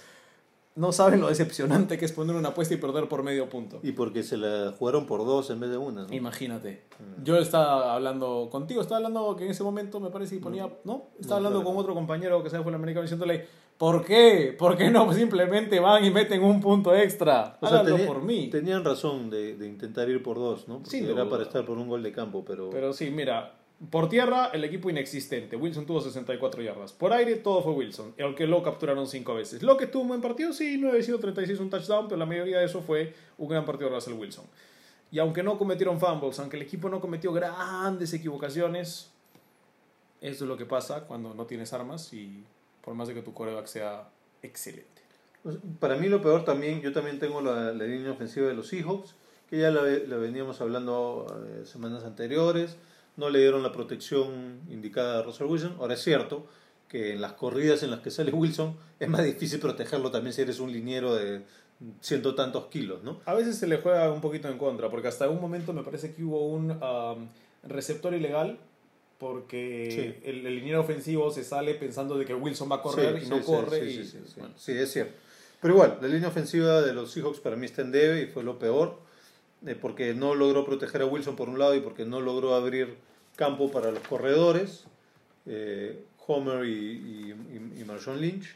no 0.76 0.92
saben 0.92 1.20
lo 1.20 1.28
decepcionante 1.28 1.98
que 1.98 2.04
es 2.04 2.12
poner 2.12 2.36
una 2.36 2.48
apuesta 2.50 2.74
y 2.74 2.76
perder 2.76 3.08
por 3.08 3.22
medio 3.22 3.48
punto. 3.48 3.80
Y 3.82 3.92
porque 3.92 4.22
se 4.22 4.36
la 4.36 4.72
jugaron 4.78 5.06
por 5.06 5.24
dos 5.24 5.50
en 5.50 5.58
vez 5.60 5.70
de 5.70 5.78
una, 5.78 6.02
¿no? 6.06 6.12
Imagínate. 6.14 6.84
Yo 7.24 7.36
estaba 7.38 7.94
hablando 7.94 8.48
contigo, 8.50 8.80
estaba 8.82 8.98
hablando 8.98 9.34
que 9.36 9.44
en 9.46 9.50
ese 9.50 9.62
momento 9.64 9.98
me 10.00 10.10
parece 10.10 10.36
y 10.36 10.38
ponía, 10.38 10.68
¿no? 10.84 11.06
Estaba 11.18 11.40
No, 11.40 11.46
hablando 11.48 11.60
claro. 11.60 11.74
con 11.74 11.80
otro 11.82 11.94
compañero 11.94 12.42
que 12.42 12.50
se 12.50 12.58
fue 12.60 12.68
el 12.70 12.74
americano 12.76 13.02
diciéndole, 13.02 13.46
¿por 13.78 14.04
qué? 14.04 14.54
¿Por 14.58 14.76
qué 14.76 14.90
no 14.90 15.10
simplemente 15.12 15.80
van 15.80 16.04
y 16.04 16.10
meten 16.10 16.42
un 16.44 16.60
punto 16.60 16.94
extra? 16.94 17.56
O 17.60 17.68
sea, 17.68 17.82
tenía- 17.82 18.06
por 18.06 18.22
mí. 18.22 18.48
tenían 18.50 18.84
razón 18.84 19.30
de, 19.30 19.56
de 19.56 19.66
intentar 19.66 20.08
ir 20.10 20.22
por 20.22 20.36
dos, 20.36 20.68
¿no? 20.68 20.76
Porque 20.76 20.90
Sin 20.90 21.06
era 21.08 21.28
para 21.28 21.42
estar 21.44 21.64
por 21.64 21.78
un 21.78 21.88
gol 21.88 22.02
de 22.02 22.12
campo, 22.12 22.44
pero, 22.46 22.68
Pero 22.70 22.92
sí, 22.92 23.10
mira, 23.10 23.54
por 23.90 24.08
tierra 24.08 24.50
el 24.52 24.64
equipo 24.64 24.88
inexistente. 24.88 25.56
Wilson 25.56 25.84
tuvo 25.84 26.00
64 26.00 26.62
yardas. 26.62 26.92
Por 26.92 27.12
aire 27.12 27.36
todo 27.36 27.62
fue 27.62 27.72
Wilson. 27.72 28.14
Aunque 28.22 28.46
lo 28.46 28.62
capturaron 28.62 29.06
5 29.06 29.34
veces. 29.34 29.62
Lo 29.62 29.76
que 29.76 29.86
tuvo 29.86 30.02
un 30.02 30.08
buen 30.08 30.20
partido, 30.20 30.52
sí, 30.52 30.78
9 30.78 31.02
sido 31.02 31.18
36 31.18 31.60
un 31.60 31.70
touchdown, 31.70 32.08
pero 32.08 32.18
la 32.18 32.26
mayoría 32.26 32.58
de 32.58 32.64
eso 32.64 32.80
fue 32.80 33.14
un 33.36 33.48
gran 33.48 33.64
partido 33.64 33.90
de 33.90 33.96
Russell 33.96 34.14
Wilson. 34.14 34.46
Y 35.12 35.18
aunque 35.18 35.42
no 35.42 35.58
cometieron 35.58 36.00
fumbles, 36.00 36.38
aunque 36.38 36.56
el 36.56 36.62
equipo 36.62 36.88
no 36.88 37.00
cometió 37.00 37.32
grandes 37.32 38.12
equivocaciones, 38.12 39.10
eso 40.20 40.44
es 40.44 40.48
lo 40.48 40.56
que 40.56 40.66
pasa 40.66 41.02
cuando 41.02 41.34
no 41.34 41.46
tienes 41.46 41.72
armas 41.72 42.12
y 42.12 42.44
por 42.82 42.94
más 42.94 43.08
de 43.08 43.14
que 43.14 43.22
tu 43.22 43.34
coreback 43.34 43.66
sea 43.66 44.08
excelente. 44.42 45.02
Pues, 45.42 45.58
Para 45.78 45.96
mí 45.96 46.08
lo 46.08 46.22
peor 46.22 46.44
también, 46.44 46.80
yo 46.80 46.92
también 46.92 47.18
tengo 47.18 47.40
la, 47.40 47.72
línea 47.72 48.10
ofensiva 48.10 48.48
de 48.48 48.54
los 48.54 48.68
Seahawks, 48.68 49.14
que 49.48 49.58
ya 49.58 49.70
la, 49.70 49.82
la 49.82 50.16
veníamos 50.16 50.60
hablando 50.60 51.26
eh, 51.46 51.66
semanas 51.66 52.04
anteriores, 52.04 52.76
no 53.16 53.30
le 53.30 53.38
dieron 53.40 53.62
la 53.62 53.72
protección 53.72 54.60
indicada 54.70 55.18
a 55.18 55.22
Russell 55.22 55.46
Wilson. 55.46 55.76
Ahora 55.78 55.94
es 55.94 56.02
cierto 56.02 56.46
que 56.88 57.12
en 57.14 57.20
las 57.20 57.32
corridas 57.32 57.82
en 57.82 57.90
las 57.90 58.00
que 58.00 58.10
sale 58.10 58.30
Wilson 58.32 58.76
es 59.00 59.08
más 59.08 59.24
difícil 59.24 59.58
protegerlo 59.60 60.10
también 60.10 60.32
si 60.32 60.42
eres 60.42 60.60
un 60.60 60.70
liniero 60.72 61.14
de 61.14 61.42
ciento 62.00 62.34
tantos 62.34 62.66
kilos, 62.66 63.02
¿no? 63.02 63.20
A 63.26 63.34
veces 63.34 63.56
se 63.58 63.66
le 63.66 63.78
juega 63.78 64.10
un 64.10 64.20
poquito 64.20 64.48
en 64.48 64.56
contra, 64.56 64.88
porque 64.90 65.08
hasta 65.08 65.28
un 65.28 65.40
momento 65.40 65.72
me 65.74 65.82
parece 65.82 66.14
que 66.14 66.22
hubo 66.24 66.46
un 66.46 66.70
um, 66.70 67.28
receptor 67.64 68.14
ilegal, 68.14 68.58
porque 69.18 69.88
Sí. 70.22 70.28
el, 70.28 70.46
el 70.46 70.56
liniero 70.56 70.80
ofensivo 70.80 71.30
se 71.30 71.42
sale 71.44 71.74
pensando 71.74 72.16
de 72.18 72.24
que 72.24 72.34
Wilson 72.34 72.70
va 72.70 72.76
a 72.76 72.82
correr 72.82 73.18
Sí, 73.20 73.26
y 73.26 73.30
no 73.30 73.38
sí, 73.38 73.42
corre. 73.44 73.80
sí, 73.80 73.86
y, 74.00 74.04
sí, 74.04 74.10
sí, 74.10 74.18
sí. 74.26 74.34
bueno. 74.40 74.54
Sí, 74.56 74.72
es 74.72 74.92
cierto. 74.92 75.12
Pero 75.60 75.74
igual, 75.74 75.98
la 76.00 76.08
línea 76.08 76.28
ofensiva 76.28 76.82
de 76.82 76.92
los 76.92 77.10
Seahawks 77.12 77.40
para 77.40 77.56
mí 77.56 77.66
está 77.66 77.82
en 77.82 77.90
debe 77.92 78.22
y 78.22 78.26
fue 78.26 78.42
lo 78.42 78.58
peor, 78.58 78.98
porque 79.74 80.14
no 80.14 80.34
logró 80.34 80.64
proteger 80.64 81.02
a 81.02 81.06
Wilson 81.06 81.34
por 81.36 81.48
un 81.48 81.58
lado 81.58 81.74
y 81.74 81.80
porque 81.80 82.04
no 82.04 82.20
logró 82.20 82.54
abrir 82.54 82.94
campo 83.34 83.70
para 83.70 83.90
los 83.90 84.00
corredores, 84.06 84.84
eh, 85.46 86.04
Homer 86.26 86.64
y, 86.66 86.70
y, 86.70 87.80
y- 87.80 87.84
Marshawn 87.84 88.20
Lynch. 88.20 88.54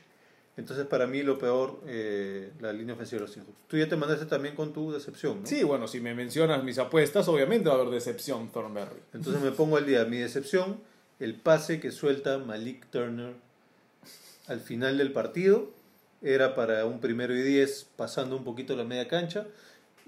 Entonces, 0.57 0.87
para 0.87 1.07
mí, 1.07 1.23
lo 1.23 1.39
peor, 1.39 1.81
eh, 1.87 2.51
la 2.61 2.73
línea 2.73 2.95
ofensiva 2.95 3.21
de 3.21 3.27
los 3.27 3.33
Seahawks. 3.33 3.53
Tú 3.69 3.77
ya 3.79 3.89
te 3.89 3.97
mandaste 3.97 4.27
también 4.27 4.55
con 4.55 4.73
tu 4.73 4.93
decepción, 4.93 5.41
¿no? 5.41 5.47
Sí, 5.47 5.63
bueno, 5.63 5.89
si 5.89 6.01
me 6.01 6.15
mencionas 6.15 6.63
mis 6.65 6.79
apuestas, 6.79 7.29
obviamente 7.29 7.69
va 7.69 7.77
a 7.77 7.79
haber 7.81 7.91
decepción, 7.95 8.49
Thornberry. 8.51 9.01
Entonces 9.15 9.41
me 9.43 9.53
pongo 9.53 9.77
al 9.79 9.87
día. 9.87 10.05
Mi 10.05 10.19
decepción, 10.19 10.79
el 11.19 11.35
pase 11.35 11.81
que 11.81 11.91
suelta 11.93 12.39
Malik 12.39 12.87
Turner 12.91 13.35
al 14.49 14.61
final 14.61 14.99
del 14.99 15.13
partido. 15.13 15.71
Era 16.23 16.55
para 16.55 16.85
un 16.85 17.01
primero 17.01 17.35
y 17.35 17.41
diez 17.43 17.87
pasando 17.97 18.37
un 18.37 18.45
poquito 18.45 18.77
la 18.77 18.85
media 18.85 19.09
cancha. 19.09 19.47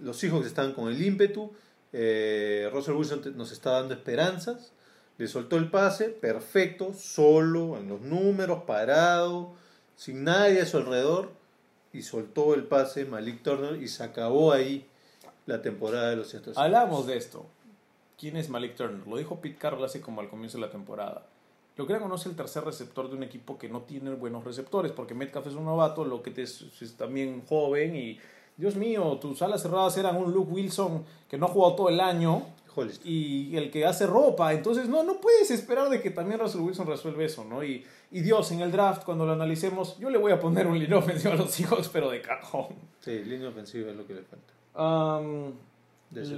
Los 0.02 0.18
Seahawks 0.18 0.46
están 0.46 0.72
con 0.72 0.88
el 0.88 1.02
ímpetu. 1.02 1.52
Eh, 1.92 2.68
Russell 2.72 2.94
Wilson 2.94 3.36
nos 3.36 3.52
está 3.52 3.70
dando 3.72 3.94
esperanzas. 3.94 4.72
Le 5.18 5.28
soltó 5.28 5.56
el 5.56 5.70
pase, 5.70 6.08
perfecto, 6.08 6.94
solo, 6.94 7.76
en 7.76 7.88
los 7.88 8.00
números, 8.00 8.64
parado, 8.66 9.54
sin 9.96 10.24
nadie 10.24 10.60
a 10.60 10.66
su 10.66 10.78
alrededor. 10.78 11.30
Y 11.92 12.02
soltó 12.02 12.54
el 12.54 12.64
pase 12.64 13.04
Malik 13.04 13.42
Turner 13.42 13.80
y 13.80 13.88
se 13.88 14.02
acabó 14.02 14.52
ahí 14.52 14.86
la 15.46 15.60
temporada 15.60 16.10
de 16.10 16.16
los 16.16 16.28
Seahawks. 16.28 16.56
Hablamos 16.56 17.06
de 17.06 17.16
esto. 17.16 17.46
¿Quién 18.18 18.36
es 18.36 18.48
Malik 18.48 18.76
Turner? 18.76 19.06
Lo 19.06 19.16
dijo 19.16 19.40
Pete 19.40 19.58
Carroll 19.58 19.84
así 19.84 20.00
como 20.00 20.20
al 20.20 20.28
comienzo 20.28 20.56
de 20.58 20.66
la 20.66 20.70
temporada. 20.70 21.26
Lo 21.76 21.86
que 21.86 21.98
conoce 21.98 22.28
el 22.28 22.36
tercer 22.36 22.64
receptor 22.64 23.08
de 23.08 23.16
un 23.16 23.22
equipo 23.22 23.58
que 23.58 23.68
no 23.68 23.82
tiene 23.82 24.14
buenos 24.14 24.44
receptores, 24.44 24.92
porque 24.92 25.14
Metcalf 25.14 25.46
es 25.46 25.54
un 25.54 25.64
novato, 25.64 26.04
lo 26.04 26.22
que 26.22 26.30
es, 26.42 26.66
es 26.80 26.96
también 26.96 27.44
joven 27.46 27.96
y 27.96 28.18
Dios 28.56 28.76
mío, 28.76 29.18
tus 29.20 29.40
alas 29.42 29.62
cerradas 29.62 29.96
eran 29.96 30.16
un 30.16 30.32
Luke 30.32 30.50
Wilson 30.52 31.04
que 31.28 31.38
no 31.38 31.46
ha 31.46 31.48
jugado 31.48 31.74
todo 31.74 31.88
el 31.88 32.00
año 32.00 32.42
Hollister. 32.74 33.06
y 33.06 33.56
el 33.56 33.70
que 33.70 33.84
hace 33.86 34.06
ropa. 34.06 34.52
Entonces, 34.52 34.88
no, 34.88 35.02
no 35.02 35.20
puedes 35.20 35.50
esperar 35.50 35.88
de 35.88 36.00
que 36.00 36.10
también 36.10 36.38
Russell 36.40 36.60
Wilson 36.60 36.86
resuelva 36.86 37.24
eso, 37.24 37.44
¿no? 37.44 37.64
Y, 37.64 37.84
y 38.10 38.20
Dios, 38.20 38.50
en 38.52 38.60
el 38.60 38.70
draft, 38.70 39.04
cuando 39.04 39.24
lo 39.26 39.32
analicemos, 39.32 39.98
yo 39.98 40.10
le 40.10 40.18
voy 40.18 40.32
a 40.32 40.38
poner 40.40 40.66
un 40.66 40.78
línea 40.78 40.98
ofensivo 40.98 41.32
a 41.34 41.36
los 41.36 41.58
hijos, 41.60 41.88
pero 41.92 42.10
de 42.10 42.20
cajón. 42.22 42.68
Sí, 43.00 43.24
línea 43.24 43.48
ofensiva 43.48 43.90
es 43.90 43.96
lo 43.96 44.06
que 44.06 44.14
le 44.14 44.22
falta. 44.22 44.52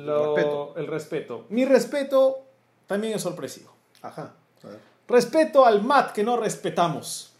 Lo- 0.06 0.34
respeto. 0.36 0.74
El 0.76 0.86
respeto. 0.86 1.44
Mi 1.50 1.64
respeto 1.64 2.38
también 2.86 3.14
es 3.14 3.22
sorpresivo. 3.22 3.72
Ajá. 4.02 4.34
A 4.62 4.68
ver. 4.68 4.78
Respeto 5.08 5.66
al 5.66 5.82
Matt 5.82 6.12
que 6.12 6.22
no 6.22 6.36
respetamos. 6.36 7.32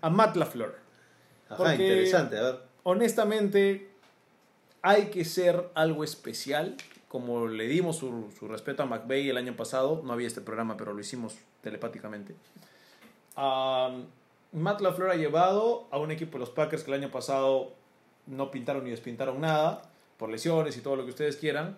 A 0.00 0.08
Matt 0.08 0.36
LaFleur. 0.36 0.76
Ajá, 1.48 1.56
interesante. 1.74 2.38
A 2.38 2.42
ver. 2.42 2.71
Honestamente, 2.84 3.88
hay 4.82 5.06
que 5.06 5.24
ser 5.24 5.70
algo 5.74 6.04
especial. 6.04 6.76
Como 7.08 7.46
le 7.46 7.68
dimos 7.68 7.96
su, 7.96 8.30
respeto 8.48 8.82
a 8.82 8.86
McVeigh 8.86 9.30
el 9.30 9.36
año 9.36 9.54
pasado, 9.54 10.02
no 10.04 10.12
había 10.12 10.26
este 10.26 10.40
programa, 10.40 10.76
pero 10.76 10.92
lo 10.92 11.00
hicimos 11.00 11.36
telepáticamente. 11.60 12.34
Am, 13.36 14.06
Matt 14.52 14.80
LaFleur 14.80 15.10
ha 15.10 15.16
llevado 15.16 15.86
a 15.90 15.98
un 15.98 16.10
equipo 16.10 16.32
de 16.32 16.40
los 16.40 16.50
Packers 16.50 16.82
que 16.82 16.90
el 16.90 17.02
año 17.02 17.10
pasado 17.10 17.72
no 18.26 18.50
pintaron 18.50 18.84
ni 18.84 18.90
despintaron 18.90 19.40
nada, 19.40 19.82
por 20.16 20.30
lesiones 20.30 20.76
y 20.76 20.80
todo 20.80 20.96
lo 20.96 21.04
que 21.04 21.10
ustedes 21.10 21.36
quieran, 21.36 21.76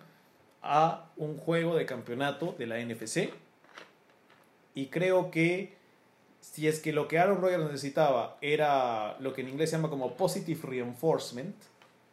a 0.61 1.09
un 1.17 1.37
juego 1.37 1.75
de 1.75 1.85
campeonato 1.85 2.55
de 2.57 2.67
la 2.67 2.79
NFC. 2.79 3.29
Y 4.73 4.87
creo 4.87 5.31
que 5.31 5.75
si 6.53 6.67
es 6.67 6.79
que 6.79 6.93
lo 6.93 7.07
que 7.07 7.17
Aaron 7.17 7.41
Rodgers 7.41 7.65
necesitaba 7.65 8.37
era 8.39 9.17
lo 9.19 9.33
que 9.33 9.41
en 9.41 9.49
inglés 9.49 9.71
se 9.71 9.75
llama 9.75 9.89
como 9.89 10.15
positive 10.15 10.59
reinforcement, 10.63 11.55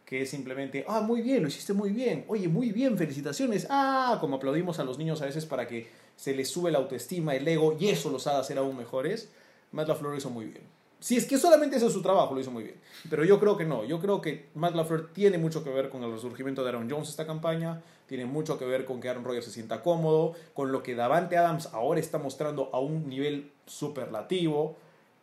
que 0.05 0.23
es 0.23 0.29
simplemente, 0.31 0.83
ah, 0.87 1.01
muy 1.01 1.21
bien, 1.21 1.43
lo 1.43 1.47
hiciste 1.47 1.73
muy 1.73 1.91
bien, 1.91 2.25
oye, 2.27 2.47
muy 2.47 2.71
bien, 2.71 2.97
felicitaciones, 2.97 3.67
ah, 3.69 4.17
como 4.19 4.37
aplaudimos 4.37 4.79
a 4.79 4.83
los 4.83 4.97
niños 4.97 5.21
a 5.21 5.25
veces 5.25 5.45
para 5.45 5.67
que 5.67 5.87
se 6.15 6.35
les 6.35 6.49
sube 6.49 6.71
la 6.71 6.79
autoestima, 6.79 7.35
el 7.35 7.47
ego, 7.47 7.77
y 7.79 7.89
eso 7.89 8.09
los 8.09 8.27
haga 8.27 8.43
ser 8.43 8.57
aún 8.57 8.75
mejores, 8.75 9.29
Matt 9.71 9.87
LaFleur 9.87 10.17
hizo 10.17 10.29
muy 10.29 10.45
bien. 10.45 10.63
Si 11.03 11.17
es 11.17 11.25
que 11.25 11.37
solamente 11.37 11.75
ese 11.75 11.87
es 11.87 11.91
su 11.91 12.01
trabajo, 12.01 12.33
lo 12.33 12.39
hizo 12.39 12.49
muy 12.49 12.63
bien. 12.63 12.77
Pero 13.09 13.25
yo 13.25 13.37
creo 13.37 13.57
que 13.57 13.65
no. 13.65 13.83
Yo 13.83 13.99
creo 13.99 14.21
que 14.21 14.47
Matt 14.55 14.73
LaFleur 14.73 15.11
tiene 15.11 15.37
mucho 15.37 15.61
que 15.61 15.69
ver 15.69 15.89
con 15.89 16.01
el 16.01 16.13
resurgimiento 16.13 16.63
de 16.63 16.69
Aaron 16.69 16.89
Jones 16.89 17.09
esta 17.09 17.27
campaña. 17.27 17.81
Tiene 18.07 18.25
mucho 18.25 18.57
que 18.57 18.63
ver 18.63 18.85
con 18.85 19.01
que 19.01 19.09
Aaron 19.09 19.25
Rodgers 19.25 19.43
se 19.43 19.51
sienta 19.51 19.81
cómodo. 19.81 20.31
Con 20.53 20.71
lo 20.71 20.81
que 20.81 20.95
Davante 20.95 21.35
Adams 21.35 21.67
ahora 21.73 21.99
está 21.99 22.19
mostrando 22.19 22.69
a 22.71 22.79
un 22.79 23.09
nivel 23.09 23.51
superlativo. 23.65 24.77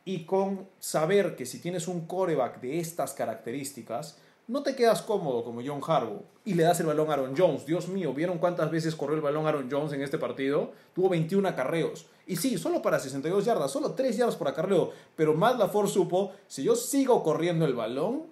Y 0.05 0.27
con 0.27 0.69
saber 0.81 1.35
que 1.35 1.47
si 1.47 1.61
tienes 1.61 1.89
un 1.89 2.07
coreback 2.07 2.61
de 2.61 2.79
estas 2.79 3.15
características, 3.15 4.19
no 4.49 4.63
te 4.63 4.77
quedas 4.77 5.01
cómodo 5.01 5.45
como 5.45 5.63
John 5.65 5.81
Harbaugh 5.81 6.25
y 6.45 6.55
le 6.55 6.65
das 6.65 6.81
el 6.81 6.87
balón 6.87 7.09
a 7.09 7.15
Aaron 7.15 7.35
Jones. 7.35 7.65
Dios 7.65 7.89
mío, 7.89 8.13
¿vieron 8.13 8.37
cuántas 8.37 8.71
veces 8.71 8.97
corrió 8.97 9.17
el 9.17 9.23
balón 9.23 9.47
Aaron 9.47 9.71
Jones 9.71 9.95
en 9.95 10.03
este 10.03 10.19
partido? 10.19 10.73
Tuvo 10.95 11.09
21 11.09 11.49
acarreos. 11.49 12.07
Y 12.31 12.37
sí, 12.37 12.57
solo 12.59 12.81
para 12.81 13.01
62 13.01 13.45
yardas, 13.45 13.73
solo 13.73 13.91
3 13.91 14.17
yardas 14.17 14.37
por 14.37 14.47
acarreo. 14.47 14.93
Pero 15.17 15.35
Matt 15.35 15.59
LaFleur 15.59 15.89
supo, 15.89 16.31
si 16.47 16.63
yo 16.63 16.77
sigo 16.77 17.25
corriendo 17.25 17.65
el 17.65 17.75
balón, 17.75 18.23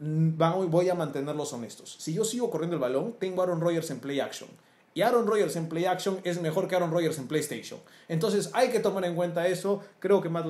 mm, 0.00 0.38
voy 0.70 0.88
a 0.88 0.94
mantenerlos 0.94 1.52
honestos. 1.52 1.96
Si 1.98 2.14
yo 2.14 2.24
sigo 2.24 2.50
corriendo 2.50 2.76
el 2.76 2.80
balón, 2.80 3.14
tengo 3.18 3.42
a 3.42 3.44
Aaron 3.44 3.60
Rodgers 3.60 3.90
en 3.90 4.00
play 4.00 4.20
action. 4.20 4.48
Y 4.94 5.02
Aaron 5.02 5.26
Rodgers 5.26 5.54
en 5.56 5.68
play 5.68 5.84
action 5.84 6.18
es 6.24 6.40
mejor 6.40 6.66
que 6.66 6.76
Aaron 6.76 6.90
Rodgers 6.90 7.18
en 7.18 7.28
PlayStation. 7.28 7.78
Entonces 8.08 8.48
hay 8.54 8.70
que 8.70 8.80
tomar 8.80 9.04
en 9.04 9.14
cuenta 9.14 9.46
eso. 9.46 9.82
Creo 9.98 10.22
que 10.22 10.30
Matt 10.30 10.46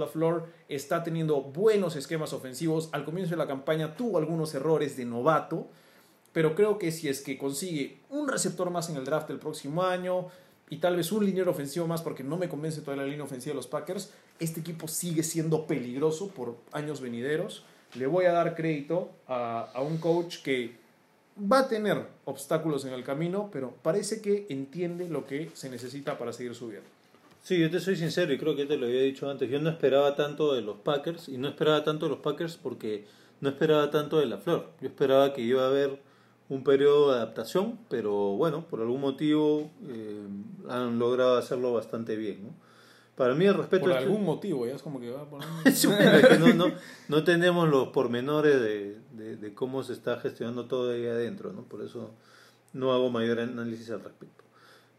está 0.68 1.02
teniendo 1.02 1.42
buenos 1.42 1.96
esquemas 1.96 2.32
ofensivos. 2.32 2.88
Al 2.92 3.04
comienzo 3.04 3.32
de 3.32 3.38
la 3.38 3.48
campaña 3.48 3.96
tuvo 3.96 4.18
algunos 4.18 4.54
errores 4.54 4.96
de 4.96 5.06
novato. 5.06 5.66
Pero 6.32 6.54
creo 6.54 6.78
que 6.78 6.92
si 6.92 7.08
es 7.08 7.20
que 7.20 7.36
consigue 7.36 7.98
un 8.10 8.28
receptor 8.28 8.70
más 8.70 8.88
en 8.90 8.96
el 8.96 9.04
draft 9.04 9.28
el 9.30 9.40
próximo 9.40 9.82
año 9.82 10.28
y 10.68 10.78
tal 10.78 10.96
vez 10.96 11.12
un 11.12 11.24
liniero 11.24 11.50
ofensivo 11.50 11.86
más, 11.86 12.02
porque 12.02 12.24
no 12.24 12.36
me 12.36 12.48
convence 12.48 12.80
toda 12.80 12.96
la 12.96 13.04
línea 13.04 13.24
ofensiva 13.24 13.52
de 13.52 13.56
los 13.56 13.66
Packers, 13.66 14.10
este 14.40 14.60
equipo 14.60 14.88
sigue 14.88 15.22
siendo 15.22 15.66
peligroso 15.66 16.28
por 16.28 16.56
años 16.72 17.00
venideros. 17.00 17.64
Le 17.94 18.06
voy 18.06 18.24
a 18.26 18.32
dar 18.32 18.54
crédito 18.54 19.10
a, 19.28 19.70
a 19.72 19.80
un 19.80 19.98
coach 19.98 20.38
que 20.42 20.76
va 21.40 21.60
a 21.60 21.68
tener 21.68 22.06
obstáculos 22.24 22.84
en 22.84 22.92
el 22.92 23.04
camino, 23.04 23.48
pero 23.52 23.74
parece 23.82 24.20
que 24.20 24.46
entiende 24.48 25.08
lo 25.08 25.26
que 25.26 25.50
se 25.54 25.70
necesita 25.70 26.18
para 26.18 26.32
seguir 26.32 26.54
subiendo. 26.54 26.88
Sí, 27.46 27.60
yo 27.60 27.70
te 27.70 27.78
soy 27.78 27.94
sincero 27.94 28.32
y 28.32 28.38
creo 28.38 28.56
que 28.56 28.66
te 28.66 28.76
lo 28.76 28.86
había 28.86 29.02
dicho 29.02 29.30
antes. 29.30 29.48
Yo 29.48 29.60
no 29.60 29.70
esperaba 29.70 30.16
tanto 30.16 30.52
de 30.52 30.62
los 30.62 30.78
Packers 30.78 31.28
y 31.28 31.38
no 31.38 31.46
esperaba 31.46 31.84
tanto 31.84 32.06
de 32.06 32.10
los 32.10 32.18
Packers 32.18 32.56
porque 32.56 33.04
no 33.40 33.48
esperaba 33.48 33.88
tanto 33.92 34.18
de 34.18 34.26
la 34.26 34.38
flor. 34.38 34.70
Yo 34.80 34.88
esperaba 34.88 35.32
que 35.32 35.42
iba 35.42 35.62
a 35.62 35.68
haber 35.68 36.00
un 36.48 36.62
periodo 36.64 37.10
de 37.12 37.16
adaptación, 37.18 37.78
pero 37.90 38.12
bueno, 38.36 38.64
por 38.68 38.80
algún 38.80 39.00
motivo 39.00 39.70
eh, 39.88 40.20
han 40.68 40.98
logrado 40.98 41.36
hacerlo 41.36 41.72
bastante 41.72 42.16
bien. 42.16 42.44
¿no? 42.44 42.50
Para 43.16 43.34
mí 43.34 43.46
el 43.46 43.54
respeto 43.54 43.84
Por 43.86 43.92
es- 43.92 43.96
algún 43.98 44.24
motivo, 44.24 44.66
ya 44.66 44.74
es 44.76 44.82
como 44.82 45.00
que 45.00 45.10
va 45.10 45.22
a 45.22 45.24
poner... 45.30 45.48
Que 46.28 46.38
no, 46.38 46.52
no, 46.54 46.72
no 47.08 47.24
tenemos 47.24 47.68
los 47.68 47.88
pormenores 47.88 48.60
de, 48.60 48.96
de- 49.12 49.36
de 49.36 49.54
cómo 49.54 49.82
se 49.82 49.92
está 49.94 50.18
gestionando 50.20 50.66
todo 50.66 50.92
ahí 50.92 51.06
adentro, 51.06 51.52
¿no? 51.52 51.62
Por 51.62 51.82
eso 51.82 52.10
no 52.72 52.92
hago 52.92 53.10
mayor 53.10 53.40
análisis 53.40 53.90
al 53.90 54.04
respecto. 54.04 54.44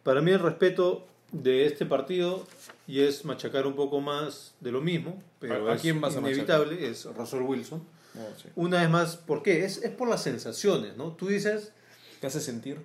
Para 0.04 0.22
mí 0.22 0.32
el 0.32 0.39
respeto 0.39 1.06
de 1.32 1.66
este 1.66 1.86
partido, 1.86 2.43
y 2.88 3.02
es 3.02 3.24
machacar 3.26 3.68
un 3.68 3.76
poco 3.76 4.00
más 4.02 4.56
de 4.62 4.72
lo 4.72 4.82
mismo, 4.82 5.22
pero 5.39 5.68
¿A- 5.70 5.74
a 5.74 5.76
es 5.76 5.82
quién 5.82 6.02
vas 6.02 6.16
a 6.16 6.20
inevitable, 6.20 6.88
es 6.88 7.06
Russell 7.16 7.41
Wilson. 7.41 7.82
Oh, 8.18 8.34
sí. 8.41 8.49
Una 8.55 8.82
vez 8.82 8.89
más, 8.89 9.15
¿por 9.18 9.43
qué? 9.43 9.63
Es, 9.65 9.84
es 9.84 9.91
por 9.91 10.07
las 10.07 10.24
sensaciones, 10.24 10.97
¿no? 10.97 11.13
Tú 11.13 11.28
dices, 11.28 11.72
¿Te 12.20 12.28
hace 12.28 12.41
sentir? 12.41 12.82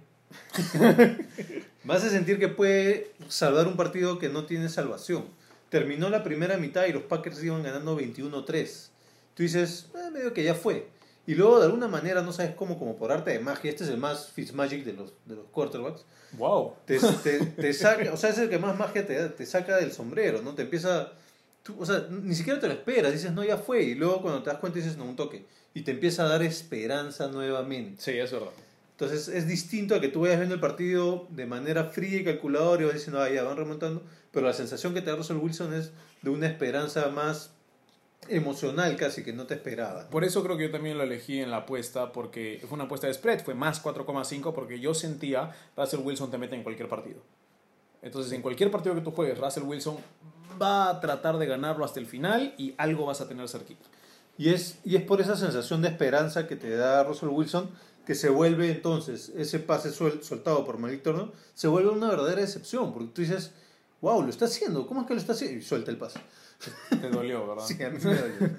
Vas 1.85 2.05
a 2.05 2.11
sentir 2.11 2.39
que 2.39 2.49
puede 2.49 3.13
salvar 3.29 3.67
un 3.67 3.77
partido 3.77 4.19
que 4.19 4.29
no 4.29 4.45
tiene 4.47 4.69
salvación. 4.69 5.25
Terminó 5.69 6.11
la 6.11 6.23
primera 6.23 6.59
mitad 6.59 6.87
y 6.87 6.93
los 6.93 7.05
Packers 7.05 7.43
iban 7.43 7.63
ganando 7.63 7.99
21-3. 7.99 8.89
Tú 9.35 9.43
dices, 9.43 9.87
"Ah, 9.95 10.11
medio 10.13 10.35
que 10.35 10.45
ya 10.45 10.55
fue. 10.55 10.89
Y 11.27 11.35
luego 11.35 11.61
de 11.61 11.67
alguna 11.67 11.89
manera, 11.89 12.21
no 12.23 12.33
sabes 12.33 12.55
cómo, 12.55 12.79
como 12.79 12.97
por 12.97 13.13
arte 13.13 13.31
de 13.31 13.39
magia, 13.39 13.71
este 13.71 13.85
es 13.85 13.91
el 13.91 13.97
más 13.97 14.29
Fitzmagic 14.31 14.85
de 14.85 14.93
los, 14.93 15.13
de 15.25 15.37
los 15.37 15.47
quarterbacks, 15.47 16.05
¡Wow! 16.33 16.75
te, 16.85 16.99
te, 16.99 17.47
te 17.47 17.73
saca, 17.73 18.13
o 18.13 18.17
sea, 18.17 18.31
es 18.31 18.39
el 18.39 18.51
que 18.51 18.59
más 18.59 18.77
magia 18.77 19.07
te, 19.07 19.29
te 19.29 19.47
saca 19.47 19.77
del 19.77 19.93
sombrero, 19.93 20.43
¿no? 20.43 20.55
Te 20.55 20.63
empieza, 20.63 21.13
tú, 21.63 21.77
o 21.79 21.87
sea, 21.87 22.07
ni 22.11 22.35
siquiera 22.35 22.61
te 22.61 22.67
lo 22.67 22.73
esperas, 22.73 23.13
dices, 23.13 23.33
no, 23.33 23.45
ya 23.45 23.57
fue, 23.57 23.83
y 23.83 23.95
luego 23.95 24.23
cuando 24.23 24.43
te 24.43 24.51
das 24.51 24.59
cuenta 24.59 24.79
dices, 24.79 24.97
no, 24.97 25.05
un 25.05 25.17
toque, 25.17 25.45
y 25.75 25.83
te 25.83 25.93
empieza 25.93 26.25
a 26.25 26.29
dar 26.29 26.43
esperanza 26.43 27.29
nuevamente. 27.29 28.03
Sí, 28.03 28.13
es 28.13 28.33
verdad. 28.33 28.51
Entonces 28.93 29.29
es 29.29 29.49
distinto 29.49 29.95
a 29.95 30.01
que 30.01 30.09
tú 30.09 30.21
vayas 30.21 30.39
viendo 30.39 30.55
el 30.55 30.61
partido 30.61 31.27
de 31.31 31.47
manera 31.47 31.85
fría 31.85 32.21
y 32.21 32.25
calculadora 32.25 32.83
y 32.83 32.85
vas 32.85 32.95
diciendo, 32.95 33.21
ah, 33.21 33.31
ya 33.31 33.43
van 33.43 33.57
remontando, 33.57 34.03
pero 34.31 34.47
la 34.47 34.53
sensación 34.53 34.95
que 34.95 35.01
te 35.01 35.11
da 35.11 35.17
Russell 35.17 35.39
Wilson 35.39 35.75
es 35.75 35.93
de 36.21 36.31
una 36.31 36.47
esperanza 36.47 37.09
más 37.09 37.51
emocional 38.29 38.97
casi 38.97 39.25
que 39.25 39.33
no 39.33 39.47
te 39.47 39.55
esperaba. 39.55 40.09
Por 40.09 40.25
eso 40.25 40.45
creo 40.45 40.57
que 40.57 40.65
yo 40.65 40.71
también 40.71 40.97
lo 40.97 41.05
elegí 41.05 41.41
en 41.41 41.51
la 41.51 41.59
apuesta, 41.59 42.13
porque 42.13 42.61
fue 42.61 42.75
una 42.75 42.85
apuesta 42.85 43.07
de 43.07 43.15
spread, 43.15 43.43
fue 43.45 43.55
más 43.55 43.83
4,5, 43.83 44.55
porque 44.55 44.79
yo 44.79 44.95
sentía 44.95 45.51
Russell 45.77 46.01
Wilson 46.01 46.31
te 46.31 46.39
mete 46.39 46.55
en 46.55 46.63
cualquier 46.63 46.89
partido. 46.89 47.21
Entonces, 48.03 48.33
en 48.33 48.43
cualquier 48.43 48.71
partido 48.71 48.95
que 48.95 49.01
tú 49.01 49.13
juegues, 49.13 49.39
Russell 49.39 49.63
Wilson 49.65 49.97
va 50.61 50.89
a 50.91 51.01
tratar 51.01 51.39
de 51.39 51.47
ganarlo 51.47 51.85
hasta 51.85 52.01
el 52.01 52.07
final 52.07 52.55
y 52.59 52.75
algo 52.79 53.07
vas 53.07 53.21
a 53.21 53.29
tener 53.29 53.49
cerquita. 53.49 53.85
Y 54.39 54.49
es, 54.51 54.79
y 54.85 54.97
es 54.97 55.03
por 55.03 55.21
esa 55.21 55.37
sensación 55.37 55.83
de 55.83 55.89
esperanza 55.89 56.47
que 56.47 56.57
te 56.57 56.75
da 56.77 57.05
Russell 57.05 57.29
Wilson 57.29 57.71
que 58.07 58.15
se 58.17 58.31
vuelve 58.31 58.69
entonces 58.71 59.31
ese 59.37 59.61
pase 59.61 59.91
suel- 59.91 60.23
soltado 60.23 60.65
por 60.65 60.77
Malik 60.79 61.03
Turner, 61.05 61.27
se 61.55 61.69
vuelve 61.69 61.91
una 61.91 62.09
verdadera 62.09 62.41
decepción, 62.41 62.93
porque 62.93 63.11
tú 63.15 63.21
dices, 63.23 63.53
wow, 64.01 64.21
lo 64.23 64.29
está 64.29 64.47
haciendo, 64.47 64.89
¿cómo 64.89 65.03
es 65.03 65.07
que 65.07 65.15
lo 65.15 65.21
está 65.21 65.35
haciendo? 65.35 65.59
Y 65.59 65.63
suelta 65.63 65.93
el 65.93 65.99
pase. 65.99 66.19
Te 67.01 67.09
dolió, 67.11 67.47
¿verdad? 67.47 67.65
Sí, 67.69 67.81
a 67.81 67.91
mí 67.91 67.99
me 68.03 68.15
dolió. 68.17 68.51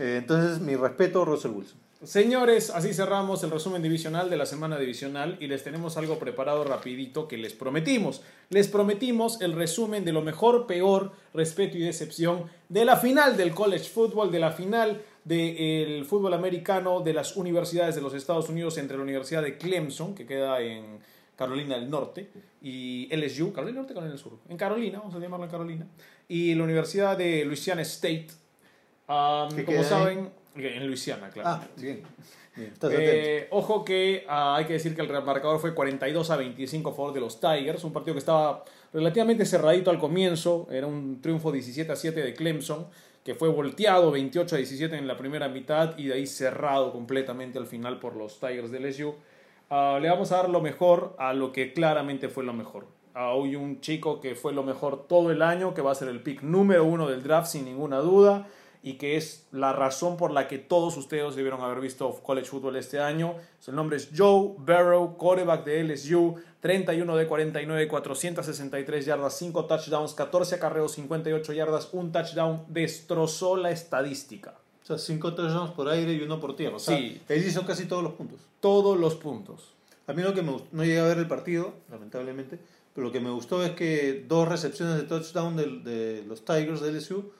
Eh, 0.00 0.16
entonces, 0.18 0.58
mi 0.60 0.74
respeto, 0.74 1.24
Russell 1.24 1.52
Wilson. 1.52 1.78
Señores, 2.04 2.70
así 2.70 2.92
cerramos 2.94 3.44
el 3.44 3.52
resumen 3.52 3.80
divisional 3.80 4.28
de 4.28 4.36
la 4.36 4.44
semana 4.44 4.76
divisional 4.76 5.36
y 5.38 5.46
les 5.46 5.62
tenemos 5.62 5.96
algo 5.96 6.18
preparado 6.18 6.64
rapidito 6.64 7.28
que 7.28 7.36
les 7.36 7.52
prometimos. 7.52 8.22
Les 8.50 8.66
prometimos 8.66 9.40
el 9.40 9.52
resumen 9.52 10.04
de 10.04 10.10
lo 10.10 10.20
mejor, 10.20 10.66
peor, 10.66 11.12
respeto 11.32 11.78
y 11.78 11.82
decepción 11.82 12.50
de 12.68 12.84
la 12.84 12.96
final 12.96 13.36
del 13.36 13.54
college 13.54 13.88
football, 13.88 14.32
de 14.32 14.40
la 14.40 14.50
final 14.50 15.00
del 15.24 16.04
fútbol 16.04 16.34
americano 16.34 17.02
de 17.02 17.14
las 17.14 17.36
universidades 17.36 17.94
de 17.94 18.00
los 18.00 18.14
Estados 18.14 18.48
Unidos 18.48 18.78
entre 18.78 18.96
la 18.96 19.04
Universidad 19.04 19.42
de 19.42 19.56
Clemson, 19.56 20.16
que 20.16 20.26
queda 20.26 20.60
en 20.60 20.98
Carolina 21.36 21.76
del 21.76 21.88
Norte, 21.88 22.30
y 22.60 23.08
LSU, 23.14 23.52
Carolina 23.52 23.76
del 23.76 23.82
Norte, 23.82 23.94
Carolina 23.94 24.14
del 24.14 24.18
Sur, 24.18 24.38
en 24.48 24.56
Carolina, 24.56 24.98
vamos 24.98 25.14
a 25.14 25.20
llamarlo 25.20 25.46
en 25.46 25.50
Carolina, 25.52 25.86
y 26.28 26.52
la 26.56 26.64
Universidad 26.64 27.16
de 27.16 27.44
Louisiana 27.44 27.82
State. 27.82 28.28
Um, 29.08 29.54
¿Qué 29.54 29.64
como 29.64 29.78
ahí? 29.78 30.28
En 30.54 30.86
Luisiana, 30.86 31.30
claro. 31.30 31.48
Ah, 31.48 31.66
bien. 31.76 32.02
bien. 32.56 32.72
Eh, 32.90 33.48
ojo 33.50 33.84
que 33.84 34.24
ah, 34.28 34.56
hay 34.56 34.66
que 34.66 34.74
decir 34.74 34.94
que 34.94 35.02
el 35.02 35.08
marcador 35.08 35.58
fue 35.58 35.74
42 35.74 36.30
a 36.30 36.36
25 36.36 36.90
a 36.90 36.92
favor 36.92 37.12
de 37.14 37.20
los 37.20 37.40
Tigers, 37.40 37.82
un 37.84 37.92
partido 37.92 38.14
que 38.14 38.18
estaba 38.18 38.64
relativamente 38.92 39.46
cerradito 39.46 39.90
al 39.90 39.98
comienzo, 39.98 40.68
era 40.70 40.86
un 40.86 41.20
triunfo 41.22 41.50
17 41.50 41.90
a 41.90 41.96
7 41.96 42.22
de 42.22 42.34
Clemson, 42.34 42.86
que 43.24 43.34
fue 43.34 43.48
volteado 43.48 44.10
28 44.10 44.54
a 44.54 44.58
17 44.58 44.96
en 44.96 45.06
la 45.06 45.16
primera 45.16 45.48
mitad 45.48 45.96
y 45.96 46.08
de 46.08 46.14
ahí 46.14 46.26
cerrado 46.26 46.92
completamente 46.92 47.58
al 47.58 47.66
final 47.66 47.98
por 47.98 48.16
los 48.16 48.38
Tigers 48.38 48.70
de 48.70 48.80
LSU. 48.80 49.14
Ah, 49.70 49.98
le 50.02 50.10
vamos 50.10 50.32
a 50.32 50.38
dar 50.38 50.50
lo 50.50 50.60
mejor 50.60 51.14
a 51.18 51.32
lo 51.32 51.52
que 51.52 51.72
claramente 51.72 52.28
fue 52.28 52.44
lo 52.44 52.52
mejor. 52.52 52.86
Ah, 53.14 53.32
hoy 53.32 53.56
un 53.56 53.80
chico 53.80 54.20
que 54.20 54.34
fue 54.34 54.52
lo 54.52 54.62
mejor 54.62 55.06
todo 55.06 55.30
el 55.30 55.40
año, 55.40 55.72
que 55.72 55.80
va 55.80 55.92
a 55.92 55.94
ser 55.94 56.08
el 56.08 56.22
pick 56.22 56.42
número 56.42 56.84
uno 56.84 57.08
del 57.08 57.22
draft 57.22 57.48
sin 57.48 57.64
ninguna 57.64 57.98
duda 57.98 58.46
y 58.82 58.94
que 58.94 59.16
es 59.16 59.46
la 59.52 59.72
razón 59.72 60.16
por 60.16 60.32
la 60.32 60.48
que 60.48 60.58
todos 60.58 60.96
ustedes 60.96 61.36
debieron 61.36 61.60
haber 61.60 61.80
visto 61.80 62.10
college 62.22 62.48
football 62.48 62.76
este 62.76 62.98
año. 62.98 63.36
Su 63.60 63.70
nombre 63.72 63.96
es 63.96 64.08
Joe 64.16 64.54
Barrow, 64.58 65.16
quarterback 65.16 65.64
de 65.64 65.84
LSU, 65.84 66.34
31 66.60 67.16
de 67.16 67.26
49, 67.26 67.86
463 67.88 69.04
yardas, 69.06 69.36
5 69.38 69.64
touchdowns, 69.66 70.14
14 70.14 70.54
acarreos, 70.56 70.92
58 70.92 71.52
yardas, 71.52 71.88
un 71.92 72.10
touchdown, 72.12 72.64
destrozó 72.68 73.56
la 73.56 73.70
estadística. 73.70 74.54
O 74.82 74.86
sea, 74.86 74.98
cinco 74.98 75.32
touchdowns 75.34 75.70
por 75.70 75.88
aire 75.88 76.12
y 76.12 76.22
uno 76.22 76.40
por 76.40 76.56
tierra. 76.56 76.74
O 76.76 76.78
sea, 76.80 76.96
Sí. 76.96 77.20
él 77.28 77.46
hizo 77.46 77.64
casi 77.64 77.84
todos 77.86 78.02
los 78.02 78.14
puntos. 78.14 78.40
Todos 78.58 78.98
los 78.98 79.14
puntos. 79.14 79.68
A 80.08 80.12
mí 80.12 80.22
lo 80.22 80.34
que 80.34 80.42
me 80.42 80.50
gustó, 80.50 80.66
no 80.72 80.82
llegué 80.84 80.98
a 80.98 81.04
ver 81.04 81.18
el 81.18 81.28
partido, 81.28 81.72
lamentablemente, 81.88 82.58
pero 82.92 83.06
lo 83.06 83.12
que 83.12 83.20
me 83.20 83.30
gustó 83.30 83.62
es 83.64 83.70
que 83.72 84.24
dos 84.26 84.48
recepciones 84.48 84.96
de 84.96 85.02
touchdown 85.04 85.56
del- 85.56 85.84
de, 85.84 86.24
los 86.26 86.44
Tigers 86.44 86.80
de 86.80 86.90
LSU 86.90 87.30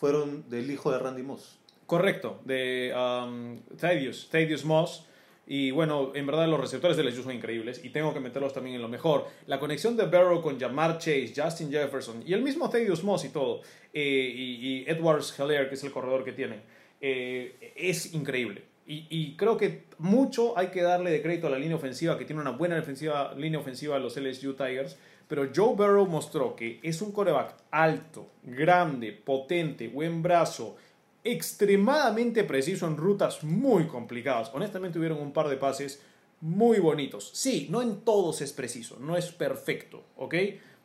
fueron 0.00 0.48
del 0.48 0.70
hijo 0.70 0.90
de 0.90 0.98
Randy 0.98 1.22
Moss. 1.22 1.58
Correcto, 1.84 2.40
de 2.46 2.92
um, 2.96 3.60
Thaddeus, 3.76 4.30
Thaddeus 4.30 4.64
Moss. 4.64 5.06
Y 5.46 5.72
bueno, 5.72 6.12
en 6.14 6.26
verdad 6.26 6.48
los 6.48 6.60
receptores 6.60 6.96
de 6.96 7.04
LSU 7.04 7.24
son 7.24 7.34
increíbles 7.34 7.84
y 7.84 7.90
tengo 7.90 8.14
que 8.14 8.20
meterlos 8.20 8.54
también 8.54 8.76
en 8.76 8.82
lo 8.82 8.88
mejor. 8.88 9.26
La 9.46 9.58
conexión 9.58 9.96
de 9.96 10.06
Barrow 10.06 10.40
con 10.40 10.58
Jamar 10.58 10.98
Chase, 10.98 11.34
Justin 11.36 11.70
Jefferson 11.70 12.22
y 12.24 12.32
el 12.32 12.42
mismo 12.42 12.70
Thaddeus 12.70 13.04
Moss 13.04 13.24
y 13.24 13.28
todo, 13.28 13.60
eh, 13.92 14.32
y, 14.34 14.84
Edwards 14.88 15.38
Heller, 15.38 15.68
que 15.68 15.74
es 15.74 15.84
el 15.84 15.90
corredor 15.90 16.24
que 16.24 16.32
tienen, 16.32 16.62
eh, 17.00 17.74
es 17.76 18.14
increíble. 18.14 18.62
Y, 18.92 19.36
creo 19.36 19.56
que 19.56 19.84
mucho 19.98 20.58
hay 20.58 20.68
que 20.68 20.82
darle 20.82 21.12
de 21.12 21.22
crédito 21.22 21.46
a 21.46 21.50
la 21.50 21.58
línea 21.60 21.76
ofensiva, 21.76 22.18
que 22.18 22.24
tiene 22.24 22.42
una 22.42 22.50
buena 22.50 22.74
defensiva, 22.74 23.34
línea 23.36 23.60
ofensiva 23.60 24.00
los 24.00 24.16
LSU 24.16 24.54
Tigers. 24.54 24.96
Pero 25.30 25.48
Joe 25.54 25.76
Burrow 25.76 26.06
mostró 26.06 26.56
que 26.56 26.80
es 26.82 27.00
un 27.00 27.12
coreback 27.12 27.54
alto, 27.70 28.26
grande, 28.42 29.12
potente, 29.12 29.86
buen 29.86 30.24
brazo, 30.24 30.74
extremadamente 31.22 32.42
preciso 32.42 32.88
en 32.88 32.96
rutas 32.96 33.44
muy 33.44 33.86
complicadas. 33.86 34.50
Honestamente 34.52 34.98
hubieron 34.98 35.20
un 35.20 35.32
par 35.32 35.48
de 35.48 35.56
pases 35.56 36.02
muy 36.40 36.80
bonitos. 36.80 37.30
Sí, 37.32 37.68
no 37.70 37.80
en 37.80 38.00
todos 38.00 38.40
es 38.40 38.52
preciso, 38.52 38.98
no 38.98 39.16
es 39.16 39.30
perfecto, 39.30 40.02
¿ok? 40.16 40.34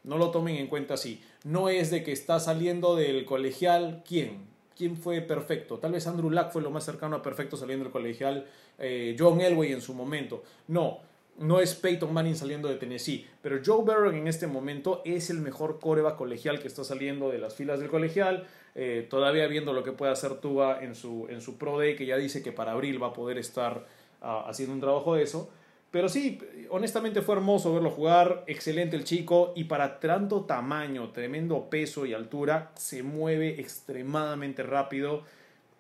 No 0.04 0.20
lo 0.20 0.30
tomen 0.30 0.58
en 0.58 0.68
cuenta 0.68 0.94
así. 0.94 1.24
No 1.44 1.70
es 1.70 1.90
de 1.90 2.04
que 2.04 2.12
está 2.12 2.40
saliendo 2.40 2.96
del 2.96 3.26
colegial, 3.26 4.04
¿quién? 4.08 4.46
¿Quién 4.78 4.96
fue 4.96 5.22
perfecto? 5.22 5.80
Tal 5.80 5.94
vez 5.94 6.06
Andrew 6.06 6.30
Luck 6.30 6.52
fue 6.52 6.62
lo 6.62 6.70
más 6.70 6.86
cercano 6.86 7.16
a 7.16 7.24
perfecto 7.24 7.58
saliendo 7.58 7.86
del 7.86 7.92
colegial, 7.92 8.46
eh, 8.78 9.16
John 9.18 9.42
Elway 9.42 9.72
en 9.72 9.82
su 9.82 9.96
momento. 9.96 10.44
No, 10.68 11.00
no 11.38 11.60
es 11.60 11.76
Peyton 11.76 12.14
Manning 12.14 12.36
saliendo 12.36 12.70
de 12.70 12.76
Tennessee, 12.76 13.28
pero 13.42 13.60
Joe 13.64 13.84
Burrow 13.84 14.12
en 14.12 14.28
este 14.28 14.48
momento 14.48 15.02
es 15.06 15.30
el 15.30 15.40
mejor 15.40 15.80
coreback 15.80 16.16
colegial 16.16 16.60
que 16.60 16.68
está 16.68 16.84
saliendo 16.84 17.30
de 17.30 17.40
las 17.40 17.56
filas 17.56 17.80
del 17.80 17.90
colegial. 17.90 18.48
Eh, 18.78 19.08
todavía 19.10 19.48
viendo 19.48 19.72
lo 19.72 19.84
que 19.84 19.94
puede 19.94 20.12
hacer 20.12 20.36
Tua 20.36 20.84
en 20.84 20.96
su, 20.96 21.28
en 21.30 21.42
su 21.42 21.58
Pro 21.58 21.78
Day, 21.78 21.96
que 21.96 22.06
ya 22.06 22.18
dice 22.18 22.44
que 22.44 22.52
para 22.52 22.74
abril 22.74 23.02
va 23.02 23.08
a 23.08 23.14
poder 23.14 23.38
estar 23.38 23.86
ah, 24.22 24.46
haciendo 24.48 24.74
un 24.74 24.82
trabajo 24.82 25.16
de 25.16 25.24
eso. 25.24 25.50
Pero 25.92 26.10
sí, 26.10 26.40
honestamente 26.72 27.22
fue 27.22 27.36
hermoso 27.36 27.74
verlo 27.74 27.90
jugar, 27.90 28.44
excelente 28.48 28.98
el 28.98 29.06
chico 29.06 29.54
y 29.56 29.64
para 29.64 30.02
tanto 30.02 30.42
tamaño, 30.42 31.12
tremendo 31.12 31.70
peso 31.70 32.06
y 32.06 32.14
altura, 32.14 32.72
se 32.76 33.02
mueve 33.02 33.62
extremadamente 33.62 34.62
rápido. 34.62 35.24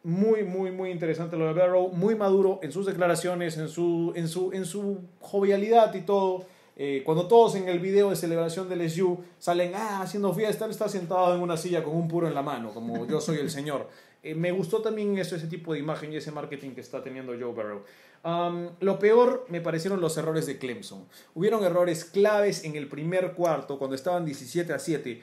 Muy, 0.05 0.43
muy, 0.43 0.69
muy 0.69 0.91
interesante 0.91 1.35
lo 1.35 1.47
de 1.47 1.53
Barrow, 1.53 1.89
muy 1.89 2.13
maduro 2.13 2.59
en 2.61 2.71
sus 2.71 2.85
declaraciones, 2.85 3.57
en 3.57 3.67
su, 3.67 4.13
en 4.15 4.27
su, 4.27 4.51
en 4.53 4.63
su 4.65 4.99
jovialidad 5.19 5.95
y 5.95 6.01
todo. 6.01 6.45
Eh, 6.75 7.01
cuando 7.03 7.27
todos 7.27 7.55
en 7.55 7.67
el 7.67 7.79
video 7.79 8.11
de 8.11 8.15
celebración 8.15 8.69
del 8.69 8.87
SU 8.87 9.17
salen 9.39 9.73
ah, 9.73 10.03
haciendo 10.03 10.31
fiesta, 10.31 10.65
él 10.65 10.71
está 10.71 10.87
sentado 10.89 11.33
en 11.33 11.41
una 11.41 11.57
silla 11.57 11.83
con 11.83 11.95
un 11.95 12.07
puro 12.07 12.27
en 12.27 12.35
la 12.35 12.43
mano, 12.43 12.71
como 12.71 13.07
yo 13.07 13.19
soy 13.19 13.37
el 13.37 13.49
señor. 13.49 13.89
Eh, 14.21 14.35
me 14.35 14.51
gustó 14.51 14.79
también 14.79 15.17
eso, 15.17 15.35
ese 15.35 15.47
tipo 15.47 15.73
de 15.73 15.79
imagen 15.79 16.13
y 16.13 16.17
ese 16.17 16.31
marketing 16.31 16.71
que 16.71 16.81
está 16.81 17.01
teniendo 17.01 17.33
Joe 17.33 17.53
Barrow. 17.53 17.83
Um, 18.23 18.69
lo 18.81 18.99
peor 18.99 19.45
me 19.49 19.61
parecieron 19.61 20.01
los 20.01 20.17
errores 20.17 20.45
de 20.45 20.59
Clemson. 20.59 21.05
Hubieron 21.33 21.63
errores 21.63 22.05
claves 22.05 22.63
en 22.63 22.75
el 22.75 22.87
primer 22.87 23.33
cuarto, 23.33 23.79
cuando 23.79 23.95
estaban 23.95 24.23
17 24.23 24.71
a 24.71 24.77
7. 24.77 25.21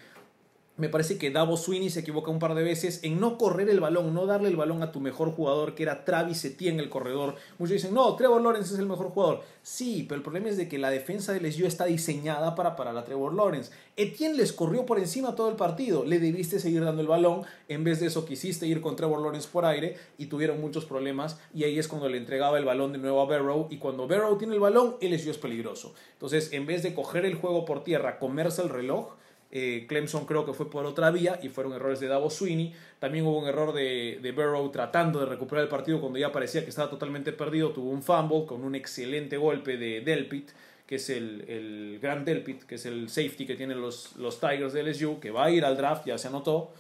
Me 0.79 0.89
parece 0.89 1.19
que 1.19 1.31
Davo 1.31 1.59
Sweeney 1.59 1.91
se 1.91 2.01
equivoca 2.01 2.31
un 2.31 2.39
par 2.39 2.55
de 2.55 2.63
veces 2.63 3.01
en 3.03 3.21
no 3.21 3.37
correr 3.37 3.69
el 3.69 3.79
balón, 3.79 4.15
no 4.15 4.25
darle 4.25 4.49
el 4.49 4.57
balón 4.57 4.83
a 4.83 4.91
tu 4.91 5.01
mejor 5.01 5.31
jugador, 5.33 5.75
que 5.75 5.83
era 5.83 6.07
Travis 6.07 6.43
Etienne, 6.47 6.81
el 6.81 6.89
corredor. 6.89 7.37
Muchos 7.59 7.75
dicen, 7.75 7.93
no, 7.93 8.17
Trevor 8.17 8.41
Lawrence 8.41 8.73
es 8.73 8.81
el 8.81 8.87
mejor 8.87 9.11
jugador. 9.11 9.43
Sí, 9.63 10.07
pero 10.09 10.17
el 10.17 10.23
problema 10.23 10.49
es 10.49 10.57
de 10.57 10.69
que 10.69 10.79
la 10.79 10.89
defensa 10.89 11.35
de 11.35 11.41
LSU 11.41 11.67
está 11.67 11.85
diseñada 11.85 12.55
para 12.55 12.75
parar 12.75 12.97
a 12.97 13.05
Trevor 13.05 13.35
Lawrence. 13.35 13.71
Etienne 13.97 14.35
les 14.35 14.55
corrió 14.55 14.87
por 14.87 14.99
encima 14.99 15.37
todo 15.37 15.51
el 15.51 15.57
partido. 15.57 16.07
Le 16.07 16.19
debiste 16.19 16.59
seguir 16.59 16.83
dando 16.83 17.03
el 17.03 17.09
balón. 17.09 17.43
En 17.69 17.85
vez 17.85 18.01
de 18.01 18.07
eso, 18.07 18.25
quisiste 18.25 18.67
ir 18.67 18.81
con 18.81 18.97
Trevor 18.97 19.21
Lawrence 19.21 19.51
por 19.53 19.67
aire 19.67 19.99
y 20.17 20.27
tuvieron 20.27 20.59
muchos 20.59 20.87
problemas. 20.87 21.39
Y 21.53 21.65
ahí 21.65 21.79
es 21.79 21.87
cuando 21.87 22.09
le 22.09 22.17
entregaba 22.17 22.57
el 22.57 22.65
balón 22.65 22.93
de 22.93 22.99
nuevo 22.99 23.21
a 23.21 23.27
Barrow. 23.27 23.69
Y 23.69 23.77
cuando 23.77 24.09
Barrow 24.09 24.39
tiene 24.39 24.55
el 24.55 24.61
balón, 24.61 24.97
LSU 25.03 25.31
es 25.33 25.39
peligroso. 25.39 25.95
Entonces, 26.15 26.51
en 26.55 26.65
vez 26.65 26.83
de 26.83 26.95
coger 26.95 27.27
el 27.27 27.35
juego 27.35 27.67
por 27.67 27.85
tierra, 27.85 28.19
comerse 28.19 28.63
el 28.63 28.71
reloj, 28.71 29.17
eh, 29.55 29.85
Clemson 29.87 30.25
creo 30.25 30.47
que 30.47 30.55
fue 30.55 30.71
por 30.71 30.87
otra 30.87 31.11
vía 31.11 31.39
y 31.43 31.51
fueron 31.51 31.75
errores 31.75 32.01
de 32.01 32.09
Davos 32.09 32.35
Sweeney. 32.35 32.73
También 32.99 33.27
hubo 33.27 33.39
un 33.39 33.47
error 33.47 33.75
de, 33.75 34.19
de 34.23 34.33
Burrow 34.33 34.71
tratando 34.71 35.21
de 35.21 35.27
recuperar 35.27 35.65
el 35.65 35.69
partido 35.69 36.01
cuando 36.01 36.19
ya 36.19 36.33
parecía 36.33 36.65
que 36.65 36.71
estaba 36.71 36.89
totalmente 36.89 37.33
perdido. 37.33 37.71
Tuvo 37.71 37.91
un 37.91 38.03
fumble 38.03 38.47
con 38.47 38.65
un 38.65 38.75
excelente 38.75 39.37
golpe 39.37 39.77
de 39.77 40.01
Delpit, 40.01 40.51
que 40.87 40.95
es 40.95 41.11
el, 41.11 41.45
el 41.49 41.99
gran 42.01 42.25
Delpit, 42.25 42.63
que 42.63 42.77
es 42.77 42.87
el 42.87 43.11
safety 43.11 43.45
que 43.45 43.55
tienen 43.55 43.79
los, 43.79 44.17
los 44.17 44.41
Tigers 44.41 44.73
de 44.73 44.85
LSU, 44.85 45.21
que 45.21 45.31
va 45.31 45.45
a 45.45 45.51
ir 45.51 45.67
al 45.67 45.77
draft, 45.77 46.07
ya 46.07 46.17
se 46.17 46.29
anotó. 46.29 46.73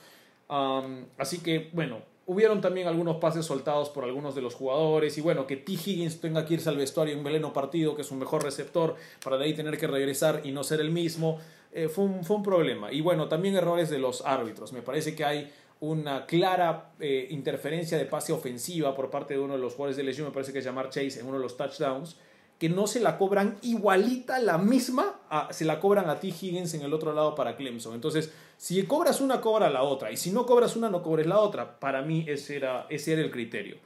Así 1.18 1.38
que, 1.38 1.70
bueno, 1.72 2.00
hubieron 2.26 2.60
también 2.60 2.86
algunos 2.86 3.16
pases 3.16 3.46
soltados 3.46 3.88
por 3.88 4.04
algunos 4.04 4.34
de 4.34 4.42
los 4.42 4.54
jugadores 4.54 5.16
y 5.18 5.20
bueno, 5.20 5.46
que 5.46 5.56
T. 5.56 5.72
Higgins 5.72 6.20
tenga 6.20 6.44
que 6.44 6.54
irse 6.54 6.68
al 6.68 6.76
vestuario 6.76 7.14
en 7.14 7.24
veleno 7.24 7.52
partido, 7.52 7.94
que 7.94 8.02
es 8.02 8.10
un 8.10 8.18
mejor 8.18 8.42
receptor, 8.42 8.96
para 9.24 9.38
de 9.38 9.44
ahí 9.44 9.54
tener 9.54 9.78
que 9.78 9.86
regresar 9.86 10.42
y 10.44 10.52
no 10.52 10.62
ser 10.64 10.80
el 10.80 10.90
mismo, 10.90 11.38
eh, 11.72 11.88
fue, 11.88 12.04
un, 12.04 12.24
fue 12.24 12.36
un 12.36 12.42
problema. 12.42 12.92
Y 12.92 13.00
bueno, 13.00 13.28
también 13.28 13.56
errores 13.56 13.90
de 13.90 13.98
los 13.98 14.24
árbitros. 14.24 14.72
Me 14.72 14.82
parece 14.82 15.14
que 15.14 15.24
hay 15.24 15.50
una 15.80 16.26
clara 16.26 16.92
eh, 17.00 17.26
interferencia 17.30 17.98
de 17.98 18.04
pase 18.04 18.32
ofensiva 18.32 18.94
por 18.94 19.10
parte 19.10 19.34
de 19.34 19.40
uno 19.40 19.54
de 19.54 19.58
los 19.58 19.74
jugadores 19.74 19.96
de 19.96 20.04
lesión, 20.04 20.28
me 20.28 20.32
parece 20.32 20.52
que 20.52 20.60
es 20.60 20.64
llamar 20.64 20.90
Chase 20.90 21.18
en 21.18 21.26
uno 21.26 21.38
de 21.38 21.42
los 21.42 21.56
touchdowns, 21.56 22.16
que 22.56 22.68
no 22.68 22.86
se 22.86 23.00
la 23.00 23.18
cobran 23.18 23.58
igualita, 23.62 24.38
la 24.38 24.58
misma, 24.58 25.18
se 25.50 25.64
la 25.64 25.80
cobran 25.80 26.08
a 26.08 26.20
T. 26.20 26.28
Higgins 26.28 26.74
en 26.74 26.82
el 26.82 26.92
otro 26.92 27.12
lado 27.12 27.34
para 27.34 27.56
Clemson. 27.56 27.94
Entonces, 27.94 28.32
si 28.56 28.80
cobras 28.84 29.20
una, 29.20 29.40
cobra 29.40 29.68
la 29.68 29.82
otra. 29.82 30.12
Y 30.12 30.16
si 30.16 30.30
no 30.30 30.46
cobras 30.46 30.76
una, 30.76 30.88
no 30.88 31.02
cobres 31.02 31.26
la 31.26 31.40
otra. 31.40 31.80
Para 31.80 32.02
mí 32.02 32.24
ese 32.28 32.54
era, 32.54 32.86
ese 32.88 33.14
era 33.14 33.22
el 33.22 33.32
criterio. 33.32 33.78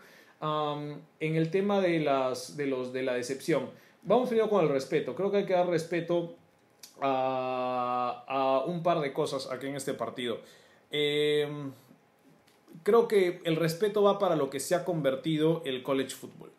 En 0.43 1.37
el 1.37 1.51
tema 1.51 1.81
de, 1.81 2.01
las, 2.01 2.59
de, 2.59 2.67
los, 2.67 2.93
de 2.93 3.03
la 3.03 3.15
decepción, 3.15 3.71
vamos 4.03 4.29
primero 4.29 4.51
con 4.51 4.63
el 4.63 4.69
respeto. 4.69 5.15
Creo 5.15 5.31
que 5.31 5.39
hay 5.39 5.47
que 5.47 5.55
dar 5.55 5.69
respeto 5.69 6.37
a, 7.01 8.65
un 8.67 8.83
par 8.83 9.01
de 9.01 9.13
cosas 9.13 9.51
aquí 9.51 9.67
en 9.67 9.77
este 9.77 9.95
partido. 9.95 10.41
Eh, 10.91 11.49
creo 12.83 13.09
que 13.09 13.41
el 13.45 13.57
respeto 13.57 14.03
va 14.03 14.19
para 14.19 14.37
lo 14.37 14.51
que 14.51 14.61
se 14.61 14.75
ha 14.75 14.85
convertido 14.85 15.63
el 15.65 15.83
college 15.83 16.11
football. 16.11 16.51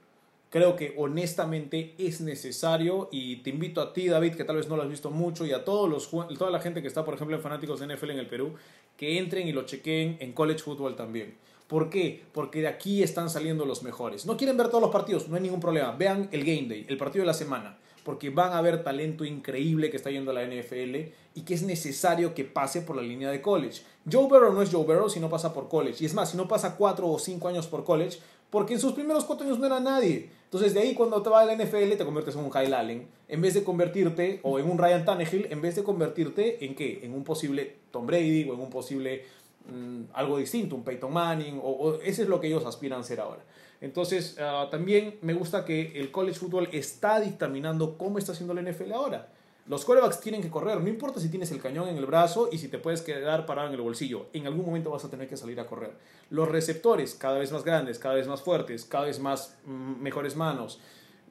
Creo 0.49 0.77
que 0.77 0.93
honestamente 0.97 1.93
es 1.97 2.21
necesario 2.21 3.09
y 3.11 3.37
te 3.37 3.49
invito 3.49 3.81
a 3.81 3.91
ti, 3.91 4.07
David, 4.07 4.35
que 4.35 4.45
tal 4.45 4.55
vez 4.55 4.69
no 4.69 4.77
lo 4.77 4.83
has 4.83 4.89
visto 4.89 5.11
mucho, 5.11 5.45
y 5.45 5.51
a 5.51 5.65
todos 5.65 5.89
los, 5.89 6.09
toda 6.37 6.51
la 6.51 6.61
gente 6.61 6.81
que 6.81 6.87
está, 6.87 7.03
por 7.03 7.15
ejemplo, 7.15 7.35
en 7.35 7.41
fanáticos 7.41 7.79
de 7.79 7.93
NFL 7.93 8.11
en 8.11 8.19
el 8.19 8.27
Perú, 8.27 8.53
que 8.95 9.17
entren 9.17 9.47
y 9.47 9.51
lo 9.51 9.63
chequeen 9.63 10.17
en 10.21 10.31
college 10.31 10.59
football 10.59 10.95
también. 10.95 11.35
¿Por 11.67 11.89
qué? 11.89 12.23
Porque 12.31 12.61
de 12.61 12.67
aquí 12.69 13.03
están 13.03 13.29
saliendo 13.29 13.65
los 13.65 13.83
mejores. 13.83 14.25
No 14.25 14.37
quieren 14.37 14.55
ver 14.55 14.69
todos 14.69 14.81
los 14.81 14.91
partidos, 14.91 15.27
no 15.27 15.35
hay 15.35 15.41
ningún 15.41 15.59
problema. 15.59 15.91
Vean 15.91 16.29
el 16.31 16.45
Game 16.45 16.67
Day, 16.69 16.85
el 16.87 16.97
partido 16.97 17.23
de 17.23 17.27
la 17.27 17.33
semana, 17.33 17.77
porque 18.07 18.29
van 18.29 18.53
a 18.53 18.61
ver 18.61 18.85
talento 18.85 19.25
increíble 19.25 19.89
que 19.89 19.97
está 19.97 20.09
yendo 20.09 20.31
a 20.31 20.33
la 20.33 20.45
NFL 20.45 21.11
y 21.35 21.41
que 21.41 21.53
es 21.53 21.61
necesario 21.61 22.33
que 22.33 22.45
pase 22.45 22.81
por 22.81 22.95
la 22.95 23.01
línea 23.01 23.29
de 23.29 23.41
college. 23.41 23.81
Joe 24.09 24.29
Burrow 24.29 24.53
no 24.53 24.61
es 24.61 24.71
Joe 24.71 24.85
Burrow 24.85 25.09
si 25.09 25.19
no 25.19 25.29
pasa 25.29 25.53
por 25.53 25.67
college. 25.67 25.97
Y 25.99 26.05
es 26.05 26.13
más, 26.13 26.31
si 26.31 26.37
no 26.37 26.47
pasa 26.47 26.77
cuatro 26.77 27.09
o 27.09 27.19
cinco 27.19 27.49
años 27.49 27.67
por 27.67 27.83
college, 27.83 28.19
porque 28.49 28.75
en 28.75 28.79
sus 28.79 28.93
primeros 28.93 29.25
cuatro 29.25 29.45
años 29.45 29.59
no 29.59 29.65
era 29.65 29.81
nadie. 29.81 30.29
Entonces 30.45 30.73
de 30.73 30.79
ahí 30.79 30.93
cuando 30.93 31.21
te 31.21 31.29
va 31.29 31.41
a 31.41 31.45
la 31.45 31.55
NFL 31.57 31.97
te 31.97 32.05
conviertes 32.05 32.33
en 32.35 32.45
un 32.45 32.49
Kyle 32.49 32.73
Allen, 32.73 33.09
en 33.27 33.41
vez 33.41 33.53
de 33.55 33.65
convertirte, 33.65 34.39
o 34.41 34.57
en 34.57 34.71
un 34.71 34.77
Ryan 34.77 35.03
Tannehill, 35.03 35.47
en 35.49 35.61
vez 35.61 35.75
de 35.75 35.83
convertirte 35.83 36.63
en 36.63 36.75
qué? 36.75 37.01
En 37.03 37.13
un 37.13 37.25
posible 37.25 37.75
Tom 37.91 38.07
Brady 38.07 38.49
o 38.49 38.53
en 38.53 38.61
un 38.61 38.69
posible 38.69 39.25
mm, 39.69 40.11
algo 40.13 40.37
distinto, 40.37 40.77
un 40.77 40.85
Peyton 40.85 41.11
Manning, 41.11 41.59
o, 41.61 41.71
o 41.71 41.95
ese 41.95 42.21
es 42.21 42.29
lo 42.29 42.39
que 42.39 42.47
ellos 42.47 42.65
aspiran 42.65 43.01
a 43.01 43.03
ser 43.03 43.19
ahora. 43.19 43.41
Entonces, 43.81 44.37
ah, 44.39 44.67
también 44.71 45.17
me 45.21 45.33
gusta 45.33 45.63
que 45.63 45.99
el 45.99 46.11
college 46.11 46.39
football 46.39 46.69
está 46.71 47.19
dictaminando 47.19 47.97
cómo 47.97 48.17
está 48.17 48.31
haciendo 48.31 48.53
la 48.53 48.61
NFL 48.61 48.91
ahora. 48.91 49.29
Los 49.67 49.83
quarterbacks 49.83 50.21
tienen 50.21 50.41
que 50.41 50.49
correr, 50.49 50.79
no 50.79 50.87
importa 50.87 51.19
si 51.19 51.27
tienes 51.27 51.51
el 51.51 51.61
cañón 51.61 51.89
en 51.89 51.97
el 51.97 52.05
brazo 52.05 52.47
y 52.49 52.57
si 52.57 52.69
te 52.69 52.77
puedes 52.77 53.01
quedar 53.01 53.45
parado 53.45 53.67
en 53.67 53.73
el 53.73 53.81
bolsillo, 53.81 54.27
en 54.31 54.47
algún 54.47 54.65
momento 54.65 54.91
vas 54.91 55.03
a 55.03 55.09
tener 55.09 55.27
que 55.27 55.35
salir 55.35 55.59
a 55.59 55.65
correr. 55.65 55.91
Los 56.29 56.47
receptores 56.47 57.15
cada 57.15 57.37
vez 57.37 57.51
más 57.51 57.65
grandes, 57.65 57.99
cada 57.99 58.15
vez 58.15 58.27
más 58.27 58.41
fuertes, 58.41 58.85
cada 58.85 59.05
vez 59.05 59.19
más 59.19 59.57
mm, 59.65 60.01
mejores 60.01 60.37
manos. 60.37 60.79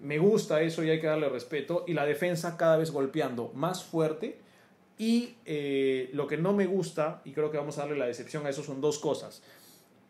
Me 0.01 0.18
gusta 0.18 0.61
eso 0.61 0.84
y 0.84 0.90
hay 0.90 1.01
que 1.01 1.07
darle 1.07 1.30
respeto. 1.30 1.84
Y 1.86 1.94
la 1.94 2.05
defensa 2.05 2.59
cada 2.59 2.76
vez 2.76 2.90
golpeando 2.90 3.51
más 3.55 3.82
fuerte. 3.82 4.38
Y 4.99 5.36
eh, 5.47 6.11
lo 6.12 6.26
que 6.26 6.36
no 6.36 6.53
me 6.53 6.66
gusta, 6.66 7.22
y 7.24 7.32
creo 7.32 7.51
que 7.51 7.57
vamos 7.57 7.78
a 7.78 7.82
darle 7.82 7.97
la 7.97 8.07
decepción 8.07 8.47
a 8.47 8.51
eso, 8.51 8.62
son 8.62 8.82
dos 8.82 8.99
cosas. 8.99 9.42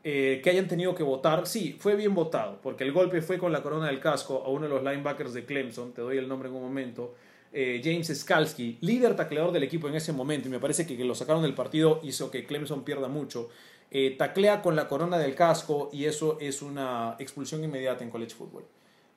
Eh, 0.09 0.41
que 0.41 0.51
hayan 0.51 0.69
tenido 0.69 0.95
que 0.95 1.03
votar, 1.03 1.49
sí, 1.49 1.77
fue 1.81 1.97
bien 1.97 2.15
votado, 2.15 2.61
porque 2.63 2.85
el 2.85 2.93
golpe 2.93 3.23
fue 3.23 3.39
con 3.39 3.51
la 3.51 3.61
corona 3.61 3.89
del 3.89 3.99
casco 3.99 4.41
a 4.47 4.51
uno 4.51 4.63
de 4.63 4.69
los 4.69 4.85
linebackers 4.85 5.33
de 5.33 5.45
Clemson, 5.45 5.93
te 5.95 6.01
doy 6.01 6.17
el 6.17 6.29
nombre 6.29 6.49
en 6.49 6.55
un 6.55 6.63
momento, 6.63 7.17
eh, 7.53 7.81
James 7.83 8.07
Skalski, 8.17 8.79
líder 8.83 9.17
tacleador 9.17 9.51
del 9.51 9.65
equipo 9.65 9.89
en 9.89 9.97
ese 9.97 10.13
momento, 10.13 10.47
y 10.47 10.53
me 10.53 10.61
parece 10.61 10.87
que 10.87 10.97
lo 11.05 11.17
sacaron 11.17 11.43
del 11.43 11.55
partido 11.55 11.99
hizo 12.05 12.31
que 12.31 12.47
Clemson 12.47 12.85
pierda 12.85 13.09
mucho, 13.09 13.49
eh, 13.91 14.15
taclea 14.17 14.63
con 14.63 14.77
la 14.77 14.87
corona 14.87 15.19
del 15.19 15.35
casco 15.35 15.91
y 15.93 16.05
eso 16.05 16.39
es 16.41 16.63
una 16.63 17.17
expulsión 17.19 17.65
inmediata 17.65 18.05
en 18.05 18.11
college 18.11 18.37
football. 18.37 18.63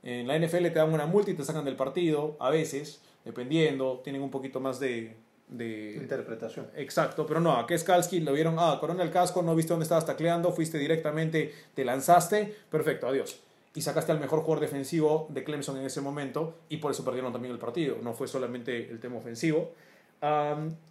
En 0.02 0.28
la 0.28 0.40
NFL 0.40 0.64
te 0.64 0.80
dan 0.80 0.92
una 0.92 1.06
multa 1.06 1.30
y 1.30 1.36
te 1.36 1.44
sacan 1.44 1.66
del 1.66 1.76
partido, 1.76 2.36
a 2.40 2.50
veces, 2.50 3.00
dependiendo, 3.24 4.02
tienen 4.04 4.24
un 4.24 4.32
poquito 4.32 4.60
más 4.60 4.80
de... 4.80 5.16
de 5.50 5.96
Interpretación. 6.02 6.68
Exacto, 6.76 7.26
pero 7.26 7.40
no, 7.40 7.54
a 7.58 7.66
Keskalski 7.68 8.20
lo 8.22 8.34
vieron, 8.34 8.56
ah, 8.60 8.78
corona 8.80 9.04
el 9.04 9.12
casco, 9.12 9.42
no 9.42 9.56
viste 9.56 9.74
dónde 9.74 9.84
estabas 9.84 10.06
tacleando, 10.06 10.52
fuiste 10.52 10.78
directamente, 10.78 11.54
te 11.74 11.84
lanzaste, 11.84 12.56
perfecto, 12.70 13.08
adiós. 13.08 13.40
Y 13.76 13.82
sacaste 13.82 14.12
al 14.12 14.20
mejor 14.20 14.40
jugador 14.42 14.60
defensivo 14.62 15.28
de 15.30 15.44
Clemson 15.44 15.78
en 15.78 15.86
ese 15.86 16.02
momento 16.02 16.56
y 16.70 16.78
por 16.78 16.92
eso 16.92 17.04
perdieron 17.06 17.32
también 17.34 17.54
el 17.54 17.60
partido, 17.60 17.98
no 18.02 18.14
fue 18.14 18.28
solamente 18.28 18.90
el 18.90 19.00
tema 19.00 19.18
ofensivo. 19.18 19.72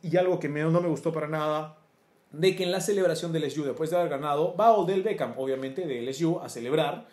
Y 0.03 0.17
algo 0.17 0.39
que 0.39 0.49
me- 0.49 0.63
no 0.63 0.81
me 0.81 0.89
gustó 0.89 1.13
para 1.13 1.29
nada, 1.29 1.77
de 2.33 2.55
que 2.57 2.65
en 2.65 2.73
la 2.73 2.81
celebración 2.81 3.33
del 3.33 3.45
LSU, 3.45 3.65
después 3.65 3.91
de 3.91 3.97
haber 3.97 4.11
ganado, 4.11 4.55
va 4.57 4.73
Odell 4.73 5.03
Beckham, 5.03 5.35
obviamente, 5.39 5.87
de 5.87 5.99
LSU, 6.03 6.41
a 6.41 6.49
celebrar 6.49 7.07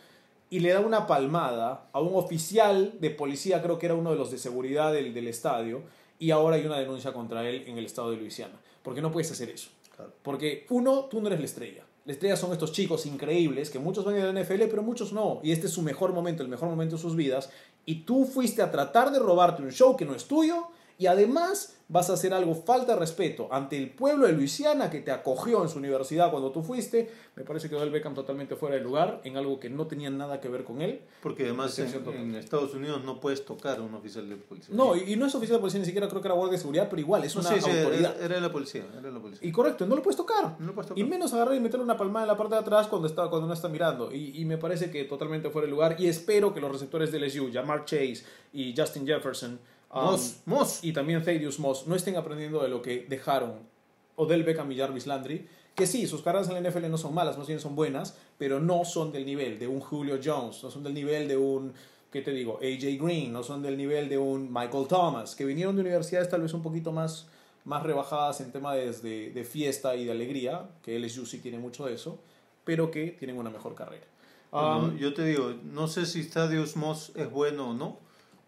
y 0.50 0.60
le 0.60 0.72
da 0.74 0.80
una 0.82 1.08
palmada 1.08 1.88
a 1.92 2.00
un 2.00 2.16
oficial 2.16 2.94
de 3.00 3.10
policía, 3.10 3.62
creo 3.64 3.80
que 3.80 3.88
era 3.88 3.96
uno 3.96 4.12
de 4.12 4.18
los 4.18 4.32
de 4.32 4.38
seguridad 4.38 4.94
del, 4.94 5.14
del 5.14 5.28
estadio, 5.28 5.82
y 6.20 6.32
ahora 6.32 6.56
hay 6.56 6.66
una 6.66 6.78
denuncia 6.78 7.14
contra 7.14 7.48
él 7.48 7.64
en 7.68 7.78
el 7.78 7.86
estado 7.86 8.12
de 8.12 8.18
Luisiana. 8.18 8.60
Porque 8.84 9.02
no 9.02 9.12
puedes 9.12 9.32
hacer 9.32 9.50
eso. 9.50 9.70
Claro. 9.96 10.12
Porque, 10.22 10.66
uno, 10.70 11.06
tú 11.06 11.22
no 11.22 11.28
eres 11.28 11.40
la 11.40 11.46
estrella. 11.46 11.84
La 12.06 12.14
estrella 12.14 12.36
son 12.36 12.52
estos 12.52 12.72
chicos 12.72 13.08
increíbles, 13.08 13.72
que 13.72 13.80
muchos 13.80 14.06
van 14.06 14.16
a 14.16 14.20
ir 14.20 14.26
a 14.26 14.32
la 14.32 14.44
NFL, 14.44 14.66
pero 14.70 14.84
muchos 14.84 15.12
no. 15.12 15.40
Y 15.42 15.52
este 15.52 15.66
es 15.66 15.74
su 15.74 15.82
mejor 15.82 16.14
momento, 16.14 16.44
el 16.44 16.50
mejor 16.50 16.70
momento 16.70 16.98
de 16.98 17.02
sus 17.02 17.16
vidas. 17.16 17.50
Y 17.86 18.04
tú 18.04 18.26
fuiste 18.26 18.62
a 18.62 18.72
tratar 18.72 19.12
de 19.12 19.18
robarte 19.18 19.64
un 19.64 19.72
show 19.72 19.98
que 19.98 20.06
no 20.06 20.14
es 20.14 20.26
tuyo. 20.26 20.68
Y 20.98 21.08
además 21.08 21.74
vas 21.88 22.10
a 22.10 22.14
hacer 22.14 22.34
algo 22.34 22.56
falta 22.56 22.94
de 22.94 23.00
respeto 23.00 23.48
ante 23.52 23.78
el 23.78 23.92
pueblo 23.92 24.26
de 24.26 24.34
Luisiana 24.34 24.90
que 24.90 25.02
te 25.02 25.12
acogió 25.12 25.62
en 25.62 25.70
su 25.70 25.78
universidad 25.78 26.32
cuando 26.32 26.52
tú 26.52 26.64
fuiste. 26.64 27.12
Me 27.36 27.44
parece 27.44 27.70
que 27.70 27.76
Odell 27.76 27.90
Beckham 27.92 28.16
totalmente 28.16 28.56
fuera 28.56 28.76
de 28.76 28.82
lugar 28.82 29.20
en 29.26 29.36
algo 29.38 29.60
que 29.60 29.70
no 29.70 29.86
tenía 29.86 30.10
nada 30.10 30.40
que 30.40 30.48
ver 30.48 30.64
con 30.64 30.82
él. 30.82 31.02
Porque 31.22 31.44
además 31.44 31.78
en, 31.80 31.94
en 32.14 32.36
Estados 32.36 32.74
Unidos 32.74 33.04
no 33.04 33.20
puedes 33.20 33.44
tocar 33.46 33.78
a 33.80 33.82
un 33.82 33.94
oficial 33.94 34.28
de 34.30 34.38
policía. 34.38 34.74
No, 34.74 34.96
y, 34.96 35.14
y 35.14 35.16
no 35.18 35.26
es 35.26 35.36
oficial 35.36 35.58
de 35.58 35.62
policía, 35.62 35.80
ni 35.82 35.86
siquiera 35.86 36.08
creo 36.08 36.22
que 36.22 36.28
era 36.30 36.36
guardia 36.36 36.54
de 36.54 36.60
seguridad, 36.60 36.88
pero 36.90 37.02
igual, 37.02 37.24
es 37.26 37.36
No, 37.36 37.42
una 37.42 37.50
sí, 37.50 37.62
sí, 37.62 37.70
autoridad. 37.70 38.16
era, 38.18 38.26
era 38.26 38.40
la 38.40 38.52
policía. 38.52 38.86
Era 38.98 39.12
la 39.12 39.20
policía. 39.20 39.48
Y 39.48 39.52
correcto, 39.52 39.86
no 39.86 39.96
lo 39.98 40.02
puedes 40.02 40.16
tocar. 40.18 40.56
No 40.60 40.68
lo 40.68 40.74
puedes 40.74 40.88
tocar. 40.88 41.04
Y 41.04 41.08
menos 41.08 41.34
agarrar 41.34 41.56
y 41.56 41.60
meterle 41.60 41.84
una 41.84 41.98
palmada 41.98 42.24
en 42.24 42.30
la 42.30 42.38
parte 42.38 42.56
de 42.56 42.62
atrás 42.62 42.88
cuando, 42.88 43.08
está, 43.08 43.28
cuando 43.30 43.48
no 43.48 43.54
está 43.54 43.68
mirando. 43.68 44.12
Y, 44.14 44.42
y 44.42 44.46
me 44.46 44.58
parece 44.58 44.90
que 44.90 45.04
totalmente 45.04 45.50
fuera 45.50 45.66
de 45.66 45.72
lugar. 45.72 45.98
Y 46.00 46.08
espero 46.08 46.54
que 46.54 46.62
los 46.62 46.72
receptores 46.72 47.12
de 47.12 47.20
LSU, 47.20 47.52
Jamar 47.52 47.84
Chase 47.84 48.24
y 48.54 48.74
Justin 48.76 49.06
Jefferson, 49.06 49.60
um, 49.96 50.04
Moss, 50.04 50.42
Moss. 50.46 50.84
y 50.84 50.94
también 50.94 51.24
Thaddeus 51.24 51.60
Moss, 51.60 51.88
no 51.88 51.96
estén 51.96 52.16
aprendiendo 52.16 52.62
de 52.62 52.70
lo 52.70 52.82
que 52.82 53.06
dejaron 53.10 53.54
Odell 54.16 54.44
Beckham 54.44 54.72
y 54.72 54.78
Jarvis 54.78 55.08
Landry. 55.08 55.48
Que 55.74 55.88
sí, 55.88 56.08
sus 56.08 56.22
carreras 56.22 56.48
en 56.50 56.62
la 56.62 56.70
NFL 56.70 56.90
no 56.90 56.98
son 56.98 57.14
malas, 57.14 57.38
más 57.38 57.48
bien 57.48 57.60
son 57.60 57.76
buenas, 57.76 58.18
pero 58.38 58.60
no 58.62 58.86
son 58.86 59.12
del 59.12 59.26
nivel 59.26 59.60
de 59.60 59.68
un 59.68 59.82
Julio 59.82 60.20
Jones, 60.24 60.64
no 60.64 60.72
son 60.72 60.84
del 60.84 60.94
nivel 60.94 61.28
de 61.28 61.36
un, 61.36 61.74
¿qué 62.12 62.22
te 62.22 62.32
digo? 62.32 62.60
AJ 62.62 63.02
Green, 63.04 63.34
no 63.34 63.44
son 63.44 63.62
del 63.62 63.76
nivel 63.76 64.08
de 64.08 64.18
un 64.18 64.54
Michael 64.54 64.88
Thomas, 64.88 65.36
que 65.36 65.44
vinieron 65.44 65.76
de 65.76 65.82
universidades 65.82 66.30
tal 66.30 66.42
vez 66.44 66.54
un 66.54 66.62
poquito 66.62 66.94
más, 66.94 67.28
más 67.66 67.84
rebajadas 67.84 68.40
en 68.40 68.54
tema 68.54 68.74
de, 68.74 68.94
de, 68.94 69.32
de 69.32 69.44
fiesta 69.44 69.98
y 69.98 70.06
de 70.06 70.12
alegría, 70.12 70.70
que 70.82 70.98
LSU 70.98 71.26
sí 71.26 71.40
tiene 71.40 71.60
mucho 71.60 71.86
de 71.88 71.96
eso, 71.96 72.20
pero 72.64 72.90
que 72.90 73.08
tienen 73.08 73.38
una 73.38 73.50
mejor 73.50 73.76
carrera. 73.76 74.06
Bueno, 74.52 74.78
Um, 74.78 74.98
yo 74.98 75.14
te 75.14 75.26
digo, 75.26 75.54
no 75.64 75.90
sé 75.90 76.06
si 76.06 76.24
Thaddeus 76.30 76.78
Moss 76.78 77.12
es 77.16 77.30
bueno 77.30 77.72
o 77.72 77.74
no, 77.74 77.98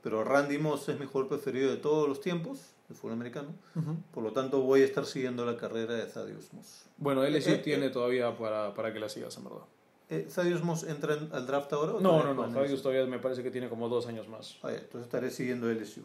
pero 0.08 0.24
Randy 0.24 0.58
Moss 0.58 0.88
es 0.88 0.98
mi 0.98 1.06
jugador 1.06 1.28
preferido 1.28 1.70
de 1.70 1.76
todos 1.76 2.08
los 2.08 2.22
tiempos, 2.22 2.60
de 2.88 2.96
fútbol 2.96 3.12
americano. 3.12 3.50
ujú. 3.76 3.98
Por 4.14 4.24
lo 4.24 4.32
tanto, 4.32 4.62
voy 4.62 4.82
a 4.82 4.86
estar 4.86 5.06
siguiendo 5.06 5.46
la 5.46 5.58
carrera 5.58 5.96
de 5.96 6.04
Thaddeus 6.06 6.54
Moss. 6.54 6.86
Bueno, 6.96 7.26
LSU 7.26 7.50
Eh, 7.52 7.58
tiene 7.58 7.90
todavía 7.90 8.38
para, 8.38 8.74
para 8.74 8.94
que 8.94 9.00
la 9.02 9.10
sigas, 9.10 9.36
en 9.36 9.44
verdad. 9.44 9.64
Eh, 10.10 10.26
¿Thaddeus 10.34 10.64
Moss 10.64 10.84
entra 10.84 11.16
en- 11.16 11.28
al 11.34 11.46
draft 11.46 11.74
ahora? 11.74 11.92
o 11.96 12.00
No, 12.00 12.24
no, 12.24 12.34
no, 12.34 12.48
Thaddeus 12.54 12.82
todavía 12.82 13.06
me 13.06 13.20
parece 13.20 13.44
que 13.44 13.52
tiene 13.52 13.68
como 13.68 13.90
dos 13.90 14.08
años 14.08 14.30
más. 14.30 14.56
Ah, 14.64 14.72
entonces 14.72 15.02
estaré 15.02 15.30
siguiendo 15.30 15.70
LSU. 15.70 16.04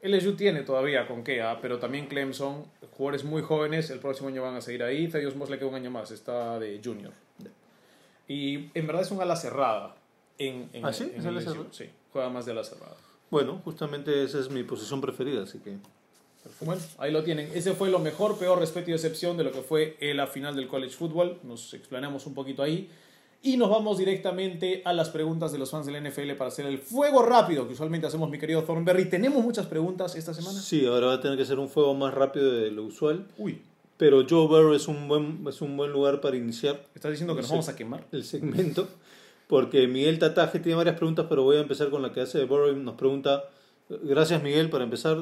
LSU 0.00 0.36
tiene 0.36 0.62
todavía 0.62 1.08
con 1.08 1.24
qué, 1.24 1.42
ah, 1.42 1.58
pero 1.60 1.80
también 1.80 2.06
Clemson, 2.06 2.64
jugadores 2.96 3.24
muy 3.24 3.42
jóvenes, 3.42 3.90
el 3.90 3.98
próximo 3.98 4.28
año 4.28 4.42
van 4.42 4.54
a 4.54 4.60
seguir 4.60 4.84
ahí. 4.84 5.08
Thaddeus 5.08 5.34
Moss 5.34 5.50
le 5.50 5.58
queda 5.58 5.66
un 5.70 5.74
año 5.74 5.90
más, 5.90 6.12
está 6.12 6.60
de 6.60 6.80
junior. 6.84 7.12
Y 8.28 8.70
en 8.78 8.86
verdad 8.86 9.02
es 9.02 9.10
un 9.10 9.20
ala 9.20 9.34
cerrada. 9.34 9.96
En, 10.48 10.68
en, 10.72 10.84
¿Ah, 10.84 10.92
sí? 10.92 11.04
en 11.04 11.20
¿Es 11.20 11.26
ala 11.26 11.40
LSU, 11.40 11.50
cerrada? 11.50 11.68
Sí, 11.72 11.84
juega 12.12 12.28
más 12.30 12.46
de 12.46 12.52
ala 12.52 12.64
cerrada. 12.64 12.96
Bueno, 13.30 13.60
justamente 13.64 14.24
esa 14.24 14.38
es 14.40 14.50
mi 14.50 14.62
posición 14.62 15.00
preferida, 15.00 15.42
así 15.42 15.58
que... 15.58 15.76
Bueno, 16.60 16.82
ahí 16.98 17.12
lo 17.12 17.22
tienen. 17.22 17.50
Ese 17.54 17.72
fue 17.74 17.88
lo 17.88 17.98
mejor, 18.00 18.36
peor, 18.36 18.58
respeto 18.58 18.90
y 18.90 18.92
decepción 18.92 19.36
de 19.36 19.44
lo 19.44 19.52
que 19.52 19.62
fue 19.62 19.96
la 20.14 20.26
final 20.26 20.56
del 20.56 20.66
college 20.66 20.94
football. 20.94 21.38
Nos 21.44 21.72
explanamos 21.72 22.26
un 22.26 22.34
poquito 22.34 22.62
ahí. 22.62 22.90
Y 23.44 23.56
nos 23.56 23.70
vamos 23.70 23.98
directamente 23.98 24.82
a 24.84 24.92
las 24.92 25.10
preguntas 25.10 25.50
de 25.50 25.58
los 25.58 25.70
fans 25.70 25.84
del 25.84 26.00
NFL 26.00 26.32
para 26.32 26.48
hacer 26.48 26.64
el 26.64 26.78
fuego 26.78 27.24
rápido 27.24 27.66
que 27.66 27.72
usualmente 27.72 28.06
hacemos, 28.06 28.30
mi 28.30 28.38
querido 28.38 28.62
Thornberry. 28.62 29.06
¿Tenemos 29.06 29.42
muchas 29.42 29.66
preguntas 29.66 30.14
esta 30.14 30.32
semana? 30.32 30.60
Sí, 30.60 30.86
ahora 30.86 31.08
va 31.08 31.14
a 31.14 31.20
tener 31.20 31.36
que 31.36 31.44
ser 31.44 31.58
un 31.58 31.68
fuego 31.68 31.92
más 31.92 32.14
rápido 32.14 32.52
de 32.52 32.70
lo 32.70 32.84
usual, 32.84 33.26
Uy, 33.38 33.60
pero 33.96 34.24
Joe 34.28 34.46
Burrow 34.46 34.74
es 34.74 34.86
un 34.86 35.08
buen, 35.08 35.44
es 35.48 35.60
un 35.60 35.76
buen 35.76 35.90
lugar 35.90 36.20
para 36.20 36.36
iniciar 36.36 36.84
¿estás 36.94 37.10
diciendo 37.10 37.34
que 37.34 37.42
nos 37.42 37.50
vamos 37.50 37.68
a 37.68 37.74
quemar? 37.74 38.06
el 38.12 38.24
segmento, 38.24 38.88
porque 39.52 39.86
Miguel 39.86 40.18
Tataje 40.18 40.60
tiene 40.60 40.76
varias 40.76 40.96
preguntas, 40.96 41.26
pero 41.28 41.42
voy 41.42 41.58
a 41.58 41.60
empezar 41.60 41.90
con 41.90 42.00
la 42.00 42.10
que 42.10 42.22
hace 42.22 42.38
de 42.38 42.46
Burrow. 42.46 42.74
Nos 42.74 42.94
pregunta, 42.94 43.44
gracias 43.90 44.42
Miguel 44.42 44.70
para 44.70 44.82
empezar, 44.82 45.18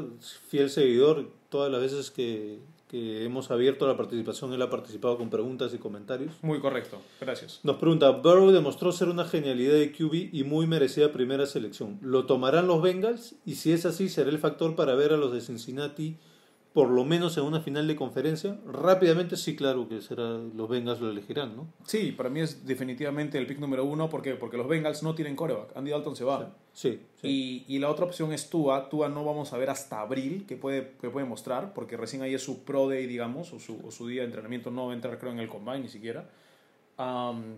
fiel 0.47 0.71
seguidor, 0.71 1.29
todas 1.49 1.69
las 1.69 1.81
veces 1.81 2.13
que, 2.13 2.61
que 2.87 3.25
hemos 3.25 3.51
abierto 3.51 3.89
la 3.89 3.97
participación, 3.97 4.53
él 4.53 4.63
ha 4.63 4.71
participado 4.71 5.19
con 5.19 5.31
preguntas 5.31 5.75
y 5.75 5.79
comentarios. 5.79 6.31
Muy 6.43 6.61
correcto, 6.61 7.03
gracias. 7.21 7.59
Nos 7.65 7.79
pregunta, 7.79 8.09
Burrow 8.11 8.53
demostró 8.53 8.93
ser 8.93 9.09
una 9.09 9.25
genialidad 9.25 9.75
de 9.75 9.91
QB 9.91 10.33
y 10.33 10.45
muy 10.45 10.69
merecida 10.69 11.11
primera 11.11 11.45
selección. 11.47 11.99
¿Lo 12.01 12.27
tomarán 12.27 12.69
los 12.69 12.81
Bengals? 12.81 13.35
Y 13.45 13.57
si 13.57 13.73
es 13.73 13.85
así, 13.85 14.09
¿será 14.09 14.31
el 14.31 14.39
factor 14.39 14.77
para 14.77 14.95
ver 14.95 15.13
a 15.13 15.17
los 15.17 15.33
de 15.33 15.41
Cincinnati 15.41 16.19
por 16.73 16.89
lo 16.89 17.05
menos 17.05 17.37
en 17.37 17.45
una 17.45 17.61
final 17.61 17.89
de 17.89 17.97
conferencia? 17.97 18.57
Rápidamente, 18.65 19.37
sí, 19.37 19.57
claro 19.57 19.89
que 19.89 20.01
será 20.01 20.39
los 20.55 20.69
Bengals 20.69 21.01
lo 21.01 21.11
elegirán, 21.11 21.57
¿no? 21.57 21.67
Sí, 21.85 22.13
para 22.13 22.29
mí 22.29 22.41
es 22.41 22.65
definitivamente 22.65 23.39
el 23.39 23.47
pick 23.47 23.59
número 23.59 23.85
uno. 23.85 24.09
¿Por 24.09 24.23
qué? 24.23 24.35
Porque 24.35 24.57
los 24.57 24.69
Bengals 24.69 25.03
no 25.03 25.17
tienen 25.17 25.35
coreback. 25.35 25.77
Andy 25.77 25.91
Dalton 25.91 26.15
se 26.15 26.25
va. 26.25 26.55
Sí, 26.73 27.01
sí. 27.21 27.29
Y, 27.29 27.75
y 27.75 27.79
la 27.81 27.91
otra 27.91 28.05
opción 28.05 28.33
es 28.33 28.49
Tua. 28.49 28.89
Tua 28.89 29.09
no 29.09 29.25
vamos 29.25 29.53
a 29.53 29.59
ver 29.59 29.69
hasta 29.69 30.01
abril 30.01 30.47
que 30.47 30.57
puede, 30.57 30.93
que 31.01 31.11
puede 31.11 31.27
mostrar, 31.27 31.75
porque 31.75 31.97
recién 31.97 32.23
ahí 32.23 32.35
es 32.35 32.43
su 32.45 32.63
pro 32.63 32.89
day, 32.89 33.07
digamos, 33.07 33.53
o 33.53 33.59
su, 33.59 33.81
o 33.85 33.91
su 33.91 34.07
día 34.07 34.21
de 34.21 34.27
entrenamiento. 34.27 34.71
No 34.71 34.87
va 34.87 34.93
a 34.93 34.95
entrar, 34.95 35.19
creo, 35.19 35.33
en 35.33 35.41
el 35.41 35.49
combine 35.49 35.81
ni 35.81 35.89
siquiera. 35.89 36.31
Am, 36.99 37.57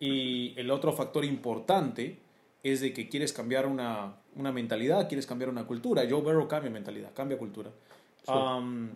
y 0.00 0.52
el 0.56 0.68
otro 0.72 0.92
factor 0.92 1.24
importante 1.24 2.18
es 2.64 2.80
de 2.80 2.92
que 2.92 3.08
quieres 3.08 3.32
cambiar 3.32 3.66
una, 3.66 4.16
una 4.34 4.50
mentalidad, 4.50 5.06
quieres 5.06 5.26
cambiar 5.26 5.48
una 5.48 5.64
cultura. 5.64 6.02
Joe 6.10 6.22
Burrow 6.22 6.48
cambia 6.48 6.70
mentalidad, 6.70 7.12
cambia 7.14 7.38
cultura. 7.38 7.70
Um, 8.26 8.90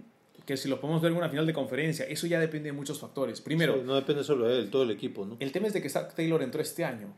que 0.45 0.57
si 0.57 0.69
lo 0.69 0.81
podemos 0.81 1.03
ver 1.03 1.11
en 1.11 1.19
una 1.19 1.29
final 1.29 1.47
de 1.47 1.53
conferencia, 1.53 2.05
eso 2.07 2.27
ya 2.27 2.39
depende 2.39 2.69
de 2.69 2.73
muchos 2.73 3.01
factores. 3.01 3.41
Primero, 3.41 3.75
Sí, 3.75 3.81
no 3.85 3.97
depende 3.97 4.23
solo 4.23 4.47
de 4.47 4.61
él, 4.61 4.71
todo 4.71 4.85
el 4.85 4.93
equipo, 4.93 5.27
¿no? 5.27 5.37
el 5.41 5.51
tema 5.51 5.67
es 5.67 5.73
de 5.73 5.83
que 5.83 5.89
Zach 5.89 6.15
Taylor 6.15 6.43
entró 6.43 6.63
este 6.63 6.85
año. 6.85 7.09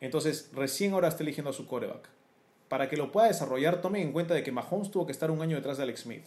Entonces, 0.00 0.50
recién 0.54 0.92
ahora 0.92 1.08
está 1.08 1.22
eligiendo 1.22 1.50
a 1.50 1.52
su 1.52 1.66
coreback. 1.66 2.08
Para 2.68 2.88
que 2.88 2.96
lo 2.96 3.12
pueda 3.12 3.28
desarrollar, 3.28 3.80
tomen 3.80 4.02
en 4.02 4.12
cuenta 4.12 4.34
de 4.34 4.42
que 4.42 4.52
Mahomes 4.52 4.90
tuvo 4.90 5.06
que 5.06 5.12
estar 5.12 5.30
un 5.30 5.42
año 5.42 5.56
detrás 5.56 5.76
de 5.76 5.82
Alex 5.82 6.00
Smith. 6.00 6.24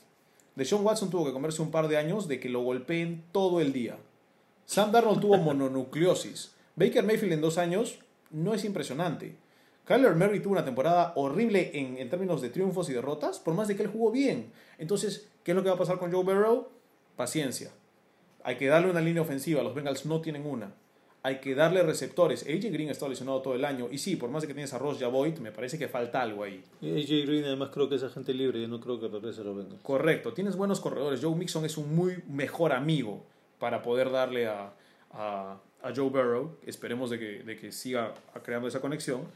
Deshaun 0.55 0.85
Watson 0.85 1.09
tuvo 1.09 1.25
que 1.25 1.31
comerse 1.31 1.61
un 1.61 1.71
par 1.71 1.87
de 1.87 1.97
años 1.97 2.27
de 2.27 2.39
que 2.39 2.49
lo 2.49 2.61
golpeen 2.61 3.23
todo 3.31 3.61
el 3.61 3.73
día. 3.73 3.97
Sam 4.65 4.91
Darnold 4.91 5.21
tuvo 5.21 5.37
mononucleosis. 5.39 6.53
Baker 6.75 7.03
Mayfield 7.03 7.33
en 7.33 7.41
dos 7.41 7.57
años 7.57 7.99
no 8.29 8.53
es 8.53 8.65
impresionante. 8.65 9.35
Kyler 9.85 10.15
Murray 10.15 10.39
tuvo 10.39 10.53
una 10.53 10.65
temporada 10.65 11.13
horrible 11.15 11.71
en, 11.73 11.97
en 11.97 12.09
términos 12.09 12.41
de 12.41 12.49
triunfos 12.49 12.89
y 12.89 12.93
derrotas, 12.93 13.39
por 13.39 13.53
más 13.55 13.67
de 13.67 13.75
que 13.75 13.83
él 13.83 13.89
jugó 13.89 14.11
bien. 14.11 14.51
Entonces, 14.77 15.27
¿qué 15.43 15.51
es 15.51 15.55
lo 15.55 15.63
que 15.63 15.69
va 15.69 15.75
a 15.75 15.79
pasar 15.79 15.97
con 15.99 16.11
Joe 16.11 16.23
Burrow? 16.23 16.69
Paciencia. 17.15 17.71
Hay 18.43 18.57
que 18.57 18.67
darle 18.67 18.89
una 18.89 19.01
línea 19.01 19.21
ofensiva. 19.21 19.61
Los 19.63 19.75
Bengals 19.75 20.05
no 20.05 20.21
tienen 20.21 20.45
una. 20.45 20.73
Hay 21.23 21.39
que 21.39 21.53
darle 21.53 21.83
receptores. 21.83 22.43
AJ 22.43 22.71
Green 22.71 22.89
ha 22.89 22.93
estado 22.93 23.09
lesionado 23.09 23.41
todo 23.41 23.53
el 23.53 23.63
año. 23.63 23.87
Y 23.91 23.99
sí, 23.99 24.15
por 24.15 24.31
más 24.31 24.41
de 24.41 24.47
que 24.47 24.55
tienes 24.55 24.73
a 24.73 24.79
Ross 24.79 24.97
Javoid, 24.99 25.37
me 25.37 25.51
parece 25.51 25.77
que 25.77 25.87
falta 25.87 26.21
algo 26.21 26.43
ahí. 26.43 26.63
Y 26.81 26.89
AJ 26.89 27.27
Green 27.27 27.45
además 27.45 27.69
creo 27.71 27.87
que 27.87 27.95
es 27.95 28.03
agente 28.03 28.33
libre, 28.33 28.59
yo 28.59 28.67
no 28.67 28.79
creo 28.79 28.99
que 28.99 29.07
regrese 29.07 29.41
a 29.41 29.43
los 29.43 29.55
Bengals. 29.55 29.81
Correcto. 29.83 30.33
Tienes 30.33 30.55
buenos 30.55 30.79
corredores. 30.79 31.19
Joe 31.21 31.35
Mixon 31.35 31.65
es 31.65 31.77
un 31.77 31.95
muy 31.95 32.23
mejor 32.27 32.73
amigo 32.73 33.23
para 33.59 33.83
poder 33.83 34.09
darle 34.09 34.47
a, 34.47 34.73
a, 35.11 35.59
a 35.83 35.95
Joe 35.95 36.09
Burrow. 36.09 36.57
Esperemos 36.65 37.11
de 37.11 37.19
que, 37.19 37.43
de 37.43 37.55
que 37.55 37.71
siga 37.71 38.15
creando 38.43 38.67
esa 38.67 38.81
conexión. 38.81 39.27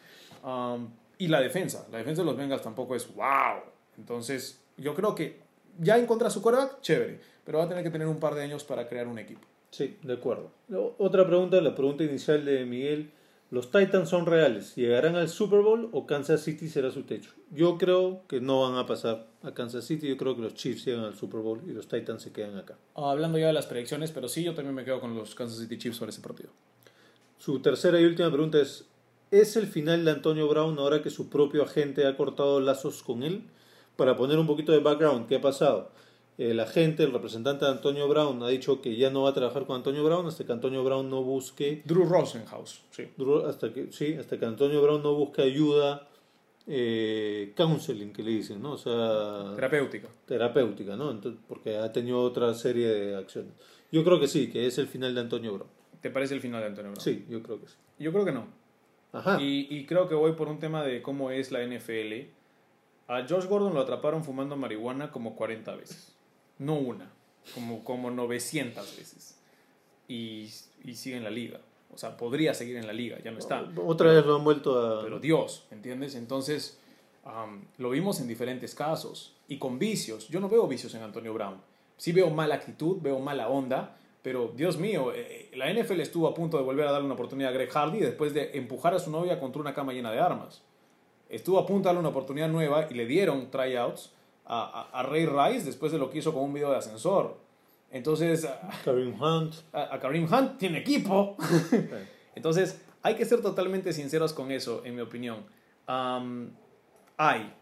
Um, 0.43 0.87
y 1.19 1.27
la 1.27 1.39
defensa. 1.39 1.87
La 1.91 1.99
defensa 1.99 2.23
de 2.23 2.25
los 2.25 2.35
Bengals 2.35 2.63
tampoco 2.63 2.95
es 2.95 3.13
wow. 3.13 3.61
Entonces, 3.97 4.59
yo 4.77 4.95
creo 4.95 5.13
que 5.13 5.44
ya 5.79 5.97
encontra 5.97 6.29
su 6.29 6.41
coreback, 6.41 6.81
chévere. 6.81 7.19
Pero 7.43 7.59
va 7.59 7.65
a 7.65 7.69
tener 7.69 7.83
que 7.83 7.89
tener 7.89 8.07
un 8.07 8.19
par 8.19 8.35
de 8.35 8.41
años 8.41 8.63
para 8.63 8.87
crear 8.87 9.07
un 9.07 9.19
equipo. 9.19 9.41
Sí, 9.69 9.97
de 10.03 10.13
acuerdo. 10.13 10.51
Otra 10.97 11.27
pregunta, 11.27 11.59
la 11.61 11.75
pregunta 11.75 12.03
inicial 12.03 12.45
de 12.45 12.65
Miguel. 12.65 13.11
¿Los 13.51 13.71
Titans 13.71 14.09
son 14.09 14.25
reales? 14.25 14.75
¿Llegarán 14.75 15.15
al 15.15 15.29
Super 15.29 15.59
Bowl 15.59 15.89
o 15.91 16.07
Kansas 16.07 16.41
City 16.41 16.67
será 16.67 16.89
su 16.89 17.03
techo? 17.03 17.31
Yo 17.51 17.77
creo 17.77 18.23
que 18.27 18.41
no 18.41 18.61
van 18.61 18.77
a 18.77 18.87
pasar 18.87 19.27
a 19.43 19.53
Kansas 19.53 19.85
City. 19.85 20.07
Yo 20.07 20.17
creo 20.17 20.35
que 20.35 20.41
los 20.41 20.55
Chiefs 20.55 20.85
llegan 20.85 21.03
al 21.03 21.15
Super 21.15 21.41
Bowl 21.41 21.61
y 21.67 21.71
los 21.71 21.87
Titans 21.87 22.23
se 22.23 22.31
quedan 22.31 22.57
acá. 22.57 22.75
Ah, 22.95 23.11
hablando 23.11 23.37
ya 23.37 23.47
de 23.47 23.53
las 23.53 23.67
predicciones, 23.67 24.11
pero 24.11 24.27
sí, 24.27 24.43
yo 24.43 24.55
también 24.55 24.73
me 24.73 24.83
quedo 24.83 24.99
con 24.99 25.15
los 25.15 25.35
Kansas 25.35 25.59
City 25.59 25.77
Chiefs 25.77 25.97
sobre 25.97 26.09
ese 26.09 26.21
partido. 26.21 26.49
Su 27.37 27.61
tercera 27.61 27.99
y 27.99 28.05
última 28.05 28.31
pregunta 28.31 28.59
es, 28.59 28.85
¿es 29.29 29.55
el 29.57 29.67
final 29.67 30.03
de 30.05 30.11
Antonio 30.11 30.47
Brown 30.47 30.79
ahora 30.79 31.03
que 31.03 31.11
su 31.11 31.29
propio 31.29 31.63
agente 31.63 32.07
ha 32.07 32.17
cortado 32.17 32.59
lazos 32.59 33.03
con 33.03 33.21
él? 33.21 33.43
Para 33.95 34.15
poner 34.15 34.37
un 34.39 34.47
poquito 34.47 34.71
de 34.71 34.79
background, 34.79 35.27
¿qué 35.27 35.35
ha 35.35 35.41
pasado? 35.41 35.91
El 36.37 36.59
agente, 36.59 37.03
el 37.03 37.13
representante 37.13 37.63
de 37.63 37.71
Antonio 37.71 38.09
Brown, 38.09 38.43
ha 38.43 38.49
dicho 38.49 38.81
que 38.81 38.97
ya 38.97 39.09
no 39.09 39.23
va 39.23 39.29
a 39.29 39.33
trabajar 39.33 39.65
con 39.65 39.77
Antonio 39.77 40.03
Brown 40.03 40.27
hasta 40.27 40.43
que 40.45 40.51
Antonio 40.51 40.83
Brown 40.83 41.09
no 41.09 41.23
busque 41.23 41.81
Drew 41.85 42.03
Rosenhaus, 42.05 42.81
sí. 42.91 43.07
hasta 43.47 43.71
que 43.71 43.91
sí 43.93 44.15
hasta 44.19 44.37
que 44.37 44.45
Antonio 44.45 44.81
Brown 44.81 45.01
no 45.01 45.13
busque 45.15 45.41
ayuda 45.43 46.09
eh, 46.67 47.53
counseling 47.55 48.11
que 48.11 48.23
le 48.23 48.31
dicen 48.31 48.61
no 48.61 48.73
o 48.73 48.77
sea 48.77 49.53
Terapéutica. 49.55 50.07
terapéutica 50.25 50.95
no 50.97 51.11
Entonces, 51.11 51.39
porque 51.47 51.77
ha 51.77 51.91
tenido 51.93 52.19
otra 52.21 52.53
serie 52.53 52.87
de 52.87 53.15
acciones 53.15 53.53
yo 53.91 54.03
creo 54.03 54.19
que 54.19 54.27
sí 54.27 54.49
que 54.51 54.65
es 54.65 54.77
el 54.77 54.87
final 54.87 55.13
de 55.13 55.21
Antonio 55.21 55.53
Brown 55.53 55.69
¿Te 56.01 56.09
parece 56.09 56.33
el 56.33 56.41
final 56.41 56.61
de 56.61 56.67
Antonio 56.67 56.91
Brown? 56.91 57.01
sí 57.01 57.23
yo 57.29 57.41
creo 57.43 57.61
que 57.61 57.67
sí 57.67 57.75
Yo 57.99 58.11
creo 58.11 58.25
que 58.25 58.31
no. 58.31 58.47
ajá 59.13 59.39
Y, 59.41 59.67
y 59.69 59.85
creo 59.85 60.09
que 60.09 60.15
voy 60.15 60.33
por 60.33 60.47
un 60.47 60.59
tema 60.59 60.83
de 60.83 61.01
cómo 61.01 61.31
es 61.31 61.51
la 61.51 61.63
NFL. 61.65 62.13
A 63.07 63.25
Josh 63.27 63.45
Gordon 63.45 63.73
lo 63.73 63.81
atraparon 63.81 64.23
fumando 64.23 64.55
marihuana 64.55 65.11
como 65.11 65.35
40 65.35 65.75
veces. 65.75 66.15
No 66.57 66.75
una, 66.75 67.11
como, 67.53 67.83
como 67.83 68.09
900 68.09 68.97
veces. 68.97 69.39
Y, 70.07 70.49
y 70.83 70.95
sigue 70.95 71.17
en 71.17 71.23
la 71.23 71.29
liga. 71.29 71.59
O 71.93 71.97
sea, 71.97 72.17
podría 72.17 72.53
seguir 72.53 72.75
en 72.75 72.87
la 72.87 72.93
liga, 72.93 73.17
ya 73.23 73.31
no 73.31 73.39
está. 73.39 73.65
otra 73.85 74.11
vez 74.11 74.25
lo 74.25 74.35
han 74.35 74.43
vuelto 74.43 74.77
a 74.77 75.03
Pero 75.03 75.19
Dios, 75.19 75.65
¿entiendes? 75.71 76.15
Entonces, 76.15 76.77
lo 77.77 77.89
vimos 77.89 78.19
en 78.19 78.27
diferentes 78.27 78.75
casos. 78.75 79.33
Y 79.47 79.57
con 79.57 79.79
vicios. 79.79 80.27
Yo 80.27 80.39
no 80.39 80.49
veo 80.49 80.67
vicios 80.67 80.93
en 80.95 81.03
Antonio 81.03 81.33
Brown. 81.33 81.61
Sí 81.97 82.11
veo 82.11 82.29
mala 82.29 82.55
actitud, 82.55 82.97
veo 83.01 83.19
mala 83.19 83.47
onda. 83.47 83.97
Pero, 84.23 84.51
Dios 84.55 84.77
mío, 84.77 85.13
eh, 85.13 85.51
la 85.53 85.71
NFL 85.71 86.01
estuvo 86.01 86.27
a 86.27 86.33
punto 86.33 86.57
de 86.57 86.63
volver 86.63 86.87
a 86.87 86.91
darle 86.91 87.05
una 87.05 87.13
oportunidad 87.13 87.51
a 87.51 87.53
Greg 87.53 87.69
Hardy 87.69 87.99
después 87.99 88.33
de 88.33 88.57
empujar 88.57 88.93
a 88.95 88.99
su 88.99 89.11
novia 89.11 89.39
contra 89.39 89.61
una 89.61 89.73
cama 89.73 89.93
llena 89.93 90.11
de 90.11 90.19
armas. 90.19 90.63
Estuvo 91.29 91.59
a 91.59 91.65
punto 91.65 91.83
de 91.83 91.85
darle 91.87 91.99
una 91.99 92.09
oportunidad 92.09 92.49
nueva 92.49 92.87
y 92.89 92.93
le 92.93 93.05
dieron 93.05 93.49
tryouts 93.49 94.11
a, 94.45 94.89
a, 94.91 94.99
a 94.99 95.03
Ray 95.03 95.25
Rice 95.25 95.65
después 95.65 95.91
de 95.91 95.97
lo 95.97 96.09
que 96.09 96.19
hizo 96.19 96.33
con 96.33 96.43
un 96.43 96.53
video 96.53 96.71
de 96.71 96.77
ascensor. 96.77 97.37
Entonces, 97.91 98.45
a, 98.45 98.71
Kareem 98.83 99.19
Hunt 99.21 99.55
a 99.71 99.99
Kareem 99.99 100.31
Hunt 100.31 100.57
tiene 100.57 100.79
equipo. 100.79 101.37
Entonces, 102.35 102.81
hay 103.01 103.15
que 103.15 103.23
ser 103.23 103.41
totalmente 103.41 103.93
sinceros 103.93 104.33
con 104.33 104.51
eso, 104.51 104.81
en 104.83 104.95
mi 104.95 105.01
opinión. 105.01 105.45
Hay, 105.87 107.53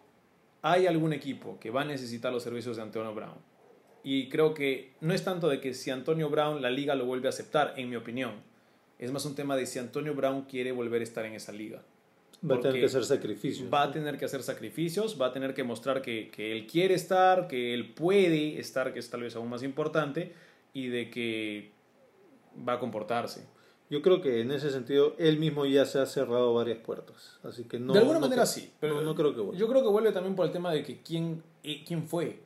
hay 0.61 0.87
algún 0.87 1.13
equipo 1.13 1.59
que 1.59 1.69
va 1.69 1.81
a 1.81 1.85
necesitar 1.85 2.33
los 2.33 2.43
servicios 2.43 2.77
de 2.77 2.81
Antonio 2.81 3.13
Brown. 3.13 3.35
Y 4.03 4.29
creo 4.29 4.53
que 4.53 4.93
no 5.01 5.13
es 5.13 5.23
tanto 5.23 5.49
de 5.49 5.61
que 5.61 5.73
si 5.73 5.91
Antonio 5.91 6.29
Brown 6.29 6.61
la 6.61 6.69
liga 6.69 6.95
lo 6.95 7.05
vuelve 7.05 7.27
a 7.27 7.29
aceptar, 7.29 7.73
en 7.77 7.89
mi 7.89 7.95
opinión. 7.95 8.31
Es 8.97 9.11
más 9.11 9.25
un 9.25 9.35
tema 9.35 9.55
de 9.55 9.65
si 9.65 9.79
Antonio 9.79 10.15
Brown 10.15 10.43
quiere 10.43 10.71
volver 10.71 11.01
a 11.01 11.03
estar 11.03 11.25
en 11.25 11.33
esa 11.33 11.51
liga. 11.51 11.83
Va 12.49 12.55
a 12.55 12.59
tener 12.59 12.79
que 12.79 12.85
hacer 12.85 13.05
sacrificios 13.05 13.73
Va 13.73 13.83
a 13.83 13.91
tener 13.91 14.17
que 14.17 14.25
hacer 14.25 14.43
sacrificios, 14.43 15.19
va 15.19 15.27
a 15.27 15.31
tener 15.31 15.53
que 15.53 15.63
mostrar 15.63 16.01
que, 16.01 16.29
que 16.29 16.51
él 16.51 16.67
quiere 16.67 16.93
estar, 16.95 17.47
que 17.47 17.73
él 17.73 17.93
puede 17.93 18.59
estar, 18.59 18.93
que 18.93 18.99
es 18.99 19.09
tal 19.09 19.21
vez 19.21 19.35
aún 19.35 19.49
más 19.49 19.63
importante, 19.63 20.33
y 20.73 20.87
de 20.87 21.09
que 21.09 21.71
va 22.67 22.73
a 22.73 22.79
comportarse. 22.79 23.45
yo 23.89 24.01
creo 24.01 24.21
que 24.21 24.41
en 24.41 24.51
ese 24.51 24.69
sentido 24.71 25.15
él 25.17 25.37
mismo 25.39 25.65
ya 25.65 25.85
se 25.85 25.99
ha 25.99 26.05
cerrado 26.05 26.53
varias 26.53 26.79
puertas 26.79 27.39
así 27.43 27.63
que 27.63 27.79
no 27.79 27.93
de 27.93 27.99
alguna 27.99 28.19
no 28.19 28.25
manera 28.27 28.43
creo- 28.43 28.53
sí, 28.53 28.71
pero 28.79 28.95
no, 28.95 29.01
no 29.01 29.15
creo 29.15 29.33
que 29.33 29.41
vuelva. 29.41 29.59
yo 29.59 29.67
creo 29.67 29.81
que 29.81 29.89
vuelve 29.89 30.11
también 30.11 30.35
por 30.35 30.45
el 30.45 30.51
tema 30.51 30.71
de 30.71 30.83
que 30.83 31.01
quién, 31.01 31.41
eh, 31.63 31.83
quién 31.85 32.03
fue. 32.03 32.39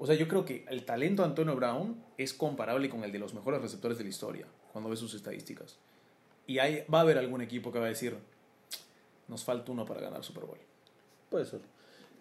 O 0.00 0.06
sea, 0.06 0.14
yo 0.14 0.28
creo 0.28 0.44
que 0.44 0.64
el 0.68 0.84
talento 0.84 1.22
de 1.22 1.28
Antonio 1.28 1.56
Brown 1.56 1.96
es 2.16 2.32
comparable 2.32 2.88
con 2.88 3.02
el 3.02 3.10
de 3.10 3.18
los 3.18 3.34
mejores 3.34 3.60
receptores 3.60 3.98
de 3.98 4.04
la 4.04 4.10
historia, 4.10 4.46
cuando 4.72 4.88
ves 4.88 5.00
sus 5.00 5.12
estadísticas. 5.14 5.76
Y 6.46 6.60
hay, 6.60 6.84
va 6.92 6.98
a 6.98 7.00
haber 7.02 7.18
algún 7.18 7.40
equipo 7.42 7.72
que 7.72 7.80
va 7.80 7.86
a 7.86 7.88
decir, 7.88 8.14
nos 9.28 9.44
falta 9.44 9.72
uno 9.72 9.84
para 9.84 10.00
ganar 10.00 10.24
Super 10.24 10.44
Bowl. 10.44 10.58
Puede 11.30 11.44
ser. 11.44 11.60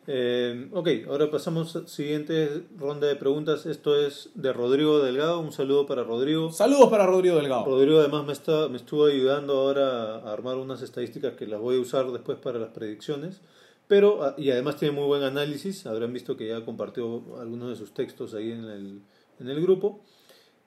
Eh, 0.10 0.70
ok, 0.72 0.88
ahora 1.10 1.30
pasamos 1.30 1.76
a 1.76 1.80
la 1.82 1.88
siguiente 1.88 2.64
ronda 2.78 3.08
de 3.08 3.18
preguntas. 3.18 3.66
Esto 3.66 4.00
es 4.00 4.30
de 4.36 4.54
Rodrigo 4.54 5.00
Delgado. 5.00 5.42
Un 5.42 5.52
saludo 5.52 5.86
para 5.86 6.04
Rodrigo. 6.04 6.52
Saludos 6.52 6.90
para 6.90 7.06
Rodrigo 7.06 7.36
Delgado. 7.36 7.66
Rodrigo 7.66 8.00
además 8.00 8.26
me, 8.26 8.32
está, 8.32 8.70
me 8.70 8.78
estuvo 8.78 9.06
ayudando 9.06 9.58
ahora 9.58 10.20
a 10.20 10.32
armar 10.32 10.56
unas 10.58 10.82
estadísticas 10.82 11.34
que 11.34 11.46
las 11.46 11.60
voy 11.60 11.76
a 11.76 11.82
usar 11.82 12.10
después 12.12 12.38
para 12.38 12.58
las 12.58 12.70
predicciones. 12.70 13.42
Pero, 13.90 14.24
ah, 14.24 14.34
y 14.38 14.50
además 14.52 14.78
tiene 14.78 14.96
muy 14.96 15.06
buen 15.06 15.24
análisis. 15.24 15.86
Habrán 15.86 16.14
visto 16.14 16.38
que 16.38 16.48
ya 16.48 16.64
compartió 16.64 17.38
algunos 17.42 17.70
de 17.70 17.76
sus 17.76 17.94
textos 17.94 18.34
ahí 18.34 18.52
en 18.52 18.64
el, 18.64 19.02
en 19.42 19.50
el 19.50 19.62
grupo. 19.62 20.02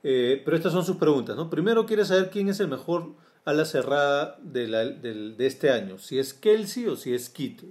Eh, 0.02 0.42
pero 0.44 0.56
estas 0.56 0.72
son 0.72 0.84
sus 0.84 0.96
preguntas. 0.96 1.34
¿no? 1.34 1.48
Primero 1.48 1.86
quiere 1.86 2.04
saber 2.04 2.28
quién 2.28 2.48
es 2.50 2.60
el 2.60 2.68
mejor 2.68 3.14
ala 3.44 3.64
cerrada 3.64 4.38
de, 4.42 4.68
la- 4.68 4.84
de 4.86 5.46
este 5.46 5.70
año. 5.70 5.98
Si 5.98 6.18
es 6.18 6.34
Kelsey 6.34 6.86
o 6.86 6.96
si 6.96 7.14
es 7.14 7.30
Kittle. 7.30 7.70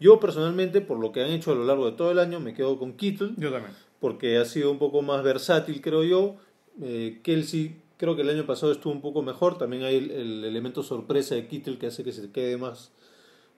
Yo 0.00 0.18
personalmente, 0.20 0.80
por 0.80 0.98
lo 0.98 1.12
que 1.12 1.22
han 1.22 1.30
hecho 1.30 1.52
a 1.52 1.54
lo 1.54 1.64
largo 1.64 1.90
de 1.90 1.96
todo 1.96 2.10
el 2.10 2.18
año, 2.18 2.40
me 2.40 2.52
quedo 2.54 2.78
con 2.78 2.94
Kittle 2.96 3.30
Yo 3.36 3.50
también. 3.52 3.72
porque 4.00 4.36
ha 4.38 4.44
sido 4.44 4.70
un 4.70 4.78
poco 4.78 5.02
más 5.02 5.22
versátil, 5.22 5.80
creo 5.80 6.02
yo. 6.04 6.36
Eh, 6.82 7.20
Kelsey, 7.22 7.76
creo 7.96 8.16
que 8.16 8.22
el 8.22 8.28
año 8.30 8.44
pasado 8.44 8.72
estuvo 8.72 8.92
un 8.92 9.00
poco 9.00 9.22
mejor. 9.22 9.56
También 9.56 9.84
hay 9.84 9.96
el, 9.96 10.10
el 10.10 10.44
elemento 10.44 10.82
sorpresa 10.82 11.36
de 11.36 11.46
Kittle 11.46 11.78
que 11.78 11.86
hace 11.86 12.02
que 12.02 12.12
se 12.12 12.30
quede 12.32 12.56
más, 12.56 12.90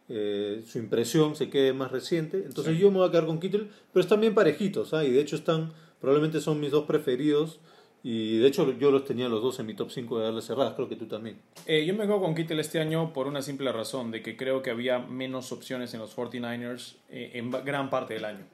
eh, 0.09 0.63
su 0.67 0.79
impresión 0.79 1.35
se 1.35 1.49
quede 1.51 1.73
más 1.73 1.91
reciente. 1.91 2.37
Entonces 2.45 2.75
Sí. 2.75 2.81
yo 2.81 2.91
me 2.91 2.99
voy 2.99 3.09
a 3.09 3.11
quedar 3.11 3.27
con 3.27 3.41
Kittle, 3.41 3.69
pero 3.93 4.03
están 4.03 4.21
bien 4.21 4.35
parejitos, 4.35 4.93
¿ah? 4.95 5.05
y 5.05 5.11
de 5.11 5.21
hecho 5.21 5.37
están, 5.37 5.73
probablemente 6.01 6.41
son 6.41 6.61
mis 6.61 6.71
dos 6.71 6.85
preferidos. 6.85 7.59
Y 8.03 8.39
de 8.39 8.47
hecho 8.47 8.71
yo 8.79 8.91
los 8.91 9.05
tenía 9.05 9.29
los 9.29 9.43
dos 9.43 9.59
en 9.59 9.67
mi 9.67 9.75
top 9.75 9.91
5 9.91 10.19
de 10.19 10.25
darles 10.27 10.45
cerradas, 10.45 10.75
creo 10.75 10.89
que 10.89 10.97
tú 10.97 11.07
también. 11.07 11.39
Eh, 11.67 11.85
yo 11.85 11.95
me 11.95 12.05
quedo 12.05 12.21
con 12.21 12.35
Kittle 12.35 12.61
este 12.61 12.81
año 12.81 13.13
por 13.13 13.27
una 13.27 13.43
simple 13.43 13.73
razón, 13.73 14.11
de 14.11 14.23
que 14.23 14.37
creo 14.37 14.63
que 14.63 14.71
había 14.71 15.01
menos 15.01 15.51
opciones 15.51 15.93
en 15.95 16.01
los 16.01 16.17
49ers 16.17 16.97
eh, 17.11 17.33
en 17.35 17.51
gran 17.51 17.91
parte 17.91 18.15
del 18.15 18.25
año. 18.25 18.45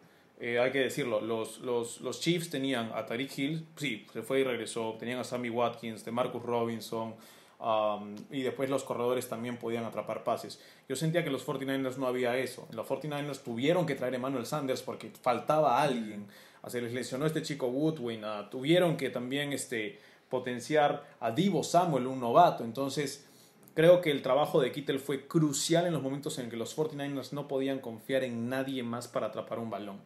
Eh, 0.45 0.59
hay 0.59 0.73
que 0.73 0.81
decirlo, 0.81 1.21
los, 1.21 1.61
los, 1.61 2.01
los 2.01 2.21
Chiefs 2.21 2.51
tenían 2.51 2.91
a 2.97 3.07
Tariq 3.07 3.39
Hill, 3.39 3.67
sí, 3.77 4.05
se 4.13 4.23
fue 4.23 4.41
y 4.41 4.45
regresó, 4.45 4.97
tenían 4.99 5.21
a 5.21 5.25
Sammy 5.25 5.51
Watkins, 5.51 6.05
de 6.05 6.11
Marcus 6.11 6.43
Robinson, 6.43 7.15
um, 7.61 8.17
y 8.29 8.43
después 8.43 8.69
los 8.69 8.83
corredores 8.83 9.29
también 9.29 9.57
podían 9.57 9.85
atrapar 9.85 10.25
pases. 10.25 10.61
Yo 10.89 10.97
sentía 10.97 11.23
que 11.23 11.31
los 11.31 11.47
49ers 11.47 11.97
no 11.97 12.09
había 12.09 12.37
eso. 12.39 12.67
Los 12.73 12.89
49ers 12.89 13.41
tuvieron 13.45 13.87
que 13.87 13.95
traer 13.95 14.15
a 14.15 14.17
Emmanuel 14.17 14.45
Sanders 14.45 14.83
porque 14.83 15.13
faltaba 15.23 15.81
alguien. 15.81 16.27
Ah, 16.27 16.33
Se 16.69 16.81
les 16.81 16.93
lesionó 16.93 17.27
este 17.27 17.43
chico 17.43 17.67
Woodwin, 17.67 18.25
ah, 18.25 18.49
tuvieron 18.51 18.97
que 18.97 19.11
también 19.11 19.53
este, 19.53 19.99
potenciar 20.29 21.17
a 21.21 21.31
Divo 21.31 21.63
Samuel, 21.63 22.07
un 22.07 22.21
novato. 22.21 22.65
Entonces, 22.65 23.27
Creo 23.75 24.03
que 24.03 24.11
el 24.11 24.21
trabajo 24.21 24.61
de 24.61 24.71
Kittel 24.71 24.99
fue 24.99 25.27
crucial 25.27 25.87
en 25.87 25.95
los 25.95 26.03
momentos 26.03 26.39
en 26.39 26.51
que 26.51 26.57
los 26.57 26.77
49ers 26.77 27.33
no 27.33 27.49
podían 27.49 27.79
confiar 27.79 28.23
en 28.23 28.51
nadie 28.51 28.83
más 28.83 29.09
para 29.09 29.29
atrapar 29.29 29.59
un 29.59 29.71
balón. 29.71 29.97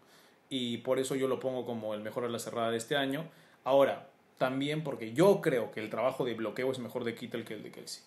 Y 0.48 0.78
por 0.78 1.00
eso 1.00 1.16
yo 1.16 1.26
lo 1.26 1.40
pongo 1.40 1.66
como 1.66 1.92
el 1.92 2.00
mejor 2.00 2.22
de 2.24 2.30
la 2.30 2.38
cerrada 2.38 2.70
de 2.70 2.76
este 2.76 2.94
año. 2.94 3.24
Ahora, 3.64 4.08
también 4.38 4.84
porque 4.84 5.12
yo 5.14 5.40
creo 5.40 5.72
que 5.72 5.80
el 5.80 5.90
trabajo 5.90 6.24
de 6.24 6.34
bloqueo 6.34 6.70
es 6.70 6.78
mejor 6.78 7.02
de 7.02 7.16
Kittel 7.16 7.44
que 7.44 7.54
el 7.54 7.64
de 7.64 7.72
Kelsey. 7.72 8.02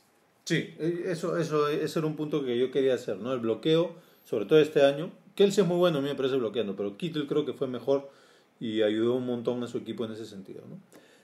Sí, 0.45 0.73
eh, 0.79 1.03
eso, 1.07 1.37
eso, 1.37 1.67
ese 1.67 1.99
era 1.99 2.07
un 2.07 2.15
punto 2.15 2.45
que 2.45 2.57
yo 2.57 2.71
quería 2.71 2.93
hacer, 2.93 3.17
¿no? 3.17 3.33
El 3.33 3.39
bloqueo, 3.39 3.95
sobre 4.23 4.45
todo 4.45 4.59
este 4.61 4.85
año. 4.85 5.11
Kelsey 5.35 5.63
es 5.63 5.67
muy 5.67 5.77
bueno, 5.77 5.97
a 5.97 6.01
mí 6.01 6.07
me 6.07 6.15
parece 6.15 6.37
bloqueando, 6.37 6.77
pero 6.77 6.95
Kittel 6.95 7.27
creo 7.27 7.45
que 7.45 7.51
fue 7.51 7.67
mejor 7.67 8.09
y 8.59 8.81
ayudó 8.81 9.15
un 9.15 9.25
montón 9.25 9.63
a 9.63 9.67
su 9.67 9.77
equipo 9.77 10.05
en 10.05 10.11
ese 10.11 10.25
sentido, 10.25 10.63
¿no? 10.69 10.77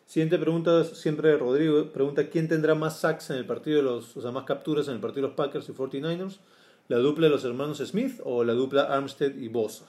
Siguiente 0.06 0.38
pregunta, 0.38 0.84
siempre 0.84 1.36
Rodrigo, 1.36 1.92
pregunta 1.92 2.30
quién 2.30 2.48
tendrá 2.48 2.76
más 2.76 3.00
sacks 3.00 3.32
en 3.32 3.38
el 3.38 3.46
partido 3.46 3.78
de 3.78 3.84
los, 3.84 4.16
o 4.16 4.22
sea, 4.22 4.32
más 4.32 4.44
capturas 4.44 4.88
en 4.88 4.96
el 4.96 5.00
partido 5.00 5.24
de 5.24 5.28
los 5.30 5.36
Packers 5.36 5.68
y 5.68 5.72
49ers, 5.72 6.38
la 6.88 6.98
dupla 6.98 7.26
de 7.26 7.32
los 7.32 7.44
hermanos 7.44 7.80
Smith 7.80 8.22
o 8.24 8.44
la 8.44 8.54
dupla 8.54 8.84
Armstead 8.84 9.36
y 9.36 9.48
Bosa. 9.48 9.86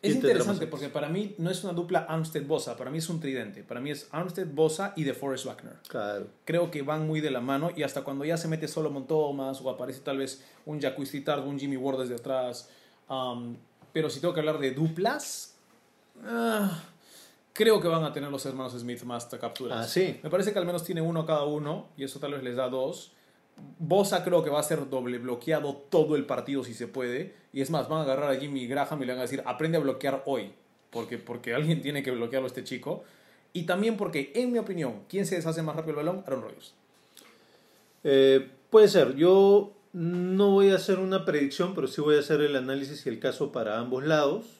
Es 0.00 0.12
¿Quién 0.12 0.20
tendrá 0.20 0.38
más 0.44 0.54
interesante 0.54 0.66
porque 0.68 0.88
para 0.90 1.08
mí 1.08 1.34
no 1.38 1.50
es 1.50 1.64
una 1.64 1.72
dupla 1.72 2.06
Armstead-Bosa, 2.08 2.76
para 2.76 2.90
mí 2.90 2.98
es 2.98 3.08
un 3.08 3.18
tridente. 3.18 3.64
Para 3.64 3.80
mí 3.80 3.90
es 3.90 4.08
Armstead-Bosa 4.12 4.92
y 4.94 5.02
DeForest 5.02 5.46
Wagner. 5.46 5.74
Claro. 5.88 6.28
Creo 6.44 6.70
que 6.70 6.82
van 6.82 7.06
muy 7.06 7.20
de 7.20 7.32
la 7.32 7.40
mano 7.40 7.70
y 7.74 7.82
hasta 7.82 8.02
cuando 8.02 8.24
ya 8.24 8.36
se 8.36 8.46
mete 8.46 8.68
Solomon 8.68 9.08
Thomas 9.08 9.60
o 9.60 9.70
aparece 9.70 10.00
tal 10.00 10.18
vez 10.18 10.44
un 10.66 10.78
Jacques 10.78 11.24
Tard, 11.24 11.44
un 11.44 11.58
Jimmy 11.58 11.76
Ward 11.76 11.98
desde 12.00 12.14
atrás. 12.14 12.68
um, 13.08 13.56
pero 13.92 14.08
si 14.10 14.20
tengo 14.20 14.34
que 14.34 14.40
hablar 14.40 14.58
de 14.60 14.70
duplas, 14.70 15.57
ah, 16.24 16.82
creo 17.52 17.80
que 17.80 17.88
van 17.88 18.04
a 18.04 18.12
tener 18.12 18.30
los 18.30 18.44
hermanos 18.46 18.72
Smith 18.72 19.02
más 19.02 19.26
capturas. 19.26 19.78
Ah, 19.78 19.88
sí. 19.88 20.18
Me 20.22 20.30
parece 20.30 20.52
que 20.52 20.58
al 20.58 20.66
menos 20.66 20.84
tiene 20.84 21.00
uno 21.00 21.26
cada 21.26 21.44
uno 21.44 21.88
y 21.96 22.04
eso 22.04 22.18
tal 22.18 22.32
vez 22.32 22.42
les 22.42 22.56
da 22.56 22.68
dos. 22.68 23.12
Bosa 23.78 24.22
creo 24.22 24.44
que 24.44 24.50
va 24.50 24.60
a 24.60 24.62
ser 24.62 24.88
doble 24.88 25.18
bloqueado 25.18 25.74
todo 25.90 26.14
el 26.14 26.24
partido 26.24 26.62
si 26.62 26.74
se 26.74 26.86
puede. 26.86 27.34
Y 27.52 27.60
es 27.60 27.70
más, 27.70 27.88
van 27.88 28.00
a 28.00 28.02
agarrar 28.02 28.30
a 28.30 28.36
Jimmy 28.36 28.66
Graham 28.66 29.02
y 29.02 29.06
le 29.06 29.12
van 29.12 29.20
a 29.20 29.22
decir, 29.22 29.42
aprende 29.44 29.78
a 29.78 29.80
bloquear 29.80 30.22
hoy. 30.26 30.52
Porque, 30.90 31.18
porque 31.18 31.54
alguien 31.54 31.82
tiene 31.82 32.02
que 32.02 32.10
bloquearlo 32.10 32.46
a 32.46 32.48
este 32.48 32.64
chico. 32.64 33.04
Y 33.52 33.64
también 33.64 33.96
porque, 33.96 34.32
en 34.34 34.52
mi 34.52 34.58
opinión, 34.58 35.02
¿quién 35.08 35.26
se 35.26 35.36
deshace 35.36 35.62
más 35.62 35.74
rápido 35.74 35.98
el 35.98 36.06
balón? 36.06 36.22
Aaron 36.26 36.42
Rodgers. 36.42 36.74
Eh, 38.04 38.48
puede 38.70 38.88
ser, 38.88 39.16
yo 39.16 39.72
no 39.92 40.52
voy 40.52 40.70
a 40.70 40.76
hacer 40.76 40.98
una 40.98 41.24
predicción, 41.24 41.74
pero 41.74 41.88
sí 41.88 42.00
voy 42.00 42.16
a 42.16 42.20
hacer 42.20 42.40
el 42.40 42.54
análisis 42.56 43.04
y 43.06 43.08
el 43.08 43.18
caso 43.18 43.50
para 43.50 43.78
ambos 43.78 44.04
lados. 44.04 44.57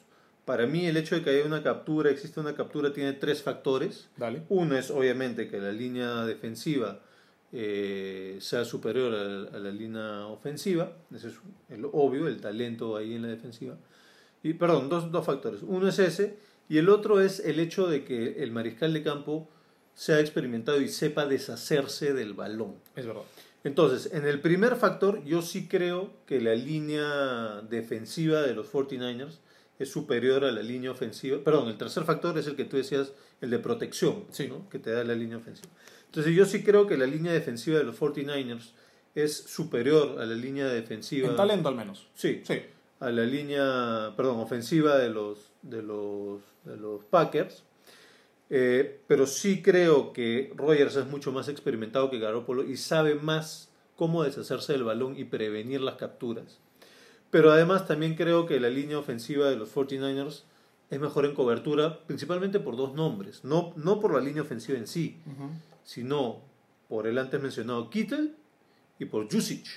Para 0.49 0.65
mí 0.65 0.87
el 0.87 0.97
hecho 0.97 1.13
de 1.13 1.21
que 1.21 1.29
haya 1.29 1.45
una 1.45 1.61
captura, 1.61 2.09
existe 2.09 2.39
una 2.39 2.55
captura, 2.55 2.91
tiene 2.91 3.13
tres 3.13 3.43
factores. 3.43 4.09
Dale. 4.17 4.41
Uno 4.49 4.75
es 4.75 4.89
obviamente 4.89 5.47
que 5.47 5.59
la 5.59 5.71
línea 5.71 6.25
defensiva 6.25 7.01
eh, 7.51 8.35
sea 8.41 8.65
superior 8.65 9.13
a 9.13 9.23
la, 9.25 9.49
a 9.49 9.59
la 9.59 9.69
línea 9.69 10.25
ofensiva, 10.25 10.91
ese 11.13 11.27
es 11.27 11.35
el 11.69 11.85
obvio, 11.85 12.27
el 12.27 12.41
talento 12.41 12.97
ahí 12.97 13.13
en 13.13 13.21
la 13.21 13.27
defensiva. 13.27 13.77
Y 14.41 14.55
perdón, 14.55 14.89
dos, 14.89 15.11
dos 15.11 15.23
factores. 15.23 15.61
Uno 15.61 15.87
es 15.87 15.99
ese 15.99 16.37
y 16.67 16.79
el 16.79 16.89
otro 16.89 17.21
es 17.21 17.39
el 17.41 17.59
hecho 17.59 17.85
de 17.85 18.03
que 18.03 18.41
el 18.41 18.51
mariscal 18.51 18.91
de 18.91 19.03
campo 19.03 19.47
sea 19.93 20.19
experimentado 20.19 20.81
y 20.81 20.87
sepa 20.89 21.27
deshacerse 21.27 22.15
del 22.15 22.33
balón. 22.33 22.73
Es 22.95 23.05
verdad. 23.05 23.21
Entonces, 23.63 24.11
en 24.15 24.25
el 24.25 24.41
primer 24.41 24.77
factor, 24.77 25.23
yo 25.25 25.43
sí 25.43 25.67
creo 25.67 26.09
que 26.25 26.41
la 26.41 26.55
línea 26.55 27.61
defensiva 27.69 28.41
de 28.41 28.55
los 28.55 28.73
49ers 28.73 29.37
es 29.79 29.89
superior 29.91 30.43
a 30.45 30.51
la 30.51 30.61
línea 30.61 30.91
ofensiva. 30.91 31.39
Perdón, 31.43 31.69
el 31.69 31.77
tercer 31.77 32.03
factor 32.03 32.37
es 32.37 32.45
el 32.47 32.55
que 32.55 32.65
tú 32.65 32.77
decías, 32.77 33.13
el 33.41 33.49
de 33.49 33.59
protección, 33.59 34.25
Sí. 34.31 34.47
¿no? 34.47 34.69
que 34.69 34.77
te 34.77 34.91
da 34.91 35.03
la 35.03 35.15
línea 35.15 35.37
ofensiva. 35.37 35.69
Entonces, 36.05 36.35
yo 36.35 36.45
sí 36.45 36.63
creo 36.63 36.85
que 36.85 36.97
la 36.97 37.05
línea 37.05 37.31
defensiva 37.31 37.77
de 37.77 37.83
los 37.85 37.95
49ers 37.99 38.71
es 39.15 39.35
superior 39.35 40.19
a 40.19 40.25
la 40.25 40.35
línea 40.35 40.67
defensiva. 40.67 41.27
En 41.29 41.35
talento 41.35 41.69
al 41.69 41.75
menos. 41.75 42.07
Sí, 42.13 42.41
Sí. 42.43 42.61
a 42.99 43.09
la 43.09 43.23
línea, 43.23 44.13
perdón, 44.17 44.39
ofensiva 44.39 44.97
de 44.97 45.09
los, 45.09 45.51
de 45.61 45.81
los, 45.81 46.41
de 46.65 46.75
los 46.77 47.03
Packers. 47.05 47.63
Eh, 48.49 49.01
pero 49.07 49.27
sí 49.27 49.61
creo 49.61 50.11
que 50.11 50.51
Rogers 50.55 50.95
es 50.95 51.05
mucho 51.07 51.31
más 51.31 51.47
experimentado 51.49 52.09
que 52.09 52.17
Garoppolo 52.19 52.63
y 52.63 52.77
sabe 52.77 53.15
más 53.15 53.69
cómo 53.95 54.23
deshacerse 54.23 54.73
del 54.73 54.83
balón 54.83 55.17
y 55.17 55.25
prevenir 55.25 55.81
las 55.81 55.95
capturas. 55.95 56.59
Pero 57.31 57.51
además 57.51 57.87
también 57.87 58.15
creo 58.15 58.45
que 58.45 58.59
la 58.59 58.69
línea 58.69 58.97
ofensiva 58.97 59.49
de 59.49 59.55
los 59.55 59.73
49ers 59.73 60.43
es 60.89 60.99
mejor 60.99 61.25
en 61.25 61.35
cobertura, 61.35 61.99
principalmente 62.07 62.59
por 62.59 62.75
dos 62.75 62.93
nombres. 62.93 63.43
No, 63.43 63.73
no 63.75 63.99
por 63.99 64.13
la 64.13 64.19
línea 64.19 64.41
ofensiva 64.41 64.77
en 64.77 64.87
sí, 64.87 65.17
sino 65.83 66.41
por 66.87 67.05
el 67.05 67.17
antes 67.17 67.41
mencionado 67.41 67.89
Kittel 67.89 68.35
y 68.97 69.05
por 69.05 69.31
Jusic. 69.31 69.67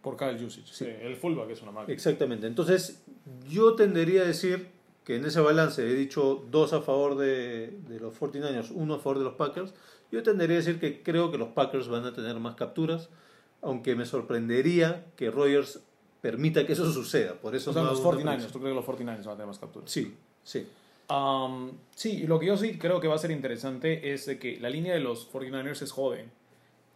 Por 0.00 0.16
Kyle 0.16 0.38
Jusic. 0.40 0.66
Sí. 0.66 0.86
El 0.86 1.16
fullback 1.16 1.50
es 1.50 1.62
una 1.62 1.72
máquina. 1.72 1.92
Exactamente. 1.92 2.46
Entonces, 2.46 3.02
yo 3.48 3.74
tendería 3.74 4.22
a 4.22 4.24
decir 4.24 4.68
que 5.04 5.16
en 5.16 5.26
ese 5.26 5.40
balance 5.40 5.86
he 5.86 5.94
dicho 5.94 6.44
dos 6.50 6.72
a 6.72 6.80
favor 6.80 7.16
de, 7.16 7.78
de 7.88 8.00
los 8.00 8.18
49ers, 8.18 8.70
uno 8.74 8.94
a 8.94 8.98
favor 8.98 9.18
de 9.18 9.24
los 9.24 9.34
Packers. 9.34 9.74
Yo 10.10 10.22
tendería 10.22 10.56
a 10.56 10.60
decir 10.60 10.80
que 10.80 11.02
creo 11.02 11.30
que 11.30 11.38
los 11.38 11.48
Packers 11.48 11.88
van 11.88 12.06
a 12.06 12.14
tener 12.14 12.38
más 12.40 12.54
capturas, 12.54 13.10
aunque 13.60 13.94
me 13.94 14.06
sorprendería 14.06 15.06
que 15.16 15.30
Rogers 15.30 15.80
permita 16.20 16.66
que 16.66 16.72
eso 16.72 16.90
suceda. 16.92 17.34
Por 17.34 17.54
eso 17.54 17.70
O 17.70 17.72
sea, 17.74 17.82
no 17.82 17.90
los 17.90 18.00
hago 18.00 18.10
una 18.10 18.18
49ers. 18.20 18.24
predicción. 18.24 18.52
¿Tú 18.52 18.58
crees 18.60 18.72
que 18.72 18.76
los 18.76 18.84
49ers 18.86 19.24
van 19.24 19.28
a 19.28 19.36
tener 19.36 19.46
más 19.46 19.58
capturas? 19.58 19.90
Sí, 19.90 20.14
sí. 20.44 20.66
Um, 21.08 21.70
sí, 21.94 22.26
lo 22.26 22.38
que 22.40 22.46
yo 22.46 22.56
sí 22.56 22.78
creo 22.78 23.00
que 23.00 23.06
va 23.08 23.14
a 23.14 23.18
ser 23.18 23.30
interesante 23.30 24.12
es 24.12 24.26
de 24.26 24.38
que 24.38 24.58
la 24.58 24.68
línea 24.70 24.94
de 24.94 25.00
los 25.00 25.30
49ers 25.32 25.82
es 25.82 25.92
joven. 25.92 26.30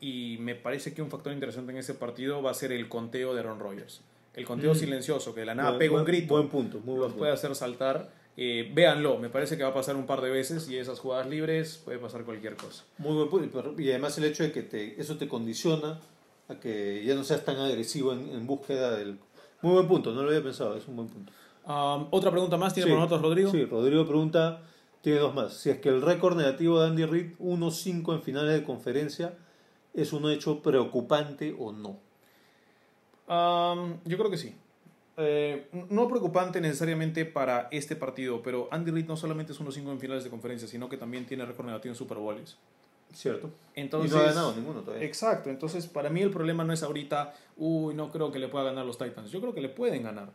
Y 0.01 0.39
me 0.41 0.55
parece 0.55 0.95
que 0.95 1.03
un 1.03 1.11
factor 1.11 1.33
interesante 1.33 1.73
en 1.73 1.79
ese 1.79 1.95
partido 1.95 2.43
va 2.43 2.51
a 2.51 2.55
ser 2.55 2.73
el 2.73 2.89
conteo 2.89 3.35
de 3.35 3.41
Aaron 3.41 3.61
Rodgers. 3.61 4.01
El 4.35 4.47
conteo 4.47 4.73
Mm. 4.73 4.77
silencioso, 4.77 5.35
que 5.35 5.41
de 5.41 5.47
la 5.47 5.55
nada 5.55 5.71
Buen- 5.71 5.79
pega 5.79 5.97
un 5.99 6.05
grito, 6.05 6.35
Buen 6.35 6.49
punto, 6.49 6.79
muy 6.79 6.87
buen 6.97 7.01
los 7.03 7.13
puede 7.13 7.31
punto. 7.33 7.35
hacer 7.35 7.55
saltar. 7.55 8.11
Eh, 8.37 8.71
véanlo, 8.73 9.19
me 9.19 9.29
parece 9.29 9.57
que 9.59 9.65
va 9.65 9.71
a 9.71 9.75
pasar 9.75 9.97
un 9.97 10.07
par 10.07 10.23
de 10.23 10.31
veces 10.31 10.69
y 10.71 10.79
esas 10.79 10.99
jugadas 11.01 11.27
libres 11.29 11.81
puede 11.85 11.99
pasar 11.99 12.25
cualquier 12.25 12.57
cosa. 12.57 12.85
Muy 12.99 13.13
buen 13.15 13.29
punto. 13.29 13.75
Y 13.79 13.91
además 13.91 14.17
el 14.19 14.25
hecho 14.25 14.45
de 14.45 14.53
que 14.53 14.63
te, 14.63 14.99
eso 15.01 15.19
te 15.19 15.29
condiciona 15.29 16.01
a 16.51 16.59
que 16.61 17.05
ya 17.05 17.15
no 17.15 17.25
seas 17.25 17.45
tan 17.45 17.57
agresivo 17.57 18.13
en, 18.13 18.29
en 18.31 18.47
búsqueda 18.47 18.97
del... 18.97 19.19
Muy 19.63 19.75
buen 19.75 19.89
punto, 19.89 20.13
no 20.13 20.23
lo 20.23 20.29
había 20.29 20.43
pensado, 20.43 20.77
es 20.77 20.89
un 20.89 20.97
buen 20.97 21.09
punto. 21.09 21.33
Um, 21.67 22.09
Otra 22.11 22.31
pregunta 22.31 22.57
más, 22.57 22.75
¿tiene 22.75 22.87
Sí. 22.89 22.91
por 22.91 22.99
nosotros 22.99 23.23
Rodrigo? 23.23 23.51
Sí, 23.51 23.65
Rodrigo 23.65 24.07
pregunta, 24.07 24.63
tiene 25.03 25.19
dos 25.21 25.35
más. 25.35 25.53
Si 25.55 25.71
es 25.71 25.79
que 25.79 25.89
el 25.91 26.03
récord 26.03 26.37
negativo 26.37 26.81
de 26.81 26.87
Andy 26.89 27.05
Reid, 27.05 27.33
1-5 27.39 28.15
en 28.15 28.23
finales 28.23 28.53
de 28.55 28.65
conferencia, 28.65 29.35
es 29.95 30.13
un 30.13 30.29
hecho 30.31 30.63
preocupante 30.63 31.55
o 31.59 31.73
no. 31.73 31.99
Um, 33.29 33.99
yo 34.05 34.19
creo 34.19 34.31
que 34.31 34.39
sí. 34.39 34.55
Eh, 35.17 35.69
no 35.91 36.09
preocupante 36.09 36.61
necesariamente 36.61 37.27
para 37.27 37.69
este 37.71 37.95
partido, 37.95 38.43
pero 38.43 38.69
Andy 38.71 38.91
Reid 38.91 39.07
no 39.07 39.17
solamente 39.17 39.53
es 39.53 39.61
1-5 39.61 39.91
en 39.91 40.01
finales 40.01 40.25
de 40.25 40.31
conferencia, 40.31 40.67
sino 40.67 40.89
que 40.89 40.97
también 40.97 41.27
tiene 41.27 41.45
récord 41.45 41.67
negativo 41.67 41.93
en 41.93 41.97
Super 41.97 42.19
Bowls. 42.19 42.57
¿Cierto? 43.13 43.51
Entonces, 43.75 44.13
y 44.13 44.15
no 44.15 44.21
ha 44.21 44.27
ganado 44.27 44.55
ninguno 44.55 44.81
todavía. 44.81 45.07
Exacto, 45.07 45.51
entonces 45.51 45.87
para 45.87 46.11
mí 46.11 46.21
el 46.23 46.31
problema 46.31 46.65
no 46.65 46.73
es 46.73 46.83
ahorita, 46.83 47.35
uy, 47.57 47.95
no 47.95 48.11
creo 48.11 48.31
que 48.31 48.39
le 48.39 48.49
pueda 48.49 48.65
ganar 48.67 48.87
los 48.87 48.99
Titans. 48.99 49.31
Yo 49.31 49.41
creo 49.41 49.55
que 49.55 49.61
le 49.61 49.69
pueden 49.69 50.03
ganar, 50.03 50.31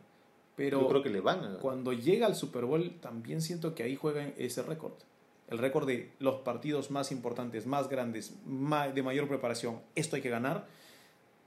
pero 0.56 0.80
Yo 0.82 0.88
creo 0.88 1.02
que 1.02 1.10
le 1.10 1.20
van 1.20 1.38
a 1.38 1.42
ganar. 1.42 1.58
cuando 1.60 1.92
llega 1.92 2.26
al 2.26 2.34
Super 2.34 2.64
Bowl 2.64 2.90
también 3.00 3.40
siento 3.40 3.74
que 3.74 3.82
ahí 3.82 3.96
juegan 3.96 4.34
ese 4.36 4.62
récord. 4.62 4.92
El 5.48 5.58
récord 5.58 5.86
de 5.86 6.10
los 6.18 6.36
partidos 6.40 6.90
más 6.90 7.12
importantes, 7.12 7.66
más 7.66 7.88
grandes, 7.88 8.34
de 8.94 9.02
mayor 9.02 9.28
preparación. 9.28 9.80
Esto 9.94 10.16
hay 10.16 10.22
que 10.22 10.30
ganar. 10.30 10.66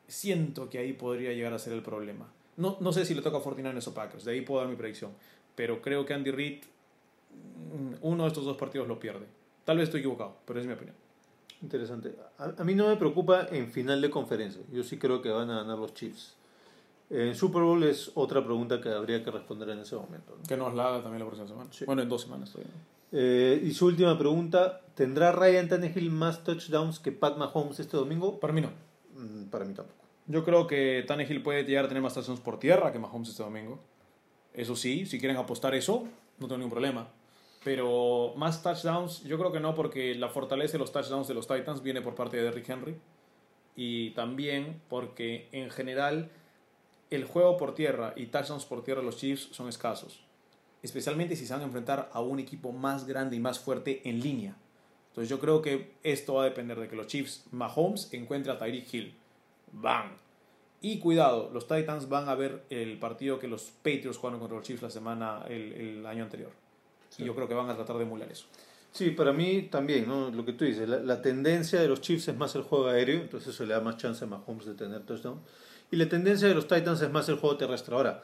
Siento 0.08 0.70
que 0.70 0.78
ahí 0.80 0.94
podría 0.94 1.34
llegar 1.34 1.54
a 1.54 1.60
ser 1.60 1.74
el 1.74 1.84
problema. 1.84 2.32
No, 2.56 2.78
no 2.80 2.94
sé 2.94 3.06
si 3.06 3.14
le 3.14 3.22
toca 3.22 3.38
a 3.38 3.42
49ers 3.42 3.88
o 3.88 3.94
Packers, 3.94 4.24
de 4.26 4.32
ahí 4.32 4.42
puedo 4.42 4.62
dar 4.62 4.70
mi 4.70 4.76
predicción. 4.76 5.12
Pero 5.56 5.82
creo 5.82 6.06
que 6.06 6.14
Andy 6.14 6.32
Reid, 6.32 6.64
mm, 7.34 7.96
uno 8.02 8.24
de 8.24 8.30
estos 8.30 8.46
dos 8.46 8.58
partidos 8.58 8.88
lo 8.88 9.00
pierde. 9.00 9.26
Tal 9.66 9.78
vez 9.78 9.86
estoy 9.90 10.00
equivocado, 10.00 10.38
pero 10.46 10.60
es 10.62 10.66
mi 10.66 10.74
opinión. 10.74 10.96
Interesante. 11.62 12.16
A, 12.38 12.54
a 12.58 12.64
mí 12.64 12.74
no 12.76 12.88
me 12.88 12.96
preocupa 12.96 13.48
en 13.52 13.70
final 13.72 14.02
de 14.02 14.10
conferencia. 14.10 14.62
Yo 14.72 14.84
sí 14.84 14.98
creo 14.98 15.22
que 15.22 15.30
van 15.30 15.50
a 15.50 15.58
ganar 15.62 15.78
los 15.78 15.94
Chiefs. 15.94 16.36
En 17.10 17.36
Super 17.36 17.64
Bowl 17.64 17.84
es 17.84 18.12
otra 18.16 18.44
pregunta 18.46 18.80
que 18.80 18.90
habría 18.90 19.24
que 19.24 19.32
responder 19.32 19.70
en 19.70 19.80
ese 19.80 19.96
momento. 19.96 20.36
¿no? 20.38 20.44
Que 20.44 20.56
nos 20.56 20.74
la 20.76 20.88
haga 20.88 21.02
también 21.02 21.20
la 21.20 21.26
próxima 21.26 21.48
semana. 21.48 21.70
Sí. 21.74 21.86
Bueno, 21.86 22.02
en 22.04 22.10
dos 22.10 22.22
semanas 22.22 22.52
todavía. 22.52 22.72
¿no? 22.74 23.00
Eh, 23.12 23.62
y 23.66 23.72
su 23.74 23.88
última 23.88 24.16
pregunta, 24.18 24.82
¿tendrá 24.94 25.32
Ryan 25.32 25.68
Tannehill 25.68 26.12
más 26.12 26.44
touchdowns 26.44 27.00
que 27.00 27.12
Pat 27.12 27.38
Mahomes 27.38 27.80
este 27.80 27.98
domingo? 27.98 28.40
Para 28.40 28.54
mí 28.54 28.62
no. 28.62 28.70
Mm, 29.16 29.46
Para 29.46 29.66
mí 29.66 29.74
tampoco. 29.74 29.98
Yo 30.28 30.46
creo 30.46 30.68
que 30.68 31.04
Tannehill 31.08 31.42
puede 31.42 31.64
llegar 31.64 31.86
a 31.86 31.88
tener 31.88 32.04
más 32.04 32.14
touchdowns 32.14 32.40
por 32.42 32.60
tierra 32.60 32.92
que 32.92 33.00
Mahomes 33.00 33.30
este 33.30 33.42
domingo. 33.42 33.80
Eso 34.54 34.76
sí, 34.76 35.08
si 35.08 35.20
quieren 35.20 35.38
apostar 35.38 35.74
eso, 35.74 36.04
no 36.38 36.46
tengo 36.48 36.58
ningún 36.60 36.72
problema. 36.72 37.08
Pero 37.64 38.34
más 38.38 38.64
touchdowns, 38.64 39.24
yo 39.24 39.38
creo 39.38 39.52
que 39.52 39.60
no, 39.60 39.76
porque 39.76 40.16
la 40.16 40.30
fortaleza 40.30 40.74
de 40.74 40.80
los 40.80 40.92
touchdowns 40.92 41.28
de 41.28 41.34
los 41.34 41.48
Titans 41.48 41.84
viene 41.84 42.02
por 42.02 42.16
parte 42.16 42.38
de 42.38 42.44
Derrick 42.44 42.70
Henry. 42.70 42.96
Y 43.76 44.12
también 44.12 44.82
porque 44.90 45.48
en 45.52 45.70
general 45.70 46.32
el 47.10 47.26
juego 47.26 47.58
por 47.58 47.76
tierra 47.76 48.14
y 48.16 48.28
touchdowns 48.28 48.66
por 48.66 48.84
tierra 48.84 49.02
de 49.02 49.06
los 49.06 49.18
Chiefs 49.18 49.50
son 49.52 49.68
escasos. 49.68 50.24
Especialmente 50.82 51.36
si 51.36 51.46
se 51.46 51.54
van 51.54 51.62
a 51.62 51.66
enfrentar 51.66 52.10
a 52.14 52.22
un 52.22 52.40
equipo 52.40 52.72
más 52.72 53.06
grande 53.06 53.36
y 53.36 53.40
más 53.40 53.60
fuerte 53.60 54.02
en 54.08 54.22
línea. 54.22 54.56
Entonces 55.10 55.30
yo 55.30 55.40
creo 55.40 55.62
que 55.62 55.92
esto 56.04 56.36
va 56.36 56.44
a 56.44 56.46
depender 56.46 56.80
de 56.80 56.88
que 56.88 56.96
los 56.96 57.08
Chiefs, 57.08 57.46
Mahomes, 57.52 58.14
encuentre 58.14 58.52
a 58.52 58.58
Tyreek 58.58 58.94
Hill. 58.94 59.14
van. 59.74 60.12
Y 60.82 61.00
cuidado, 61.00 61.50
los 61.54 61.68
Titans 61.68 62.08
van 62.08 62.30
a 62.30 62.36
ver 62.36 62.64
el 62.70 62.98
partido 63.00 63.38
que 63.38 63.50
los 63.50 63.64
Patriots 63.64 64.18
jugaron 64.18 64.40
contra 64.40 64.58
los 64.58 64.66
Chiefs 64.66 64.82
la 64.82 64.90
semana, 64.90 65.44
el, 65.50 65.74
el 65.74 66.06
año 66.06 66.24
anterior. 66.24 66.52
Y 67.18 67.26
yo 67.26 67.36
creo 67.36 67.48
que 67.48 67.54
van 67.54 67.70
a 67.70 67.76
tratar 67.76 67.98
de 67.98 68.04
emular 68.04 68.32
eso. 68.32 68.46
Sí, 68.92 69.12
para 69.12 69.32
mí 69.34 69.68
también, 69.72 70.08
¿no? 70.08 70.32
Lo 70.32 70.46
que 70.46 70.54
tú 70.54 70.66
dices, 70.66 70.88
la, 70.90 71.00
la 71.00 71.22
tendencia 71.22 71.80
de 71.80 71.88
los 71.88 72.02
Chiefs 72.02 72.30
es 72.30 72.38
más 72.38 72.56
el 72.56 72.64
juego 72.64 72.88
aéreo, 72.88 73.22
entonces 73.22 73.54
eso 73.54 73.66
le 73.66 73.74
da 73.74 73.82
más 73.82 73.98
chance 73.98 74.24
a 74.24 74.28
Mahomes 74.28 74.66
de 74.66 74.74
tener 74.74 75.02
touchdown. 75.02 75.40
Y 75.92 75.96
la 75.96 76.08
tendencia 76.10 76.48
de 76.48 76.56
los 76.56 76.68
Titans 76.68 77.02
es 77.02 77.12
más 77.12 77.30
el 77.30 77.36
juego 77.36 77.56
terrestre. 77.58 77.94
Ahora, 77.96 78.24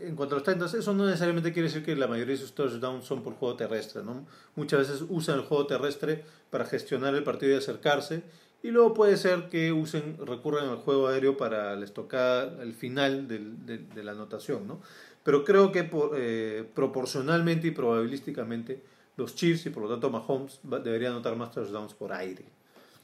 en 0.00 0.14
cuanto 0.14 0.36
a 0.36 0.38
los 0.38 0.46
Titans, 0.46 0.74
eso 0.74 0.94
no 0.94 1.04
necesariamente 1.06 1.52
quiere 1.52 1.68
decir 1.68 1.84
que 1.84 1.96
la 1.96 2.06
mayoría 2.06 2.34
de 2.34 2.40
sus 2.40 2.54
touchdowns 2.54 3.04
son 3.04 3.22
por 3.24 3.34
juego 3.34 3.56
terrestre, 3.56 4.02
¿no? 4.04 4.26
Muchas 4.54 4.80
veces 4.88 5.04
usan 5.08 5.36
el 5.40 5.44
juego 5.44 5.66
terrestre 5.66 6.24
para 6.50 6.64
gestionar 6.64 7.14
el 7.16 7.24
partido 7.24 7.52
y 7.52 7.56
acercarse, 7.56 8.22
y 8.62 8.70
luego 8.70 8.94
puede 8.94 9.16
ser 9.16 9.48
que 9.48 9.72
usen, 9.72 10.16
recurran 10.24 10.68
al 10.68 10.78
juego 10.78 11.08
aéreo 11.08 11.36
para 11.36 11.74
la 11.76 11.84
estocada, 11.84 12.60
el 12.62 12.72
final 12.74 13.26
del- 13.28 13.64
de, 13.66 13.78
de 13.78 14.04
la 14.04 14.12
anotación, 14.12 14.66
¿no? 14.66 14.80
Pero 15.28 15.44
creo 15.44 15.70
que 15.72 15.84
por- 15.84 16.12
eh, 16.16 16.64
proporcionalmente 16.74 17.66
y 17.66 17.70
probabilísticamente 17.70 18.80
los 19.18 19.34
Chiefs 19.34 19.66
y 19.66 19.68
por 19.68 19.82
lo 19.82 19.90
tanto 19.90 20.08
Mahomes 20.08 20.58
deberían 20.62 21.12
anotar 21.12 21.36
más 21.36 21.50
touchdowns 21.50 21.92
por 21.92 22.14
aire. 22.14 22.46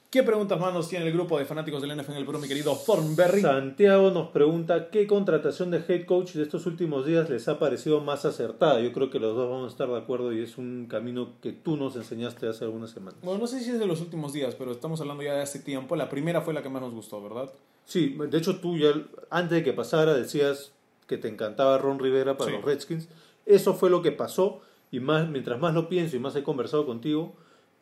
¿Qué 0.09 0.23
preguntas 0.23 0.59
más 0.59 0.73
nos 0.73 0.89
tiene 0.89 1.07
el 1.07 1.13
grupo 1.13 1.39
de 1.39 1.45
fanáticos 1.45 1.83
del 1.83 1.91
NFL 1.91 2.13
en 2.13 2.17
el 2.19 2.25
Perú, 2.25 2.39
mi 2.39 2.49
querido 2.49 2.75
Thornberry? 2.87 3.43
Santiago 3.43 4.11
nos 4.11 4.31
pregunta 4.31 4.89
qué 4.89 5.07
contratación 5.07 5.71
de 5.71 5.85
head 5.87 6.07
coach 6.07 6.33
de 6.33 6.45
estos 6.45 6.65
últimos 6.65 7.05
días 7.05 7.29
les 7.29 7.47
ha 7.49 7.59
parecido 7.59 8.01
más 8.01 8.25
acertada. 8.25 8.81
Yo 8.81 8.91
creo 8.95 9.11
que 9.11 9.19
los 9.19 9.37
dos 9.37 9.51
vamos 9.51 9.69
a 9.69 9.73
estar 9.73 9.89
de 9.91 9.99
acuerdo 9.99 10.33
y 10.33 10.41
es 10.41 10.57
un 10.57 10.87
camino 10.89 11.33
que 11.43 11.53
tú 11.53 11.77
nos 11.77 11.95
enseñaste 11.95 12.49
hace 12.49 12.65
algunas 12.65 12.89
semanas. 12.91 13.21
Bueno, 13.23 13.39
no 13.41 13.47
sé 13.47 13.61
si 13.61 13.71
es 13.71 13.79
de 13.79 13.87
los 13.87 14.01
últimos 14.01 14.33
días, 14.33 14.55
pero 14.55 14.73
estamos 14.73 14.99
hablando 15.03 15.23
ya 15.23 15.35
de 15.35 15.43
hace 15.43 15.59
tiempo. 15.59 15.95
La 15.95 16.09
primera 16.09 16.41
fue 16.41 16.55
la 16.55 16.63
que 16.63 16.71
más 16.71 16.81
nos 16.81 16.95
gustó, 16.95 17.23
¿verdad? 17.23 17.51
Sí, 17.85 18.17
de 18.31 18.39
hecho 18.39 18.61
tú 18.61 18.79
ya 18.79 18.95
antes 19.29 19.51
de 19.59 19.63
que 19.63 19.75
pasara 19.75 20.15
decías 20.15 20.73
que 21.07 21.19
te 21.19 21.29
encantaba 21.29 21.79
Ron 21.79 21.99
Rivera 21.99 22.37
para 22.37 22.51
Sí. 22.51 22.57
los 22.57 22.65
Redskins. 22.65 23.09
Eso 23.47 23.75
fue 23.75 23.91
lo 23.91 24.03
que 24.03 24.13
pasó 24.13 24.61
y 24.91 25.01
más 25.01 25.29
mientras 25.29 25.59
más 25.61 25.75
lo 25.75 25.89
pienso 25.89 26.17
y 26.17 26.19
más 26.19 26.35
he 26.37 26.43
conversado 26.43 26.87
contigo, 26.87 27.35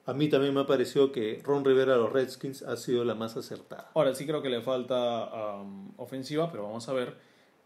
a 0.07 0.13
mí 0.15 0.29
también 0.29 0.53
me 0.55 0.61
ha 0.61 0.67
parecido 0.67 1.13
que 1.13 1.41
Ron 1.45 1.65
Rivera 1.65 1.95
a 1.95 1.97
los 1.99 2.13
Redskins 2.13 2.63
ha 2.63 2.77
sido 2.77 3.05
la 3.05 3.15
más 3.15 3.37
acertada. 3.37 3.91
Ahora 3.95 4.15
sí 4.15 4.27
creo 4.27 4.43
que 4.43 4.49
le 4.49 4.61
falta 4.61 5.61
um, 5.61 5.93
ofensiva, 5.97 6.51
pero 6.51 6.65
vamos 6.65 6.89
a 6.89 6.93
ver. 6.93 7.17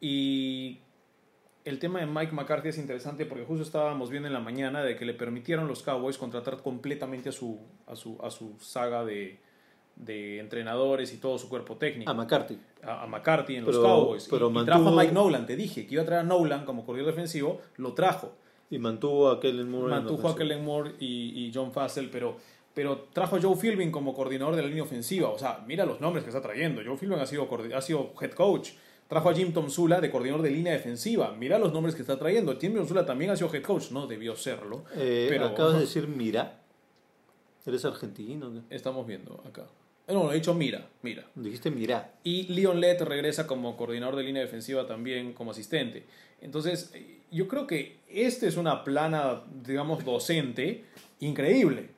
Y 0.00 0.80
el 1.64 1.78
tema 1.78 2.00
de 2.00 2.06
Mike 2.06 2.32
McCarthy 2.32 2.68
es 2.68 2.78
interesante 2.78 3.24
porque 3.24 3.44
justo 3.44 3.62
estábamos 3.62 4.10
viendo 4.10 4.26
en 4.26 4.34
la 4.34 4.40
mañana 4.40 4.82
de 4.82 4.96
que 4.96 5.06
le 5.06 5.14
permitieron 5.14 5.66
los 5.66 5.82
Cowboys 5.82 6.18
contratar 6.18 6.62
completamente 6.62 7.30
a 7.30 7.32
su, 7.32 7.58
a 7.86 7.96
su, 7.96 8.18
a 8.22 8.30
su 8.30 8.58
saga 8.60 9.04
de, 9.04 9.40
de 9.96 10.38
entrenadores 10.38 11.12
y 11.12 11.16
todo 11.16 11.38
su 11.38 11.48
cuerpo 11.48 11.76
técnico. 11.76 12.10
A 12.10 12.14
McCarthy. 12.14 12.58
a, 12.82 13.02
a 13.02 13.06
McCarthy 13.06 13.56
en 13.56 13.64
los 13.64 13.78
Cowboys. 13.78 14.28
pero 14.30 14.50
y, 14.50 14.64
trajo 14.64 14.88
a 14.88 14.92
Mike 14.92 15.12
Nolan, 15.12 15.46
te 15.46 15.56
dije 15.56 15.86
que 15.86 15.94
iba 15.94 16.02
a 16.02 16.06
traer 16.06 16.20
a 16.20 16.24
Nolan 16.24 16.64
como 16.64 16.84
corredor 16.84 17.08
defensivo, 17.08 17.60
lo 17.76 17.94
trajo. 17.94 18.32
Y 18.70 18.78
mantuvo 18.78 19.30
a 19.30 19.40
Kellen 19.40 19.70
Moore. 19.70 19.96
en 19.96 20.02
Mantuvo 20.02 20.28
a. 20.28 20.36
Kellen 20.36 20.64
Moore 20.64 20.94
y, 20.98 21.46
y 21.46 21.52
John 21.54 21.72
Fassel, 21.72 22.10
pero, 22.10 22.36
pero 22.74 23.06
trajo 23.12 23.36
a 23.36 23.40
Joe 23.40 23.56
Philbin 23.56 23.90
como 23.90 24.12
coordinador 24.12 24.56
de 24.56 24.62
la 24.62 24.68
línea 24.68 24.82
ofensiva. 24.82 25.30
O 25.30 25.38
sea, 25.38 25.64
mira 25.66 25.86
los 25.86 26.00
nombres 26.00 26.24
que 26.24 26.30
está 26.30 26.42
trayendo. 26.42 26.82
Joe 26.84 26.96
Philbin 26.96 27.18
ha 27.18 27.26
sido, 27.26 27.48
ha 27.74 27.80
sido 27.80 28.12
head 28.20 28.32
coach. 28.32 28.70
Trajo 29.08 29.30
a 29.30 29.34
Jim 29.34 29.52
Tom 29.52 29.70
Sula 29.70 30.00
de 30.00 30.10
coordinador 30.10 30.42
de 30.42 30.50
línea 30.50 30.72
defensiva. 30.72 31.32
Mira 31.38 31.60
los 31.60 31.72
nombres 31.72 31.94
que 31.94 32.02
está 32.02 32.18
trayendo. 32.18 32.58
Jim 32.58 32.74
Tom 32.74 32.88
Sula 32.88 33.06
también 33.06 33.30
ha 33.30 33.36
sido 33.36 33.54
head 33.54 33.62
coach. 33.62 33.92
No 33.92 34.08
debió 34.08 34.34
serlo. 34.34 34.82
Eh, 34.96 35.26
pero 35.30 35.46
acabas 35.46 35.74
de 35.74 35.80
decir 35.80 36.08
mira. 36.08 36.60
¿Eres 37.64 37.84
argentino? 37.84 38.52
qué? 38.68 38.76
estamos 38.76 39.06
viendo 39.06 39.42
acá. 39.46 39.66
Eh, 40.06 40.12
No, 40.12 40.30
he 40.30 40.36
dicho 40.36 40.54
mira, 40.54 40.86
mira. 41.02 41.24
Dijiste 41.34 41.70
mira. 41.70 42.12
Y 42.22 42.44
Leon 42.44 42.80
Lett 42.80 43.00
regresa 43.02 43.46
como 43.46 43.76
coordinador 43.76 44.16
de 44.16 44.22
línea 44.22 44.42
defensiva 44.42 44.86
también 44.86 45.32
como 45.32 45.50
asistente. 45.50 46.04
Entonces, 46.40 46.92
yo 47.30 47.48
creo 47.48 47.66
que 47.66 47.98
este 48.08 48.46
es 48.46 48.56
una 48.56 48.84
plana, 48.84 49.42
digamos, 49.64 50.04
docente 50.04 50.84
increíble. 51.20 51.90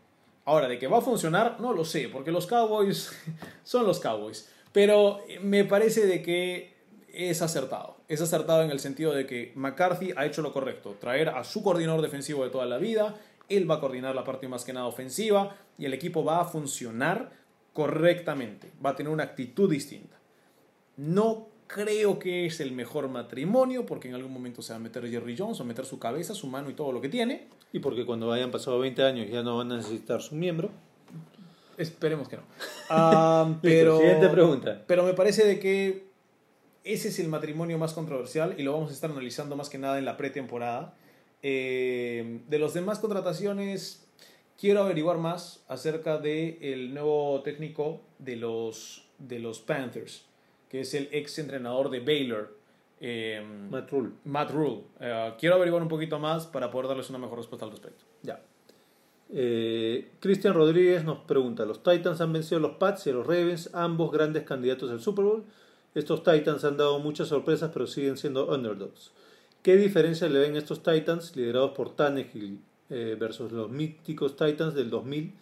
Ahora, 0.45 0.69
de 0.69 0.79
que 0.79 0.87
va 0.87 0.99
a 0.99 1.03
funcionar, 1.03 1.61
no 1.61 1.75
lo 1.75 1.85
sé, 1.85 2.09
porque 2.09 2.33
los 2.33 2.47
Cowboys 2.47 3.13
son 3.65 3.87
los 3.87 4.01
Cowboys. 4.01 4.51
Pero 4.73 5.21
me 5.43 5.65
parece 5.65 6.07
de 6.07 6.23
que 6.23 6.73
es 7.13 7.43
acertado. 7.43 7.97
Es 8.09 8.21
acertado 8.21 8.63
en 8.63 8.71
el 8.71 8.81
sentido 8.81 9.13
de 9.13 9.27
que 9.27 9.53
McCarthy 9.57 10.13
ha 10.17 10.25
hecho 10.25 10.41
lo 10.41 10.53
correcto. 10.53 10.97
Traer 11.01 11.31
a 11.31 11.45
su 11.45 11.63
coordinador 11.63 12.01
defensivo 12.01 12.45
de 12.45 12.51
toda 12.51 12.65
la 12.65 12.79
vida. 12.79 13.17
Él 13.49 13.71
va 13.71 13.77
a 13.77 13.81
coordinar 13.81 14.15
la 14.15 14.25
parte 14.25 14.49
más 14.49 14.65
que 14.65 14.73
nada 14.73 14.87
ofensiva. 14.87 15.57
Y 15.79 15.85
el 15.85 15.95
equipo 15.95 16.25
va 16.25 16.41
a 16.41 16.45
funcionar 16.45 17.33
correctamente. 17.79 18.73
Va 18.85 18.91
a 18.91 18.97
tener 18.97 19.13
una 19.13 19.23
actitud 19.23 19.71
distinta. 19.71 20.17
No 20.97 21.47
creo 21.69 22.19
que 22.19 22.45
es 22.45 22.59
el 22.59 22.73
mejor 22.73 23.09
matrimonio, 23.09 23.87
porque 23.87 24.09
en 24.09 24.17
algún 24.17 24.33
momento 24.33 24.63
se 24.63 24.73
va 24.73 24.79
a 24.79 24.81
meter 24.81 25.09
Jerry 25.09 25.37
Jones, 25.39 25.61
va 25.61 25.65
a 25.65 25.69
meter 25.69 25.85
su 25.85 26.01
cabeza, 26.01 26.35
su 26.35 26.49
mano 26.49 26.71
y 26.71 26.75
todo 26.75 26.91
lo 26.91 27.01
que 27.01 27.09
tiene. 27.09 27.47
Y 27.73 27.79
porque 27.79 28.05
cuando 28.05 28.33
hayan 28.33 28.51
pasado 28.51 28.81
20 28.81 29.01
años 29.05 29.31
ya 29.31 29.45
no 29.45 29.59
van 29.59 29.71
a 29.71 29.77
necesitar 29.77 30.21
su 30.23 30.35
miembro. 30.35 30.71
Esperemos 31.77 32.29
que 32.29 32.39
no. 32.39 32.43
Ah, 32.91 33.57
pero, 33.63 33.99
siguiente 33.99 34.29
pregunta. 34.29 34.83
Pero 34.89 35.05
me 35.05 35.15
parece 35.15 35.47
de 35.47 35.61
que 35.61 36.09
ese 36.83 37.11
es 37.11 37.21
el 37.21 37.29
matrimonio 37.29 37.79
más 37.79 37.93
controversial 37.93 38.57
y 38.59 38.65
lo 38.65 38.73
vamos 38.73 38.91
a 38.91 38.95
estar 38.95 39.09
analizando 39.09 39.55
más 39.55 39.69
que 39.69 39.79
nada 39.79 40.01
en 40.01 40.05
la 40.05 40.17
pretemporada. 40.17 40.97
Eh, 41.43 42.41
de 42.49 42.59
los 42.59 42.75
demás 42.75 42.99
contrataciones, 42.99 44.08
quiero 44.59 44.83
averiguar 44.83 45.19
más 45.19 45.65
acerca 45.69 46.19
del 46.19 46.93
nuevo 46.93 47.41
técnico 47.43 48.01
de 48.19 48.37
los, 48.37 49.07
de 49.19 49.39
los 49.39 49.61
Panthers, 49.61 50.25
que 50.69 50.81
es 50.81 50.93
el 50.95 51.09
ex 51.13 51.39
entrenador 51.39 51.91
de 51.91 52.01
Baylor. 52.01 52.59
eh, 53.01 53.43
Matt 53.71 53.91
Rule. 53.91 54.11
Matt 54.25 54.51
Rule. 54.51 54.83
Eh, 55.01 55.35
quiero 55.39 55.55
averiguar 55.55 55.83
un 55.83 55.89
poquito 55.89 56.19
más 56.19 56.47
para 56.47 56.71
poder 56.71 56.89
darles 56.89 57.09
una 57.11 57.19
mejor 57.19 57.39
respuesta 57.39 57.65
al 57.65 57.71
respecto. 57.71 58.05
Ya. 58.23 58.43
Eh, 59.31 60.11
Cristian 60.21 60.55
Rodríguez 60.55 61.05
nos 61.05 61.21
pregunta: 61.21 61.65
¿Los 61.65 61.83
Titans 61.83 62.21
han 62.21 62.33
vencido 62.33 62.59
a 62.59 62.63
los 62.63 62.77
Pats 62.77 63.07
y 63.07 63.11
a 63.11 63.13
los 63.13 63.27
Ravens, 63.27 63.71
ambos 63.73 64.11
grandes 64.11 64.43
candidatos 64.43 64.91
al 64.91 65.01
Super 65.01 65.25
Bowl? 65.25 65.45
Estos 65.95 66.23
Titans 66.23 66.65
han 66.65 66.77
dado 66.77 66.99
muchas 66.99 67.29
sorpresas, 67.29 67.71
pero 67.73 67.87
siguen 67.87 68.17
siendo 68.17 68.53
underdogs. 68.53 69.13
¿Qué 69.63 69.77
diferencia 69.77 70.29
le 70.29 70.39
ven 70.39 70.57
estos 70.57 70.83
Titans 70.83 71.37
liderados 71.37 71.73
por 71.73 71.95
Tannehill 71.95 72.61
eh, 72.91 73.17
versus 73.19 73.53
los 73.53 73.71
míticos 73.71 74.37
Titans 74.37 74.75
del 74.75 74.91
2000, 74.91 75.33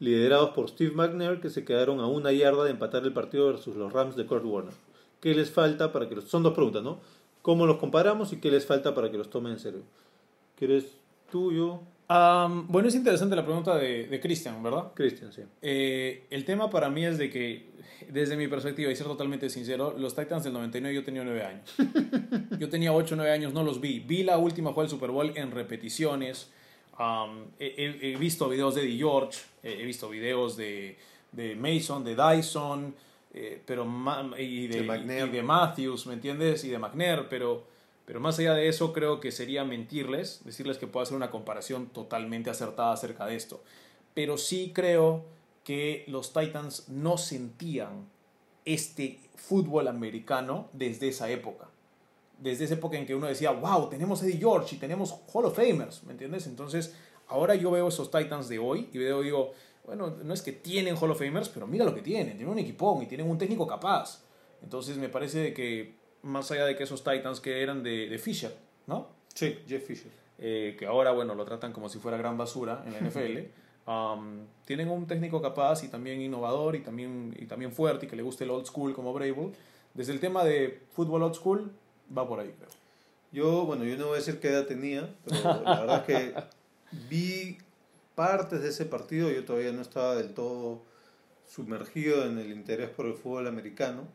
liderados 0.00 0.50
por 0.50 0.68
Steve 0.68 0.92
McNair, 0.92 1.40
que 1.40 1.50
se 1.50 1.64
quedaron 1.64 2.00
a 2.00 2.06
una 2.06 2.32
yarda 2.32 2.64
de 2.64 2.70
empatar 2.70 3.04
el 3.04 3.12
partido 3.12 3.46
versus 3.46 3.76
los 3.76 3.92
Rams 3.92 4.16
de 4.16 4.26
Kurt 4.26 4.44
Warner? 4.44 4.74
¿Qué 5.20 5.34
les 5.34 5.50
falta 5.50 5.92
para 5.92 6.08
que 6.08 6.16
los.? 6.16 6.24
Son 6.24 6.42
dos 6.42 6.54
preguntas, 6.54 6.82
¿no? 6.82 7.00
¿Cómo 7.42 7.66
los 7.66 7.76
comparamos 7.76 8.32
y 8.32 8.36
qué 8.36 8.50
les 8.50 8.66
falta 8.66 8.94
para 8.94 9.10
que 9.10 9.18
los 9.18 9.30
tomen 9.30 9.52
en 9.52 9.58
serio? 9.58 9.82
¿Quieres 10.56 10.96
tú, 11.30 11.52
yo? 11.52 11.82
Bueno, 12.68 12.88
es 12.88 12.94
interesante 12.96 13.36
la 13.36 13.44
pregunta 13.44 13.76
de, 13.76 14.08
de 14.08 14.20
Christian, 14.20 14.60
¿verdad? 14.62 14.92
Cristian, 14.94 15.32
sí. 15.32 15.42
Eh, 15.62 16.24
el 16.30 16.44
tema 16.44 16.68
para 16.68 16.90
mí 16.90 17.04
es 17.04 17.18
de 17.18 17.30
que, 17.30 17.70
desde 18.08 18.36
mi 18.36 18.48
perspectiva, 18.48 18.90
y 18.90 18.96
ser 18.96 19.06
totalmente 19.06 19.48
sincero, 19.48 19.94
los 19.96 20.16
Titans 20.16 20.42
del 20.42 20.52
99 20.54 20.92
yo 20.92 21.04
tenía 21.04 21.22
9 21.22 21.42
años. 21.44 21.74
Yo 22.58 22.68
tenía 22.68 22.92
8 22.92 23.14
o 23.14 23.16
9 23.16 23.32
años, 23.32 23.54
no 23.54 23.62
los 23.62 23.80
vi. 23.80 24.00
Vi 24.00 24.22
la 24.24 24.36
última 24.38 24.70
jugada 24.70 24.88
del 24.88 24.90
Super 24.90 25.10
Bowl 25.10 25.32
en 25.36 25.50
repeticiones. 25.50 26.50
Am, 27.02 27.46
he, 27.58 28.14
visto 28.18 28.46
videos 28.46 28.74
de 28.74 28.82
Eddie 28.82 28.98
George, 28.98 29.40
he 29.62 29.84
visto 29.86 30.10
videos 30.10 30.54
de, 30.58 30.98
de 31.32 31.56
Mason, 31.56 32.04
de 32.04 32.14
Dyson, 32.14 32.94
eh, 33.32 33.62
pero 33.64 33.86
ma- 33.86 34.30
y, 34.38 34.66
de, 34.66 34.80
De 34.80 34.82
McNair. 34.82 35.28
y 35.28 35.30
de 35.30 35.42
Matthews, 35.42 36.06
¿me 36.06 36.12
entiendes? 36.12 36.62
Y 36.64 36.68
de 36.68 36.78
McNair, 36.78 37.26
pero, 37.30 37.64
pero 38.04 38.20
más 38.20 38.38
allá 38.38 38.52
de 38.52 38.68
eso 38.68 38.92
creo 38.92 39.18
que 39.18 39.32
sería 39.32 39.64
mentirles, 39.64 40.42
decirles 40.44 40.76
que 40.76 40.86
puedo 40.86 41.02
hacer 41.02 41.16
una 41.16 41.30
comparación 41.30 41.86
totalmente 41.86 42.50
acertada 42.50 42.92
acerca 42.92 43.24
de 43.24 43.36
esto. 43.36 43.62
Pero 44.12 44.36
sí 44.36 44.72
creo 44.74 45.24
que 45.64 46.04
los 46.06 46.34
Titans 46.34 46.90
no 46.90 47.16
sentían 47.16 48.10
este 48.66 49.20
fútbol 49.36 49.88
americano 49.88 50.68
desde 50.74 51.08
esa 51.08 51.30
época. 51.30 51.69
Desde 52.40 52.64
esa 52.64 52.74
época 52.74 52.96
en 52.96 53.06
que 53.06 53.14
uno 53.14 53.26
decía, 53.26 53.50
wow, 53.50 53.88
tenemos 53.88 54.22
Eddie 54.22 54.38
George 54.38 54.74
y 54.74 54.78
tenemos 54.78 55.14
Hall 55.32 55.44
of 55.44 55.54
Famers, 55.54 56.02
¿me 56.04 56.12
entiendes? 56.12 56.46
Entonces, 56.46 56.94
ahora 57.28 57.54
yo 57.54 57.70
veo 57.70 57.88
esos 57.88 58.10
Titans 58.10 58.48
de 58.48 58.58
hoy 58.58 58.88
y 58.92 58.98
veo, 58.98 59.20
digo, 59.20 59.52
bueno, 59.84 60.16
no 60.22 60.32
es 60.34 60.42
que 60.42 60.52
tienen 60.52 60.96
Hall 60.96 61.10
of 61.10 61.18
Famers, 61.18 61.48
pero 61.48 61.66
mira 61.66 61.84
lo 61.84 61.94
que 61.94 62.00
tienen, 62.02 62.36
tienen 62.36 62.48
un 62.48 62.58
equipón 62.58 63.02
y 63.02 63.06
tienen 63.06 63.28
un 63.28 63.36
técnico 63.38 63.66
capaz. 63.66 64.22
Entonces, 64.62 64.96
me 64.96 65.08
parece 65.08 65.52
que, 65.52 65.94
más 66.22 66.50
allá 66.50 66.64
de 66.64 66.76
que 66.76 66.84
esos 66.84 67.04
Titans 67.04 67.40
que 67.40 67.62
eran 67.62 67.82
de, 67.82 68.08
de 68.08 68.18
Fisher, 68.18 68.54
¿no? 68.86 69.08
Sí, 69.34 69.58
Jeff 69.68 69.84
Fisher. 69.86 70.10
eh, 70.38 70.76
que 70.78 70.86
ahora, 70.86 71.12
bueno, 71.12 71.34
lo 71.34 71.44
tratan 71.44 71.72
como 71.72 71.88
si 71.88 71.98
fuera 71.98 72.16
gran 72.16 72.36
basura 72.38 72.82
en 72.86 72.92
la 72.92 73.00
NFL, 73.08 73.90
um, 73.90 74.46
tienen 74.64 74.88
un 74.90 75.06
técnico 75.06 75.40
capaz 75.40 75.84
y 75.84 75.88
también 75.88 76.20
innovador 76.20 76.76
y 76.76 76.80
también, 76.80 77.34
y 77.38 77.46
también 77.46 77.72
fuerte 77.72 78.06
y 78.06 78.08
que 78.08 78.16
le 78.16 78.22
guste 78.22 78.44
el 78.44 78.50
old 78.50 78.66
school 78.66 78.94
como 78.94 79.12
Brable. 79.12 79.52
Desde 79.94 80.12
el 80.12 80.20
tema 80.20 80.44
de 80.44 80.82
fútbol 80.92 81.22
old 81.22 81.34
school, 81.34 81.72
va 82.16 82.26
por 82.28 82.40
ahí, 82.40 82.52
creo. 82.56 82.68
Yo, 83.32 83.64
bueno, 83.64 83.84
yo 83.84 83.96
no 83.96 84.06
voy 84.06 84.14
a 84.14 84.18
decir 84.18 84.40
qué 84.40 84.48
edad 84.48 84.66
tenía, 84.66 85.08
pero 85.24 85.62
la 85.62 85.80
verdad 85.80 85.96
es 85.98 86.02
que 86.04 86.34
vi 87.08 87.58
partes 88.14 88.62
de 88.62 88.68
ese 88.68 88.86
partido, 88.86 89.30
yo 89.30 89.44
todavía 89.44 89.72
no 89.72 89.82
estaba 89.82 90.16
del 90.16 90.34
todo 90.34 90.82
sumergido 91.48 92.26
en 92.26 92.38
el 92.38 92.50
interés 92.50 92.90
por 92.90 93.06
el 93.06 93.14
fútbol 93.14 93.46
americano. 93.46 94.08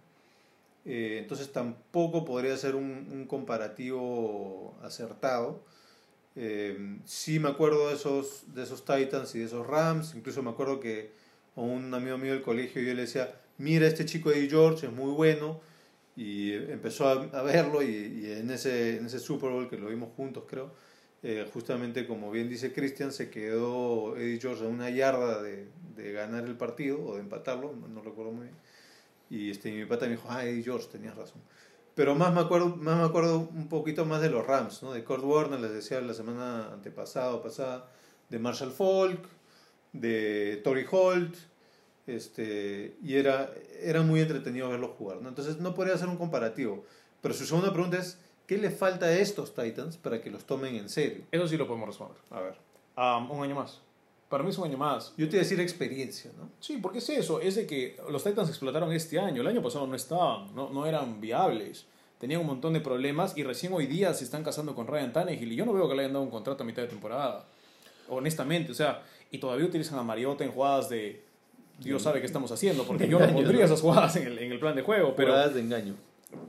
Eh, 0.85 1.17
entonces 1.19 1.51
tampoco 1.51 2.25
podría 2.25 2.55
ser 2.57 2.75
un, 2.75 3.09
un 3.11 3.25
comparativo 3.25 4.77
acertado. 4.83 5.63
Eh, 6.35 6.99
sí 7.05 7.39
me 7.39 7.49
acuerdo 7.49 7.87
de 7.87 7.95
esos, 7.95 8.53
de 8.53 8.63
esos 8.63 8.83
Titans 8.83 9.33
y 9.35 9.39
de 9.39 9.45
esos 9.45 9.65
Rams. 9.65 10.13
Incluso 10.15 10.43
me 10.43 10.51
acuerdo 10.51 10.79
que 10.79 11.11
a 11.55 11.61
un 11.61 11.93
amigo 11.93 12.17
mío 12.17 12.33
del 12.33 12.41
colegio 12.41 12.81
yo 12.81 12.93
le 12.93 13.01
decía, 13.01 13.33
mira 13.57 13.87
este 13.87 14.05
chico 14.05 14.29
de 14.29 14.47
George, 14.47 14.87
es 14.87 14.93
muy 14.93 15.11
bueno. 15.11 15.59
Y 16.15 16.53
empezó 16.53 17.07
a, 17.07 17.41
verlo 17.43 17.81
y, 17.81 17.87
y, 17.87 18.31
en, 18.31 18.49
ese, 18.49 18.97
en 18.97 19.05
ese 19.05 19.19
Super 19.19 19.49
Bowl 19.49 19.69
que 19.69 19.77
lo 19.77 19.87
vimos 19.87 20.09
juntos 20.15 20.45
creo, 20.47 20.71
eh, 21.23 21.49
justamente 21.53 22.07
como 22.07 22.31
bien 22.31 22.47
dice 22.47 22.71
Christian, 22.71 23.11
se 23.11 23.29
quedó 23.29 24.15
Eddie 24.15 24.39
George 24.39 24.63
a 24.63 24.67
una 24.67 24.89
yarda 24.89 25.41
de, 25.41 25.67
de 25.95 26.11
ganar 26.13 26.45
el 26.45 26.55
partido 26.55 27.03
o 27.03 27.15
de 27.15 27.21
empatarlo, 27.21 27.73
no, 27.73 27.87
no 27.87 28.01
recuerdo 28.01 28.31
muy 28.31 28.45
bien. 28.45 28.55
Y 29.29 29.49
este, 29.49 29.71
mi 29.71 29.85
pata 29.85 30.05
me 30.05 30.11
dijo, 30.11 30.27
ah, 30.29 30.45
Eddie 30.45 30.63
George, 30.63 30.87
tenías 30.91 31.15
razón. 31.15 31.41
Pero 31.95 32.13
más 32.13 32.33
me 32.33 32.41
acuerdo, 32.41 32.75
más 32.75 32.97
me 32.99 33.05
acuerdo 33.05 33.39
un 33.39 33.69
poquito 33.69 34.05
más 34.05 34.21
de 34.21 34.29
los 34.29 34.45
Rams, 34.45 34.83
¿no? 34.83 34.93
De 34.93 35.03
Kurt 35.03 35.23
Warner, 35.23 35.59
les 35.59 35.71
decía 35.71 36.01
la 36.01 36.13
semana 36.13 36.73
antepasada 36.73 37.33
o 37.33 37.41
pasada, 37.41 37.89
de 38.29 38.37
Marshall 38.37 38.71
Falk, 38.71 39.25
de 39.93 40.61
Tori 40.63 40.85
Holt, 40.91 41.35
este, 42.07 42.95
y 43.03 43.15
era, 43.15 43.51
era 43.81 44.01
muy 44.01 44.21
entretenido 44.21 44.69
verlos 44.69 44.91
jugar, 44.97 45.21
¿no? 45.21 45.29
Entonces 45.29 45.57
no 45.57 45.73
podría 45.73 45.95
hacer 45.95 46.07
un 46.07 46.17
comparativo. 46.17 46.83
Pero 47.21 47.33
su 47.33 47.45
segunda 47.45 47.73
pregunta 47.73 47.97
es, 47.97 48.19
¿qué 48.45 48.57
le 48.57 48.69
falta 48.69 49.07
a 49.07 49.13
estos 49.13 49.53
Titans 49.55 49.97
para 49.97 50.21
que 50.21 50.29
los 50.29 50.45
tomen 50.45 50.75
en 50.75 50.89
serio? 50.89 51.23
Eso 51.31 51.47
sí 51.47 51.57
lo 51.57 51.67
podemos 51.67 51.87
responder. 51.87 52.17
A 52.29 52.41
ver. 52.41 52.55
Um, 52.97 53.31
un 53.31 53.43
año 53.43 53.55
más. 53.55 53.81
Para 54.29 54.43
mí 54.43 54.49
es 54.49 54.57
un 54.57 54.65
año 54.65 54.77
más. 54.77 55.13
Yo 55.17 55.27
te 55.29 55.35
iba 55.35 55.41
a 55.41 55.43
decir 55.43 55.59
experiencia, 55.59 56.31
¿no? 56.37 56.49
Sí, 56.59 56.77
porque 56.81 56.97
es 56.99 57.09
eso, 57.09 57.39
es 57.39 57.55
de 57.55 57.67
que 57.67 57.97
los 58.09 58.23
Titans 58.23 58.49
explotaron 58.49 58.91
este 58.91 59.19
año, 59.19 59.41
el 59.41 59.47
año 59.47 59.61
pasado 59.61 59.85
no 59.85 59.95
estaban, 59.95 60.53
no, 60.55 60.69
no 60.69 60.85
eran 60.85 61.21
viables, 61.21 61.85
tenían 62.19 62.41
un 62.41 62.47
montón 62.47 62.73
de 62.73 62.81
problemas 62.81 63.37
y 63.37 63.43
recién 63.43 63.73
hoy 63.73 63.85
día 63.85 64.13
se 64.13 64.23
están 64.23 64.43
casando 64.43 64.73
con 64.73 64.87
Ryan 64.87 65.13
Tannehill 65.13 65.51
y 65.51 65.55
yo 65.55 65.65
no 65.65 65.73
veo 65.73 65.87
que 65.87 65.95
le 65.95 66.01
hayan 66.01 66.13
dado 66.13 66.23
un 66.23 66.31
contrato 66.31 66.63
a 66.63 66.65
mitad 66.65 66.81
de 66.81 66.87
temporada, 66.87 67.45
honestamente, 68.09 68.71
o 68.71 68.75
sea, 68.75 69.03
y 69.31 69.37
todavía 69.37 69.65
utilizan 69.65 69.99
a 69.99 70.03
Mariota 70.03 70.43
en 70.43 70.51
jugadas 70.51 70.89
de... 70.89 71.23
Dios 71.79 72.01
sabe 72.01 72.19
qué 72.19 72.25
estamos 72.25 72.51
haciendo, 72.51 72.83
porque 72.85 73.07
yo 73.07 73.19
no 73.19 73.31
pondría 73.33 73.65
esas 73.65 73.81
jugadas 73.81 74.15
en 74.15 74.27
el, 74.27 74.39
en 74.39 74.51
el 74.51 74.59
plan 74.59 74.75
de 74.75 74.81
juego, 74.81 75.13
pero... 75.15 75.31
Jugadas 75.31 75.53
de 75.53 75.61
engaño. 75.61 75.95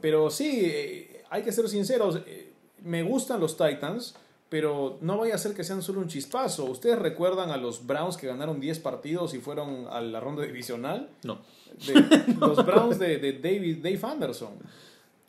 Pero 0.01 0.31
sí, 0.31 0.62
eh, 0.65 1.24
hay 1.31 1.43
que 1.43 1.53
ser 1.53 1.69
sinceros, 1.69 2.20
eh, 2.27 2.53
me 2.82 3.03
gustan 3.03 3.40
los 3.40 3.57
Titans, 3.57 4.15
pero 4.48 4.98
no 5.01 5.19
vaya 5.19 5.35
a 5.35 5.39
ser 5.39 5.55
que 5.55 5.65
sean 5.65 5.82
solo 5.82 6.01
un 6.01 6.09
chispazo. 6.09 6.65
¿Ustedes 6.66 6.98
recuerdan 6.98 7.51
a 7.51 7.57
los 7.57 7.86
Browns 7.86 8.16
que 8.16 8.28
ganaron 8.28 8.61
10 8.61 8.78
partidos 8.78 9.35
y 9.35 9.39
fueron 9.39 9.86
a 9.90 10.01
la 10.01 10.20
ronda 10.20 10.43
divisional? 10.43 11.09
No. 11.24 11.40
De, 11.85 12.35
los 12.39 12.65
Browns 12.65 12.98
de, 12.98 13.19
de 13.19 13.32
David, 13.32 13.78
Dave 13.78 14.01
Anderson. 14.03 14.55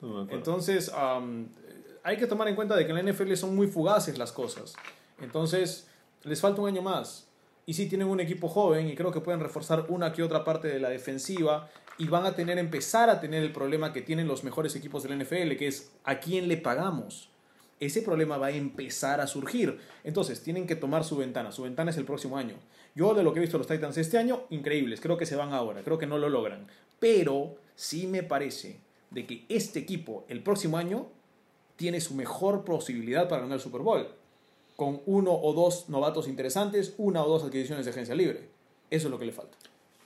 no. 0.01 0.29
Entonces, 0.29 0.91
um, 0.93 1.47
hay 2.03 2.17
que 2.17 2.27
tomar 2.27 2.47
en 2.47 2.55
cuenta 2.55 2.75
de 2.75 2.85
que 2.85 2.93
en 2.93 3.05
la 3.05 3.11
NFL 3.11 3.33
son 3.33 3.55
muy 3.55 3.67
fugaces 3.67 4.17
las 4.17 4.31
cosas. 4.31 4.75
Entonces, 5.19 5.87
les 6.23 6.39
falta 6.39 6.61
un 6.61 6.67
año 6.67 6.81
más. 6.81 7.26
Y 7.67 7.75
sí 7.75 7.87
tienen 7.87 8.07
un 8.07 8.19
equipo 8.19 8.47
joven 8.47 8.89
y 8.89 8.95
creo 8.95 9.11
que 9.11 9.21
pueden 9.21 9.41
reforzar 9.41 9.85
una 9.89 10.11
que 10.11 10.23
otra 10.23 10.43
parte 10.43 10.67
de 10.67 10.79
la 10.79 10.89
defensiva 10.89 11.69
y 11.99 12.07
van 12.07 12.25
a 12.25 12.35
tener, 12.35 12.57
empezar 12.57 13.11
a 13.11 13.21
tener 13.21 13.43
el 13.43 13.51
problema 13.51 13.93
que 13.93 14.01
tienen 14.01 14.27
los 14.27 14.43
mejores 14.43 14.75
equipos 14.75 15.03
de 15.03 15.09
la 15.09 15.23
NFL, 15.23 15.55
que 15.57 15.67
es 15.67 15.91
a 16.03 16.19
quién 16.19 16.47
le 16.47 16.57
pagamos 16.57 17.29
ese 17.79 18.01
problema 18.01 18.37
va 18.37 18.47
a 18.47 18.51
empezar 18.51 19.21
a 19.21 19.27
surgir. 19.27 19.79
Entonces, 20.03 20.41
tienen 20.41 20.65
que 20.65 20.75
tomar 20.75 21.03
su 21.03 21.17
ventana. 21.17 21.51
Su 21.51 21.63
ventana 21.63 21.91
es 21.91 21.97
el 21.97 22.05
próximo 22.05 22.37
año. 22.37 22.55
Yo 22.95 23.13
de 23.13 23.23
lo 23.23 23.33
que 23.33 23.39
he 23.39 23.41
visto 23.41 23.57
los 23.57 23.67
Titans 23.67 23.97
este 23.97 24.17
año, 24.17 24.43
increíbles. 24.49 24.99
Creo 24.99 25.17
que 25.17 25.25
se 25.25 25.35
van 25.35 25.53
ahora. 25.53 25.83
Creo 25.83 25.97
que 25.97 26.07
no 26.07 26.17
lo 26.17 26.29
logran. 26.29 26.67
Pero 26.99 27.55
sí 27.75 28.07
me 28.07 28.23
parece 28.23 28.79
de 29.11 29.27
que 29.27 29.45
este 29.49 29.79
equipo 29.79 30.25
el 30.27 30.41
próximo 30.41 30.77
año 30.77 31.07
tiene 31.75 32.01
su 32.01 32.15
mejor 32.15 32.65
posibilidad 32.65 33.29
para 33.29 33.43
ganar 33.43 33.57
el 33.57 33.61
Super 33.61 33.81
Bowl. 33.81 34.07
Con 34.77 35.01
uno 35.05 35.33
o 35.33 35.51
dos 35.53 35.89
novatos 35.89 36.29
interesantes, 36.29 36.93
una 36.97 37.21
o 37.25 37.27
dos 37.27 37.43
adquisiciones 37.43 37.83
de 37.83 37.91
agencia 37.91 38.15
libre. 38.15 38.47
Eso 38.89 39.07
es 39.07 39.11
lo 39.11 39.19
que 39.19 39.25
le 39.25 39.33
falta. 39.33 39.57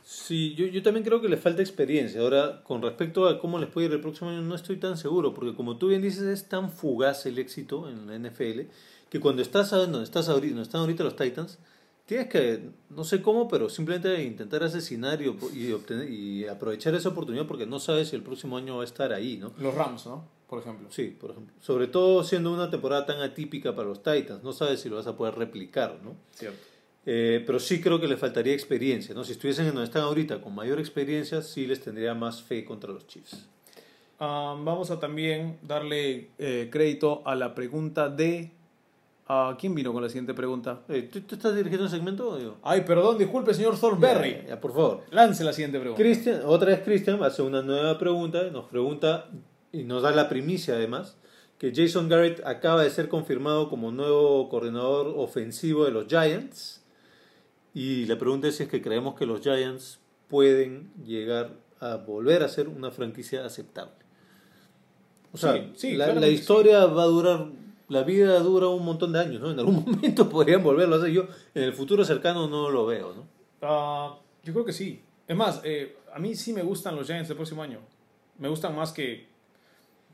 Sí, 0.04 0.56
yo, 0.56 0.66
yo 0.66 0.84
también 0.84 1.06
creo 1.06 1.22
que 1.22 1.30
le 1.30 1.38
falta 1.38 1.62
experiencia. 1.62 2.20
Ahora, 2.20 2.64
con 2.64 2.82
respecto 2.82 3.28
a 3.28 3.40
cómo 3.40 3.60
les 3.60 3.70
puede 3.70 3.88
ir 3.88 3.94
el 3.94 4.02
próximo 4.02 4.30
año, 4.30 4.42
no 4.42 4.56
estoy 4.56 4.78
tan 4.78 4.98
seguro, 4.98 5.34
porque 5.34 5.56
como 5.56 5.78
tú 5.78 5.88
bien 5.88 6.02
dices, 6.02 6.24
es 6.24 6.50
tan 6.50 6.72
fugaz 6.72 7.26
el 7.28 7.38
éxito 7.38 7.88
en 7.88 8.08
la 8.08 8.30
NFL, 8.30 8.62
que 9.10 9.20
cuando 9.20 9.42
estás 9.42 9.70
donde 9.70 10.04
estás 10.04 10.28
ahorita, 10.28 10.56
donde 10.56 10.64
están 10.64 10.82
ahorita 10.82 11.04
los 11.04 11.16
Titans, 11.16 11.60
tienes 12.06 12.28
que, 12.28 12.72
no 12.90 13.06
sé 13.06 13.22
cómo, 13.22 13.48
pero 13.48 13.70
simplemente 13.70 14.22
intentar 14.24 14.64
asesinar 14.64 15.22
y, 15.22 15.34
y, 15.54 15.72
obtener, 15.72 16.10
y 16.10 16.46
aprovechar 16.46 16.94
esa 16.96 17.08
oportunidad 17.10 17.48
porque 17.48 17.66
no 17.66 17.80
sabes 17.80 18.10
si 18.10 18.18
el 18.18 18.22
próximo 18.22 18.58
año 18.58 18.76
va 18.76 18.82
a 18.82 18.86
estar 18.86 19.14
ahí, 19.14 19.38
¿no? 19.38 19.54
Los 19.60 19.74
Rams, 19.74 20.08
¿no? 20.08 20.26
Por 20.52 20.60
ejemplo. 20.60 20.90
Sí, 20.92 21.16
por 21.18 21.32
ejemplo. 21.32 21.56
Sobre 21.62 21.88
todo 21.88 22.26
siendo 22.26 22.52
una 22.52 22.70
temporada 22.70 23.06
tan 23.06 23.22
atípica 23.22 23.74
para 23.74 23.88
los 23.88 24.04
Titans, 24.04 24.44
no 24.44 24.52
sabes 24.52 24.82
si 24.82 24.90
lo 24.90 24.98
vas 24.98 25.08
a 25.08 25.16
poder 25.16 25.36
replicar, 25.36 25.98
¿no? 26.04 26.18
Cierto. 26.34 26.60
Eh, 27.06 27.42
pero 27.48 27.58
sí 27.58 27.80
creo 27.80 28.02
que 28.02 28.08
le 28.10 28.18
faltaría 28.18 28.52
experiencia, 28.52 29.16
¿no? 29.16 29.24
Si 29.24 29.32
estuviesen 29.32 29.68
en 29.68 29.76
donde 29.76 29.86
están 29.86 30.02
ahorita 30.02 30.42
con 30.42 30.54
mayor 30.54 30.82
experiencia, 30.82 31.42
sí 31.42 31.66
les 31.68 31.80
tendría 31.80 32.14
más 32.16 32.42
fe 32.42 32.66
contra 32.66 32.92
los 32.92 33.08
Chiefs. 33.08 33.48
Um, 34.20 34.66
vamos 34.66 34.92
a 34.92 35.00
también 35.00 35.58
darle 35.62 36.32
eh, 36.38 36.68
crédito 36.70 37.22
a 37.26 37.34
la 37.36 37.56
pregunta 37.56 38.10
de... 38.10 38.52
Uh, 39.30 39.56
¿Quién 39.58 39.74
vino 39.74 39.94
con 39.94 40.04
la 40.04 40.10
siguiente 40.10 40.34
pregunta? 40.34 40.82
Eh, 40.90 41.04
¿tú, 41.04 41.22
¿tú, 41.22 41.36
estás 41.36 41.56
dirigiendo 41.56 41.86
el 41.86 41.92
segmento? 41.92 42.58
Ay, 42.62 42.82
perdón, 42.82 43.18
disculpe, 43.18 43.54
señor 43.54 43.80
Thornberry. 43.80 44.32
Ya, 44.32 44.48
ya, 44.50 44.60
por 44.60 44.74
favor. 44.74 45.06
Lance 45.12 45.46
la 45.46 45.54
siguiente 45.54 45.80
pregunta. 45.80 46.04
Christian, 46.04 46.42
otra 46.46 46.72
vez 46.72 46.82
Christian 46.82 47.24
hace 47.24 47.42
una 47.42 47.62
nueva 47.62 47.98
pregunta, 47.98 48.44
nos 48.52 48.66
pregunta 48.66 49.30
y 49.72 49.84
nos 49.84 50.04
da 50.04 50.12
la 50.12 50.30
primicia 50.30 50.76
además, 50.76 51.18
que 51.58 51.72
Jason 51.76 52.10
Garrett 52.10 52.44
acaba 52.46 52.84
de 52.84 52.90
ser 52.90 53.08
confirmado 53.08 53.70
como 53.70 53.92
nuevo 53.92 54.50
coordinador 54.50 55.14
ofensivo 55.16 55.86
de 55.86 55.92
los 55.92 56.08
Giants. 56.08 56.84
Y 57.74 58.06
la 58.06 58.18
pregunta 58.18 58.48
es 58.48 58.56
si 58.56 58.64
es 58.64 58.70
que 58.70 58.82
creemos 58.82 59.16
que 59.16 59.26
los 59.26 59.42
Giants 59.42 60.00
pueden 60.28 60.92
llegar 61.06 61.52
a 61.80 61.98
volver 61.98 62.44
a 62.44 62.50
ser 62.50 62.68
una 62.68 62.90
franquicia 62.90 63.46
aceptable. 63.46 63.94
O 65.34 65.38
sea, 65.38 65.54
Sí, 65.54 65.72
sí, 65.76 65.98
la, 65.98 66.28
historia 66.28 66.86
va 66.88 67.04
a 67.04 67.06
durar, 67.06 67.48
la 67.88 68.04
vida 68.04 68.40
dura 68.40 68.68
un 68.68 68.84
montón 68.84 69.14
de 69.14 69.20
años, 69.20 69.42
¿no? 69.42 69.52
En 69.52 69.60
algún 69.60 69.86
momento 69.86 70.28
podrían 70.28 70.64
volverlo 70.64 70.96
a 70.96 70.98
hacer. 70.98 71.12
Yo 71.12 71.28
en 71.54 71.64
el 71.64 71.74
futuro 71.74 72.04
cercano 72.04 72.48
no 72.48 72.70
lo 72.70 72.86
veo, 72.86 73.14
¿no? 73.14 73.22
Uh, 73.62 74.16
yo 74.44 74.52
creo 74.54 74.66
que 74.66 74.74
sí. 74.74 75.04
Es 75.28 75.36
más, 75.36 75.62
eh, 75.64 75.96
a 76.14 76.20
mí 76.20 76.36
sí 76.36 76.54
me 76.54 76.64
gustan 76.64 76.96
los 76.96 77.08
Giants 77.08 77.30
el 77.30 77.36
próximo 77.36 77.64
año. 77.64 77.80
Me 78.40 78.50
gustan 78.50 78.76
más 78.76 78.92
que, 78.92 79.31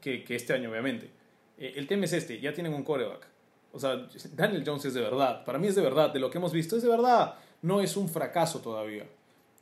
que, 0.02 0.24
que 0.24 0.36
este 0.36 0.54
año, 0.54 0.70
obviamente. 0.70 1.10
Eh, 1.58 1.74
el 1.76 1.88
tema 1.88 2.06
es 2.06 2.14
este, 2.14 2.40
ya 2.40 2.54
tienen 2.54 2.74
un 2.74 2.84
coreback. 2.84 3.28
O 3.72 3.80
sea, 3.80 4.08
Daniel 4.34 4.64
Jones 4.66 4.86
es 4.86 4.94
de 4.94 5.02
verdad. 5.02 5.44
Para 5.46 5.60
mí 5.60 5.68
es 5.68 5.76
de 5.76 5.82
verdad. 5.82 6.12
De 6.12 6.20
lo 6.20 6.30
que 6.30 6.38
hemos 6.38 6.52
visto 6.52 6.76
es 6.78 6.84
de 6.84 6.90
verdad. 6.90 7.36
No 7.62 7.82
es 7.82 7.98
un 7.98 8.10
fracaso 8.10 8.60
todavía. 8.60 9.06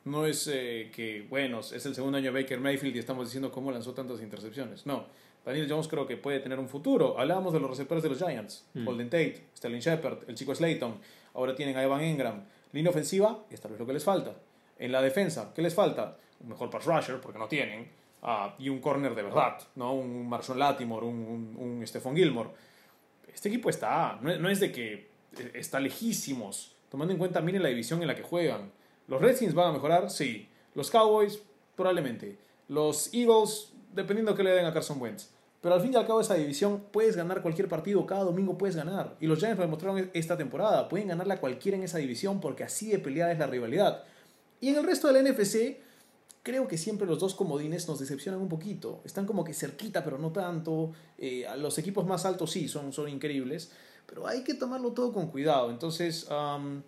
No 0.05 0.25
es 0.25 0.47
eh, 0.51 0.91
que, 0.93 1.25
bueno, 1.29 1.61
es 1.61 1.85
el 1.85 1.95
segundo 1.95 2.17
año 2.17 2.31
de 2.31 2.41
Baker 2.41 2.59
Mayfield 2.59 2.95
y 2.95 2.99
estamos 2.99 3.27
diciendo 3.27 3.51
cómo 3.51 3.71
lanzó 3.71 3.93
tantas 3.93 4.21
intercepciones. 4.21 4.85
No. 4.85 5.05
Daniel 5.43 5.67
Jones 5.69 5.87
creo 5.87 6.07
que 6.07 6.17
puede 6.17 6.39
tener 6.39 6.59
un 6.59 6.69
futuro. 6.69 7.19
Hablábamos 7.19 7.53
de 7.53 7.59
los 7.59 7.69
receptores 7.69 8.03
de 8.03 8.09
los 8.09 8.17
Giants. 8.17 8.65
Mm. 8.73 8.85
Golden 8.85 9.09
Tate, 9.09 9.45
Sterling 9.55 9.79
Shepard, 9.79 10.29
el 10.29 10.35
chico 10.35 10.53
Slayton. 10.53 10.99
Ahora 11.33 11.55
tienen 11.55 11.75
a 11.77 11.83
Evan 11.83 12.01
Engram. 12.01 12.43
Línea 12.71 12.89
ofensiva, 12.89 13.45
esta 13.49 13.67
vez 13.67 13.79
lo 13.79 13.85
que 13.85 13.93
les 13.93 14.03
falta. 14.03 14.35
En 14.77 14.91
la 14.91 15.01
defensa, 15.01 15.51
¿qué 15.55 15.61
les 15.61 15.73
falta? 15.73 16.17
Un 16.41 16.49
mejor 16.49 16.69
pass 16.69 16.85
rusher, 16.85 17.21
porque 17.21 17.39
no 17.39 17.47
tienen. 17.47 17.87
Ah, 18.21 18.55
y 18.57 18.69
un 18.69 18.79
corner 18.79 19.13
de 19.13 19.21
verdad, 19.21 19.59
¿no? 19.75 19.93
Un 19.93 20.27
Marshall 20.27 20.57
Latimore, 20.57 21.05
un, 21.05 21.55
un, 21.57 21.85
Stephon 21.85 22.15
Gilmore. 22.15 22.49
Este 23.31 23.49
equipo 23.49 23.69
está, 23.69 24.17
no, 24.21 24.35
no 24.37 24.49
es 24.49 24.59
de 24.59 24.71
que 24.71 24.93
eh, 25.37 25.51
está 25.53 25.79
lejísimos. 25.79 26.75
Tomando 26.89 27.13
en 27.13 27.19
cuenta, 27.19 27.41
miren 27.41 27.61
la 27.61 27.69
división 27.69 28.01
en 28.01 28.07
la 28.07 28.15
que 28.15 28.23
juegan. 28.23 28.71
¿Los 29.07 29.21
Redskins 29.21 29.53
van 29.53 29.69
a 29.69 29.71
mejorar? 29.73 30.09
Sí. 30.09 30.49
Los 30.73 30.89
Cowboys, 30.89 31.41
probablemente. 31.75 32.37
Los 32.67 33.13
Eagles, 33.13 33.73
dependiendo 33.93 34.33
que 34.33 34.43
le 34.43 34.51
den 34.51 34.65
a 34.65 34.73
Carson 34.73 34.99
Wentz. 34.99 35.29
Pero 35.61 35.73
al 35.73 35.81
fin 35.81 35.93
y 35.93 35.95
al 35.95 36.05
cabo 36.05 36.21
esa 36.21 36.35
división 36.35 36.83
puedes 36.91 37.15
ganar 37.15 37.41
cualquier 37.41 37.67
partido, 37.67 38.05
cada 38.05 38.23
domingo 38.23 38.55
puedes 38.55 38.75
ganar. 38.75 39.15
Y 39.19 39.25
los 39.25 39.39
Giants 39.39 39.57
lo 39.57 39.65
demostraron 39.65 40.11
esta 40.13 40.37
temporada. 40.37 40.87
Pueden 40.87 41.07
ganarla 41.07 41.37
cualquiera 41.37 41.75
en 41.75 41.83
esa 41.83 41.97
división 41.97 42.39
porque 42.39 42.63
así 42.63 42.91
de 42.91 42.99
peleada 42.99 43.31
es 43.31 43.39
la 43.39 43.47
rivalidad. 43.47 44.03
Y 44.61 44.69
en 44.69 44.75
el 44.75 44.83
resto 44.83 45.11
de 45.11 45.21
la 45.21 45.27
NFC, 45.27 45.77
creo 46.45 46.67
que 46.67 46.77
siempre 46.77 47.07
los 47.07 47.17
dos 47.17 47.33
comodines 47.33 47.87
nos 47.87 47.99
decepcionan 47.99 48.39
un 48.39 48.47
poquito. 48.47 49.01
Están 49.03 49.25
como 49.25 49.43
que 49.43 49.51
cerquita, 49.51 50.03
pero 50.03 50.19
no 50.19 50.31
tanto. 50.31 50.91
Eh, 51.17 51.43
los 51.57 51.79
equipos 51.79 52.05
más 52.05 52.23
altos 52.23 52.51
sí, 52.51 52.67
son, 52.67 52.93
son 52.93 53.09
increíbles. 53.09 53.71
Pero 54.05 54.27
hay 54.27 54.43
que 54.43 54.53
tomarlo 54.53 54.91
todo 54.91 55.11
con 55.11 55.25
cuidado. 55.31 55.71
Entonces, 55.71 56.27
um, 56.29 56.83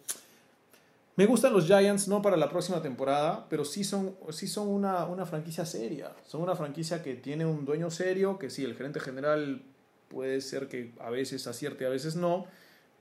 me 1.16 1.26
gustan 1.26 1.54
los 1.54 1.66
Giants, 1.66 2.08
no 2.08 2.22
para 2.22 2.38
la 2.38 2.52
próxima 2.52 2.84
temporada, 2.84 3.48
pero 3.50 3.66
sí 3.66 3.84
son, 3.84 4.16
sí 4.30 4.48
son 4.48 4.68
una, 4.68 5.06
una 5.06 5.26
franquicia 5.26 5.66
seria. 5.66 6.12
Son 6.28 6.44
una 6.44 6.56
franquicia 6.56 7.02
que 7.02 7.16
tiene 7.16 7.44
un 7.44 7.66
dueño 7.66 7.90
serio, 7.90 8.38
que 8.38 8.52
sí, 8.52 8.64
el 8.64 8.76
gerente 8.76 9.00
general 9.00 9.64
puede 10.08 10.40
ser 10.42 10.68
que 10.68 10.94
a 11.00 11.10
veces 11.10 11.48
acierte, 11.48 11.88
a 11.88 11.90
veces 11.90 12.16
no, 12.16 12.46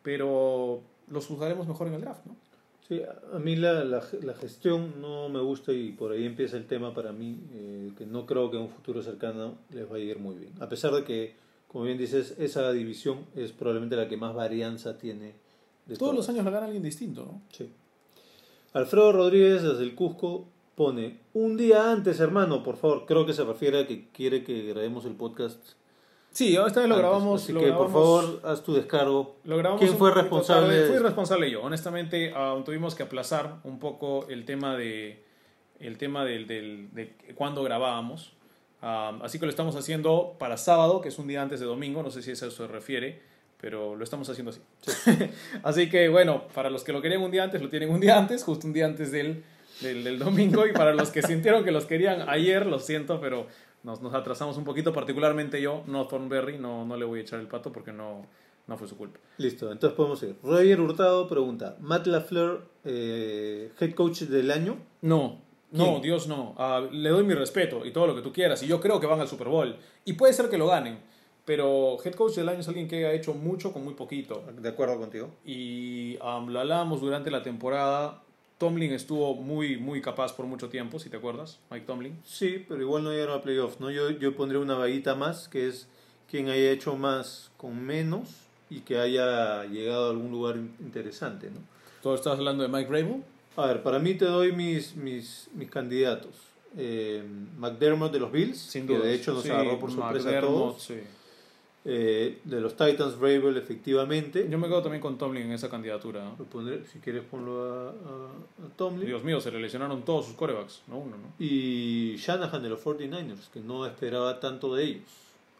pero 0.03 0.81
los 1.09 1.27
juzgaremos 1.27 1.69
mejor 1.69 1.89
en 1.89 1.95
el 1.95 2.01
draft, 2.01 2.24
¿no? 2.24 2.35
Sí, 2.87 3.03
a 3.33 3.39
mí 3.41 3.57
la, 3.57 3.83
la, 3.85 4.03
la 4.23 4.35
gestión 4.35 5.01
no 5.01 5.29
me 5.29 5.41
gusta 5.41 5.73
y 5.73 5.91
por 5.91 6.13
ahí 6.13 6.25
empieza 6.25 6.57
el 6.57 6.67
tema 6.67 6.95
para 6.95 7.11
mí, 7.11 7.41
eh, 7.53 7.91
que 7.99 8.07
no 8.07 8.27
creo 8.27 8.49
que 8.51 8.59
en 8.59 8.63
un 8.65 8.69
futuro 8.69 9.03
cercano 9.03 9.59
les 9.71 9.89
vaya 9.89 10.05
a 10.05 10.09
ir 10.09 10.19
muy 10.21 10.37
bien. 10.37 10.53
A 10.61 10.69
pesar 10.69 10.93
de 10.93 11.03
que, 11.03 11.35
como 11.67 11.83
bien 11.85 11.99
dices, 11.99 12.37
esa 12.39 12.71
división 12.71 13.27
es 13.35 13.51
probablemente 13.51 13.97
la 13.97 14.09
que 14.09 14.17
más 14.17 14.35
varianza 14.35 14.99
tiene. 14.99 15.35
De 15.87 15.97
Todos 15.97 16.15
los 16.15 16.29
años 16.29 16.45
la 16.45 16.53
gana 16.53 16.67
alguien 16.67 16.83
distinto, 16.83 17.25
¿no? 17.25 17.43
Sí. 17.51 17.69
Alfredo 18.73 19.11
Rodríguez 19.11 19.63
desde 19.63 19.83
el 19.83 19.97
Cusco 19.97 20.47
pone 20.77 21.19
un 21.33 21.57
día 21.57 21.91
antes, 21.91 22.21
hermano, 22.21 22.63
por 22.63 22.77
favor. 22.77 23.05
Creo 23.07 23.27
que 23.27 23.33
se 23.33 23.43
refiere 23.43 23.81
a 23.81 23.87
que 23.89 24.09
quiere 24.11 24.45
que 24.45 24.63
grabemos 24.63 25.07
el 25.07 25.15
podcast. 25.15 25.61
Sí, 26.37 26.55
esta 26.55 26.81
vez 26.81 26.89
lo 26.89 26.97
antes. 26.97 26.99
grabamos. 26.99 27.43
Así 27.43 27.53
lo 27.53 27.61
que 27.61 27.67
grabamos- 27.67 27.93
por 27.93 28.03
favor 28.03 28.41
haz 28.45 28.63
tu 28.63 28.75
descargo. 28.75 29.37
Lo 29.45 29.57
grabamos 29.57 29.81
¿Quién 29.83 29.97
fue 29.97 30.13
responsable? 30.13 30.75
de 30.75 30.89
Fui 30.89 30.99
responsable 30.99 31.51
yo. 31.51 31.63
Honestamente, 31.63 32.33
ah, 32.37 32.57
tuvimos 32.65 32.95
que 32.95 33.03
aplazar 33.05 33.57
un 33.65 33.79
poco 33.79 34.27
el 34.29 34.45
tema 34.45 34.77
de 34.77 35.25
el 35.81 35.99
tema 35.99 36.25
del, 36.25 36.47
del- 36.47 36.89
de 36.95 37.15
cuándo 37.35 37.63
grabábamos. 37.63 38.33
Ah, 38.83 39.19
así 39.23 39.39
que 39.39 39.47
lo 39.47 39.51
estamos 39.51 39.77
haciendo 39.77 40.37
para 40.39 40.57
sábado, 40.59 41.01
que 41.01 41.09
es 41.09 41.19
un 41.19 41.27
día 41.27 41.41
antes 41.41 41.59
de 41.61 41.67
domingo. 41.67 42.03
No 42.03 42.11
sé 42.11 42.21
si 42.23 42.31
a 42.31 42.33
eso 42.35 42.51
se 42.51 42.67
refiere, 42.67 43.21
pero 43.61 43.97
lo 43.97 44.05
estamos 44.05 44.29
haciendo 44.29 44.51
así. 44.51 44.61
así 45.63 45.89
que 45.89 46.09
bueno, 46.11 46.45
para 46.55 46.69
los 46.71 46.85
que 46.85 46.93
lo 46.93 47.01
querían 47.01 47.23
un 47.23 47.31
día 47.31 47.45
antes, 47.45 47.63
lo 47.63 47.69
tienen 47.71 47.91
un 47.91 48.01
día 48.01 48.19
antes, 48.19 48.45
justo 48.45 48.67
un 48.67 48.73
día 48.75 48.85
antes 48.87 49.11
del, 49.11 49.43
del, 49.81 50.05
del 50.05 50.19
domingo. 50.19 50.67
Y 50.67 50.73
para 50.73 50.93
los 50.93 51.11
que 51.11 51.23
sintieron 51.23 51.65
que 51.65 51.71
los 51.73 51.87
querían 51.87 52.29
ayer, 52.29 52.67
lo 52.67 52.79
siento, 52.79 53.21
pero 53.21 53.47
nos, 53.87 54.03
nos 54.03 54.13
atrasamos 54.13 54.57
un 54.59 54.65
poquito, 54.65 54.93
particularmente 54.93 55.63
yo, 55.63 55.85
no 55.87 56.07
Thornberry, 56.09 56.59
no, 56.59 56.85
no 56.85 56.97
le 56.97 57.05
voy 57.05 57.21
a 57.21 57.23
echar 57.23 57.39
el 57.39 57.47
pato 57.47 57.73
porque 57.73 57.93
no, 57.93 58.27
no 58.67 58.77
fue 58.77 58.89
su 58.89 58.97
culpa. 58.97 59.21
Listo, 59.39 59.71
entonces 59.71 59.97
podemos 59.97 60.21
ir. 60.25 60.37
Roger 60.43 60.81
Hurtado 60.81 61.29
pregunta, 61.29 61.77
Matt 61.81 62.09
LaFleur, 62.09 62.69
eh, 62.85 63.71
head 63.79 63.95
coach 63.95 64.23
del 64.23 64.51
año. 64.51 64.77
No, 65.03 65.41
no. 65.71 66.01
Dios 66.01 66.27
no. 66.27 66.55
Ah, 66.59 66.83
le 66.91 67.11
doy 67.11 67.25
mi 67.25 67.35
respeto 67.35 67.87
y 67.87 67.93
todo 67.93 68.09
lo 68.09 68.17
que 68.17 68.23
tú 68.23 68.33
quieras. 68.33 68.63
Y 68.63 68.67
yo 68.67 68.81
creo 68.81 68.99
que 69.01 69.07
van 69.07 69.21
al 69.21 69.29
Super 69.29 69.49
Bowl. 69.49 69.77
Y 70.05 70.15
puede 70.15 70.33
ser 70.33 70.49
que 70.49 70.59
lo 70.59 70.67
ganen. 70.67 70.99
Pero 71.45 71.97
head 72.05 72.15
coach 72.15 72.35
del 72.35 72.49
año 72.49 72.61
es 72.61 72.69
alguien 72.69 72.89
que 72.89 73.07
ha 73.07 73.13
hecho 73.13 73.35
mucho 73.35 73.73
con 73.73 73.85
muy 73.85 73.95
poquito. 73.95 74.43
De 74.61 74.69
acuerdo 74.69 74.99
contigo. 74.99 75.31
Y 75.45 76.17
um, 76.19 76.49
lo 76.49 76.61
hablábamos 76.61 77.01
durante 77.01 77.31
la 77.31 77.43
temporada. 77.43 78.23
Tomlin 78.59 78.93
estuvo 78.93 79.35
muy, 79.35 79.77
muy 79.77 80.01
capaz 80.01 80.33
por 80.35 80.47
mucho 80.47 80.69
tiempo, 80.69 80.99
si 80.99 81.11
te 81.11 81.16
acuerdas, 81.19 81.59
Mike 81.70 81.85
Tomlin. 81.87 82.19
Sí, 82.24 82.65
pero 82.66 82.81
igual 82.81 83.05
no 83.05 83.11
llegaron 83.12 83.39
a 83.39 83.43
playoffs, 83.43 83.81
¿no? 83.81 83.91
Yo, 83.91 84.11
yo 84.11 84.35
pondría 84.35 84.61
una 84.61 84.74
vaguita 84.74 85.15
más, 85.15 85.49
que 85.49 85.69
es 85.69 85.87
quien 86.31 86.49
haya 86.49 86.70
hecho 86.70 86.97
más 86.97 87.51
con 87.59 87.81
menos 87.85 88.31
y 88.70 88.81
que 88.81 88.99
haya 88.99 89.65
llegado 89.65 90.07
a 90.07 90.11
algún 90.11 90.31
lugar 90.31 90.57
in- 90.57 90.74
interesante, 90.81 91.51
¿no? 91.51 91.61
¿Tú 92.03 92.15
estás 92.15 92.39
hablando 92.39 92.62
de 92.62 92.69
Mike 92.70 92.89
Vrabel? 92.89 93.23
A 93.57 93.66
ver, 93.66 93.83
para 93.83 93.99
mí 93.99 94.15
te 94.15 94.24
doy 94.24 94.53
mis, 94.53 94.97
mis, 94.97 95.49
mis 95.55 95.70
candidatos. 95.70 96.35
Eh, 96.78 97.23
McDermott 97.59 98.12
de 98.12 98.20
los 98.20 98.31
Bills, 98.33 98.59
Sin 98.59 98.87
que 98.87 98.99
de 98.99 99.15
hecho 99.15 99.33
nos 99.33 99.43
Sí, 99.45 99.51
agarró 99.51 99.78
por 99.78 99.91
sorpresa 99.91 100.31
a 100.39 100.41
todos. 100.41 100.83
sí. 100.83 100.95
Eh, 101.89 102.41
de 102.43 102.61
los 102.61 102.77
Titans, 102.77 103.17
Vrabel, 103.17 103.57
efectivamente. 103.57 104.49
Yo 104.51 104.59
me 104.59 104.67
quedo 104.67 104.83
también 104.83 105.01
con 105.01 105.17
Tomlin 105.19 105.45
en 105.45 105.53
esa 105.53 105.71
candidatura. 105.71 106.25
¿no? 106.25 106.35
Lo 106.37 106.45
pondré, 106.45 106.85
si 106.93 106.99
quieres 106.99 107.23
ponlo 107.23 107.63
a, 107.63 107.89
a, 107.91 107.93
a 108.67 108.69
Tomlin. 108.77 109.07
Dios 109.07 109.23
mío, 109.23 109.41
se 109.41 109.53
le 109.53 109.61
lesionaron 109.61 110.03
todos 110.03 110.27
sus 110.27 110.35
corebacks, 110.35 110.83
no 110.89 110.99
uno, 110.99 111.17
¿no? 111.17 111.33
Y 111.39 112.17
Shanahan 112.17 112.61
de 112.63 112.71
los 112.71 112.85
49ers, 112.85 113.51
que 113.53 113.61
no 113.61 113.87
esperaba 113.87 114.41
tanto 114.41 114.75
de 114.75 114.83
ellos. 114.85 115.03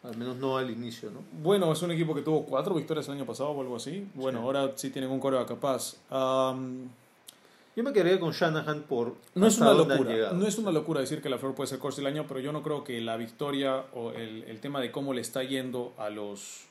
Al 0.03 0.15
menos 0.17 0.35
no 0.37 0.57
al 0.57 0.69
inicio, 0.69 1.09
¿no? 1.11 1.21
Bueno, 1.41 1.71
es 1.71 1.81
un 1.81 1.91
equipo 1.91 2.13
que 2.13 2.21
tuvo 2.21 2.45
cuatro 2.45 2.75
victorias 2.75 3.07
el 3.07 3.15
año 3.15 3.25
pasado 3.25 3.49
o 3.51 3.61
algo 3.61 3.77
así. 3.77 4.05
Bueno, 4.13 4.39
Sí. 4.39 4.45
ahora 4.45 4.71
sí 4.75 4.89
tienen 4.89 5.09
un 5.09 5.19
coreback 5.19 5.47
capaz. 5.47 5.95
Yo 7.77 7.83
me 7.83 7.93
quedaría 7.93 8.19
con 8.19 8.31
Shanahan 8.33 8.81
por 8.89 9.13
no 9.35 9.45
es 9.47 9.57
una 9.59 9.73
locura. 9.73 10.33
No 10.33 10.45
es 10.47 10.57
una 10.57 10.71
locura 10.71 10.99
decir 10.99 11.21
que 11.21 11.29
la 11.29 11.37
Flor 11.37 11.53
puede 11.55 11.67
ser 11.67 11.77
coach 11.79 11.95
del 11.95 12.07
año, 12.07 12.25
pero 12.27 12.39
yo 12.39 12.51
no 12.51 12.63
creo 12.63 12.83
que 12.83 12.99
la 12.99 13.15
victoria 13.17 13.83
o 13.93 14.11
el, 14.11 14.43
el 14.45 14.59
tema 14.59 14.81
de 14.81 14.91
cómo 14.91 15.13
le 15.13 15.21
está 15.21 15.43
yendo 15.43 15.93
a 15.99 16.09
los, 16.09 16.63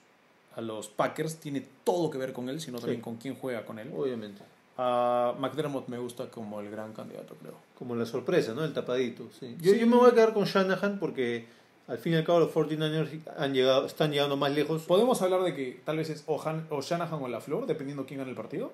a 0.56 0.60
los 0.60 0.88
Packers 0.88 1.36
tiene 1.36 1.64
todo 1.84 2.10
que 2.10 2.18
ver 2.18 2.32
con 2.32 2.48
él, 2.48 2.60
sino 2.60 2.78
también 2.80 2.98
Sí. 2.98 3.04
con 3.04 3.16
quién 3.16 3.36
juega 3.36 3.64
con 3.64 3.78
él. 3.78 3.90
Obviamente. 3.96 4.42
A 4.78 5.32
McDermott 5.38 5.86
me 5.88 5.96
gusta 5.98 6.28
como 6.28 6.60
el 6.60 6.70
gran 6.70 6.92
candidato, 6.92 7.34
creo. 7.40 7.54
Como 7.78 7.94
la 7.94 8.04
sorpresa, 8.04 8.52
¿no? 8.52 8.64
El 8.64 8.72
tapadito. 8.74 9.28
Sí. 9.38 9.56
Yo, 9.60 9.72
yo 9.74 9.86
me 9.86 9.96
voy 9.96 10.10
a 10.10 10.12
quedar 10.12 10.34
con 10.34 10.44
Shanahan 10.44 10.98
porque 10.98 11.46
al 11.88 11.98
fin 11.98 12.14
y 12.14 12.16
al 12.16 12.24
cabo 12.24 12.40
los 12.40 12.52
49ers 12.52 13.20
han 13.38 13.54
llegado, 13.54 13.86
están 13.86 14.10
llegando 14.10 14.36
más 14.36 14.52
lejos. 14.52 14.82
¿Podemos 14.82 15.22
hablar 15.22 15.44
de 15.44 15.54
que 15.54 15.80
tal 15.84 15.98
vez 15.98 16.10
es 16.10 16.24
o, 16.26 16.42
Han- 16.46 16.66
o 16.70 16.82
Shanahan 16.82 17.22
o 17.22 17.28
la 17.28 17.40
Flor, 17.40 17.64
dependiendo 17.66 18.04
quién 18.06 18.18
gane 18.18 18.30
el 18.30 18.36
partido? 18.36 18.72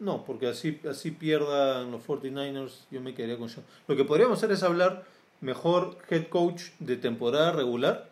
No, 0.00 0.24
porque 0.24 0.48
así, 0.48 0.80
así 0.88 1.10
pierdan 1.12 1.90
los 1.90 2.02
49ers, 2.06 2.72
yo 2.90 3.00
me 3.00 3.14
quedaría 3.14 3.38
con 3.38 3.48
Shanahan. 3.48 3.66
Lo 3.88 3.96
que 3.96 4.04
podríamos 4.04 4.38
hacer 4.38 4.50
es 4.52 4.62
hablar 4.62 5.04
mejor 5.40 5.96
head 6.10 6.28
coach 6.28 6.62
de 6.78 6.96
temporada 6.96 7.52
regular 7.52 8.08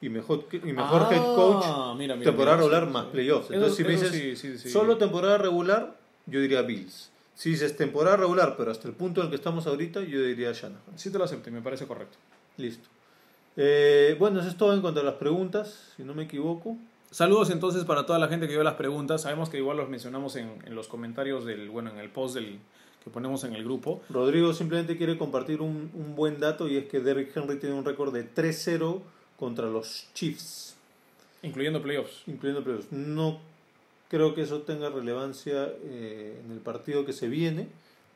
y 0.00 0.08
mejor, 0.08 0.46
y 0.52 0.72
mejor 0.72 1.02
Ah, 1.04 1.08
head 1.14 1.34
coach 1.34 1.64
mira, 1.98 2.14
mira, 2.16 2.30
temporada 2.30 2.56
mira, 2.56 2.66
regular 2.68 2.84
sí, 2.86 2.92
más 2.92 3.06
playoffs. 3.06 3.44
Eso- 3.46 3.54
Entonces, 3.54 3.76
si 3.76 3.84
me 3.84 3.90
dices 3.90 4.10
sí, 4.12 4.36
sí, 4.36 4.58
sí. 4.58 4.70
solo 4.70 4.96
temporada 4.98 5.36
regular, 5.38 5.96
yo 6.26 6.40
diría 6.40 6.62
Bills. 6.62 7.10
Si 7.34 7.50
dices 7.50 7.76
temporada 7.76 8.16
regular, 8.18 8.54
pero 8.56 8.70
hasta 8.70 8.86
el 8.86 8.94
punto 8.94 9.20
en 9.20 9.26
el 9.26 9.30
que 9.30 9.36
estamos 9.36 9.66
ahorita, 9.66 10.00
yo 10.02 10.22
diría 10.22 10.52
Shanahan. 10.52 10.96
Sí 10.98 11.10
te 11.10 11.18
lo 11.18 11.24
acepto 11.24 11.48
y 11.48 11.52
me 11.52 11.62
parece 11.62 11.86
correcto. 11.86 12.18
Listo. 12.56 12.88
Eh, 13.56 14.14
bueno, 14.18 14.40
eso 14.40 14.48
es 14.48 14.56
todo 14.56 14.74
en 14.74 14.80
cuanto 14.80 15.00
a 15.00 15.02
las 15.02 15.14
preguntas, 15.14 15.92
si 15.96 16.02
no 16.04 16.14
me 16.14 16.22
equivoco. 16.24 16.76
Saludos 17.10 17.50
entonces 17.50 17.84
para 17.84 18.06
toda 18.06 18.18
la 18.18 18.28
gente 18.28 18.46
que 18.46 18.52
dio 18.52 18.62
las 18.62 18.74
preguntas. 18.74 19.22
Sabemos 19.22 19.48
que 19.50 19.56
igual 19.58 19.76
los 19.76 19.88
mencionamos 19.88 20.36
en, 20.36 20.58
en 20.64 20.74
los 20.74 20.86
comentarios 20.86 21.44
del, 21.44 21.68
bueno, 21.68 21.90
en 21.90 21.98
el 21.98 22.08
post 22.08 22.36
del, 22.36 22.60
que 23.02 23.10
ponemos 23.10 23.44
en 23.44 23.54
el 23.54 23.64
grupo. 23.64 24.02
Rodrigo 24.10 24.52
simplemente 24.52 24.96
quiere 24.96 25.18
compartir 25.18 25.60
un, 25.60 25.90
un 25.94 26.14
buen 26.14 26.38
dato 26.38 26.68
y 26.68 26.76
es 26.76 26.86
que 26.86 27.00
Derrick 27.00 27.36
Henry 27.36 27.58
tiene 27.58 27.74
un 27.74 27.84
récord 27.84 28.12
de 28.14 28.32
3-0 28.32 29.00
contra 29.38 29.66
los 29.66 30.08
Chiefs, 30.14 30.76
Incluyendo 31.42 31.82
playoffs. 31.82 32.22
incluyendo 32.26 32.62
playoffs. 32.62 32.92
No 32.92 33.40
creo 34.10 34.34
que 34.34 34.42
eso 34.42 34.60
tenga 34.62 34.90
relevancia 34.90 35.72
eh, 35.84 36.42
en 36.44 36.52
el 36.52 36.58
partido 36.58 37.06
que 37.06 37.14
se 37.14 37.28
viene, 37.28 37.68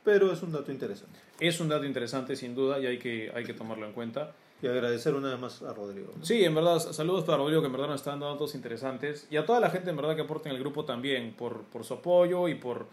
pero 0.04 0.30
es 0.32 0.42
un 0.42 0.52
dato 0.52 0.70
interesante. 0.70 1.18
Es 1.40 1.60
un 1.60 1.68
dato 1.68 1.86
interesante, 1.86 2.36
sin 2.36 2.54
duda, 2.54 2.78
y 2.78 2.86
hay 2.86 2.98
que, 2.98 3.32
hay 3.34 3.44
que 3.44 3.54
tomarlo 3.54 3.86
en 3.86 3.92
cuenta. 3.92 4.32
Y 4.62 4.66
agradecer 4.66 5.14
una 5.14 5.30
vez 5.30 5.38
más 5.38 5.62
a 5.62 5.74
Rodrigo. 5.74 6.12
¿no? 6.16 6.24
Sí, 6.24 6.42
en 6.44 6.54
verdad, 6.54 6.78
saludos 6.78 7.24
para 7.24 7.38
Rodrigo, 7.38 7.60
que 7.60 7.66
en 7.66 7.72
verdad 7.72 7.88
nos 7.88 7.96
está 8.00 8.10
dando 8.10 8.30
datos 8.30 8.54
interesantes. 8.54 9.26
Y 9.30 9.36
a 9.36 9.44
toda 9.44 9.60
la 9.60 9.68
gente, 9.70 9.90
en 9.90 9.96
verdad, 9.96 10.14
que 10.16 10.22
aporta 10.22 10.48
en 10.48 10.54
el 10.54 10.60
grupo 10.60 10.84
también, 10.84 11.34
por, 11.36 11.62
por 11.64 11.84
su 11.84 11.94
apoyo 11.94 12.48
y 12.48 12.54
por, 12.54 12.86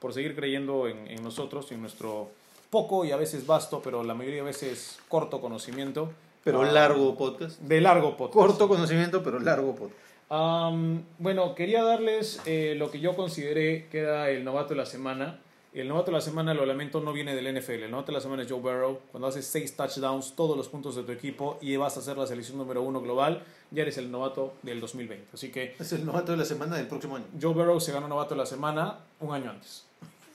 por 0.00 0.14
seguir 0.14 0.34
creyendo 0.34 0.88
en, 0.88 1.06
en 1.08 1.22
nosotros 1.22 1.66
y 1.70 1.74
en 1.74 1.82
nuestro 1.82 2.30
poco 2.70 3.04
y 3.04 3.12
a 3.12 3.16
veces 3.16 3.46
vasto, 3.46 3.80
pero 3.82 4.02
la 4.04 4.14
mayoría 4.14 4.38
de 4.40 4.46
veces 4.46 4.98
corto 5.08 5.40
conocimiento. 5.40 6.10
Pero 6.44 6.62
Ah, 6.62 6.72
largo 6.72 7.14
podcast. 7.16 7.60
De 7.60 7.80
largo 7.80 8.16
podcast. 8.16 8.34
Corto 8.34 8.68
conocimiento, 8.68 9.22
pero 9.22 9.38
largo 9.38 9.74
podcast. 9.74 10.00
Am, 10.30 11.02
bueno, 11.18 11.54
quería 11.54 11.82
darles 11.82 12.40
eh, 12.46 12.74
lo 12.76 12.90
que 12.90 13.00
yo 13.00 13.16
consideré 13.16 13.86
que 13.90 14.00
era 14.00 14.30
el 14.30 14.44
novato 14.44 14.70
de 14.70 14.76
la 14.76 14.86
semana. 14.86 15.40
El 15.74 15.86
novato 15.86 16.06
de 16.06 16.16
la 16.16 16.20
semana, 16.22 16.54
lo 16.54 16.64
lamento, 16.64 17.00
no 17.00 17.12
viene 17.12 17.34
del 17.34 17.54
NFL. 17.54 17.82
El 17.84 17.90
novato 17.90 18.06
de 18.06 18.14
la 18.14 18.20
semana 18.22 18.42
es 18.42 18.50
Joe 18.50 18.58
Burrow. 18.58 19.00
Cuando 19.10 19.28
haces 19.28 19.46
seis 19.46 19.76
touchdowns, 19.76 20.32
todos 20.34 20.56
los 20.56 20.68
puntos 20.68 20.96
de 20.96 21.02
tu 21.02 21.12
equipo 21.12 21.58
y 21.60 21.76
vas 21.76 21.96
a 21.98 22.02
ser 22.02 22.16
la 22.16 22.26
selección 22.26 22.56
número 22.56 22.82
uno 22.82 23.02
global, 23.02 23.42
ya 23.70 23.82
eres 23.82 23.98
el 23.98 24.10
novato 24.10 24.54
del 24.62 24.80
2020. 24.80 25.28
Así 25.34 25.50
que 25.52 25.76
Es 25.78 25.92
el 25.92 26.06
novato 26.06 26.32
de 26.32 26.38
la 26.38 26.46
semana 26.46 26.76
del 26.76 26.86
próximo 26.86 27.16
año. 27.16 27.26
Joe 27.40 27.52
Burrow 27.52 27.78
se 27.80 27.92
ganó 27.92 28.08
novato 28.08 28.34
de 28.34 28.38
la 28.38 28.46
semana 28.46 28.98
un 29.20 29.34
año 29.34 29.50
antes. 29.50 29.84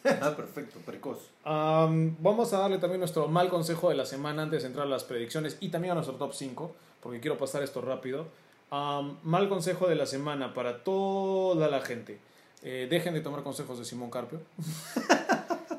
ah, 0.22 0.34
perfecto, 0.36 0.80
precoz. 0.86 1.18
Am, 1.46 2.16
vamos 2.20 2.54
a 2.54 2.60
darle 2.60 2.78
también 2.78 3.00
nuestro 3.00 3.28
mal 3.28 3.50
consejo 3.50 3.90
de 3.90 3.96
la 3.96 4.06
semana 4.06 4.44
antes 4.44 4.62
de 4.62 4.68
entrar 4.68 4.86
a 4.86 4.90
las 4.90 5.04
predicciones 5.04 5.58
y 5.62 5.70
también 5.70 5.94
a 5.94 5.96
nuestro 5.96 6.16
top 6.16 6.34
5, 6.34 6.76
porque 7.02 7.20
quiero 7.20 7.38
pasar 7.38 7.64
esto 7.64 7.82
rápido. 7.82 8.28
Mal 8.72 9.50
consejo 9.50 9.88
de 9.88 9.96
la 9.96 10.06
semana 10.06 10.54
para 10.54 10.84
toda 10.84 11.68
la 11.70 11.82
gente. 11.82 12.20
Eh, 12.64 12.88
dejen 12.90 13.14
de 13.14 13.22
tomar 13.22 13.44
consejos 13.44 13.78
de 13.78 13.86
Simón 13.86 14.10
Carpio. 14.10 14.40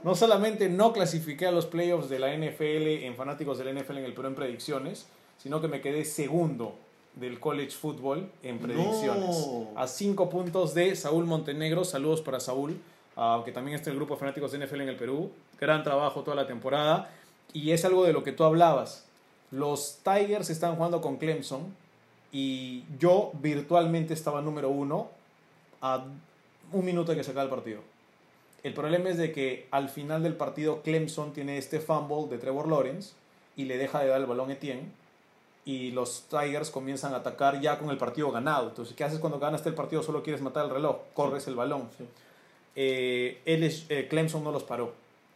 no 0.04 0.14
solamente 0.14 0.68
no 0.68 0.92
clasifiqué 0.92 1.46
a 1.46 1.50
los 1.50 1.64
playoffs 1.64 2.10
de 2.10 2.18
la 2.18 2.36
NFL 2.36 3.04
en 3.04 3.16
fanáticos 3.16 3.56
de 3.56 3.64
la 3.64 3.72
NFL 3.72 3.98
en 3.98 4.04
el 4.04 4.12
Perú 4.12 4.28
en 4.28 4.34
predicciones, 4.34 5.06
sino 5.38 5.62
que 5.62 5.68
me 5.68 5.80
quedé 5.80 6.04
segundo 6.04 6.76
del 7.14 7.40
college 7.40 7.70
football 7.70 8.30
en 8.42 8.58
predicciones. 8.58 9.46
No. 9.46 9.70
A 9.76 9.88
cinco 9.88 10.28
puntos 10.28 10.74
de 10.74 10.94
Saúl 10.94 11.24
Montenegro. 11.24 11.84
Saludos 11.84 12.20
para 12.20 12.38
Saúl, 12.38 12.76
ah, 13.16 13.40
que 13.46 13.52
también 13.52 13.76
está 13.76 13.88
en 13.88 13.94
el 13.94 13.98
grupo 13.98 14.14
de 14.14 14.20
fanáticos 14.20 14.52
de 14.52 14.58
NFL 14.58 14.82
en 14.82 14.90
el 14.90 14.96
Perú. 14.96 15.30
Gran 15.58 15.82
trabajo 15.82 16.22
toda 16.22 16.36
la 16.36 16.46
temporada. 16.46 17.10
Y 17.54 17.70
es 17.70 17.84
algo 17.86 18.04
de 18.04 18.12
lo 18.12 18.22
que 18.22 18.32
tú 18.32 18.44
hablabas. 18.44 19.06
Los 19.50 20.00
Tigers 20.02 20.50
están 20.50 20.76
jugando 20.76 21.00
con 21.00 21.16
Clemson 21.16 21.74
y 22.30 22.84
yo 22.98 23.30
virtualmente 23.40 24.12
estaba 24.12 24.42
número 24.42 24.68
uno 24.68 25.08
a 25.80 26.04
un 26.72 26.84
minuto 26.84 27.12
de 27.12 27.18
que 27.18 27.24
se 27.24 27.30
el 27.30 27.48
partido. 27.48 27.93
El 28.64 28.74
problema 28.74 29.10
es 29.10 29.18
de 29.18 29.30
que 29.30 29.68
al 29.70 29.88
final 29.88 30.22
del 30.22 30.34
partido 30.34 30.82
Clemson 30.82 31.32
tiene 31.32 31.58
este 31.58 31.78
fumble 31.80 32.26
de 32.28 32.38
Trevor 32.38 32.66
Lawrence 32.68 33.12
y 33.56 33.66
le 33.66 33.76
deja 33.78 34.00
de 34.00 34.08
dar 34.08 34.20
el 34.20 34.26
balón 34.26 34.50
a 34.50 34.54
Etienne 34.54 34.88
y 35.66 35.92
los 35.92 36.24
Tigers 36.28 36.70
comienzan 36.70 37.14
a 37.14 37.18
atacar 37.18 37.60
ya 37.60 37.78
con 37.78 37.90
el 37.90 37.96
partido 37.98 38.30
ganado. 38.32 38.68
Entonces, 38.68 38.94
¿qué 38.96 39.04
haces 39.04 39.18
cuando 39.18 39.38
ganaste 39.38 39.68
el 39.68 39.74
partido? 39.74 40.02
Solo 40.02 40.22
quieres 40.22 40.42
matar 40.42 40.64
el 40.64 40.70
reloj, 40.70 40.96
corres 41.14 41.46
el 41.46 41.54
balón. 41.54 41.88
eh, 42.76 43.40
él 43.44 43.62
es- 43.62 43.86
eh, 43.88 44.08
Clemson 44.10 44.42
no 44.42 44.50
los 44.50 44.64
paró. 44.64 44.92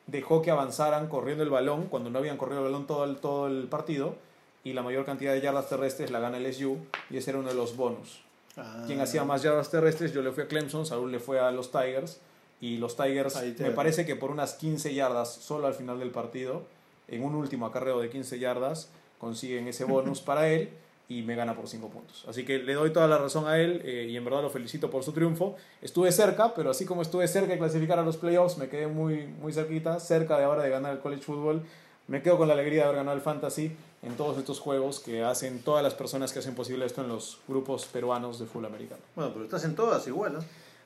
Dejó 0.09 0.42
que 0.42 0.50
avanzaran 0.50 1.06
corriendo 1.09 1.44
el 1.44 1.50
balón 1.50 1.84
cuando 1.84 2.10
no 2.10 2.18
habían 2.18 2.36
corrido 2.36 2.59
el 2.60 2.64
balón 2.64 2.86
todo 2.88 3.05
el, 3.05 3.16
todo 3.18 3.46
el 3.46 3.68
partido 3.68 4.16
y 4.64 4.72
la 4.72 4.82
mayor 4.82 5.05
cantidad 5.05 5.32
de 5.34 5.40
yardas 5.40 5.68
terrestres 5.68 6.10
la 6.10 6.18
gana 6.18 6.38
LSU 6.40 6.78
y 7.10 7.16
ese 7.18 7.30
era 7.30 7.38
uno 7.38 7.48
de 7.50 7.55
los 7.55 7.76
bonus. 7.76 8.20
Ah. 8.56 8.82
Quien 8.88 9.00
hacía 9.00 9.22
más 9.22 9.42
yardas 9.44 9.70
terrestres, 9.70 10.12
yo 10.12 10.20
le 10.22 10.32
fui 10.32 10.42
a 10.44 10.48
Clemson, 10.48 10.84
Saúl 10.84 11.12
le 11.12 11.20
fue 11.20 11.38
a 11.38 11.52
los 11.52 11.70
Tigers 11.70 12.18
y 12.60 12.78
los 12.78 12.97
Tigers 12.97 13.40
me 13.60 13.70
parece 13.70 14.05
que 14.05 14.16
por 14.16 14.30
unas 14.30 14.55
15 14.55 14.93
yardas 14.94 15.32
solo 15.32 15.66
al 15.66 15.74
final 15.74 15.98
del 15.98 16.10
partido, 16.10 16.62
en 17.06 17.22
un 17.22 17.35
último 17.35 17.66
acarreo 17.66 18.01
de 18.01 18.10
15 18.10 18.39
yardas, 18.39 18.90
consiguen 19.18 19.68
ese 19.68 19.85
bonus 19.86 20.20
para 20.20 20.48
él 20.48 20.70
y 21.09 21.22
me 21.22 21.36
gana 21.36 21.55
por 21.55 21.68
5 21.68 21.89
puntos. 21.89 22.24
Así 22.28 22.44
que 22.44 22.59
le 22.59 22.74
doy 22.74 22.93
toda 22.93 23.09
la 23.09 23.16
razón 23.16 23.47
a 23.47 23.59
él 23.59 23.80
eh, 23.85 24.09
y 24.10 24.16
en 24.16 24.24
verdad 24.24 24.43
lo 24.43 24.51
felicito 24.51 24.90
por 24.90 25.05
su 25.05 25.12
triunfo. 25.12 25.56
Estuve 25.80 26.12
cerca, 26.12 26.55
pero 26.55 26.70
así 26.70 26.85
como 26.85 27.02
estuve 27.02 27.26
cerca 27.28 27.52
de 27.52 27.59
clasificar 27.59 27.98
a 27.98 28.02
los 28.02 28.16
playoffs, 28.16 28.59
me 28.59 28.68
quedé 28.68 28.86
muy, 28.89 29.26
muy 29.26 29.52
cerquita, 29.52 30.01
cerca 30.01 30.36
de 30.36 30.44
ahora 30.44 30.62
de 30.62 30.70
ganar 30.70 30.93
el 30.93 30.98
college 30.98 31.22
football. 31.22 31.62
Me 32.09 32.22
quedo 32.22 32.39
con 32.39 32.48
la 32.48 32.55
alegría 32.55 32.82
de 32.82 32.85
haber 32.85 32.97
ganado 32.97 33.16
el 33.16 33.22
fantasy 33.22 33.72
en 34.02 34.16
todos 34.16 34.39
estos 34.39 34.60
juegos 34.60 35.01
que 35.01 35.22
hacen 35.22 35.60
todas 35.60 35.82
las 35.82 35.94
personas 35.94 36.32
que 36.32 36.39
hacen 36.39 36.55
posible 36.55 36.86
esto 36.86 37.02
en 37.02 37.09
los 37.09 37.39
grupos 37.48 37.86
peruanos 37.86 38.39
de 38.39 38.47
fútbol 38.47 38.66
americano. 38.66 39.01
Bueno, 39.14 39.32
pero 39.32 39.44
estás 39.44 39.64
en 39.64 39.74
todas 39.74 40.06
igual, 40.06 40.35
¿no? 40.35 40.40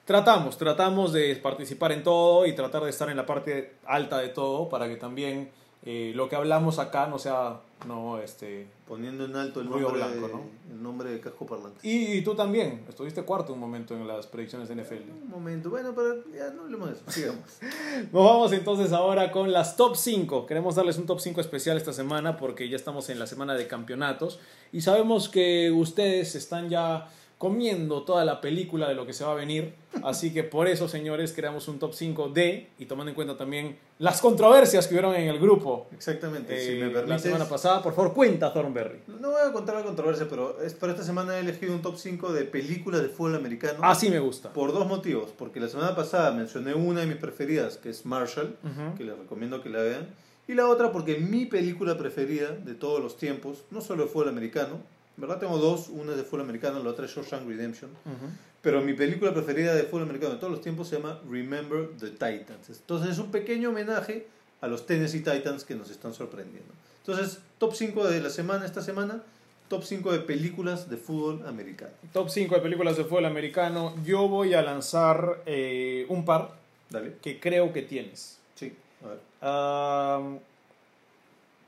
Tratamos, 0.04 0.58
tratamos 0.58 1.12
de 1.12 1.36
participar 1.36 1.92
en 1.92 2.02
todo 2.02 2.44
y 2.46 2.54
tratar 2.54 2.82
de 2.82 2.90
estar 2.90 3.08
en 3.08 3.16
la 3.16 3.24
parte 3.24 3.76
alta 3.86 4.18
de 4.18 4.28
todo 4.28 4.68
para 4.68 4.88
que 4.88 4.96
también 4.96 5.50
eh, 5.84 6.12
lo 6.14 6.28
que 6.28 6.36
hablamos 6.36 6.78
acá 6.78 7.06
no 7.06 7.18
sea 7.18 7.60
no 7.86 8.18
este 8.18 8.68
Poniendo 8.86 9.24
en 9.24 9.34
alto 9.36 9.60
el 9.60 9.70
nombre, 9.70 9.90
blanco, 9.90 10.26
de, 10.26 10.32
¿no? 10.34 10.42
el 10.70 10.82
nombre 10.82 11.10
de 11.10 11.18
casco 11.18 11.46
parlante. 11.46 11.80
y, 11.82 12.18
y 12.18 12.22
tú 12.22 12.34
también 12.34 12.84
estuviste 12.86 13.22
cuarto 13.22 13.54
un 13.54 13.58
momento 13.58 13.94
en 13.94 14.06
las 14.06 14.26
predicciones 14.26 14.68
de 14.68 14.76
NFL. 14.76 15.10
Un 15.22 15.30
momento, 15.30 15.70
bueno, 15.70 15.94
pero 15.94 16.22
ya 16.30 16.50
no 16.50 16.64
hablemos 16.64 16.90
de 16.90 16.94
eso, 16.96 17.04
sigamos. 17.08 17.44
Nos 18.12 18.24
vamos 18.24 18.52
entonces 18.52 18.92
ahora 18.92 19.32
con 19.32 19.50
las 19.50 19.76
top 19.76 19.96
5. 19.96 20.46
Queremos 20.46 20.74
darles 20.74 20.98
un 20.98 21.06
top 21.06 21.20
5 21.20 21.40
especial 21.40 21.78
esta 21.78 21.94
semana 21.94 22.36
porque 22.36 22.68
ya 22.68 22.76
estamos 22.76 23.08
en 23.08 23.18
la 23.18 23.26
semana 23.26 23.54
de 23.54 23.66
campeonatos 23.66 24.40
y 24.72 24.82
sabemos 24.82 25.30
que 25.30 25.70
ustedes 25.70 26.34
están 26.34 26.68
ya 26.68 27.08
comiendo 27.42 28.04
toda 28.04 28.24
la 28.24 28.40
película 28.40 28.88
de 28.88 28.94
lo 28.94 29.04
que 29.04 29.12
se 29.12 29.24
va 29.24 29.32
a 29.32 29.34
venir. 29.34 29.74
Así 30.04 30.32
que 30.32 30.44
por 30.44 30.68
eso, 30.68 30.86
señores, 30.86 31.32
creamos 31.34 31.66
un 31.66 31.80
top 31.80 31.92
5 31.92 32.28
de, 32.28 32.68
y 32.78 32.86
tomando 32.86 33.10
en 33.10 33.16
cuenta 33.16 33.36
también 33.36 33.78
las 33.98 34.20
controversias 34.20 34.86
que 34.86 34.94
hubieron 34.94 35.16
en 35.16 35.28
el 35.28 35.40
grupo 35.40 35.88
Exactamente, 35.92 36.56
si 36.64 36.70
eh, 36.70 36.74
me 36.76 36.86
la 36.86 36.92
permites. 37.00 37.22
semana 37.22 37.48
pasada. 37.48 37.82
Por 37.82 37.96
favor, 37.96 38.14
cuenta, 38.14 38.52
Thornberry. 38.52 39.00
No 39.18 39.32
voy 39.32 39.40
a 39.44 39.52
contar 39.52 39.74
la 39.74 39.82
controversia, 39.82 40.28
pero 40.30 40.62
es, 40.62 40.74
para 40.74 40.92
esta 40.92 41.04
semana 41.04 41.36
he 41.36 41.40
elegido 41.40 41.74
un 41.74 41.82
top 41.82 41.96
5 41.96 42.32
de 42.32 42.44
películas 42.44 43.02
de 43.02 43.08
fútbol 43.08 43.34
americano. 43.34 43.80
Así 43.82 44.08
me 44.08 44.20
gusta. 44.20 44.52
Por 44.52 44.72
dos 44.72 44.86
motivos. 44.86 45.30
Porque 45.36 45.58
la 45.58 45.68
semana 45.68 45.96
pasada 45.96 46.30
mencioné 46.30 46.74
una 46.74 47.00
de 47.00 47.06
mis 47.08 47.16
preferidas, 47.16 47.76
que 47.76 47.90
es 47.90 48.06
Marshall, 48.06 48.56
que 48.96 49.02
les 49.02 49.18
recomiendo 49.18 49.60
que 49.64 49.68
la 49.68 49.82
vean. 49.82 50.06
Y 50.46 50.54
la 50.54 50.68
otra 50.68 50.92
porque 50.92 51.18
mi 51.18 51.46
película 51.46 51.98
preferida 51.98 52.52
de 52.52 52.74
todos 52.74 53.02
los 53.02 53.16
tiempos, 53.16 53.64
no 53.72 53.80
solo 53.80 54.04
de 54.04 54.10
fútbol 54.10 54.28
americano, 54.28 54.80
verdad 55.16 55.38
tengo 55.38 55.58
dos, 55.58 55.88
una 55.88 56.12
es 56.12 56.16
de 56.18 56.24
fútbol 56.24 56.42
americano, 56.42 56.82
la 56.82 56.90
otra 56.90 57.04
es 57.06 57.14
Shawshank 57.14 57.46
Redemption, 57.46 57.90
Ujú. 57.90 58.30
pero 58.62 58.80
mi 58.80 58.94
película 58.94 59.32
preferida 59.34 59.74
de 59.74 59.82
fútbol 59.84 60.02
americano 60.02 60.34
de 60.34 60.38
todos 60.40 60.52
los 60.52 60.60
tiempos 60.62 60.88
se 60.88 60.96
llama 60.96 61.20
Remember 61.30 61.88
the 61.98 62.10
Titans. 62.10 62.68
Entonces 62.70 63.10
es 63.10 63.18
un 63.18 63.30
pequeño 63.30 63.70
homenaje 63.70 64.26
a 64.60 64.68
los 64.68 64.86
Tennessee 64.86 65.20
Titans 65.20 65.64
que 65.64 65.74
nos 65.74 65.90
están 65.90 66.14
sorprendiendo. 66.14 66.72
Entonces, 67.04 67.40
top 67.58 67.74
5 67.74 68.06
de 68.08 68.20
la 68.20 68.30
semana, 68.30 68.64
esta 68.64 68.80
semana, 68.80 69.22
top 69.68 69.82
5 69.82 70.12
de 70.12 70.20
películas 70.20 70.88
de 70.88 70.96
fútbol 70.96 71.44
americano. 71.48 71.90
Top 72.12 72.28
5 72.28 72.54
de 72.54 72.60
películas 72.60 72.96
de 72.96 73.02
fútbol 73.04 73.24
americano. 73.26 73.92
Yo 74.04 74.28
voy 74.28 74.54
a 74.54 74.62
lanzar 74.62 75.42
eh, 75.46 76.06
un 76.08 76.24
par 76.24 76.52
Dale. 76.90 77.16
que 77.20 77.40
creo 77.40 77.72
que 77.72 77.82
tienes. 77.82 78.38
Sí, 78.54 78.72
a 79.04 79.08
ver, 79.08 79.18
Am, 79.40 80.38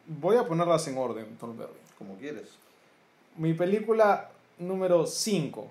voy 0.07 0.37
a 0.37 0.45
ponerlas 0.47 0.87
en 0.87 0.97
orden, 0.97 1.37
Thornberry. 1.39 1.73
como 1.99 2.17
quieres. 2.17 2.49
Mi 3.37 3.55
película 3.55 4.31
número 4.59 5.07
5 5.07 5.71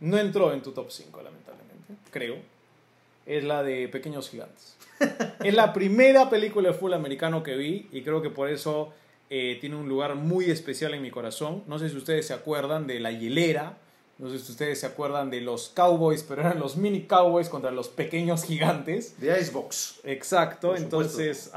no 0.00 0.18
entró 0.18 0.52
en 0.52 0.62
tu 0.62 0.72
top 0.72 0.90
5, 0.90 1.22
lamentablemente, 1.22 1.94
creo. 2.10 2.36
Es 3.26 3.44
la 3.44 3.62
de 3.62 3.88
Pequeños 3.88 4.30
Gigantes. 4.30 4.76
es 5.44 5.54
la 5.54 5.72
primera 5.72 6.30
película 6.30 6.68
de 6.68 6.74
fútbol 6.74 6.94
americano 6.94 7.42
que 7.42 7.56
vi 7.56 7.88
y 7.92 8.02
creo 8.02 8.22
que 8.22 8.30
por 8.30 8.48
eso 8.48 8.92
eh, 9.30 9.58
tiene 9.60 9.76
un 9.76 9.88
lugar 9.88 10.14
muy 10.14 10.50
especial 10.50 10.94
en 10.94 11.02
mi 11.02 11.10
corazón. 11.10 11.62
No 11.66 11.78
sé 11.78 11.90
si 11.90 11.96
ustedes 11.96 12.26
se 12.26 12.34
acuerdan 12.34 12.86
de 12.86 13.00
La 13.00 13.12
Hielera, 13.12 13.76
no 14.18 14.30
sé 14.30 14.38
si 14.38 14.50
ustedes 14.50 14.80
se 14.80 14.86
acuerdan 14.86 15.30
de 15.30 15.40
los 15.42 15.68
Cowboys, 15.68 16.22
pero 16.22 16.40
eran 16.40 16.58
los 16.58 16.76
mini 16.76 17.02
Cowboys 17.02 17.48
contra 17.48 17.70
los 17.70 17.88
Pequeños 17.88 18.44
Gigantes. 18.44 19.14
The 19.20 19.40
Icebox. 19.40 20.00
Exacto, 20.04 20.68
Por 20.68 20.78
entonces, 20.78 21.52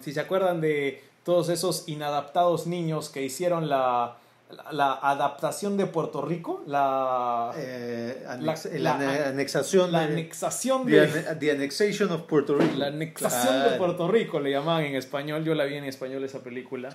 si 0.00 0.12
se 0.12 0.20
acuerdan 0.20 0.60
de 0.60 1.02
todos 1.24 1.48
esos 1.48 1.88
inadaptados 1.88 2.66
niños 2.66 3.10
que 3.10 3.22
hicieron 3.22 3.68
la, 3.68 4.16
la, 4.50 4.72
la 4.72 4.92
adaptación 5.02 5.76
de 5.76 5.86
Puerto 5.86 6.22
Rico, 6.22 6.62
la, 6.66 7.52
Eh, 7.56 8.24
anex- 8.28 8.70
la- 8.74 8.78
la, 8.78 8.94
ane- 8.98 9.24
anexación 9.30 9.90
la 9.90 10.06
de- 10.06 10.12
anexación 10.12 10.84
the, 10.86 10.90
de... 10.92 11.00
ane- 11.02 11.38
the 11.40 11.50
annexation 11.50 12.12
of 12.12 12.22
Puerto 12.22 12.54
Rico. 12.54 12.74
La 12.76 12.86
anexación 12.88 13.54
de 13.54 13.60
Claro. 13.62 13.78
Puerto 13.78 14.08
Rico 14.08 14.38
le 14.40 14.50
llamaban 14.52 14.84
en 14.84 14.94
español, 14.94 15.44
yo 15.44 15.54
la 15.54 15.64
vi 15.64 15.74
en 15.74 15.84
español 15.84 16.22
esa 16.24 16.40
película. 16.44 16.90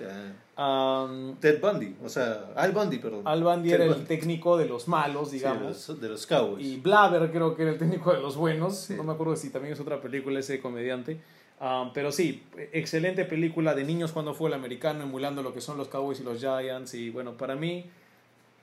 Am, 0.56 1.36
Ted 1.40 1.60
Bundy, 1.60 1.96
o 2.04 2.08
sea, 2.08 2.46
Al 2.56 2.72
Bundy, 2.72 2.98
perdón. 2.98 3.22
Al 3.26 3.42
Bundy 3.42 3.68
Ted 3.68 3.74
era 3.76 3.84
el 3.84 3.90
Bundy. 3.90 4.06
técnico 4.06 4.56
de 4.56 4.66
los 4.66 4.88
malos, 4.88 5.30
Sí, 5.30 5.36
digamos. 5.36 5.62
de, 5.86 5.92
los, 5.92 6.00
de 6.00 6.08
los 6.08 6.26
Cowboys. 6.26 6.64
Y 6.66 6.76
Blaber 6.80 7.30
creo 7.30 7.54
que 7.56 7.62
era 7.62 7.72
el 7.72 7.78
técnico 7.78 8.12
de 8.12 8.20
los 8.20 8.36
buenos. 8.36 8.76
Sí. 8.76 8.94
No 8.94 9.02
me 9.04 9.12
acuerdo 9.12 9.36
si 9.36 9.50
también 9.50 9.74
es 9.74 9.80
otra 9.80 10.00
película 10.00 10.40
ese 10.40 10.60
comediante. 10.60 11.20
Ah, 11.64 11.92
pero 11.94 12.10
sí, 12.10 12.42
excelente 12.72 13.24
película 13.24 13.72
de 13.76 13.84
niños 13.84 14.10
cuando 14.10 14.34
fue 14.34 14.48
el 14.48 14.54
americano, 14.54 15.04
emulando 15.04 15.44
lo 15.44 15.54
que 15.54 15.60
son 15.60 15.78
los 15.78 15.86
Cowboys 15.86 16.18
y 16.18 16.24
los 16.24 16.40
Giants. 16.40 16.92
Y 16.94 17.10
bueno, 17.10 17.36
para 17.36 17.54
mí, 17.54 17.84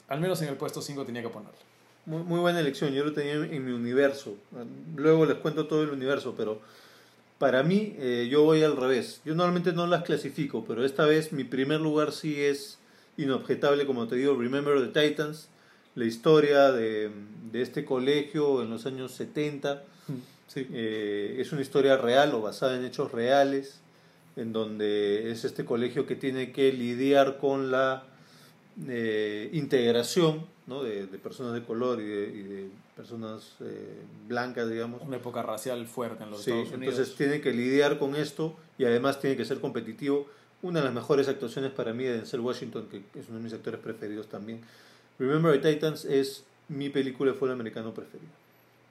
al 0.10 0.20
menos 0.20 0.42
en 0.42 0.50
el 0.50 0.56
puesto 0.58 0.82
5 0.82 1.06
tenía 1.06 1.22
que 1.22 1.30
ponerlo. 1.30 1.58
Muy, 2.06 2.24
muy 2.24 2.42
buena 2.42 2.60
elección, 2.60 2.92
yo 2.92 3.06
lo 3.06 3.14
tenía 3.14 3.36
en 3.36 3.66
mi 3.66 3.72
universo. 3.72 4.36
Luego 4.98 5.26
les 5.26 5.38
cuento 5.38 5.66
todo 5.66 5.84
el 5.84 5.92
universo, 5.92 6.36
pero 6.36 6.60
para 7.38 7.64
mí 7.64 7.96
eh, 8.00 8.28
yo 8.30 8.44
voy 8.44 8.64
al 8.64 8.76
revés. 8.76 9.22
Yo 9.24 9.34
normalmente 9.34 9.72
no 9.72 9.88
las 9.88 10.04
clasifico, 10.04 10.66
pero 10.68 10.84
esta 10.84 11.06
vez 11.06 11.32
mi 11.32 11.46
primer 11.46 11.80
lugar 11.80 12.12
sí 12.12 12.42
es 12.42 12.80
inobjetable, 13.16 13.86
como 13.86 14.10
te 14.10 14.18
digo, 14.18 14.36
Remember 14.36 14.78
the 14.92 15.08
Titans, 15.08 15.48
la 15.96 16.04
historia 16.04 16.74
de, 16.74 17.12
de 17.50 17.62
este 17.62 17.86
colegio 17.86 18.62
en 18.62 18.70
los 18.70 18.86
años 18.86 19.14
70. 19.14 19.84
Sí. 20.50 20.68
Eh, 20.74 21.38
es 21.40 21.52
una 21.54 21.62
historia 21.62 21.96
real 21.96 22.34
o 22.34 22.42
basada 22.42 22.76
en 22.76 22.84
hechos 22.84 23.12
reales, 23.12 23.80
en 24.36 24.52
donde 24.52 25.32
es 25.32 25.46
este 25.46 25.64
colegio 25.64 26.06
que 26.06 26.16
tiene 26.16 26.52
que 26.52 26.74
lidiar 26.74 27.38
con 27.38 27.72
la 27.72 28.04
eh, 28.88 29.50
integración 29.54 30.46
¿no? 30.68 30.84
de, 30.84 31.06
de 31.08 31.18
personas 31.18 31.54
de 31.54 31.64
color 31.64 32.00
y 32.02 32.06
de, 32.06 32.24
y 32.30 32.44
de 32.44 32.70
personas 32.96 33.56
eh, 33.62 34.02
blancas, 34.28 34.70
digamos. 34.70 35.02
Una 35.02 35.18
época 35.18 35.42
racial 35.44 35.86
fuerte 35.88 36.24
en 36.24 36.32
los 36.32 36.42
Sí, 36.44 36.52
Estados 36.52 36.74
Unidos. 36.74 36.94
entonces 36.96 37.16
tiene 37.16 37.42
que 37.42 37.54
lidiar 37.54 38.00
con 38.00 38.16
esto 38.16 38.56
y 38.78 38.86
además 38.86 39.20
tiene 39.20 39.36
que 39.38 39.46
ser 39.46 39.60
competitivo. 39.60 40.28
Una 40.62 40.80
de 40.80 40.86
las 40.86 40.94
mejores 40.94 41.28
actuaciones 41.30 41.72
para 41.72 41.94
mí 41.94 42.04
de 42.04 42.14
Denzel 42.18 42.42
Washington, 42.42 42.88
que 42.90 42.98
es 43.18 43.30
uno 43.30 43.38
de 43.38 43.44
mis 43.46 43.54
actores 43.54 43.80
preferidos 43.80 44.28
también. 44.28 44.62
Remember 45.18 45.60
the 45.62 45.74
Titans 45.74 46.06
es 46.06 46.44
mi 46.68 46.90
película 46.90 47.32
de 47.32 47.38
fútbol 47.38 47.54
americano 47.54 47.94
preferida. 47.94 48.30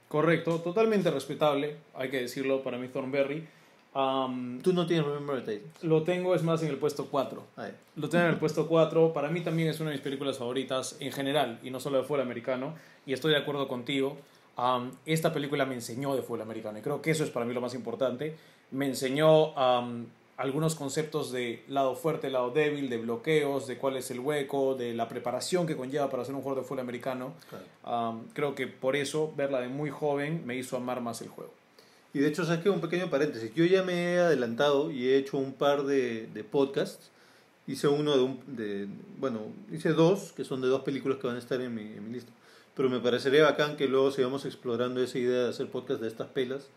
Correcto, 0.09 0.61
totalmente 0.61 1.11
respetable, 1.11 1.77
hay 1.95 2.09
que 2.11 2.21
decirlo, 2.23 2.63
para 2.63 2.79
mí 2.79 2.89
Thornberry. 2.89 3.47
Am, 3.95 4.61
Tú 4.63 4.73
no 4.73 4.87
tienes 4.87 5.07
Remember 5.07 5.45
the 5.45 5.57
Titans. 5.59 5.83
lo 5.85 6.03
tengo, 6.03 6.35
es 6.35 6.43
más, 6.43 6.63
en 6.63 6.69
el 6.69 6.77
puesto 6.77 7.07
4. 7.07 7.43
Ah. 7.57 7.69
Lo 7.97 8.09
tengo 8.09 8.25
en 8.25 8.31
el 8.31 8.37
puesto 8.39 8.67
4. 8.69 9.13
Para 9.13 9.29
mí 9.29 9.41
también 9.41 9.69
es 9.69 9.81
una 9.81 9.91
de 9.91 9.97
mis 9.97 10.03
películas 10.03 10.39
favoritas 10.39 10.97
en 11.01 11.11
general 11.13 11.59
y 11.63 11.71
no 11.71 11.81
solo 11.81 11.99
de 11.99 12.05
fútbol 12.05 12.21
americano. 12.21 12.75
Y 13.07 13.13
estoy 13.13 13.33
de 13.33 13.39
acuerdo 13.39 13.67
contigo. 13.67 14.17
Am, 14.57 14.93
esta 15.07 15.33
película 15.33 15.67
me 15.67 15.75
enseñó 15.75 16.15
de 16.15 16.23
fútbol 16.23 16.43
americano 16.43 16.79
y 16.79 16.83
creo 16.83 17.01
que 17.03 17.11
eso 17.11 17.25
es 17.25 17.31
para 17.31 17.47
mí 17.47 17.55
lo 17.55 17.61
más 17.61 17.75
importante. 17.75 18.37
Me 18.71 18.87
enseñó 18.87 19.57
am, 19.59 20.07
algunos 20.39 20.77
conceptos 20.77 21.33
de 21.33 21.65
lado 21.69 21.97
fuerte, 21.97 22.31
lado 22.31 22.51
débil, 22.51 22.89
de 22.89 22.99
bloqueos, 22.99 23.67
de 23.67 23.77
cuál 23.77 23.97
es 23.97 24.11
el 24.13 24.21
hueco, 24.21 24.77
de 24.77 24.95
la 24.95 25.09
preparación 25.09 25.67
que 25.67 25.77
conlleva 25.77 26.09
para 26.09 26.25
ser 26.25 26.35
un 26.35 26.43
jugador 26.43 26.63
de 26.63 26.69
fútbol 26.69 26.81
americano. 26.81 27.35
Claro. 27.51 27.65
Am, 27.83 28.25
creo 28.33 28.55
que 28.55 28.69
por 28.69 28.95
eso 28.95 29.33
verla 29.37 29.61
de 29.61 29.69
muy 29.69 29.91
joven 29.91 30.45
me 30.47 30.57
hizo 30.57 30.77
amar 30.77 31.01
más 31.01 31.21
el 31.23 31.29
juego. 31.29 31.53
Y 32.15 32.21
de 32.21 32.29
hecho, 32.29 32.45
sabes 32.45 32.63
que 32.63 32.71
un 32.71 32.81
pequeño 32.81 33.11
paréntesis. 33.11 33.53
Yo 33.55 33.65
ya 33.65 33.83
me 33.83 34.15
he 34.15 34.19
adelantado 34.21 34.93
y 34.93 35.09
he 35.09 35.19
hecho 35.19 35.39
un 35.39 35.53
par 35.53 35.83
de, 35.83 36.29
de 36.33 36.45
podcasts. 36.45 37.11
Hice 37.67 37.89
uno 37.89 38.17
de, 38.17 38.23
un, 38.23 38.41
de. 38.47 38.89
Bueno, 39.19 39.41
hice 39.73 39.91
dos, 39.91 40.33
que 40.33 40.45
son 40.45 40.61
de 40.61 40.69
dos 40.69 40.83
películas 40.83 41.19
que 41.19 41.27
van 41.27 41.37
a 41.37 41.41
estar 41.41 41.61
en 41.61 41.75
mi, 41.75 41.83
en 41.83 42.07
mi 42.07 42.15
lista. 42.15 42.31
Pero 42.77 42.89
me 42.89 43.01
parecería 43.01 43.43
bacán 43.43 43.77
que 43.77 43.89
luego 43.89 44.13
sigamos 44.13 44.45
explorando 44.45 45.03
esa 45.03 45.19
idea 45.19 45.43
de 45.43 45.49
hacer 45.51 45.69
podcast 45.69 46.01
de 46.01 46.07
estas 46.07 46.29
pelas 46.29 46.69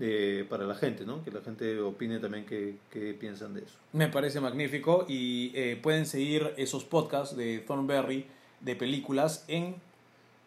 eh, 0.00 0.44
para 0.48 0.64
la 0.66 0.74
gente, 0.74 1.04
¿no? 1.04 1.24
Que 1.24 1.30
la 1.30 1.40
gente 1.40 1.80
opine 1.80 2.18
también 2.18 2.44
qué, 2.44 2.76
qué 2.90 3.14
piensan 3.14 3.54
de 3.54 3.60
eso. 3.60 3.74
Me 3.92 4.08
parece 4.08 4.40
magnífico 4.40 5.06
y 5.08 5.52
eh, 5.54 5.78
pueden 5.82 6.06
seguir 6.06 6.52
esos 6.56 6.84
podcasts 6.84 7.36
de 7.36 7.58
Thornberry 7.60 8.26
de 8.60 8.76
películas 8.76 9.44
en 9.48 9.76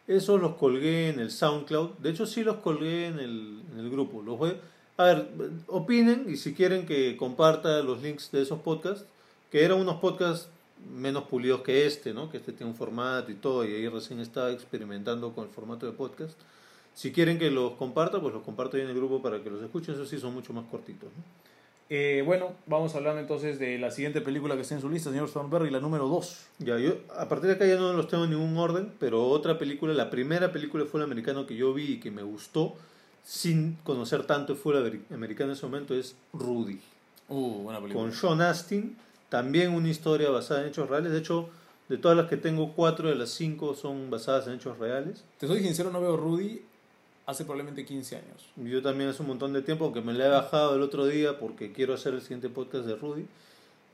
Esos 0.08 0.42
los 0.42 0.56
colgué 0.56 1.10
en 1.10 1.20
el 1.20 1.30
SoundCloud. 1.30 2.00
De 2.00 2.10
hecho, 2.10 2.26
sí 2.26 2.44
los 2.44 2.58
colgué 2.58 3.06
en 3.08 3.20
el, 3.20 3.62
en 3.72 3.80
el 3.80 3.90
grupo. 3.92 4.24
Los 4.24 4.40
voy... 4.40 4.58
A 4.98 5.04
ver, 5.04 5.30
opinen 5.68 6.26
y 6.28 6.36
si 6.36 6.54
quieren 6.54 6.86
que 6.86 7.16
comparta 7.16 7.82
los 7.84 8.02
links 8.02 8.32
de 8.32 8.42
esos 8.42 8.60
podcasts, 8.60 9.06
que 9.52 9.64
eran 9.64 9.80
unos 9.80 9.98
podcasts 10.02 10.50
menos 10.94 11.24
pulidos 11.26 11.62
que 11.62 11.86
este, 11.86 12.14
¿no? 12.14 12.30
Que 12.30 12.38
este 12.38 12.54
tiene 12.54 12.72
un 12.72 12.78
formato 12.78 13.32
y 13.32 13.36
todo, 13.36 13.64
y 13.64 13.74
ahí 13.74 13.88
recién 13.88 14.20
estaba 14.20 14.52
experimentando 14.52 15.32
con 15.34 15.46
el 15.46 15.52
formato 15.52 15.86
de 15.86 15.92
podcast. 15.92 16.38
Si 17.00 17.14
quieren 17.14 17.40
que 17.40 17.50
los 17.50 17.76
comparta, 17.76 18.20
pues 18.20 18.34
los 18.34 18.44
comparto 18.44 18.76
ahí 18.76 18.84
en 18.84 18.90
el 18.90 18.94
grupo 18.94 19.22
para 19.22 19.42
que 19.42 19.50
los 19.50 19.64
escuchen. 19.64 19.96
Eso 19.96 20.06
sí, 20.06 20.20
son 20.20 20.34
mucho 20.34 20.52
más 20.52 20.66
cortitos. 20.66 21.08
¿no? 21.16 21.24
Eh, 21.90 22.24
bueno, 22.26 22.52
vamos 22.66 22.94
hablando 22.94 23.22
entonces 23.22 23.58
de 23.58 23.78
la 23.78 23.90
siguiente 23.90 24.20
película 24.20 24.56
que 24.56 24.64
está 24.64 24.76
en 24.76 24.82
su 24.82 24.90
lista, 24.90 25.10
señor 25.10 25.32
Thornberry, 25.32 25.70
la 25.70 25.80
número 25.80 26.10
2. 26.10 26.48
Ya, 26.58 26.78
yo 26.78 26.96
a 27.18 27.30
partir 27.30 27.48
de 27.48 27.56
acá 27.56 27.66
ya 27.66 27.78
no 27.78 27.94
los 27.94 28.10
tengo 28.10 28.26
en 28.26 28.32
ningún 28.32 28.58
orden, 28.58 28.92
pero 29.00 29.26
otra 29.30 29.58
película, 29.58 29.94
la 29.94 30.10
primera 30.10 30.52
película 30.52 30.84
de 30.84 30.90
fútbol 30.90 31.04
americano 31.04 31.48
que 31.48 31.56
yo 31.56 31.74
vi 31.74 31.94
y 31.94 32.00
que 32.02 32.12
me 32.12 32.22
gustó, 32.22 32.76
sin 33.24 33.78
conocer 33.86 34.26
tanto 34.26 34.56
de 34.56 34.60
fútbol 34.60 35.02
americano 35.10 35.52
en 35.52 35.58
ese 35.58 35.66
momento, 35.66 35.96
es 35.96 36.18
Rudy. 36.34 36.82
Uh, 37.30 37.64
buena 37.64 37.80
película. 37.80 38.04
Con 38.04 38.12
Sean 38.12 38.42
Astin, 38.42 38.98
también 39.30 39.72
una 39.72 39.88
historia 39.88 40.32
basada 40.32 40.64
en 40.64 40.68
hechos 40.68 40.90
reales. 40.90 41.14
De 41.14 41.20
hecho, 41.20 41.48
de 41.88 41.98
todas 41.98 42.18
las 42.18 42.28
que 42.28 42.36
tengo, 42.36 42.74
cuatro 42.74 43.08
de 43.08 43.16
las 43.16 43.30
cinco 43.30 43.74
son 43.74 44.10
basadas 44.10 44.48
en 44.48 44.56
hechos 44.56 44.78
reales. 44.78 45.24
Te 45.38 45.48
soy 45.48 45.62
sincero, 45.62 45.92
no 45.92 46.02
veo 46.02 46.18
Rudy 46.18 46.68
hace 47.30 47.44
probablemente 47.44 47.86
15 47.86 48.16
años. 48.16 48.50
Yo 48.56 48.82
también 48.82 49.12
hace 49.12 49.22
un 49.22 49.28
montón 49.28 49.54
de 49.54 49.62
tiempo, 49.62 49.86
aunque 49.86 50.02
me 50.02 50.14
la 50.14 50.26
he 50.26 50.30
bajado 50.30 50.76
el 50.76 50.82
otro 50.82 51.06
día 51.06 51.38
porque 51.38 51.72
quiero 51.72 51.94
hacer 51.94 52.16
el 52.16 52.22
siguiente 52.22 52.50
podcast 52.50 52.86
de 52.86 52.96
Rudy, 52.96 53.26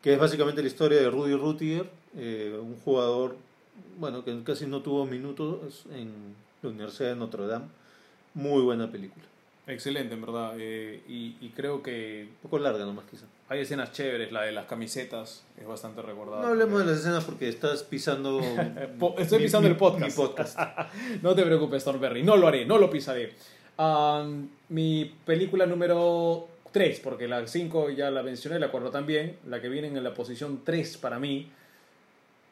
que 0.01 0.13
es 0.13 0.19
básicamente 0.19 0.61
la 0.61 0.69
historia 0.69 1.01
de 1.01 1.09
Rudy 1.09 1.35
Rutiger, 1.35 1.89
eh, 2.15 2.57
un 2.61 2.77
jugador, 2.77 3.35
bueno, 3.99 4.23
que 4.23 4.41
casi 4.43 4.65
no 4.67 4.81
tuvo 4.81 5.05
minutos 5.05 5.83
en 5.93 6.13
la 6.61 6.69
Universidad 6.69 7.09
de 7.09 7.15
Notre 7.17 7.45
Dame. 7.45 7.65
Muy 8.33 8.61
buena 8.61 8.89
película. 8.89 9.25
Excelente, 9.67 10.13
en 10.13 10.21
verdad. 10.21 10.53
eh, 10.59 11.01
y, 11.07 11.35
y 11.41 11.49
creo 11.55 11.81
que 11.81 12.27
Un 12.29 12.37
poco 12.43 12.59
larga 12.59 12.85
nomás 12.85 13.05
quizá. 13.09 13.25
hay 13.49 13.61
escenas 13.61 13.91
chéveres, 13.93 14.31
la 14.31 14.43
de 14.43 14.51
las 14.51 14.65
camisetas 14.67 15.43
es 15.59 15.65
bastante 15.65 16.01
recordada. 16.03 16.41
No 16.43 16.49
hablemos 16.49 16.79
de 16.79 16.85
las 16.91 16.99
escenas 16.99 17.23
porque 17.23 17.49
estás 17.49 17.81
pisando... 17.83 18.39
Estoy 19.17 19.39
mi- 19.39 19.45
pisando 19.45 19.67
mi- 19.67 19.73
el 19.73 19.77
podcast. 19.77 20.05
mi 20.17 20.23
podcast. 20.23 20.59
no 21.23 21.33
te 21.33 21.43
preocupes, 21.43 21.83
Thornberry, 21.83 22.21
no 22.23 22.35
lo 22.37 22.47
haré, 22.47 22.65
no 22.65 22.77
lo 22.77 22.89
pisaré. 22.91 23.33
Am, 23.77 24.49
mi 24.69 25.13
película 25.25 25.65
número 25.65 26.47
3, 26.71 26.99
porque 26.99 27.27
la 27.27 27.45
5 27.47 27.89
ya 27.89 28.11
la 28.11 28.21
mencioné, 28.21 28.59
la 28.59 28.69
4 28.69 28.91
también, 28.91 29.37
la 29.47 29.59
que 29.61 29.69
viene 29.69 29.87
en 29.87 30.03
la 30.03 30.13
posición 30.13 30.61
3 30.63 30.97
para 30.97 31.17
mí, 31.19 31.49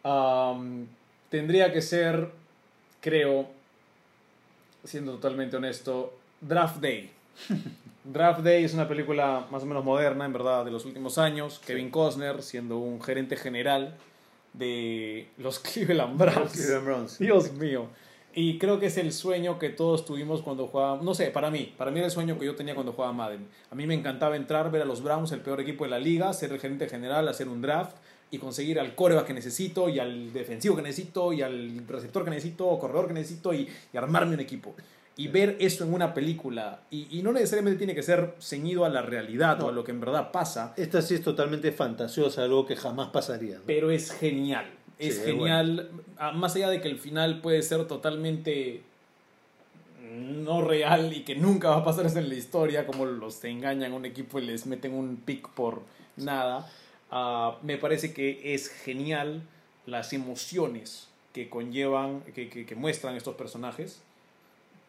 am, 0.04 0.88
tendría 1.30 1.72
que 1.72 1.82
ser, 1.82 2.30
creo, 3.02 3.48
siendo 4.84 5.14
totalmente 5.14 5.58
honesto, 5.58 6.18
Draft 6.48 6.78
Day. 6.82 7.10
Draft 8.04 8.42
Day 8.42 8.66
es 8.66 8.74
una 8.74 8.88
película 8.88 9.48
más 9.50 9.64
o 9.64 9.66
menos 9.66 9.84
moderna, 9.84 10.26
en 10.26 10.34
verdad, 10.34 10.66
de 10.66 10.72
los 10.72 10.86
últimos 10.86 11.18
años. 11.18 11.60
Kevin 11.66 11.90
Costner 11.90 12.42
siendo 12.42 12.78
un 12.78 13.02
gerente 13.02 13.38
general 13.38 13.96
de 14.54 15.30
los 15.38 15.60
Cleveland 15.60 16.18
Browns. 16.18 16.52
Cleveland 16.52 16.86
Browns. 16.86 17.20
Dios 17.20 17.54
mío. 17.54 17.88
Y 18.36 18.58
creo 18.58 18.80
que 18.80 18.88
es 18.88 18.98
el 18.98 19.14
sueño 19.14 19.60
que 19.60 19.70
todos 19.70 20.06
tuvimos 20.06 20.42
cuando 20.42 20.68
jugábamos. 20.68 21.06
No 21.06 21.14
sé, 21.14 21.28
para 21.28 21.52
mí. 21.52 21.74
Para 21.78 21.92
mí 21.92 22.00
era 22.00 22.08
el 22.08 22.12
sueño 22.12 22.38
que 22.38 22.46
yo 22.46 22.56
tenía 22.56 22.74
cuando 22.74 22.92
jugaba 22.92 23.14
Madden. 23.14 23.48
A 23.70 23.76
mí 23.76 23.86
me 23.86 23.94
encantaba 23.94 24.36
entrar, 24.36 24.72
ver 24.72 24.82
a 24.82 24.86
los 24.86 25.04
Browns, 25.04 25.32
el 25.32 25.42
peor 25.42 25.62
equipo 25.62 25.84
de 25.84 25.92
la 25.92 26.00
liga, 26.00 26.34
ser 26.34 26.52
el 26.52 26.60
gerente 26.60 26.90
general, 26.90 27.28
hacer 27.28 27.48
un 27.48 27.62
draft 27.62 27.96
y 28.32 28.40
conseguir 28.40 28.80
al 28.80 28.96
coreback 28.96 29.28
que 29.28 29.34
necesito, 29.34 29.90
y 29.90 30.00
al 30.00 30.34
defensivo 30.34 30.76
que 30.76 30.82
necesito, 30.82 31.32
y 31.32 31.44
al 31.44 31.88
receptor 31.88 32.24
que 32.24 32.32
necesito, 32.32 32.68
o 32.68 32.80
corredor 32.80 33.08
que 33.08 33.14
necesito, 33.14 33.54
y, 33.54 33.70
y 33.94 33.98
armarme 33.98 34.34
un 34.34 34.40
equipo. 34.40 34.74
Y 35.16 35.28
ver 35.28 35.58
eso 35.60 35.84
en 35.84 35.94
una 35.94 36.14
película. 36.14 36.82
Y, 36.90 37.08
y 37.20 37.22
no 37.22 37.32
necesariamente 37.32 37.78
tiene 37.78 37.94
que 37.94 38.02
ser 38.02 38.34
ceñido 38.40 38.84
a 38.84 38.90
la 38.90 39.04
realidad 39.04 39.62
o 39.62 39.70
a 39.70 39.72
lo 39.72 39.84
que 39.84 39.92
en 39.92 40.00
verdad 40.00 40.32
pasa, 40.32 40.74
Esta 40.76 41.02
sí 41.02 41.14
es 41.16 41.22
totalmente 41.22 41.72
fantasiosa, 41.72 42.44
algo 42.44 42.66
que 42.66 42.76
jamás 42.76 43.10
pasaría. 43.10 43.58
¿no? 43.58 43.64
pero 43.68 43.92
es 43.92 44.12
genial. 44.12 44.66
Es 44.98 45.18
Sí, 45.18 45.22
genial, 45.26 45.90
ah, 46.18 46.32
más 46.32 46.56
allá 46.56 46.70
de 46.70 46.82
que 46.82 46.88
el 46.88 46.98
final 46.98 47.42
puede 47.42 47.62
ser 47.62 47.86
totalmente 47.88 48.82
no 50.14 50.62
real 50.62 51.14
y 51.14 51.22
que 51.24 51.36
nunca 51.36 51.70
va 51.70 51.78
a 51.78 51.84
pasar 51.84 52.06
eso 52.06 52.20
en 52.20 52.30
la 52.30 52.36
historia, 52.36 52.86
como 52.86 53.06
los 53.06 53.44
engañan 53.44 53.92
a 53.92 53.96
un 53.96 54.06
equipo 54.06 54.40
y 54.40 54.46
les 54.46 54.66
meten 54.66 54.94
un 54.94 55.18
pick 55.18 55.50
por 55.50 55.82
nada. 56.18 56.70
ah, 57.12 57.58
me 57.62 57.78
parece 57.78 58.14
que 58.14 58.54
es 58.54 58.70
genial 58.70 59.42
las 59.86 60.14
emociones 60.14 61.08
que 61.34 61.50
conllevan, 61.50 62.22
que, 62.34 62.50
que, 62.50 62.66
que 62.66 62.76
muestran 62.76 63.16
estos 63.16 63.36
personajes, 63.36 64.02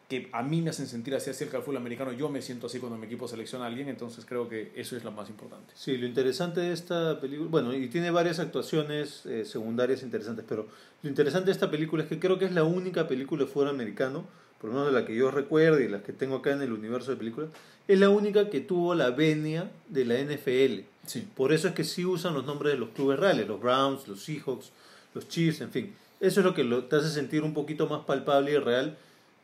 que 0.07 0.29
a 0.31 0.43
mí 0.43 0.61
me 0.61 0.69
hacen 0.69 0.87
sentir 0.87 1.15
así 1.15 1.29
acerca 1.29 1.57
del 1.57 1.63
fútbol 1.63 1.77
americano. 1.77 2.11
Yo 2.11 2.29
me 2.29 2.41
siento 2.41 2.67
así 2.67 2.79
cuando 2.79 2.97
mi 2.97 3.07
equipo 3.07 3.27
selecciona 3.27 3.65
a 3.65 3.67
alguien, 3.67 3.89
entonces 3.89 4.25
creo 4.25 4.47
que 4.47 4.71
eso 4.75 4.95
es 4.95 5.03
lo 5.03 5.11
más 5.11 5.29
importante. 5.29 5.73
Sí, 5.75 5.97
lo 5.97 6.05
interesante 6.05 6.59
de 6.61 6.73
esta 6.73 7.19
película, 7.19 7.49
bueno, 7.49 7.73
y 7.73 7.87
tiene 7.87 8.11
varias 8.11 8.39
actuaciones 8.39 9.25
eh, 9.25 9.45
secundarias 9.45 10.03
interesantes, 10.03 10.45
pero 10.47 10.67
lo 11.01 11.09
interesante 11.09 11.47
de 11.47 11.53
esta 11.53 11.71
película 11.71 12.03
es 12.03 12.09
que 12.09 12.19
creo 12.19 12.37
que 12.37 12.45
es 12.45 12.51
la 12.51 12.63
única 12.63 13.07
película 13.07 13.45
de 13.45 13.49
fútbol 13.49 13.69
americano, 13.69 14.25
por 14.59 14.69
lo 14.69 14.75
menos 14.75 14.93
de 14.93 14.99
la 14.99 15.07
que 15.07 15.15
yo 15.15 15.31
recuerdo 15.31 15.79
y 15.79 15.87
las 15.87 16.03
que 16.03 16.13
tengo 16.13 16.37
acá 16.37 16.51
en 16.51 16.61
el 16.61 16.71
universo 16.71 17.11
de 17.11 17.17
películas, 17.17 17.49
es 17.87 17.99
la 17.99 18.09
única 18.09 18.49
que 18.49 18.61
tuvo 18.61 18.95
la 18.95 19.11
venia 19.11 19.71
de 19.89 20.05
la 20.05 20.15
NFL. 20.15 20.85
Sí. 21.05 21.27
Por 21.35 21.53
eso 21.53 21.67
es 21.67 21.73
que 21.73 21.83
sí 21.83 22.05
usan 22.05 22.33
los 22.33 22.45
nombres 22.45 22.73
de 22.73 22.79
los 22.79 22.89
clubes 22.89 23.19
reales, 23.19 23.47
los 23.47 23.59
Browns, 23.59 24.07
los 24.07 24.23
Seahawks, 24.23 24.71
los 25.13 25.27
Chiefs, 25.27 25.61
en 25.61 25.71
fin. 25.71 25.93
Eso 26.19 26.39
es 26.39 26.45
lo 26.45 26.53
que 26.53 26.63
te 26.63 26.95
hace 26.95 27.09
sentir 27.09 27.43
un 27.43 27.53
poquito 27.53 27.87
más 27.87 28.05
palpable 28.05 28.53
y 28.53 28.57
real. 28.57 28.97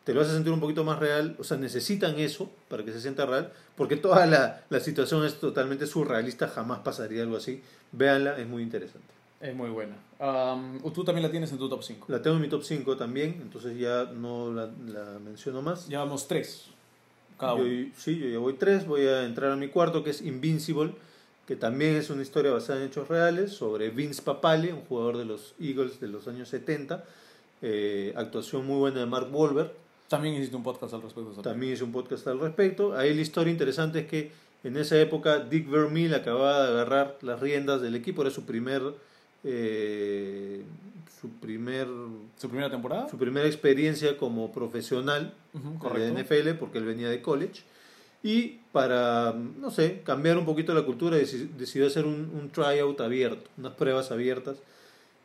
Te 0.04 0.14
lo 0.16 0.22
hace 0.22 0.32
sentir 0.32 0.52
un 0.52 0.60
poquito 0.60 0.84
más 0.84 0.98
real. 1.00 1.36
O 1.40 1.44
sea, 1.44 1.58
necesitan 1.58 2.18
eso 2.20 2.50
para 2.70 2.84
que 2.84 2.92
se 2.92 3.00
sienta 3.02 3.26
real. 3.26 3.52
Porque 3.76 3.98
toda 3.98 4.26
la, 4.26 4.64
la 4.70 4.80
situación 4.80 5.26
es 5.26 5.40
totalmente 5.40 5.86
surrealista. 5.86 6.48
Jamás 6.48 6.80
pasaría 6.80 7.22
algo 7.24 7.38
así. 7.38 7.62
Véanla, 7.92 8.38
es 8.40 8.48
muy 8.48 8.64
interesante. 8.64 9.08
Es 9.40 9.56
muy 9.56 9.70
buena. 9.70 9.96
Am, 10.20 10.80
tú 10.94 11.04
también 11.04 11.24
la 11.24 11.32
tienes 11.32 11.52
en 11.52 11.58
tu 11.58 11.68
top 11.70 11.84
5. 11.84 12.06
La 12.10 12.22
tengo 12.22 12.36
en 12.36 12.42
mi 12.42 12.48
top 12.50 12.64
5 12.64 12.98
también. 12.98 13.40
Entonces 13.42 13.78
ya 13.78 14.06
no 14.06 14.52
la, 14.52 14.70
la 14.88 15.20
menciono 15.20 15.62
más. 15.62 15.88
Llevamos 15.88 16.28
tres. 16.28 16.66
Cada 17.40 17.58
Yo- 17.58 17.64
uno. 17.64 17.90
sí, 17.98 18.18
yo 18.20 18.28
ya 18.28 18.38
voy 18.40 18.54
tres. 18.54 18.86
Voy 18.88 19.02
a 19.08 19.24
entrar 19.24 19.52
a 19.52 19.56
mi 19.56 19.68
cuarto, 19.70 20.04
que 20.04 20.10
es 20.12 20.22
Invincible, 20.22 20.94
que 21.48 21.56
también 21.56 21.96
es 21.96 22.10
una 22.10 22.22
historia 22.24 22.52
basada 22.52 22.80
en 22.80 22.88
hechos 22.88 23.08
reales 23.08 23.52
sobre 23.52 23.90
Vince 23.90 24.22
Papale, 24.22 24.74
un 24.74 24.82
jugador 24.82 25.18
de 25.18 25.26
los 25.26 25.54
Eagles 25.60 26.00
de 26.00 26.08
los 26.08 26.28
años 26.28 26.50
70. 26.50 27.04
Eh, 27.64 28.14
actuación 28.16 28.66
muy 28.66 28.78
buena 28.78 29.00
de 29.02 29.06
Mark 29.08 29.28
Wahlberg. 29.32 29.72
También 30.12 30.36
hiciste 30.36 30.56
un 30.56 30.64
podcast 30.64 30.94
al 30.94 31.02
respecto. 31.02 31.32
esa 31.32 31.42
También 31.42 31.74
hice 31.74 31.84
un 31.84 31.92
podcast 31.92 32.28
al 32.28 32.40
respecto. 32.40 32.96
Ahí 32.96 33.14
la 33.16 33.22
historia 33.22 33.52
interesante 33.52 34.00
es 34.02 34.06
que 34.08 34.32
en 34.64 34.78
esa 34.78 35.00
época 35.00 35.40
Dick 35.40 35.68
Vermeil 35.70 36.14
acababa 36.14 36.64
de 36.68 36.72
agarrar 36.74 37.18
las 37.22 37.40
riendas 37.40 37.82
del 37.82 37.96
equipo. 37.96 38.22
Era 38.22 38.30
su 38.30 38.46
primer... 38.46 38.82
eh, 39.44 40.64
su 41.20 41.30
primer. 41.30 41.88
¿Su 42.38 42.48
primera 42.50 42.70
temporada? 42.72 43.08
su 43.10 43.18
primera 43.18 43.46
experiencia 43.48 44.18
como 44.18 44.52
profesional 44.52 45.34
Ujú, 45.54 45.72
de 45.74 45.78
correcto. 45.80 46.20
NFL 46.20 46.50
porque 46.60 46.78
él 46.80 46.86
venía 46.86 47.10
de 47.10 47.22
college 47.22 47.62
y 48.24 48.60
para 48.72 49.34
no 49.34 49.70
sé 49.72 50.02
cambiar 50.04 50.38
un 50.38 50.46
poquito 50.46 50.74
la 50.74 50.84
cultura 50.84 51.18
deci- 51.18 51.50
decidió 51.58 51.88
hacer 51.88 52.06
un, 52.06 52.32
un 52.40 52.50
tryout 52.52 53.00
abierto 53.02 53.50
unas 53.58 53.74
pruebas 53.74 54.12
abiertas 54.12 54.58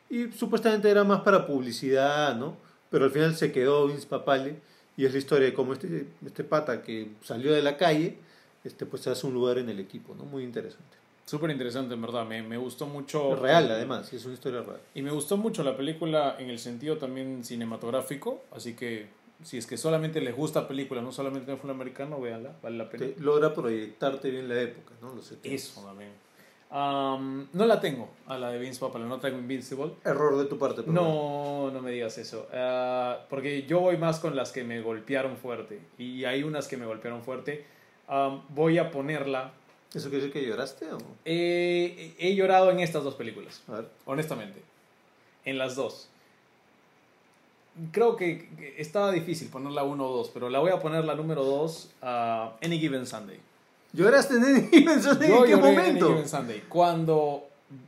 y 0.09 0.31
supuestamente 0.31 0.89
era 0.89 1.03
más 1.03 1.21
para 1.21 1.45
publicidad 1.47 2.35
no 2.35 2.55
pero 2.91 3.05
al 3.05 3.11
final 3.11 3.35
se 3.35 3.51
quedó 3.51 3.87
Vince 3.87 4.07
Papale 4.07 4.55
y 4.97 5.05
es 5.05 5.13
la 5.13 5.19
historia 5.19 5.47
de 5.47 5.53
cómo 5.53 5.73
este 5.73 6.07
este 6.25 6.43
pata 6.43 6.81
que 6.81 7.11
salió 7.23 7.53
de 7.53 7.61
la 7.61 7.77
calle 7.77 8.17
este 8.63 8.85
pues 8.85 9.03
se 9.03 9.09
hace 9.09 9.25
un 9.25 9.33
lugar 9.33 9.57
en 9.59 9.69
el 9.69 9.79
equipo 9.79 10.15
no 10.15 10.25
muy 10.25 10.43
interesante 10.43 10.97
Súper 11.27 11.49
interesante, 11.49 11.93
en 11.93 12.01
verdad. 12.01 12.25
Me, 12.25 12.41
me 12.41 12.55
gustó 12.55 12.85
mucho. 12.85 13.35
real 13.35 13.69
además 13.69 14.13
es 14.13 14.23
una 14.23 14.33
historia 14.33 14.61
real 14.61 14.79
Y 14.95 15.01
me 15.01 15.11
gustó 15.11 15.35
mucho 15.35 15.61
la 15.61 15.75
película 15.75 16.37
en 16.39 16.49
el 16.49 16.57
sentido 16.57 16.97
también 16.97 17.43
cinematográfico. 17.43 18.45
Así 18.53 18.75
que 18.75 19.09
si 19.43 19.57
es 19.57 19.67
que 19.67 19.75
solamente 19.75 20.21
les 20.21 20.33
gusta 20.33 20.69
películas, 20.69 21.03
no 21.03 21.11
solamente 21.11 21.51
de 21.51 21.57
fútbol 21.57 21.71
americano, 21.71 22.21
véanla, 22.21 22.55
vale 22.63 22.77
la 22.77 22.89
pena. 22.89 23.07
Te 23.07 23.19
logra 23.19 23.53
proyectarte 23.53 24.31
bien 24.31 24.47
la 24.47 24.61
época 24.61 24.93
no 25.01 25.13
Los 25.13 25.25
70. 25.25 25.49
Eso 25.53 25.81
también. 25.81 26.11
Am, 26.69 27.47
no 27.53 27.65
la 27.65 27.79
tengo, 27.79 28.09
a 28.27 28.37
la 28.37 28.49
de 28.51 28.59
Vince 28.59 28.79
Papale, 28.79 29.05
no 29.05 29.19
traigo 29.19 29.37
Invincible. 29.37 29.93
error 30.03 30.37
de 30.37 30.45
tu 30.45 30.57
parte 30.59 30.81
pero. 30.81 30.91
No, 30.91 31.71
no 31.71 31.81
me 31.81 31.91
digas 31.91 32.17
eso. 32.17 32.47
Ah, 32.53 33.19
porque 33.29 33.63
yo 33.63 33.79
voy 33.79 33.95
más 33.97 34.19
con 34.19 34.35
las 34.35 34.51
que 34.51 34.63
me 34.65 34.81
golpearon 34.81 35.37
fuerte. 35.37 35.79
Y 35.97 36.25
hay 36.25 36.43
unas 36.43 36.67
que 36.67 36.75
me 36.77 36.85
golpearon 36.85 37.23
fuerte. 37.23 37.65
Voy 38.49 38.77
a 38.79 38.91
ponerla. 38.91 39.51
¿Eso 39.93 40.09
quiere 40.09 40.25
decir 40.25 40.33
que 40.41 40.45
lloraste 40.47 40.91
o? 40.91 40.97
Eh, 41.23 42.13
he 42.19 42.35
llorado 42.35 42.69
en 42.71 42.81
estas 42.81 43.03
dos 43.05 43.15
películas, 43.15 43.63
A 43.69 43.73
ver. 43.75 43.89
honestamente. 44.05 44.61
En 45.45 45.57
las 45.57 45.75
dos. 45.77 46.09
Creo 47.93 48.17
que 48.17 48.73
estaba 48.77 49.11
difícil 49.11 49.49
ponerla 49.49 49.83
uno 49.83 50.07
o 50.07 50.17
dos, 50.17 50.29
pero 50.33 50.49
la 50.49 50.59
voy 50.59 50.71
a 50.71 50.79
poner 50.79 51.05
la 51.05 51.15
número 51.15 51.45
dos 51.45 51.91
a 52.01 52.55
Any 52.61 52.79
Given 52.79 53.05
Sunday. 53.05 53.39
¿Lloraste 53.93 54.35
en 54.35 55.01
Sunday? 55.01 55.29
Yo 55.29 55.37
¿En 55.37 55.43
qué 55.45 55.51
lloré 55.51 55.53
en 55.53 55.59
momento? 55.61 56.07
Given 56.09 56.29
Sunday. 56.29 56.63
Cuando 56.69 57.47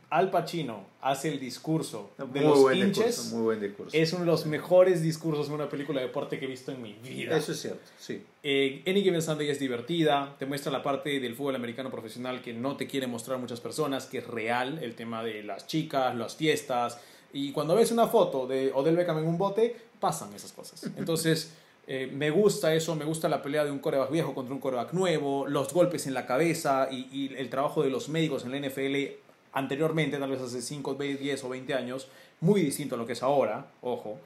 Al 0.10 0.32
Pacino 0.32 0.88
hace 1.02 1.30
el 1.30 1.40
discurso 1.40 2.12
de 2.18 2.26
Muy 2.26 2.40
los 2.42 2.60
buen 2.60 2.78
hinches, 2.78 3.06
discurso, 3.06 3.36
muy 3.36 3.44
buen 3.44 3.62
discurso. 3.62 3.96
es 3.96 4.12
uno 4.12 4.22
de 4.22 4.26
los 4.28 4.46
mejores 4.46 5.02
discursos 5.02 5.48
en 5.48 5.54
una 5.54 5.70
película 5.70 6.02
de 6.02 6.08
deporte 6.08 6.40
que 6.40 6.46
he 6.46 6.48
visto 6.48 6.72
en 6.72 6.82
mi 6.82 6.94
vida. 6.94 7.38
Eso 7.38 7.54
es 7.54 7.62
cierto, 7.62 7.82
sí. 7.98 8.22
Eh, 8.44 8.84
Any 8.86 9.02
Given 9.04 9.22
Sunday 9.22 9.50
es 9.50 9.60
divertida, 9.60 10.36
te 10.38 10.46
muestra 10.46 10.72
la 10.72 10.84
parte 10.84 11.20
del 11.20 11.36
fútbol 11.36 11.56
americano 11.56 11.90
profesional 11.90 12.42
que 12.42 12.54
no 12.54 12.76
te 12.76 12.88
quiere 12.88 13.08
mostrar 13.08 13.38
muchas 13.40 13.62
personas, 13.62 14.08
que 14.08 14.18
es 14.18 14.28
real, 14.28 14.80
el 14.84 14.96
tema 14.96 15.24
de 15.24 15.44
las 15.44 15.68
chicas, 15.68 16.16
las 16.16 16.36
fiestas, 16.36 17.00
y 17.32 17.52
cuando 17.52 17.76
ves 17.76 17.92
una 17.92 18.08
foto 18.08 18.48
de 18.48 18.72
Odell 18.74 18.96
Beckham 18.96 19.20
en 19.20 19.28
un 19.28 19.38
bote, 19.38 19.76
pasan 20.00 20.34
esas 20.34 20.52
cosas. 20.52 20.84
Entonces, 20.98 21.54
eh, 21.92 22.06
me 22.06 22.30
gusta 22.30 22.72
eso, 22.76 22.96
me 22.96 23.04
gusta 23.04 23.28
la 23.28 23.42
pelea 23.42 23.66
de 23.66 23.72
un 23.72 23.80
coreback 23.80 24.12
viejo 24.12 24.36
contra 24.36 24.54
un 24.54 24.62
coreback 24.62 24.94
nuevo, 24.94 25.48
los 25.48 25.74
golpes 25.74 26.06
en 26.06 26.14
la 26.14 26.28
cabeza 26.28 26.88
y, 26.92 27.34
el 27.36 27.50
trabajo 27.50 27.82
de 27.82 27.90
los 27.90 28.10
médicos 28.10 28.46
en 28.46 28.52
la 28.52 28.60
NFL 28.60 28.96
anteriormente, 29.54 30.20
tal 30.20 30.30
vez 30.30 30.40
hace 30.40 30.62
5, 30.62 30.94
10 30.94 31.44
o 31.44 31.50
20 31.50 31.74
años, 31.74 32.08
muy 32.42 32.62
distinto 32.62 32.94
a 32.94 32.98
lo 33.00 33.08
que 33.08 33.14
es 33.14 33.24
ahora, 33.24 33.72
ojo. 33.82 34.20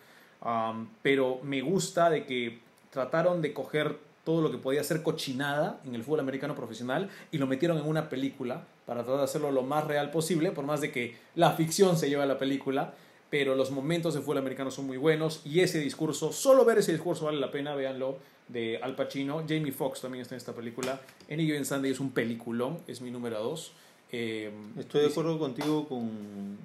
Pero 1.01 1.39
me 1.41 1.61
gusta 1.61 2.09
de 2.09 2.25
que 2.25 2.59
trataron 2.89 3.41
de 3.41 3.53
coger 3.53 3.97
todo 4.25 4.41
lo 4.41 4.51
que 4.51 4.57
podía 4.57 4.83
ser 4.83 5.01
cochinada 5.01 5.79
en 5.85 5.95
el 5.95 6.03
fútbol 6.03 6.19
americano 6.19 6.55
profesional 6.55 7.09
y 7.31 7.37
lo 7.37 7.47
metieron 7.47 7.77
en 7.77 7.87
una 7.87 8.09
película 8.09 8.65
para 8.85 9.03
tratar 9.03 9.19
de 9.19 9.23
hacerlo 9.23 9.51
lo 9.53 9.63
más 9.63 9.87
real 9.87 10.11
posible, 10.11 10.51
por 10.51 10.65
más 10.65 10.81
de 10.81 10.91
que 10.91 11.15
la 11.35 11.53
ficción 11.53 11.95
se 11.97 12.09
lleva 12.09 12.23
a 12.23 12.25
la 12.27 12.37
película, 12.37 12.93
pero 13.33 13.55
los 13.55 13.71
momentos 13.71 14.13
de 14.13 14.21
fútbol 14.21 14.37
americano 14.37 14.69
son 14.69 14.85
muy 14.85 14.97
buenos 14.97 15.41
y 15.43 15.61
ese 15.61 15.79
discurso, 15.79 16.31
solo 16.31 16.65
ver 16.65 16.77
ese 16.77 16.91
discurso 16.91 17.25
vale 17.25 17.39
la 17.39 17.49
pena, 17.49 17.73
véanlo, 17.73 18.19
de 18.47 18.77
Al 18.77 18.95
Pacino. 18.95 19.43
Jamie 19.49 19.71
Foxx 19.71 20.01
también 20.01 20.21
está 20.21 20.35
en 20.35 20.37
esta 20.37 20.53
película. 20.53 21.01
Any 21.31 21.45
Given 21.47 21.65
Sunday 21.65 21.93
es 21.93 21.99
un 21.99 22.11
peliculón, 22.11 22.77
es 22.85 23.01
mi 23.01 23.09
número 23.09 23.41
2. 23.41 23.71
Eh, 24.11 24.51
Estoy 24.77 25.01
de 25.01 25.07
acuerdo 25.07 25.39
contigo 25.39 25.87
con, 25.87 26.59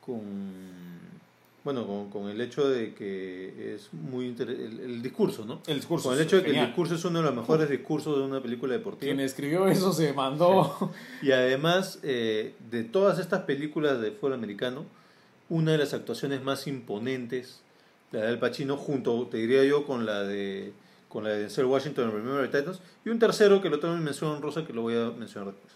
con 0.00 0.22
bueno, 1.62 1.86
con, 1.86 2.08
con 2.08 2.30
el 2.30 2.40
hecho 2.40 2.66
de 2.66 2.94
que 2.94 3.74
es 3.74 3.92
muy 3.92 4.34
el, 4.38 4.80
el 4.80 5.02
discurso, 5.02 5.44
¿no? 5.44 5.60
El 5.66 5.76
discurso 5.76 6.08
Con 6.08 6.16
el 6.16 6.24
hecho 6.24 6.36
de 6.36 6.44
que 6.44 6.58
el 6.58 6.66
discurso 6.68 6.94
es 6.94 7.04
uno 7.04 7.18
de 7.18 7.26
los 7.26 7.34
mejores 7.34 7.68
discursos 7.68 8.16
de 8.16 8.24
una 8.24 8.40
película 8.40 8.72
deportiva. 8.72 9.12
Quien 9.12 9.20
escribió 9.20 9.68
eso 9.68 9.92
se 9.92 10.14
mandó. 10.14 10.90
Y 11.20 11.32
además, 11.32 11.98
eh, 12.02 12.54
de 12.70 12.84
todas 12.84 13.18
estas 13.18 13.42
películas 13.42 14.00
de 14.00 14.10
fútbol 14.10 14.32
americano, 14.32 14.86
una 15.54 15.72
de 15.72 15.78
las 15.78 15.94
actuaciones 15.94 16.42
más 16.42 16.66
imponentes, 16.66 17.60
la 18.10 18.22
de 18.22 18.28
Al 18.28 18.38
Pacino, 18.40 18.76
junto, 18.76 19.28
te 19.28 19.36
diría 19.38 19.64
yo, 19.64 19.86
con 19.86 20.04
la 20.04 20.22
de 20.22 20.72
con 21.08 21.22
la 21.22 21.30
de 21.30 21.40
Denzel 21.42 21.66
Washington 21.66 22.06
en 22.08 22.10
Remember 22.16 22.50
the 22.50 22.58
Titans, 22.58 22.80
y 23.04 23.08
un 23.08 23.20
tercero 23.20 23.62
que 23.62 23.70
lo 23.70 23.78
tengo 23.78 23.94
en 23.94 24.02
mención 24.02 24.42
rosa 24.42 24.66
que 24.66 24.72
lo 24.72 24.82
voy 24.82 24.96
a 24.96 25.10
mencionar 25.16 25.52
después. 25.54 25.72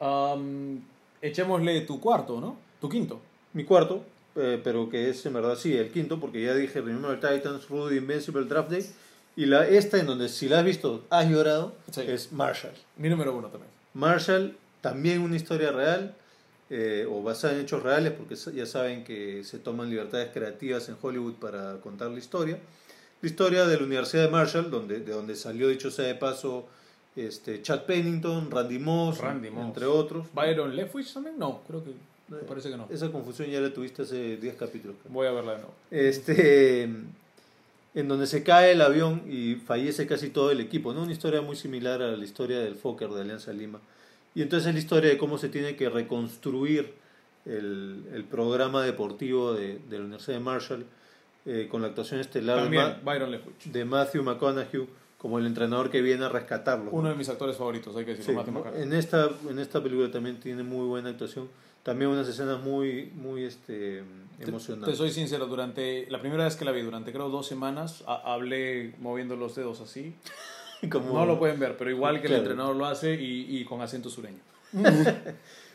Um, 0.00 0.80
echémosle 1.22 1.82
tu 1.82 2.00
cuarto, 2.00 2.40
¿no? 2.40 2.56
Tu 2.80 2.88
quinto. 2.88 3.20
Mi 3.52 3.62
cuarto, 3.64 4.04
eh, 4.34 4.60
pero 4.64 4.90
que 4.90 5.08
es 5.08 5.24
en 5.24 5.34
verdad 5.34 5.54
sí, 5.56 5.76
el 5.76 5.90
quinto, 5.92 6.18
porque 6.18 6.42
ya 6.42 6.52
dije 6.54 6.80
Remember 6.80 7.18
the 7.20 7.28
Titans, 7.36 7.68
Rudy 7.68 7.98
Invincible 7.98 8.44
Draft 8.44 8.70
Day, 8.70 8.84
y 9.36 9.46
la 9.46 9.68
esta 9.68 9.98
en 10.00 10.06
donde 10.06 10.28
si 10.28 10.48
la 10.48 10.58
has 10.58 10.64
visto 10.64 11.04
has 11.10 11.30
llorado, 11.30 11.72
Sí. 11.92 12.00
es 12.04 12.32
Marshall. 12.32 12.74
Mi 12.96 13.08
número 13.08 13.36
uno 13.36 13.46
también. 13.48 13.70
Marshall, 13.94 14.56
también 14.80 15.20
una 15.20 15.36
historia 15.36 15.70
real, 15.70 16.12
eh, 16.68 17.06
o 17.08 17.22
basada 17.22 17.54
en 17.54 17.60
hechos 17.60 17.82
reales, 17.82 18.12
porque 18.12 18.34
ya 18.34 18.66
saben 18.66 19.04
que 19.04 19.44
se 19.44 19.58
toman 19.58 19.88
libertades 19.88 20.30
creativas 20.32 20.88
en 20.88 20.96
Hollywood 21.00 21.34
para 21.34 21.80
contar 21.80 22.10
la 22.10 22.18
historia. 22.18 22.58
La 23.22 23.28
historia 23.28 23.66
de 23.66 23.76
la 23.76 23.84
Universidad 23.84 24.24
de 24.24 24.30
Marshall, 24.30 24.70
donde, 24.70 25.00
de 25.00 25.12
donde 25.12 25.36
salió, 25.36 25.68
dicho 25.68 25.90
sea 25.90 26.06
de 26.06 26.14
paso, 26.16 26.66
este, 27.14 27.62
Chad 27.62 27.84
Pennington, 27.84 28.50
Randy 28.50 28.78
Moss, 28.78 29.18
Randy 29.18 29.50
Moss. 29.50 29.66
entre 29.66 29.86
otros. 29.86 30.26
¿Byron 30.34 30.74
Leftwich 30.74 31.14
también? 31.14 31.38
No, 31.38 31.62
creo 31.66 31.82
que. 31.82 31.92
Me 32.28 32.38
parece 32.38 32.70
que 32.70 32.76
no. 32.76 32.88
Esa 32.90 33.10
confusión 33.12 33.48
ya 33.48 33.60
la 33.60 33.72
tuviste 33.72 34.02
hace 34.02 34.36
10 34.36 34.56
capítulos. 34.56 34.96
creo. 35.00 35.12
Voy 35.14 35.26
a 35.28 35.30
verla 35.30 35.52
de 35.52 35.58
nuevo. 35.58 35.74
Este, 35.90 36.82
en 36.82 38.08
donde 38.08 38.26
se 38.26 38.42
cae 38.42 38.72
el 38.72 38.82
avión 38.82 39.22
y 39.30 39.54
fallece 39.54 40.06
casi 40.06 40.28
todo 40.28 40.50
el 40.50 40.60
equipo, 40.60 40.92
¿no? 40.92 41.02
Una 41.04 41.12
historia 41.12 41.40
muy 41.40 41.56
similar 41.56 42.02
a 42.02 42.16
la 42.16 42.24
historia 42.24 42.58
del 42.58 42.74
Fokker 42.74 43.08
de 43.10 43.20
Alianza 43.22 43.52
Lima. 43.52 43.80
Y 44.36 44.42
entonces 44.42 44.68
es 44.68 44.74
la 44.74 44.80
historia 44.80 45.10
de 45.10 45.18
cómo 45.18 45.36
se 45.38 45.48
tiene 45.48 45.74
que 45.76 45.88
reconstruir 45.88 46.92
el, 47.46 48.04
el 48.12 48.24
programa 48.24 48.82
deportivo 48.82 49.54
de, 49.54 49.78
de 49.88 49.98
la 49.98 50.04
Universidad 50.04 50.34
de 50.38 50.44
Marshall 50.44 50.84
eh, 51.46 51.68
con 51.70 51.80
la 51.80 51.88
actuación 51.88 52.20
estelar 52.20 52.56
de, 52.56 52.76
También, 52.76 53.30
Leftwich. 53.30 53.64
de 53.72 53.84
Matthew 53.84 54.22
McConaughey 54.24 54.86
como 55.16 55.38
el 55.38 55.46
entrenador 55.46 55.90
que 55.90 56.02
viene 56.02 56.24
a 56.26 56.28
rescatarlo. 56.28 56.90
Uno 56.90 57.08
de 57.08 57.14
mis 57.14 57.28
actores 57.28 57.56
favoritos, 57.56 57.96
hay 57.96 58.04
que 58.04 58.12
Sí, 58.12 58.18
decirlo. 58.18 58.40
Matthew 58.40 58.54
McConaughey. 58.54 58.82
en 58.82 58.92
esta 58.92 59.30
en 59.48 59.58
esta 59.58 59.82
película 59.82 60.10
también 60.10 60.38
tiene 60.38 60.62
muy 60.62 60.86
buena 60.86 61.08
actuación 61.10 61.48
también 61.82 62.10
unas 62.10 62.28
escenas 62.28 62.60
muy 62.60 63.12
muy 63.14 63.44
este 63.44 64.02
Te- 64.38 64.44
emocionantes 64.50 64.90
Te 64.92 64.96
soy 64.98 65.10
sincero, 65.12 65.46
durante 65.46 66.06
la 66.10 66.20
primera 66.20 66.44
vez 66.44 66.56
que 66.56 66.64
la 66.66 66.72
vi, 66.72 66.82
durante 66.82 67.12
creo 67.12 67.30
dos 67.30 67.46
semanas, 67.46 68.02
a- 68.06 68.34
hablé 68.34 68.92
moviendo 68.98 69.34
los 69.36 69.54
dedos 69.54 69.80
así. 69.80 70.14
Como- 70.90 71.12
No 71.14 71.26
lo 71.26 71.38
pueden 71.38 71.58
ver, 71.58 71.76
pero 71.76 71.90
igual 71.90 72.16
que 72.20 72.28
Claro. 72.28 72.34
el 72.36 72.40
entrenador 72.42 72.76
lo 72.76 72.86
hace 72.86 73.14
y, 73.14 73.56
y 73.58 73.64
con 73.64 73.80
acento 73.80 74.08
sureño. 74.10 74.38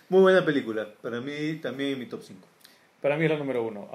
Muy 0.09 0.21
buena 0.21 0.43
película. 0.45 0.87
Para 1.01 1.21
mí 1.21 1.55
también 1.61 1.91
en 1.93 1.99
mi 1.99 2.05
top 2.05 2.21
5. 2.23 2.39
Para 3.01 3.17
mí 3.17 3.25
es 3.25 3.31
la 3.31 3.37
número 3.37 3.63
uno. 3.63 3.87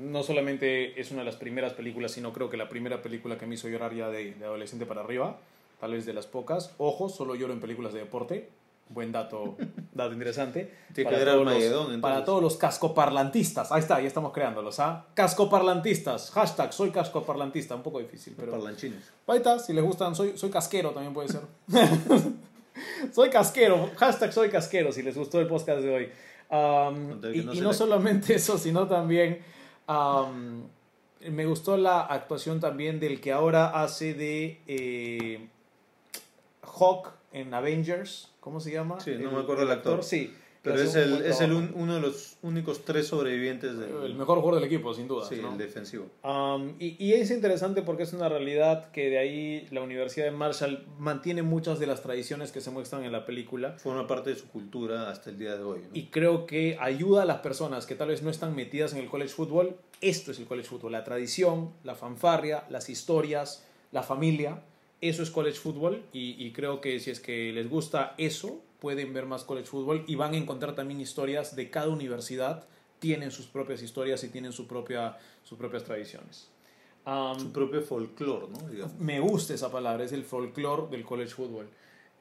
No 0.00 0.22
solamente 0.22 0.98
es 1.00 1.10
una 1.10 1.20
de 1.20 1.26
las 1.26 1.36
primeras 1.36 1.74
películas, 1.74 2.10
sino 2.12 2.32
creo 2.32 2.50
que 2.50 2.56
la 2.56 2.68
primera 2.68 3.02
película 3.02 3.38
que 3.38 3.46
me 3.46 3.54
hizo 3.54 3.68
llorar 3.68 3.94
ya 3.94 4.08
de, 4.08 4.32
de 4.34 4.44
adolescente 4.44 4.84
para 4.86 5.02
arriba, 5.02 5.38
tal 5.80 5.92
vez 5.92 6.06
de 6.06 6.12
las 6.14 6.26
pocas. 6.26 6.74
Ojo, 6.78 7.08
solo 7.08 7.34
lloro 7.36 7.52
en 7.52 7.60
películas 7.60 7.92
de 7.92 8.00
deporte. 8.00 8.48
Buen 8.90 9.12
dato, 9.12 9.56
dato 9.92 10.12
interesante. 10.12 10.74
Todos 10.94 11.44
los- 11.44 12.00
para 12.00 12.24
todos 12.24 12.42
los 12.42 12.56
cascoparlantistas. 12.56 13.70
Ahí 13.70 13.80
está, 13.80 14.00
ya 14.00 14.08
estamos 14.08 14.32
creándolos. 14.32 14.80
¿ah? 14.80 15.06
Cascoparlantistas. 15.14 16.30
Hashtag 16.30 16.72
soy 16.72 16.90
cascoparlantista. 16.90 17.74
Un 17.74 17.82
poco 17.82 17.98
difícil, 17.98 18.34
pero... 18.36 18.52
Parlanchines. 18.52 19.12
Ahí 19.26 19.38
está, 19.38 19.58
si 19.58 19.72
les 19.72 19.84
gustan, 19.84 20.14
soy, 20.14 20.36
soy 20.36 20.50
casquero 20.50 20.90
también 20.90 21.12
puede 21.12 21.28
ser. 21.28 21.42
soy 23.12 23.30
casquero, 23.30 23.90
hashtag 23.96 24.32
soy 24.32 24.48
casquero, 24.48 24.92
si 24.92 25.02
les 25.02 25.16
gustó 25.16 25.40
el 25.40 25.46
podcast 25.46 25.80
de 25.80 25.94
hoy. 25.94 26.08
Um, 26.50 27.20
y 27.34 27.42
no 27.42 27.70
y 27.70 27.74
solamente 27.74 28.34
eso, 28.36 28.56
sino 28.56 28.86
también 28.88 29.40
um, 29.86 30.62
me 31.20 31.44
gustó 31.46 31.76
la 31.76 32.00
actuación 32.00 32.60
también 32.60 33.00
del 33.00 33.20
que 33.20 33.32
ahora 33.32 33.82
hace 33.82 34.14
de 34.14 34.60
eh, 34.66 35.48
Hawk 36.62 37.10
en 37.32 37.52
Avengers. 37.52 38.30
¿Cómo 38.40 38.60
se 38.60 38.70
llama? 38.72 39.00
Sí, 39.00 39.12
no 39.20 39.30
me 39.32 39.40
acuerdo 39.40 39.62
el 39.64 39.70
actor. 39.70 40.02
Sí. 40.02 40.32
que 40.62 40.70
Pero 40.70 40.82
es 40.82 40.94
un 40.94 41.00
el, 41.00 41.22
es 41.24 41.40
el 41.40 41.52
un- 41.52 41.72
uno 41.74 41.94
de 41.94 42.00
los 42.00 42.36
únicos 42.42 42.84
tres 42.84 43.06
sobrevivientes 43.06 43.78
del 43.78 43.90
el 44.04 44.14
mejor 44.16 44.38
jugador 44.40 44.60
del 44.60 44.64
equipo, 44.64 44.92
sin 44.92 45.06
duda. 45.06 45.24
sí, 45.28 45.36
¿no? 45.40 45.52
el 45.52 45.58
defensivo. 45.58 46.06
Um, 46.24 46.74
y, 46.80 46.96
y 47.04 47.12
es 47.14 47.30
interesante 47.30 47.82
porque 47.82 48.02
es 48.02 48.12
una 48.12 48.28
realidad 48.28 48.90
que 48.90 49.08
de 49.08 49.18
ahí 49.18 49.68
la 49.70 49.82
Universidad 49.82 50.24
de 50.26 50.32
Marshall 50.32 50.84
mantiene 50.98 51.42
muchas 51.42 51.78
de 51.78 51.86
las 51.86 52.02
tradiciones 52.02 52.50
que 52.52 52.60
se 52.60 52.70
muestran 52.72 53.04
en 53.04 53.12
la 53.12 53.24
película 53.24 53.72
Forma 53.78 54.06
parte 54.08 54.30
de 54.30 54.36
su 54.36 54.48
cultura 54.48 55.10
hasta 55.10 55.30
el 55.30 55.38
día 55.38 55.56
de 55.56 55.62
hoy. 55.62 55.80
¿no? 55.80 55.88
y 55.92 56.06
creo 56.06 56.44
que 56.46 56.76
ayuda 56.80 57.22
a 57.22 57.24
las 57.24 57.38
personas 57.38 57.86
que 57.86 57.94
tal 57.94 58.08
vez 58.08 58.22
no 58.22 58.30
están 58.30 58.54
metidas 58.56 58.92
en 58.94 58.98
el 58.98 59.08
college 59.08 59.32
football. 59.32 59.76
Esto 60.00 60.32
es 60.32 60.38
el 60.40 60.46
college 60.46 60.68
football, 60.68 60.92
la 60.92 61.04
tradición, 61.04 61.70
la 61.84 61.94
fanfarria, 61.94 62.64
las 62.68 62.88
historias, 62.88 63.64
la 63.92 64.02
familia. 64.02 64.62
Eso 65.00 65.22
es 65.22 65.30
college 65.30 65.58
football 65.58 66.02
y, 66.12 66.34
y 66.44 66.52
creo 66.52 66.80
que 66.80 66.98
si 66.98 67.10
es 67.10 67.20
que 67.20 67.52
les 67.52 67.68
gusta 67.68 68.14
eso, 68.18 68.60
pueden 68.78 69.12
ver 69.12 69.26
más 69.26 69.44
college 69.44 69.66
football 69.66 70.04
y 70.06 70.14
van 70.14 70.34
a 70.34 70.36
encontrar 70.36 70.74
también 70.74 71.00
historias 71.00 71.56
de 71.56 71.70
cada 71.70 71.88
universidad. 71.88 72.64
Tienen 72.98 73.30
sus 73.30 73.46
propias 73.46 73.82
historias 73.82 74.22
y 74.24 74.28
tienen 74.28 74.52
su 74.52 74.66
propia, 74.66 75.16
sus 75.44 75.58
propias 75.58 75.84
tradiciones. 75.84 76.48
Um, 77.06 77.38
su 77.38 77.52
propio 77.52 77.80
folclore, 77.82 78.48
¿no? 78.48 78.68
Digamos. 78.68 78.98
me 78.98 79.20
gusta 79.20 79.54
esa 79.54 79.70
palabra, 79.70 80.04
es 80.04 80.12
el 80.12 80.24
folclore 80.24 80.88
del 80.90 81.04
college 81.04 81.32
football. 81.32 81.66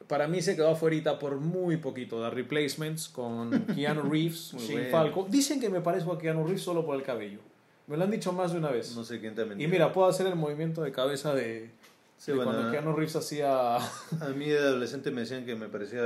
Para 0.08 0.28
mí 0.28 0.42
se 0.42 0.56
quedó 0.56 0.70
afuera 0.70 1.20
por 1.20 1.38
muy 1.38 1.78
poquito. 1.78 2.22
The 2.22 2.30
Replacements 2.30 3.10
con 3.10 3.66
Keanu 3.76 4.04
Reeves, 4.04 4.54
Shane. 4.58 4.90
Falco. 4.90 5.28
Dicen 5.30 5.60
que 5.60 5.70
me 5.70 5.82
parezco 5.82 6.14
a 6.14 6.18
Keanu 6.18 6.44
Reeves 6.44 6.62
solo 6.62 6.86
por 6.86 6.96
el 6.96 7.04
cabello. 7.04 7.40
Me 7.88 7.98
lo 7.98 8.04
han 8.04 8.12
dicho 8.12 8.32
más 8.32 8.52
de 8.54 8.60
una 8.60 8.70
vez. 8.70 8.96
No 8.96 9.04
sé 9.04 9.20
quién 9.20 9.34
te 9.34 9.42
ha 9.42 9.46
y 9.46 9.50
mentido. 9.50 9.70
mira, 9.70 9.92
puedo 9.92 10.08
hacer 10.08 10.28
el 10.28 10.36
movimiento 10.36 10.84
de 10.84 10.92
cabeza 10.92 11.34
de, 11.34 11.72
Sí, 12.18 12.32
de 12.32 12.38
bueno, 12.38 12.52
cuando 12.52 12.72
Keanu 12.72 12.94
Reeves 12.94 13.16
hacía... 13.16 13.78
a 14.22 14.30
mí 14.36 14.50
de 14.50 14.58
adolescente 14.58 15.12
me 15.12 15.22
decían 15.22 15.46
que 15.46 15.56
me 15.56 15.68
parecía 15.68 16.02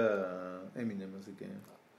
Eminem, 0.76 1.16
así 1.20 1.32
que 1.32 1.48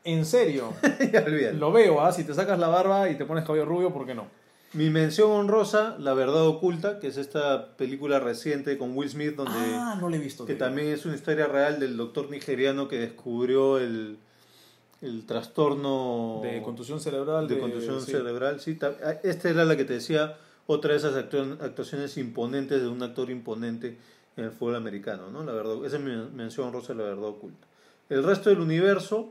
en 0.04 0.24
serio, 0.24 0.72
lo 1.54 1.70
veo, 1.70 2.00
¿ah? 2.00 2.12
Si 2.12 2.24
te 2.24 2.34
sacas 2.34 2.58
la 2.58 2.68
barba 2.68 3.08
y 3.08 3.16
te 3.16 3.24
pones 3.24 3.44
cabello 3.44 3.64
rubio, 3.64 3.92
¿por 3.92 4.04
qué 4.04 4.14
no? 4.14 4.26
Mi 4.72 4.90
mención 4.90 5.30
honrosa, 5.30 5.96
La 5.98 6.14
Verdad 6.14 6.46
Oculta, 6.46 6.98
que 6.98 7.06
es 7.06 7.18
esta 7.18 7.76
película 7.76 8.18
reciente 8.18 8.78
con 8.78 8.96
Will 8.96 9.10
Smith, 9.10 9.36
donde 9.36 9.52
ah, 9.74 9.96
no 10.00 10.08
lo 10.08 10.16
he 10.16 10.18
visto. 10.18 10.46
que 10.46 10.54
tío. 10.54 10.64
también 10.64 10.88
es 10.88 11.04
una 11.04 11.14
historia 11.14 11.46
real 11.46 11.78
del 11.78 11.96
doctor 11.96 12.30
nigeriano 12.30 12.88
que 12.88 12.98
descubrió 12.98 13.78
el, 13.78 14.18
el 15.02 15.26
trastorno 15.26 16.40
De 16.42 16.62
contusión 16.62 17.00
cerebral. 17.00 17.46
de 17.46 17.58
contusión 17.58 18.00
sí. 18.00 18.12
cerebral. 18.12 18.60
Sí, 18.60 18.78
ah, 18.82 19.14
esta 19.22 19.50
era 19.50 19.64
la 19.64 19.76
que 19.76 19.84
te 19.84 19.92
decía, 19.92 20.36
otra 20.66 20.92
de 20.92 20.98
esas 20.98 21.14
actu- 21.14 21.60
actuaciones 21.60 22.16
imponentes 22.18 22.80
de 22.80 22.88
un 22.88 23.02
actor 23.02 23.30
imponente 23.30 23.98
en 24.36 24.44
el 24.44 24.50
fútbol 24.50 24.76
americano. 24.76 25.30
¿no? 25.30 25.42
La 25.44 25.52
verdad, 25.52 25.84
esa 25.84 25.96
es 25.96 26.02
mi 26.02 26.14
mención 26.34 26.68
honrosa, 26.68 26.94
La 26.94 27.04
Verdad 27.04 27.24
Oculta. 27.24 27.66
El 28.08 28.22
resto 28.24 28.50
del 28.50 28.60
universo, 28.60 29.30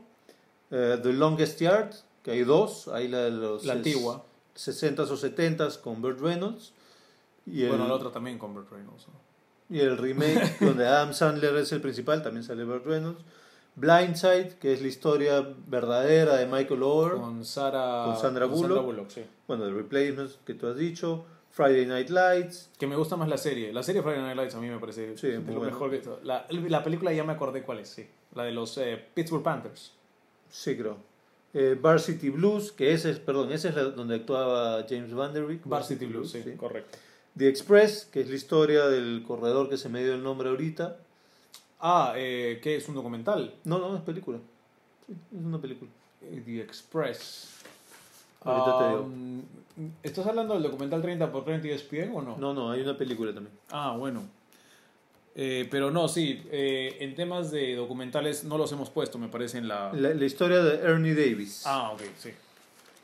Eh, 0.74 0.98
The 1.02 1.12
Longest 1.12 1.60
Yard, 1.60 1.90
que 2.22 2.30
hay 2.30 2.44
dos. 2.44 2.88
Hay 2.88 3.06
la 3.08 3.18
de 3.24 3.30
los 3.30 3.66
La 3.66 3.74
ses- 3.74 3.76
antigua. 3.76 4.24
60s 4.56 5.10
o 5.10 5.16
70s 5.18 5.76
con 5.78 6.00
Burt 6.00 6.18
Reynolds. 6.20 6.72
Y 7.44 7.64
el, 7.64 7.68
Bueno, 7.70 7.88
la 7.88 7.94
otra 7.94 8.10
también 8.10 8.38
con 8.38 8.54
Burt 8.54 8.70
Reynolds. 8.72 9.06
¿no? 9.08 9.14
y 9.76 9.80
el 9.80 9.96
remake 9.98 10.56
donde 10.60 10.86
Adam 10.86 11.12
Sandler 11.14 11.56
es 11.56 11.72
el 11.72 11.80
principal, 11.82 12.22
también 12.22 12.42
sale 12.44 12.64
Burt 12.64 12.84
Reynolds. 12.86 13.20
Blindside, 13.74 14.56
que 14.60 14.72
es 14.72 14.82
la 14.82 14.88
historia 14.88 15.46
verdadera 15.66 16.36
de 16.36 16.46
Michael 16.46 16.82
Oher. 16.82 17.14
Con 17.14 17.44
Sara... 17.44 18.04
Con 18.06 18.16
Sandra 18.20 18.46
Bullock. 18.46 19.08
sí. 19.10 19.22
Bueno, 19.48 19.64
The 19.66 19.72
Replacements 19.72 20.38
que 20.44 20.54
tú 20.54 20.66
has 20.66 20.76
dicho. 20.76 21.24
Friday 21.50 21.84
Night 21.86 22.08
Lights. 22.08 22.70
Que 22.78 22.86
me 22.86 22.96
gusta 22.96 23.16
más 23.16 23.28
la 23.28 23.36
serie. 23.36 23.72
La 23.72 23.82
serie 23.82 24.02
Friday 24.02 24.22
Night 24.22 24.36
Lights 24.36 24.54
a 24.54 24.60
mí 24.60 24.68
me 24.68 24.78
parece 24.78 25.16
Sí, 25.18 25.32
lo 25.32 25.60
mejor 25.60 25.90
que. 25.90 26.02
La, 26.22 26.46
la 26.50 26.82
película 26.82 27.12
ya 27.12 27.24
me 27.24 27.32
acordé 27.32 27.62
cuál 27.62 27.78
es, 27.80 27.88
sí. 27.88 28.06
La 28.34 28.44
de 28.44 28.52
los 28.52 28.76
eh, 28.78 29.02
Pittsburgh 29.14 29.42
Panthers. 29.42 29.92
Sí, 30.50 30.76
creo. 30.76 30.96
Eh, 31.54 31.76
Varsity 31.78 32.30
Blues, 32.30 32.72
que 32.72 32.94
ese 32.94 33.10
es, 33.10 33.18
perdón, 33.18 33.52
ese 33.52 33.68
es 33.68 33.74
la- 33.74 33.82
donde 33.84 34.14
actuaba 34.16 34.86
James 34.88 35.12
Vanderbeek. 35.12 35.60
Varsity 35.66 36.06
Blues, 36.06 36.30
sí, 36.30 36.42
sí. 36.42 36.52
correcto. 36.56 36.96
The 37.36 37.48
Express, 37.48 38.06
que 38.10 38.22
es 38.22 38.30
la 38.30 38.36
historia 38.36 38.86
del 38.88 39.22
corredor 39.26 39.68
que 39.68 39.76
se 39.76 39.90
me 39.90 40.02
dio 40.02 40.14
el 40.14 40.22
nombre 40.22 40.48
ahorita. 40.48 40.96
Ah, 41.82 42.14
eh, 42.16 42.60
¿qué 42.62 42.76
es 42.76 42.88
un 42.88 42.94
documental? 42.94 43.54
No, 43.64 43.78
no, 43.80 43.96
es 43.96 44.02
película. 44.02 44.38
Sí, 45.04 45.12
es 45.12 45.44
una 45.44 45.60
película. 45.60 45.90
Eh, 46.22 46.40
The 46.44 46.60
Express. 46.60 47.48
Ahorita 48.44 48.78
te 48.78 48.84
digo. 48.88 49.00
Um, 49.02 49.42
¿Estás 50.02 50.26
hablando 50.26 50.54
del 50.54 50.62
documental 50.62 51.02
30 51.02 51.32
por 51.32 51.44
30 51.44 51.66
y 51.66 51.70
ESPN 51.72 52.12
o 52.14 52.22
no? 52.22 52.36
No, 52.36 52.54
no, 52.54 52.70
hay 52.70 52.82
una 52.82 52.96
película 52.96 53.34
también. 53.34 53.56
Ah, 53.70 53.96
bueno. 53.98 54.22
Eh, 55.34 55.66
pero 55.70 55.90
no, 55.90 56.06
sí, 56.08 56.42
eh, 56.52 56.98
en 57.00 57.14
temas 57.16 57.50
de 57.50 57.74
documentales 57.74 58.44
no 58.44 58.58
los 58.58 58.70
hemos 58.70 58.90
puesto, 58.90 59.18
me 59.18 59.28
parece, 59.28 59.58
en 59.58 59.66
la... 59.66 59.92
La, 59.92 60.10
la 60.14 60.24
historia 60.24 60.62
de 60.62 60.76
Ernie 60.86 61.14
Davis. 61.14 61.62
Ah, 61.66 61.90
ok, 61.92 62.02
sí. 62.18 62.30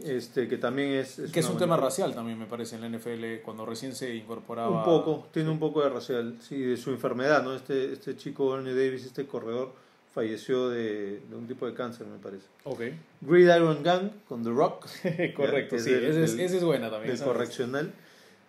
Este, 0.04 0.46
que 0.46 0.58
también 0.58 0.90
es. 0.90 1.20
que 1.32 1.40
es 1.40 1.48
un 1.48 1.58
tema 1.58 1.76
racial 1.76 2.14
también, 2.14 2.38
me 2.38 2.46
parece, 2.46 2.76
en 2.76 2.82
la 2.82 2.88
NFL, 2.98 3.42
cuando 3.44 3.66
recién 3.66 3.94
se 3.96 4.14
incorporaba... 4.14 4.78
Un 4.78 4.84
poco, 4.84 5.26
tiene 5.32 5.50
un 5.50 5.58
poco 5.58 5.82
de 5.82 5.88
racial, 5.90 6.36
sí, 6.40 6.60
de 6.60 6.76
su 6.76 6.90
enfermedad, 6.90 7.42
¿no? 7.42 7.54
Este, 7.54 7.92
este 7.94 8.16
chico 8.16 8.56
Ernie 8.56 8.74
Davis, 8.74 9.04
este 9.06 9.26
corredor, 9.26 9.72
falleció 10.14 10.68
de, 10.68 11.20
de 11.28 11.36
un 11.36 11.48
tipo 11.48 11.66
de 11.66 11.74
cáncer, 11.74 12.06
me 12.06 12.18
parece. 12.18 12.46
Ok, 12.64 12.82
Gridiron 13.22 13.82
Gang 13.82 14.10
con 14.28 14.44
The 14.44 14.50
Rock, 14.50 14.86
correcto, 15.36 15.78
sí, 15.80 15.90
del- 15.90 16.04
esa 16.04 16.20
es, 16.20 16.32
del- 16.36 16.40
esa 16.46 16.56
es 16.58 16.64
buena 16.64 16.90
también. 16.90 17.16
correccional. 17.18 17.92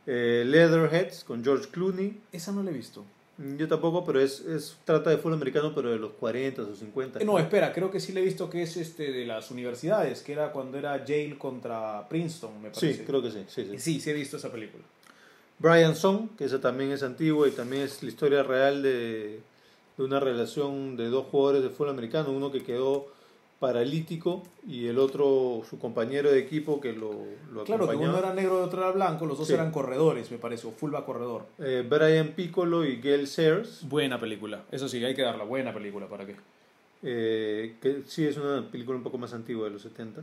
Eh, 0.05 0.43
Leatherheads 0.45 1.23
con 1.23 1.43
George 1.43 1.67
Clooney. 1.69 2.17
Esa 2.31 2.51
no 2.51 2.63
la 2.63 2.71
he 2.71 2.73
visto. 2.73 3.05
Mm, 3.39 3.55
Yo 3.57 3.67
tampoco, 3.67 4.03
pero 4.05 4.19
es, 4.19 4.41
es 4.41 4.77
trata 4.83 5.09
de 5.09 5.17
fútbol 5.17 5.33
americano, 5.35 5.71
pero 5.73 5.89
de 5.89 5.97
los 5.97 6.11
40 6.11 6.61
o 6.61 6.75
50. 6.75 7.19
Eh, 7.19 7.25
No, 7.25 7.39
espera, 7.39 7.71
creo 7.71 7.89
que 7.89 7.99
sí 7.99 8.11
le 8.11 8.19
he 8.19 8.23
visto 8.23 8.49
que 8.49 8.61
es 8.63 8.75
este 8.77 9.11
de 9.11 9.25
las 9.25 9.49
universidades, 9.49 10.21
que 10.21 10.33
era 10.33 10.51
cuando 10.51 10.77
era 10.77 11.03
Yale 11.05 11.37
contra 11.37 12.07
Princeton, 12.09 12.61
me 12.61 12.69
parece. 12.69 12.93
Sí, 12.93 13.03
creo 13.05 13.21
que 13.21 13.31
sí. 13.31 13.45
sí, 13.47 13.65
sí. 13.71 13.79
Sí, 13.79 13.99
sí 14.01 14.09
he 14.09 14.13
visto 14.13 14.37
esa 14.37 14.51
película. 14.51 14.83
Brian 15.57 15.95
Song, 15.95 16.29
que 16.37 16.45
esa 16.45 16.59
también 16.61 16.91
es 16.91 17.01
antigua 17.03 17.47
y 17.47 17.51
también 17.51 17.83
es 17.83 18.01
la 18.03 18.09
historia 18.09 18.43
real 18.43 18.81
de, 18.83 19.39
de 19.97 20.03
una 20.03 20.19
relación 20.19 20.95
de 20.97 21.07
dos 21.07 21.25
jugadores 21.27 21.63
de 21.63 21.69
fútbol 21.69 21.89
americano, 21.89 22.31
uno 22.31 22.51
que 22.51 22.63
quedó 22.63 23.07
paralítico 23.59 24.43
y 24.67 24.87
el 24.87 24.97
otro 24.99 25.61
su 25.69 25.77
compañero 25.79 26.31
de 26.31 26.39
equipo 26.39 26.79
que 26.79 26.93
lo, 26.93 27.11
lo 27.53 27.63
Claro, 27.65 27.89
que 27.89 27.95
uno 27.95 28.17
era 28.17 28.33
negro 28.33 28.59
y 28.61 28.63
otro 28.63 28.81
era 28.81 28.91
blanco, 28.91 29.25
los 29.25 29.37
dos 29.37 29.47
Sí. 29.47 29.53
eran 29.53 29.71
corredores, 29.71 30.31
me 30.31 30.37
parece, 30.37 30.67
o 30.67 30.71
fullback 30.71 31.05
corredor. 31.05 31.45
Eh, 31.59 31.85
Brian 31.87 32.29
Piccolo 32.29 32.85
y 32.85 33.01
Gail 33.01 33.27
Sayers, 33.27 33.87
Buena 33.87 34.19
película, 34.19 34.63
eso 34.71 34.87
sí, 34.87 35.03
hay 35.03 35.13
que 35.15 35.23
darla, 35.23 35.43
buena 35.43 35.73
película, 35.73 36.07
¿para 36.07 36.25
qué? 36.25 36.35
eh, 37.01 37.75
que 37.81 38.01
sí 38.07 38.25
es 38.25 38.35
una 38.37 38.69
película 38.69 38.97
un 38.97 39.03
poco 39.03 39.17
más 39.17 39.33
antigua 39.33 39.65
de 39.65 39.71
los 39.71 39.81
70. 39.83 40.21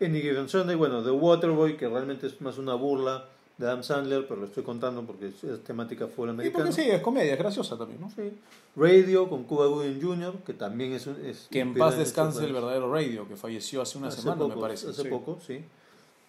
Any 0.00 0.20
Given 0.20 0.48
Sunday, 0.48 0.74
bueno, 0.76 1.02
The 1.02 1.10
Waterboy, 1.10 1.76
que 1.76 1.88
realmente 1.88 2.26
es 2.26 2.40
más 2.40 2.58
una 2.58 2.74
burla 2.74 3.28
de 3.58 3.66
Adam 3.66 3.82
Sandler, 3.82 4.26
pero 4.28 4.40
lo 4.40 4.46
estoy 4.46 4.62
contando 4.62 5.02
porque 5.04 5.28
es, 5.28 5.64
temática 5.64 6.06
fútbol 6.06 6.28
Y 6.28 6.32
americano. 6.32 6.64
porque 6.66 6.82
sí, 6.82 6.90
es 6.90 7.00
comedia, 7.00 7.32
es 7.32 7.38
graciosa 7.38 7.78
también, 7.78 8.00
¿no? 8.00 8.10
Sí. 8.10 8.30
Radio 8.76 9.28
con 9.30 9.44
Cuba 9.44 9.66
Gooding 9.66 10.00
Jr., 10.02 10.34
que 10.44 10.52
también 10.52 10.92
es... 10.92 11.06
un- 11.06 11.24
es 11.24 11.48
Que 11.50 11.60
en 11.60 11.72
paz 11.74 11.96
descanse 11.96 12.44
el 12.44 12.52
verdadero 12.52 12.92
Radio, 12.92 13.26
que 13.26 13.34
falleció 13.36 13.80
hace 13.80 13.96
una 13.96 14.08
Hace 14.08 14.20
semana, 14.20 14.38
poco, 14.42 14.54
me 14.56 14.60
parece. 14.60 14.88
Hace 14.90 15.02
sí. 15.04 15.08
poco, 15.08 15.38
sí. 15.46 15.64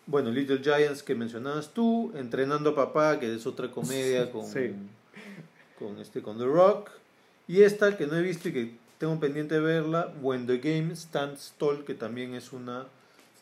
Bueno, 0.06 0.32
Little 0.32 0.60
Giants 0.64 1.04
que 1.04 1.16
mencionabas 1.16 1.74
tú, 1.74 2.14
Entrenando 2.16 2.70
a 2.70 2.76
Papá, 2.76 3.20
que 3.20 3.36
es 3.36 3.46
otra 3.46 3.70
comedia 3.70 4.32
con, 4.32 4.46
Sí. 4.46 4.72
con, 5.78 5.98
este, 6.00 6.22
con 6.22 6.38
The 6.38 6.46
Rock. 6.46 6.90
Y 7.50 7.62
esta 7.64 7.98
que 7.98 8.08
no 8.08 8.16
he 8.16 8.22
visto 8.22 8.48
y 8.48 8.54
que 8.54 8.72
tengo 9.00 9.20
pendiente 9.20 9.56
de 9.56 9.62
verla, 9.62 10.14
When 10.22 10.48
the 10.48 10.60
Game 10.60 10.96
Stands 10.96 11.54
Tall, 11.58 11.84
que 11.84 11.94
también 11.94 12.36
es 12.36 12.54
una 12.54 12.86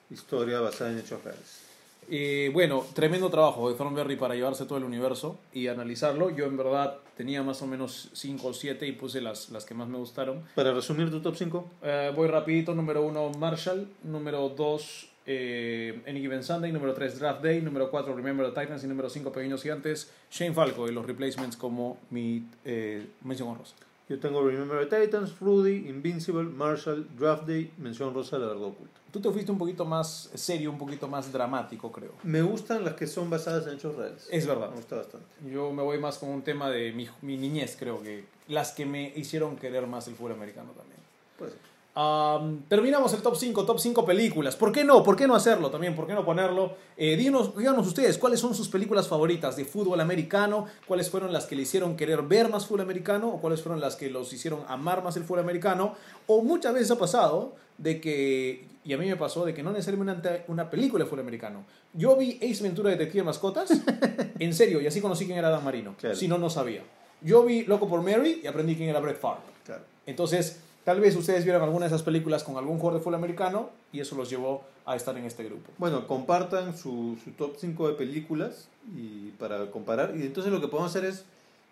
historia 0.10 0.60
basada 0.60 0.91
en 0.91 0.98
hechos 0.98 1.24
reales. 1.24 1.62
Eh, 2.10 2.49
bueno, 2.53 2.86
tremendo 2.94 3.30
trabajo 3.30 3.69
de 3.69 3.76
Thornberry 3.76 4.15
para 4.15 4.36
llevarse 4.36 4.65
todo 4.65 4.77
el 4.77 4.84
universo 4.84 5.40
y 5.53 5.68
analizarlo. 5.68 6.30
Yo 6.30 6.45
en 6.45 6.57
verdad 6.57 6.98
tenía 7.18 7.41
más 7.44 7.61
o 7.61 7.68
menos 7.68 8.10
5 8.14 8.48
o 8.48 8.53
7 8.53 8.86
y 8.88 8.91
puse 8.91 9.22
las, 9.22 9.49
las 9.49 9.65
que 9.65 9.73
más 9.73 9.88
me 9.88 9.98
gustaron. 9.98 10.44
Para 10.56 10.73
resumir 10.73 11.10
tu 11.10 11.19
top 11.22 11.36
5, 11.36 11.69
Eh, 11.84 12.11
voy 12.15 12.27
rapidito, 12.27 12.76
número 12.76 13.02
1 13.03 13.32
Marshall, 13.40 13.88
número 14.03 14.49
2 14.49 15.10
Any 15.27 16.19
Given 16.22 16.44
Sunday, 16.44 16.72
número 16.72 16.94
3 16.94 17.18
Draft 17.19 17.41
Day, 17.41 17.60
número 17.61 17.90
4 17.90 18.15
Remember 18.15 18.53
the 18.53 18.61
Titans. 18.61 18.84
Y 18.84 18.88
número 18.88 19.10
5 19.10 19.32
Pequeños 19.32 19.64
Gigantes, 19.64 20.11
Shane 20.30 20.53
Falco 20.53 20.88
y 20.88 20.91
los 20.91 21.06
replacements 21.06 21.57
como 21.57 21.98
mi 22.11 22.44
eh, 22.64 23.07
mención 23.23 23.49
honrosa. 23.49 23.73
Yo 24.07 24.19
tengo 24.19 24.44
Remember 24.44 24.88
the 24.88 25.02
Titans, 25.02 25.40
Rudy, 25.40 25.88
Invincible, 25.90 26.44
Marshall, 26.44 27.07
Draft 27.18 27.48
Day, 27.48 27.72
Mención 27.77 28.14
Rosa, 28.14 28.38
La 28.38 28.48
Verdad 28.48 28.64
Oculta. 28.64 28.99
Tú 29.11 29.19
te 29.22 29.32
fuiste 29.32 29.52
un 29.52 29.57
poquito 29.57 29.86
más 29.86 30.30
serio, 30.34 30.69
un 30.69 30.77
poquito 30.77 31.07
más 31.07 31.32
dramático, 31.32 31.91
creo. 31.91 32.11
Me 32.23 32.41
gustan 32.41 32.84
las 32.84 32.95
que 32.95 33.07
son 33.07 33.30
basadas 33.30 33.65
en 33.65 33.76
hechos 33.76 33.95
reales. 33.95 34.27
Es 34.30 34.45
verdad. 34.45 34.69
Me 34.69 34.76
gusta 34.76 34.98
bastante. 34.98 35.26
Yo 35.49 35.72
me 35.72 35.82
voy 35.82 35.98
más 35.99 36.18
con 36.18 36.30
un 36.30 36.44
tema 36.44 36.69
de 36.69 36.91
mi, 36.91 37.07
mi 37.22 37.38
niñez, 37.38 37.77
creo 37.80 38.03
que 38.03 38.26
las 38.48 38.73
que 38.73 38.86
me 38.86 39.11
hicieron 39.15 39.56
querer 39.56 39.88
más 39.88 40.07
el 40.07 40.15
fútbol 40.15 40.34
americano 40.34 40.72
también. 40.72 40.99
Pues, 41.40 41.53
Am, 41.98 42.64
terminamos 42.68 43.14
el 43.14 43.22
top 43.22 43.38
5, 43.38 43.66
top 43.66 43.80
5 43.80 44.06
películas. 44.06 44.58
¿Por 44.58 44.74
qué 44.74 44.84
no? 44.84 45.02
¿Por 45.02 45.16
qué 45.16 45.28
no 45.28 45.34
hacerlo 45.34 45.72
también? 45.72 45.96
¿Por 45.96 46.06
qué 46.06 46.14
no 46.14 46.26
ponerlo? 46.26 46.76
Eh, 46.98 47.16
díganos, 47.16 47.56
díganos 47.56 47.88
ustedes 47.88 48.18
cuáles 48.18 48.42
son 48.42 48.54
sus 48.54 48.68
películas 48.68 49.08
favoritas 49.08 49.56
de 49.56 49.64
fútbol 49.64 50.02
americano, 50.02 50.66
cuáles 50.88 51.10
fueron 51.10 51.32
las 51.32 51.46
que 51.46 51.56
le 51.56 51.62
hicieron 51.62 51.96
querer 51.96 52.22
ver 52.24 52.50
más 52.50 52.66
fútbol 52.66 52.82
americano 52.82 53.30
o 53.30 53.40
cuáles 53.40 53.62
fueron 53.62 53.80
las 53.80 53.96
que 53.96 54.10
los 54.10 54.34
hicieron 54.34 54.64
amar 54.68 55.06
más 55.06 55.16
el 55.16 55.24
fútbol 55.24 55.40
americano. 55.40 55.96
O 56.28 56.44
muchas 56.44 56.74
veces 56.74 56.92
ha 56.92 57.00
pasado 57.00 57.56
de 57.78 58.02
que, 58.02 58.68
y 58.84 58.92
a 58.92 58.98
mí 58.98 59.08
me 59.08 59.16
pasó, 59.16 59.46
de 59.46 59.54
que 59.54 59.64
no 59.64 59.72
necesariamente 59.72 60.44
una 60.50 60.70
película 60.70 61.06
de 61.06 61.10
fútbol 61.10 61.22
americano. 61.22 61.64
Yo 61.94 62.18
vi 62.18 62.38
Ace 62.44 62.62
Ventura 62.62 62.90
Detective 62.90 63.20
de 63.22 63.24
Mascotas, 63.24 63.70
en 64.40 64.54
serio, 64.54 64.82
y 64.82 64.88
así 64.88 65.00
conocí 65.00 65.26
quién 65.26 65.38
era 65.38 65.50
Dan 65.50 65.64
Marino. 65.64 65.96
Claro. 65.98 66.18
Si 66.18 66.28
no, 66.28 66.38
no 66.38 66.50
sabía. 66.50 66.84
Yo 67.22 67.44
vi 67.46 67.64
Loco 67.64 67.88
por 67.88 68.02
Mary 68.02 68.42
y 68.44 68.48
aprendí 68.48 68.76
quién 68.76 68.90
era 68.90 69.00
Brett 69.00 69.18
Favre. 69.18 69.44
claro. 69.66 69.84
Entonces, 70.06 70.60
tal 70.86 71.02
vez 71.02 71.16
ustedes 71.16 71.44
vieron 71.44 71.64
alguna 71.64 71.86
de 71.86 71.88
esas 71.88 72.03
películas 72.03 72.44
con 72.44 72.56
algún 72.56 72.78
jugador 72.78 72.99
de 72.99 73.03
fútbol 73.03 73.16
americano 73.16 73.72
y 73.91 73.99
eso 73.99 74.16
los 74.16 74.30
llevó 74.30 74.64
a 74.86 74.95
estar 74.95 75.18
en 75.18 75.26
este 75.26 75.44
grupo. 75.44 75.72
Bueno, 75.78 76.07
compartan 76.07 76.78
su, 76.78 77.18
top 77.38 77.56
5 77.57 77.90
de 77.90 77.94
películas 77.95 78.70
y 78.95 79.32
para 79.32 79.72
comparar. 79.72 80.16
Y 80.16 80.22
entonces 80.22 80.53
lo 80.53 80.62
que 80.62 80.68
podemos 80.68 80.95
hacer 80.95 81.10
es, 81.10 81.26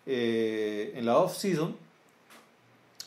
eh, 0.04 0.92
en 0.96 1.06
la 1.06 1.16
off-season, 1.16 1.76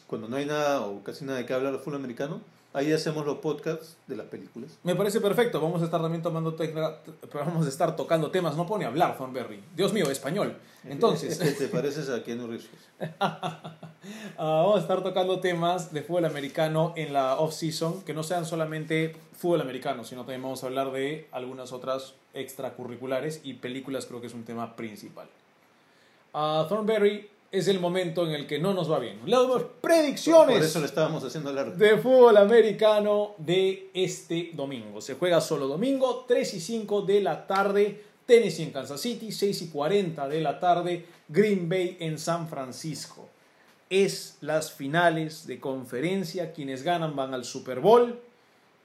cuando 0.07 0.29
no 0.29 0.37
hay 0.37 0.45
nada 0.45 0.81
o 0.81 1.03
casi 1.03 1.25
nada 1.25 1.39
de 1.39 1.45
qué 1.45 1.53
hablar 1.53 1.73
de 1.73 1.79
fútbol 1.79 1.95
americano, 1.95 2.41
ahí 2.77 2.91
hacemos 2.93 3.25
los 3.25 3.37
podcasts 3.39 3.97
de 4.07 4.15
las 4.15 4.27
películas. 4.27 4.77
Me 4.83 4.95
parece 4.95 5.19
perfecto. 5.19 5.59
Vamos 5.59 5.81
a 5.81 5.85
estar 5.85 6.01
también 6.01 6.21
tomando 6.21 6.53
tecla- 6.55 6.99
vamos 7.33 7.65
a 7.65 7.69
estar 7.69 7.95
tocando 7.95 8.31
temas. 8.31 8.55
No 8.55 8.65
pone 8.65 8.85
hablar 8.85 9.17
Thornberry. 9.17 9.61
Dios 9.75 9.93
mío, 9.93 10.09
español. 10.09 10.55
Entonces, 10.85 11.39
Es 11.41 11.53
que 11.57 11.65
te 11.65 11.67
pareces 11.67 12.09
a 12.09 12.23
Keanu 12.23 12.47
Reeves. 12.47 12.69
ah, 13.19 13.77
vamos 14.37 14.77
a 14.77 14.81
estar 14.81 15.03
tocando 15.03 15.39
temas 15.39 15.91
de 15.93 16.01
fútbol 16.03 16.25
americano 16.25 16.93
en 16.95 17.13
la 17.13 17.37
off-season 17.39 18.01
que 18.03 18.13
no 18.13 18.23
sean 18.23 18.45
solamente 18.45 19.15
fútbol 19.33 19.61
americano, 19.61 20.03
sino 20.03 20.21
también 20.21 20.41
vamos 20.43 20.63
a 20.63 20.67
hablar 20.67 20.91
de 20.91 21.27
algunas 21.31 21.71
otras 21.71 22.13
extracurriculares 22.33 23.41
y 23.43 23.55
películas. 23.55 24.05
Creo 24.05 24.21
que 24.21 24.27
es 24.27 24.33
un 24.33 24.43
tema 24.43 24.75
principal. 24.75 25.27
Ah, 26.33 26.65
Thornberry 26.69 27.29
es 27.51 27.67
el 27.67 27.79
momento 27.79 28.25
en 28.25 28.33
el 28.33 28.45
que 28.45 28.59
no 28.59 28.73
nos 28.73 28.91
va 28.91 28.99
bien. 28.99 29.19
Las 29.25 29.45
predicciones 29.81 30.57
Por 30.57 30.65
eso 30.65 30.79
lo 30.79 30.85
estábamos 30.85 31.23
haciendo 31.23 31.51
largo. 31.53 31.75
de 31.75 31.97
fútbol 31.97 32.37
americano 32.37 33.35
de 33.37 33.89
este 33.93 34.51
domingo. 34.53 35.01
Se 35.01 35.15
juega 35.15 35.39
solo 35.41 35.67
domingo, 35.67 36.25
3 36.27 36.53
y 36.55 36.59
5 36.59 37.01
de 37.03 37.21
la 37.21 37.47
tarde, 37.47 38.03
Tennessee 38.25 38.63
en 38.63 38.71
Kansas 38.71 38.99
City, 38.99 39.31
6 39.31 39.61
y 39.61 39.67
40 39.69 40.27
de 40.27 40.41
la 40.41 40.59
tarde, 40.59 41.05
Green 41.29 41.69
Bay 41.69 41.97
en 41.99 42.19
San 42.19 42.47
Francisco. 42.49 43.29
Es 43.89 44.37
las 44.41 44.71
finales 44.73 45.47
de 45.47 45.61
conferencia, 45.61 46.51
quienes 46.51 46.83
ganan 46.83 47.15
van 47.15 47.33
al 47.33 47.45
Super 47.45 47.79
Bowl, 47.79 48.19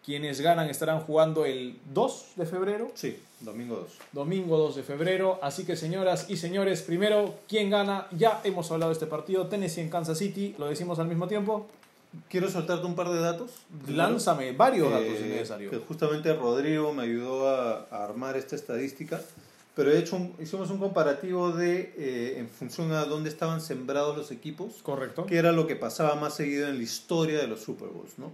quienes 0.04 0.40
ganan 0.40 0.68
estarán 0.68 1.00
jugando 1.00 1.44
el 1.44 1.78
2 1.94 2.24
de 2.36 2.46
febrero, 2.46 2.90
Sí, 2.94 3.16
domingo 3.40 3.76
2. 3.76 3.86
domingo 4.12 4.58
2 4.58 4.76
de 4.76 4.82
febrero. 4.82 5.38
Así 5.42 5.64
que 5.64 5.76
señoras 5.76 6.26
y 6.28 6.36
señores, 6.36 6.82
primero, 6.82 7.34
¿quién 7.48 7.70
gana? 7.70 8.08
Ya 8.10 8.40
hemos 8.44 8.70
hablado 8.72 8.90
de 8.90 8.94
este 8.94 9.06
partido, 9.06 9.46
Tennessee 9.46 9.80
en 9.82 9.90
Kansas 9.90 10.18
City, 10.18 10.54
lo 10.58 10.66
decimos 10.68 10.98
al 10.98 11.06
mismo 11.06 11.28
tiempo. 11.28 11.68
quiero 12.28 12.50
soltarte 12.50 12.84
un 12.84 12.94
par 12.94 13.08
de 13.08 13.20
datos. 13.20 13.52
Lánzame 13.88 14.52
varios 14.52 14.88
Eh, 14.88 14.90
datos 14.90 15.06
si 15.18 15.24
es 15.24 15.30
necesario. 15.30 15.70
Que 15.70 15.78
justamente 15.78 16.32
Rodrigo 16.34 16.92
me 16.92 17.04
ayudó 17.04 17.48
a, 17.48 17.86
a 17.90 18.04
armar 18.04 18.36
esta 18.36 18.54
estadística. 18.54 19.18
Pero 19.74 19.90
he 19.90 19.98
hecho 19.98 20.16
un- 20.16 20.34
hicimos 20.38 20.68
un 20.70 20.76
comparativo 20.76 21.52
de 21.52 21.94
eh, 21.96 22.34
en 22.38 22.48
función 22.50 22.92
a 22.92 23.06
dónde 23.06 23.30
estaban 23.30 23.62
sembrados 23.62 24.14
los 24.14 24.30
equipos, 24.30 24.74
Correcto. 24.82 25.24
que 25.24 25.38
era 25.38 25.52
lo 25.52 25.66
que 25.66 25.74
pasaba 25.74 26.14
más 26.16 26.34
seguido 26.36 26.68
en 26.68 26.76
la 26.76 26.82
historia 26.82 27.38
de 27.38 27.46
los 27.46 27.60
Super 27.62 27.88
Bowls, 27.88 28.18
¿no? 28.18 28.30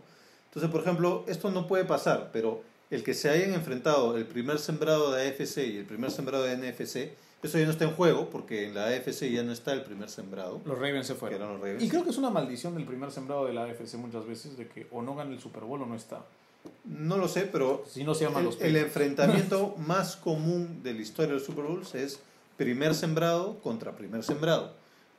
Entonces, 0.48 0.70
por 0.70 0.80
ejemplo, 0.80 1.24
esto 1.28 1.50
no 1.50 1.66
puede 1.66 1.84
pasar, 1.84 2.30
pero 2.32 2.62
el 2.90 3.02
que 3.04 3.14
se 3.14 3.28
hayan 3.30 3.52
enfrentado 3.52 4.16
el 4.16 4.24
primer 4.26 4.58
sembrado 4.58 5.12
de 5.12 5.28
AFC 5.28 5.58
y 5.58 5.76
el 5.78 5.84
primer 5.84 6.10
sembrado 6.10 6.44
de 6.44 6.56
NFC, 6.56 7.12
eso 7.42 7.58
ya 7.58 7.66
no 7.66 7.70
está 7.70 7.84
en 7.84 7.92
juego, 7.92 8.30
porque 8.30 8.66
en 8.66 8.74
la 8.74 8.86
AFC 8.86 9.30
ya 9.30 9.42
no 9.42 9.52
está 9.52 9.72
el 9.72 9.82
primer 9.82 10.08
sembrado, 10.08 10.60
Los 10.64 10.76
Ravens 10.78 11.06
se 11.06 11.14
fueron. 11.14 11.40
eran 11.40 11.52
los 11.52 11.60
Ravens. 11.60 11.82
Y 11.82 11.88
creo 11.88 12.02
que 12.02 12.10
es 12.10 12.18
una 12.18 12.30
maldición 12.30 12.74
del 12.74 12.84
primer 12.84 13.10
sembrado 13.12 13.46
de 13.46 13.52
la 13.52 13.64
AFC 13.64 13.94
muchas 13.94 14.26
veces 14.26 14.56
de 14.56 14.66
que 14.68 14.86
o 14.90 15.02
no 15.02 15.14
gana 15.14 15.32
el 15.32 15.40
Super 15.40 15.62
Bowl 15.64 15.82
o 15.82 15.86
no 15.86 15.94
está. 15.94 16.24
No 16.84 17.16
lo 17.18 17.28
sé, 17.28 17.42
pero 17.42 17.84
Si 17.88 18.02
no 18.02 18.14
se 18.14 18.24
llaman 18.24 18.40
el, 18.40 18.44
los 18.46 18.60
el 18.60 18.76
enfrentamiento 18.76 19.74
más 19.78 20.16
común 20.16 20.82
de 20.82 20.94
la 20.94 21.02
historia 21.02 21.34
del 21.34 21.40
Super 21.44 21.64
Bowls 21.66 21.94
es 21.94 22.20
primer 22.56 22.94
sembrado 22.94 23.60
contra 23.60 23.92
primer 23.94 24.24
sembrado. 24.24 24.72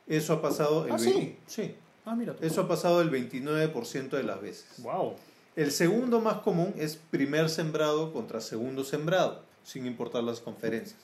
Eso 0.06 0.34
ha 0.34 0.42
pasado 0.42 0.86
el 0.86 0.92
Ah, 0.92 0.98
¿sí? 0.98 1.36
sí. 1.46 1.74
Ah, 2.04 2.14
mira 2.14 2.34
tú. 2.34 2.44
Eso 2.44 2.62
ha 2.62 2.68
pasado 2.68 3.00
el 3.00 3.10
29% 3.10 4.10
de 4.10 4.22
las 4.22 4.40
veces. 4.40 4.66
Wow. 4.78 5.14
El 5.56 5.72
segundo 5.72 6.20
más 6.20 6.38
común 6.38 6.74
es 6.78 6.96
primer 6.96 7.50
sembrado 7.50 8.12
contra 8.12 8.40
segundo 8.40 8.84
sembrado, 8.84 9.42
sin 9.64 9.86
importar 9.86 10.22
las 10.22 10.40
conferencias. 10.40 10.98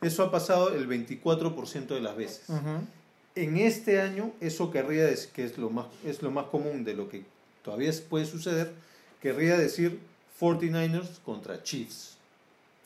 Eso 0.00 0.22
ha 0.22 0.30
pasado 0.30 0.74
el 0.74 0.88
24% 0.88 1.86
de 1.86 2.00
las 2.00 2.16
veces. 2.16 2.42
En 3.34 3.56
este 3.56 4.00
año, 4.00 4.32
eso 4.40 4.70
querría 4.70 5.06
decir, 5.06 5.30
que 5.30 5.44
es 5.44 5.58
lo, 5.58 5.70
más, 5.70 5.86
es 6.04 6.22
lo 6.22 6.30
más 6.30 6.46
común 6.46 6.84
de 6.84 6.94
lo 6.94 7.08
que 7.08 7.24
todavía 7.64 7.90
puede 8.08 8.26
suceder, 8.26 8.72
querría 9.20 9.56
decir 9.56 9.98
49ers 10.40 11.20
contra 11.24 11.62
Chiefs. 11.62 12.16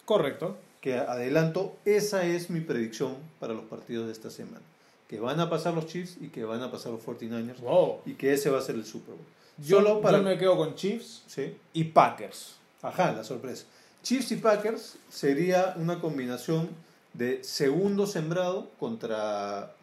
Correcto. 0.05 0.57
Que 0.81 0.95
adelanto, 0.95 1.77
esa 1.85 2.25
es 2.25 2.51
mi 2.51 2.61
predicción 2.61 3.17
para 3.41 3.53
los 3.53 3.65
partidos 3.65 4.07
de 4.07 4.13
esta 4.13 4.31
semana. 4.31 4.63
Que 5.09 5.19
van 5.21 5.41
a 5.41 5.49
pasar 5.49 5.75
los 5.75 5.87
Chiefs 5.87 6.17
y 6.21 6.29
que 6.29 6.45
van 6.45 6.63
a 6.63 6.71
pasar 6.71 6.93
los 6.93 7.03
49ers 7.03 7.61
Wow. 7.61 8.01
y 8.07 8.13
que 8.15 8.33
ese 8.35 8.51
va 8.51 8.59
a 8.59 8.63
ser 8.63 8.75
el 8.75 8.85
Super 8.85 9.15
Bowl. 9.15 9.25
Yo, 9.59 9.79
Solo 9.79 10.01
para... 10.01 10.19
yo 10.19 10.25
me 10.25 10.39
quedo 10.39 10.57
con 10.57 10.75
Chiefs 10.75 11.23
¿Sí? 11.27 11.57
y 11.73 11.85
Packers. 11.85 12.57
Ajá, 12.83 13.13
la 13.13 13.25
sorpresa. 13.25 13.65
Chiefs 14.03 14.31
y 14.33 14.37
Packers 14.37 14.97
sería 15.09 15.75
una 15.77 16.01
combinación 16.01 16.69
de 17.15 17.43
segundo 17.43 18.07
sembrado 18.07 18.69
contra, 18.79 19.75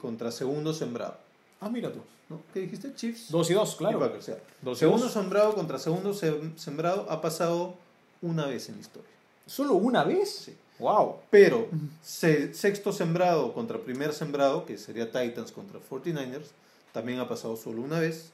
contra 0.00 0.30
segundo 0.30 0.72
sembrado. 0.74 1.16
Ah, 1.60 1.68
mira 1.68 1.90
tú. 1.92 2.00
¿no? 2.28 2.42
¿Qué 2.52 2.60
dijiste? 2.60 2.94
Chiefs 2.94 3.30
Dos 3.30 3.50
y 3.50 3.54
dos, 3.54 3.74
y 3.74 3.78
claro. 3.78 3.98
Packers. 3.98 4.26
ya. 4.26 4.36
Dos 4.62 4.76
y 4.78 4.80
Segundo 4.80 5.04
dos. 5.04 5.12
sembrado 5.14 5.54
contra 5.54 5.78
segundo 5.78 6.12
sem- 6.12 6.56
sembrado 6.58 7.06
ha 7.10 7.20
pasado 7.22 7.74
una 8.20 8.46
vez 8.46 8.68
en 8.68 8.74
la 8.76 8.82
historia. 8.82 9.10
¿Solo 9.46 9.72
una 9.74 10.04
vez? 10.04 10.30
Sí. 10.30 10.54
Wow. 10.78 11.16
Pero 11.30 11.68
se- 12.02 12.54
sexto 12.54 12.92
sembrado 12.92 13.52
contra 13.52 13.78
primer 13.78 14.12
sembrado, 14.12 14.64
que 14.66 14.78
sería 14.78 15.10
Titans 15.10 15.52
contra 15.52 15.80
49ers, 15.80 16.46
también 16.92 17.18
ha 17.20 17.28
pasado 17.28 17.56
solo 17.56 17.82
una 17.82 18.00
vez. 18.00 18.30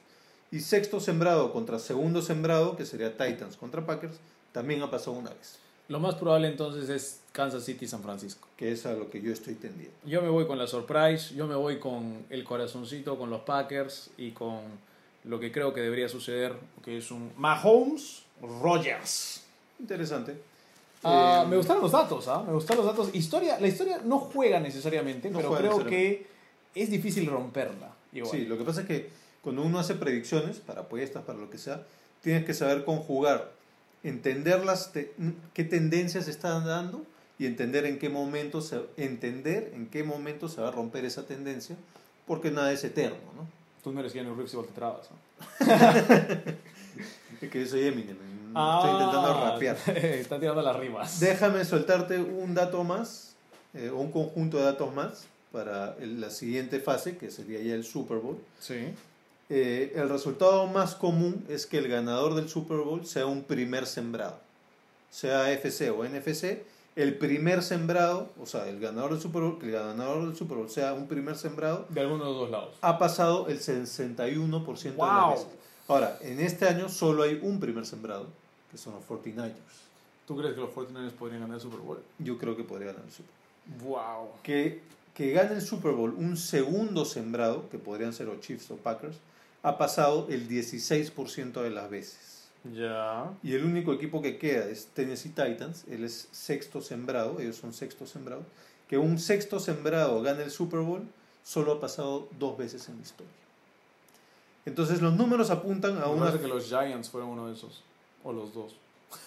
Y 0.51 0.59
sexto 0.59 0.99
sembrado 0.99 1.51
contra 1.51 1.79
segundo 1.79 2.21
sembrado, 2.21 2.75
que 2.77 2.85
sería 2.85 3.11
Titans 3.17 3.57
contra 3.57 3.85
Packers, 3.85 4.15
también 4.51 4.81
ha 4.83 4.91
pasado 4.91 5.13
una 5.13 5.31
vez. 5.31 5.57
Lo 5.87 5.99
más 5.99 6.15
probable 6.15 6.47
entonces 6.47 6.89
es 6.89 7.19
Kansas 7.31 7.63
City 7.63 7.87
San 7.87 8.01
Francisco. 8.01 8.47
Que 8.57 8.71
es 8.71 8.85
a 8.85 8.93
lo 8.93 9.09
que 9.09 9.21
yo 9.21 9.31
estoy 9.31 9.53
tendiendo. 9.55 9.93
Yo 10.05 10.21
me 10.21 10.29
voy 10.29 10.47
con 10.47 10.57
la 10.57 10.65
surprise, 10.67 11.35
yo 11.35 11.45
me 11.45 11.55
voy 11.55 11.79
con 11.79 12.25
el 12.29 12.43
corazoncito, 12.43 13.17
con 13.19 13.29
los 13.29 13.41
Packers 13.41 14.09
y 14.17 14.31
con 14.31 14.61
lo 15.25 15.39
que 15.39 15.51
creo 15.51 15.73
que 15.73 15.81
debería 15.81 16.09
suceder, 16.09 16.53
que 16.83 16.97
es 16.97 17.11
un 17.11 17.31
Mahomes 17.37 18.23
Rogers. 18.41 19.43
Interesante. 19.79 20.39
Eh, 21.05 21.45
me 21.49 21.57
gustaron 21.57 21.81
los 21.83 21.91
datos, 21.91 22.27
¿ah? 22.27 22.43
Me 22.45 22.53
gustaron 22.53 22.85
los 22.85 22.95
datos. 22.95 23.13
Historia, 23.15 23.59
la 23.59 23.67
historia 23.67 24.01
no 24.03 24.19
juega 24.19 24.59
necesariamente, 24.59 25.29
No 25.29 25.37
pero 25.37 25.49
juega 25.49 25.61
creo 25.61 25.77
necesariamente. 25.77 26.27
que 26.73 26.81
es 26.81 26.89
difícil 26.89 27.27
romperla. 27.27 27.93
igual. 28.11 28.31
Sí, 28.31 28.45
lo 28.45 28.57
que 28.57 28.63
pasa 28.63 28.81
es 28.81 28.87
que 28.87 29.09
cuando 29.41 29.61
uno 29.61 29.77
hace 29.79 29.93
predicciones, 29.95 30.57
para 30.57 30.81
apuestas, 30.81 31.23
para 31.23 31.37
lo 31.37 31.49
que 31.49 31.57
sea, 31.57 31.83
tienes 32.21 32.45
que 32.45 32.53
saber 32.53 32.83
conjugar, 32.85 33.51
entender 34.03 34.65
las 34.65 34.91
te- 34.91 35.13
qué 35.53 35.63
tendencias 35.63 36.27
están 36.27 36.65
dando 36.65 37.03
y 37.37 37.45
entender 37.45 37.85
en 37.85 37.99
qué 37.99 38.09
momento 38.09 38.61
se, 38.61 38.79
entender 38.97 39.71
en 39.75 39.87
qué 39.87 40.03
momento 40.03 40.47
se 40.49 40.61
va 40.61 40.69
a 40.69 40.71
romper 40.71 41.05
esa 41.05 41.25
tendencia, 41.25 41.75
porque 42.25 42.49
nada 42.49 42.71
es 42.71 42.83
eterno, 42.83 43.17
¿no? 43.35 43.45
Tú 43.83 43.91
no 43.91 43.99
eres 43.99 44.13
Keanu 44.13 44.33
Reeves 44.33 44.53
igual 44.53 44.67
te 44.67 44.73
trabas. 44.73 45.09
¿no? 45.11 45.65
Es 47.41 47.49
que 47.49 47.59
yo 47.61 47.67
soy 47.67 47.85
Eminem, 47.87 48.15
estoy 48.77 48.91
intentando 48.91 49.27
Ah, 49.27 49.51
rapear. 49.51 49.77
Está 49.97 50.39
tirando 50.39 50.61
las 50.61 50.75
rimas. 50.75 51.19
Déjame 51.19 51.65
soltarte 51.65 52.19
un 52.19 52.53
dato 52.53 52.83
más, 52.83 53.33
eh, 53.73 53.91
un 53.91 54.11
conjunto 54.11 54.57
de 54.57 54.63
datos 54.63 54.93
más, 54.93 55.25
para 55.51 55.95
el- 55.99 56.19
la 56.21 56.29
siguiente 56.29 56.79
fase, 56.79 57.17
que 57.17 57.31
sería 57.31 57.61
ya 57.61 57.73
el 57.75 57.83
Super 57.85 58.17
Bowl. 58.17 58.37
Sí. 58.59 58.93
Eh, 59.49 59.93
el 59.95 60.09
resultado 60.09 60.65
más 60.67 60.95
común 60.95 61.45
es 61.49 61.65
que 61.65 61.77
el 61.77 61.87
ganador 61.87 62.33
del 62.35 62.49
Super 62.49 62.77
Bowl 62.77 63.05
sea 63.05 63.25
un 63.25 63.43
primer 63.43 63.85
sembrado. 63.85 64.37
Sea 65.11 65.51
FC 65.51 65.91
o 65.91 66.03
NFC, 66.03 66.63
el 66.95 67.17
primer 67.17 67.61
sembrado, 67.61 68.29
o 68.41 68.45
sea, 68.45 68.67
el 68.67 68.79
ganador 68.79 69.11
del 69.11 69.21
Super 69.21 69.41
Bowl, 69.43 69.59
que 69.59 69.67
el 69.67 69.71
ganador 69.73 70.25
del 70.25 70.35
Super 70.35 70.57
Bowl 70.57 70.69
sea 70.69 70.93
un 70.93 71.07
primer 71.07 71.35
sembrado, 71.35 71.85
De 71.89 72.01
alguno 72.01 72.23
de 72.25 72.29
los 72.31 72.39
dos 72.39 72.49
lados. 72.51 72.75
ha 72.81 72.97
pasado 72.97 73.47
el 73.47 73.59
61% 73.59 74.81
de 74.81 74.91
Wow. 74.97 75.07
las 75.29 75.29
veces. 75.45 75.47
Ahora, 75.87 76.17
en 76.21 76.39
este 76.39 76.67
año 76.67 76.89
solo 76.89 77.23
hay 77.23 77.39
un 77.43 77.59
primer 77.59 77.85
sembrado, 77.85 78.27
que 78.75 78.81
son 78.81 78.93
los 78.93 79.05
49ers. 79.07 79.53
¿Tú 80.27 80.35
crees 80.35 80.53
que 80.53 80.59
los 80.59 80.71
49ers 80.71 81.11
podrían 81.11 81.41
ganar 81.41 81.55
el 81.55 81.61
Super 81.61 81.79
Bowl? 81.79 82.03
Yo 82.19 82.37
creo 82.37 82.57
que 82.57 82.65
podría 82.65 82.87
ganar 82.87 83.05
el 83.05 83.11
Super 83.11 83.31
Bowl. 83.79 83.89
Wow. 83.89 84.29
Que, 84.43 84.81
que 85.13 85.31
gane 85.31 85.55
el 85.55 85.61
Super 85.61 85.93
Bowl 85.93 86.13
un 86.13 86.35
segundo 86.35 87.05
sembrado, 87.05 87.69
que 87.69 87.77
podrían 87.77 88.11
ser 88.11 88.27
o 88.27 88.37
Chiefs 88.41 88.69
o 88.71 88.75
Packers, 88.75 89.15
ha 89.63 89.77
pasado 89.77 90.27
el 90.29 90.49
16% 90.49 91.61
de 91.61 91.69
las 91.69 91.89
veces. 91.89 92.49
Ya. 92.73 93.31
Y 93.43 93.53
el 93.53 93.63
único 93.63 93.93
equipo 93.93 94.21
que 94.21 94.37
queda 94.37 94.65
es 94.65 94.87
Tennessee 94.87 95.29
Titans, 95.29 95.85
él 95.87 96.03
es 96.03 96.27
sexto 96.31 96.81
sembrado, 96.81 97.39
ellos 97.39 97.55
son 97.55 97.71
sexto 97.71 98.05
sembrado. 98.05 98.43
Que 98.89 98.97
un 98.97 99.19
sexto 99.19 99.61
sembrado 99.61 100.21
gane 100.21 100.43
el 100.43 100.51
Super 100.51 100.81
Bowl 100.81 101.07
solo 101.43 101.71
ha 101.71 101.79
pasado 101.79 102.27
dos 102.37 102.57
veces 102.57 102.89
en 102.89 102.97
la 102.97 103.03
historia. 103.03 103.31
Entonces 104.65 105.01
los 105.01 105.13
números 105.13 105.49
apuntan 105.49 105.97
a 105.97 106.07
Me 106.07 106.13
una... 106.13 106.37
que 106.37 106.47
los 106.47 106.65
Giants 106.65 107.09
fueron 107.09 107.29
uno 107.29 107.47
de 107.47 107.53
esos. 107.53 107.83
O 108.25 108.33
los 108.33 108.53
dos. 108.53 108.75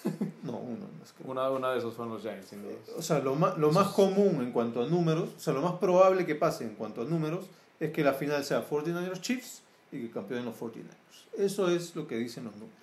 No, 0.42 0.56
uno 0.58 0.86
no 0.98 1.04
es 1.04 1.12
que- 1.12 1.22
Una, 1.24 1.50
una 1.50 1.72
de 1.72 1.78
esos 1.78 1.94
fueron 1.94 2.12
los 2.14 2.22
Giants, 2.22 2.48
sin 2.48 2.62
duda. 2.62 2.74
O 2.96 3.02
sea, 3.02 3.20
lo 3.20 3.34
más, 3.34 3.56
lo 3.58 3.70
más 3.72 3.88
común 3.88 4.40
en 4.42 4.52
cuanto 4.52 4.82
a 4.82 4.86
números, 4.86 5.30
o 5.36 5.40
sea, 5.40 5.52
lo 5.54 5.62
más 5.62 5.74
probable 5.74 6.26
que 6.26 6.34
pase 6.34 6.64
en 6.64 6.74
cuanto 6.74 7.02
a 7.02 7.04
números 7.04 7.46
es 7.80 7.90
que 7.92 8.02
la 8.04 8.12
final 8.12 8.44
sea 8.44 8.68
49ers 8.68 9.20
Chiefs 9.20 9.62
y 9.92 10.00
que 10.02 10.10
campeonen 10.10 10.44
los 10.46 10.56
49ers. 10.56 11.38
Eso 11.38 11.70
es 11.70 11.94
lo 11.96 12.06
que 12.06 12.16
dicen 12.16 12.44
los 12.44 12.54
números. 12.54 12.74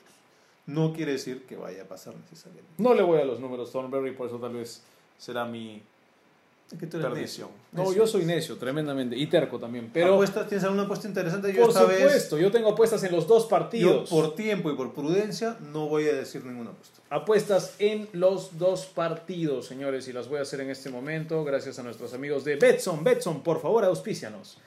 No 0.67 0.93
quiere 0.93 1.11
decir 1.13 1.45
que 1.45 1.55
vaya 1.57 1.83
a 1.83 1.85
pasar 1.85 2.15
necesariamente. 2.15 2.71
No 2.81 2.93
le 2.95 3.03
voy 3.03 3.19
a 3.19 3.25
los 3.25 3.39
números 3.39 3.71
Thornberry, 3.71 4.15
por 4.15 4.27
eso 4.27 4.37
tal 4.39 4.53
vez 4.53 4.81
será 5.17 5.45
mi 5.45 5.83
Es 6.71 6.79
que 6.79 6.87
tú 6.87 6.97
eres 6.97 7.09
perdición. 7.09 7.49
necio. 7.49 7.65
No, 7.73 7.83
Necio. 7.83 7.95
yo 7.97 8.07
soy 8.07 8.25
necio, 8.25 8.57
tremendamente. 8.57 9.15
Y 9.15 9.27
terco 9.27 9.59
también. 9.59 9.91
Pero, 9.93 10.15
¿Apuestas? 10.15 10.47
¿Tienes 10.47 10.63
alguna 10.63 10.83
apuesta 10.83 11.07
interesante? 11.07 11.53
Yo 11.53 11.61
por 11.61 11.69
esta 11.69 11.85
vez, 11.85 11.99
supuesto, 12.01 12.37
yo 12.39 12.51
tengo 12.51 12.69
apuestas 12.71 13.03
en 13.03 13.11
los 13.11 13.27
dos 13.27 13.43
yo 13.43 13.49
partidos. 13.49 14.09
por 14.09 14.33
tiempo 14.35 14.71
y 14.71 14.75
por 14.75 14.91
prudencia, 14.93 15.57
no 15.71 15.87
voy 15.87 16.07
a 16.07 16.13
decir 16.13 16.43
ninguna 16.43 16.71
apuesta. 16.71 16.99
Apuestas 17.11 17.75
en 17.77 18.09
los 18.13 18.57
dos 18.57 18.87
partidos, 18.87 19.67
señores, 19.67 20.07
y 20.07 20.13
las 20.13 20.27
voy 20.27 20.39
a 20.39 20.41
hacer 20.41 20.59
en 20.61 20.71
este 20.71 20.89
momento 20.89 21.43
gracias 21.43 21.77
a 21.77 21.83
nuestros 21.83 22.13
amigos 22.15 22.43
de 22.43 22.55
Betson. 22.55 23.03
Betson, 23.03 23.43
por 23.43 23.61
favor, 23.61 23.85
auspícianos. 23.85 24.57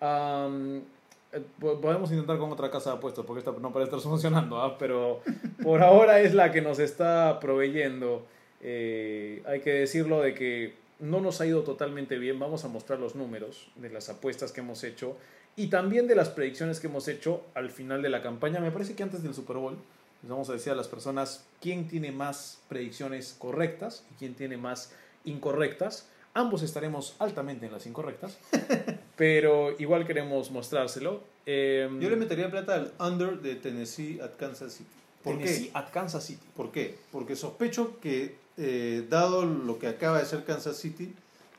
Eh, 0.00 1.40
po- 1.60 1.78
podemos 1.80 2.10
intentar 2.10 2.38
con 2.38 2.50
otra 2.52 2.70
casa 2.70 2.90
de 2.92 2.96
apuestas 2.96 3.24
porque 3.26 3.40
esta 3.40 3.52
no 3.60 3.72
parece 3.72 3.90
estar 3.96 4.00
funcionando, 4.10 4.60
¿ah? 4.62 4.78
pero 4.78 5.20
por 5.62 5.82
ahora 5.82 6.20
es 6.20 6.34
la 6.34 6.50
que 6.52 6.62
nos 6.62 6.78
está 6.78 7.38
proveyendo. 7.40 8.24
Eh, 8.60 9.42
hay 9.46 9.60
que 9.60 9.70
decirlo 9.72 10.20
de 10.22 10.34
que 10.34 10.74
no 11.00 11.20
nos 11.20 11.40
ha 11.40 11.46
ido 11.46 11.62
totalmente 11.62 12.18
bien. 12.18 12.38
Vamos 12.38 12.64
a 12.64 12.68
mostrar 12.68 12.98
los 12.98 13.14
números 13.14 13.68
de 13.76 13.90
las 13.90 14.08
apuestas 14.08 14.52
que 14.52 14.60
hemos 14.60 14.82
hecho 14.84 15.16
y 15.56 15.68
también 15.68 16.06
de 16.06 16.14
las 16.14 16.28
predicciones 16.28 16.80
que 16.80 16.86
hemos 16.86 17.08
hecho 17.08 17.42
al 17.54 17.70
final 17.70 18.02
de 18.02 18.08
la 18.08 18.22
campaña. 18.22 18.60
Me 18.60 18.70
parece 18.70 18.94
que 18.94 19.02
antes 19.02 19.22
del 19.22 19.34
Super 19.34 19.56
Bowl 19.56 19.76
les 20.22 20.30
vamos 20.30 20.50
a 20.50 20.52
decir 20.52 20.72
a 20.72 20.76
las 20.76 20.88
personas 20.88 21.44
quién 21.60 21.86
tiene 21.88 22.10
más 22.12 22.60
predicciones 22.68 23.36
correctas 23.38 24.04
y 24.12 24.18
quién 24.18 24.34
tiene 24.34 24.56
más 24.56 24.92
incorrectas. 25.24 26.08
Ambos 26.34 26.62
estaremos 26.62 27.16
altamente 27.18 27.66
en 27.66 27.72
las 27.72 27.86
incorrectas, 27.86 28.38
pero 29.16 29.74
igual 29.80 30.06
queremos 30.06 30.50
mostrárselo. 30.50 31.22
Eh, 31.46 31.88
Yo 32.00 32.10
le 32.10 32.16
metería 32.16 32.50
plata 32.50 32.74
al 32.74 32.92
under 33.00 33.40
de 33.40 33.56
Tennessee 33.56 34.20
at 34.20 34.32
Kansas 34.36 34.74
City. 34.74 34.90
¿Por 35.22 35.38
Tennessee 35.38 35.66
qué? 35.66 35.70
at 35.74 35.90
Kansas 35.90 36.24
City. 36.24 36.46
¿Por 36.54 36.70
qué? 36.70 36.96
Porque 37.10 37.34
sospecho 37.34 37.98
que, 38.00 38.36
eh, 38.58 39.06
dado 39.08 39.44
lo 39.46 39.78
que 39.78 39.86
acaba 39.86 40.18
de 40.18 40.26
ser 40.26 40.44
Kansas 40.44 40.76
City, 40.76 41.14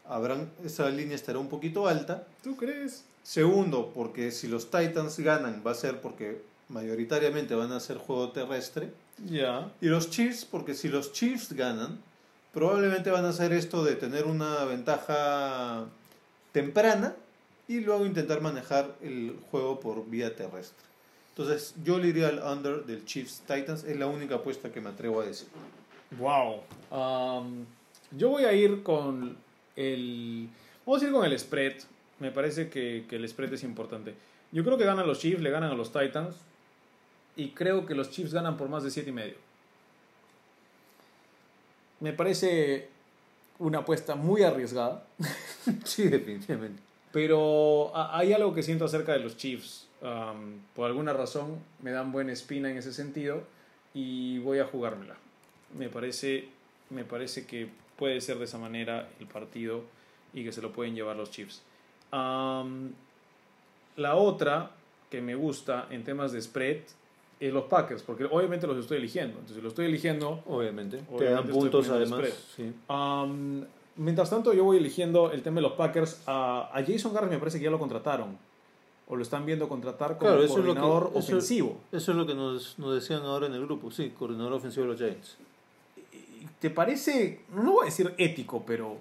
habrán, 0.07 0.51
esa 0.65 0.89
línea 0.89 1.15
estará 1.15 1.39
un 1.39 1.49
poquito 1.49 1.88
alta. 1.88 2.27
¿Tú 2.43 2.57
crees? 2.57 3.05
Segundo, 3.23 3.91
porque 3.93 4.31
si 4.31 4.47
los 4.47 4.69
Titans 4.69 5.17
ganan, 5.19 5.63
va 5.65 5.71
a 5.71 5.76
ser 5.76 6.01
porque 6.01 6.41
mayoritariamente 6.67 7.55
van 7.55 7.71
a 7.71 7.80
ser 7.80 7.97
juego 7.97 8.31
terrestre. 8.31 8.91
Ya. 9.26 9.71
Y 9.81 9.88
los 9.88 10.09
Chiefs, 10.09 10.45
porque 10.45 10.73
si 10.73 10.89
los 10.89 11.13
Chiefs 11.13 11.53
ganan, 11.53 11.99
probablemente 12.53 13.11
van 13.11 13.26
a 13.26 13.30
hacer 13.30 13.53
esto 13.53 13.84
de 13.84 13.95
tener 13.95 14.26
una 14.26 14.65
ventaja 14.65 15.85
temprana 16.51 17.15
y 17.67 17.81
luego 17.81 18.05
intentar 18.05 18.41
manejar 18.41 18.95
el 19.01 19.39
juego 19.51 19.80
por 19.80 20.09
vía 20.09 20.35
terrestre. 20.35 20.85
Entonces, 21.30 21.76
yo 21.84 21.99
le 21.99 22.07
iría 22.07 22.27
al 22.27 22.39
under 22.39 22.84
del 22.85 23.05
Chiefs 23.05 23.43
Titans, 23.47 23.84
es 23.84 23.97
la 23.97 24.07
única 24.07 24.35
apuesta 24.35 24.71
que 24.71 24.81
me 24.81 24.89
atrevo 24.89 25.21
a 25.21 25.26
decir. 25.26 25.47
Wow. 26.18 26.64
Um, 26.91 27.65
yo 28.11 28.30
voy 28.30 28.44
a 28.44 28.53
ir 28.53 28.84
con 28.84 29.38
el. 29.76 30.49
Vamos 30.86 31.03
a 31.03 31.06
ir 31.06 31.11
con 31.11 31.26
el 31.26 31.38
spread. 31.38 31.73
Me 32.19 32.31
parece 32.31 32.69
que, 32.69 33.06
que 33.10 33.15
el 33.15 33.27
spread 33.27 33.53
es 33.53 33.64
importante. 33.64 34.15
Yo 34.52 34.64
creo 34.64 34.77
que 34.77 34.86
ganan 34.86 35.06
los 35.06 35.19
Chiefs, 35.19 35.41
le 35.41 35.52
ganan 35.52 35.72
a 35.72 35.76
los 35.76 35.91
Titans. 35.91 36.36
Y 37.36 37.52
creo 37.52 37.86
que 37.86 37.95
los 37.95 38.10
Chiefs 38.10 38.34
ganan 38.34 38.57
por 38.57 38.68
más 38.69 38.84
de 38.84 38.91
7 38.91 39.10
y 39.10 39.14
medio. 39.14 39.36
Me 41.99 42.11
parece 42.14 42.90
una 43.60 43.80
apuesta 43.80 44.15
muy 44.15 44.44
arriesgada. 44.44 45.06
Sí, 45.84 46.07
definitivamente. 46.07 46.81
Pero 47.11 47.91
hay 47.94 48.34
algo 48.34 48.56
que 48.56 48.64
siento 48.64 48.86
acerca 48.86 49.14
de 49.14 49.19
los 49.19 49.38
Chiefs. 49.38 49.88
Um, 50.02 50.61
por 50.73 50.88
alguna 50.88 51.14
razón 51.14 51.60
me 51.81 51.91
dan 51.91 52.11
buena 52.11 52.31
espina 52.31 52.72
en 52.72 52.77
ese 52.77 52.94
sentido 52.94 53.44
y 53.94 54.40
voy 54.40 54.60
a 54.60 54.65
jugármela. 54.65 55.15
Me 55.78 55.90
parece, 55.90 56.48
me 56.90 57.04
parece 57.04 57.46
que 57.46 57.70
puede 57.98 58.22
ser 58.22 58.38
de 58.40 58.46
esa 58.46 58.58
manera 58.58 59.10
el 59.20 59.28
partido 59.28 59.82
y 60.34 60.44
que 60.44 60.52
se 60.52 60.62
lo 60.62 60.72
pueden 60.72 60.96
llevar 60.96 61.16
los 61.16 61.32
Chiefs. 61.32 61.62
Um, 62.12 62.91
la 63.98 64.16
otra 64.16 64.72
que 65.10 65.22
me 65.22 65.36
gusta 65.36 65.88
en 65.90 66.04
temas 66.04 66.32
de 66.32 66.41
spread 66.41 66.78
es 67.40 67.54
los 67.54 67.66
Packers, 67.66 68.04
porque 68.04 68.26
obviamente 68.26 68.68
los 68.68 68.78
estoy 68.78 68.98
eligiendo. 68.98 69.34
Entonces, 69.34 69.56
si 69.58 69.62
los 69.62 69.72
estoy 69.72 69.86
eligiendo, 69.86 70.44
Obviamente. 70.48 70.98
Te 70.98 71.04
Obviamente 71.04 71.26
dan 71.34 71.44
estoy 71.46 71.60
puntos 71.62 71.90
además. 71.90 72.22
Sí. 72.56 72.74
Um, 72.90 73.64
mientras 73.96 74.30
tanto, 74.30 74.54
yo 74.54 74.64
voy 74.64 74.78
eligiendo 74.78 75.32
el 75.32 75.41
tema 75.41 75.56
de 75.58 75.62
los 75.64 75.74
Packers. 75.74 76.22
A, 76.28 76.70
a 76.74 76.84
Jason 76.86 77.14
Garrett 77.14 77.32
me 77.32 77.40
parece 77.40 77.58
que 77.60 77.66
ya 77.66 77.72
lo 77.72 77.80
contrataron. 77.80 78.38
O 79.08 79.16
lo 79.16 79.24
están 79.24 79.46
viendo 79.46 79.68
contratar 79.68 80.18
como 80.18 80.30
Claro, 80.30 80.44
eso 80.44 80.60
es 80.60 80.66
lo 80.66 80.74
que- 80.76 80.80
coordinador 80.82 81.10
eso- 81.16 81.20
ofensivo. 81.20 81.80
Eso 81.91 82.12
es 82.12 82.18
lo 82.18 82.28
que 82.28 82.36
nos, 82.36 82.78
nos 82.78 82.94
decían 82.94 83.24
ahora 83.24 83.48
en 83.48 83.54
el 83.54 83.66
grupo. 83.66 83.90
Sí, 83.90 84.12
coordinador 84.18 84.54
ofensivo 84.54 84.84
de 84.86 84.91
los 84.91 85.00
Giants. 85.00 85.38
¿Te 86.60 86.69
parece, 86.69 87.41
no 87.53 87.73
voy 87.73 87.84
a 87.84 87.86
decir 87.86 88.14
ético, 88.18 88.64
pero 88.65 88.98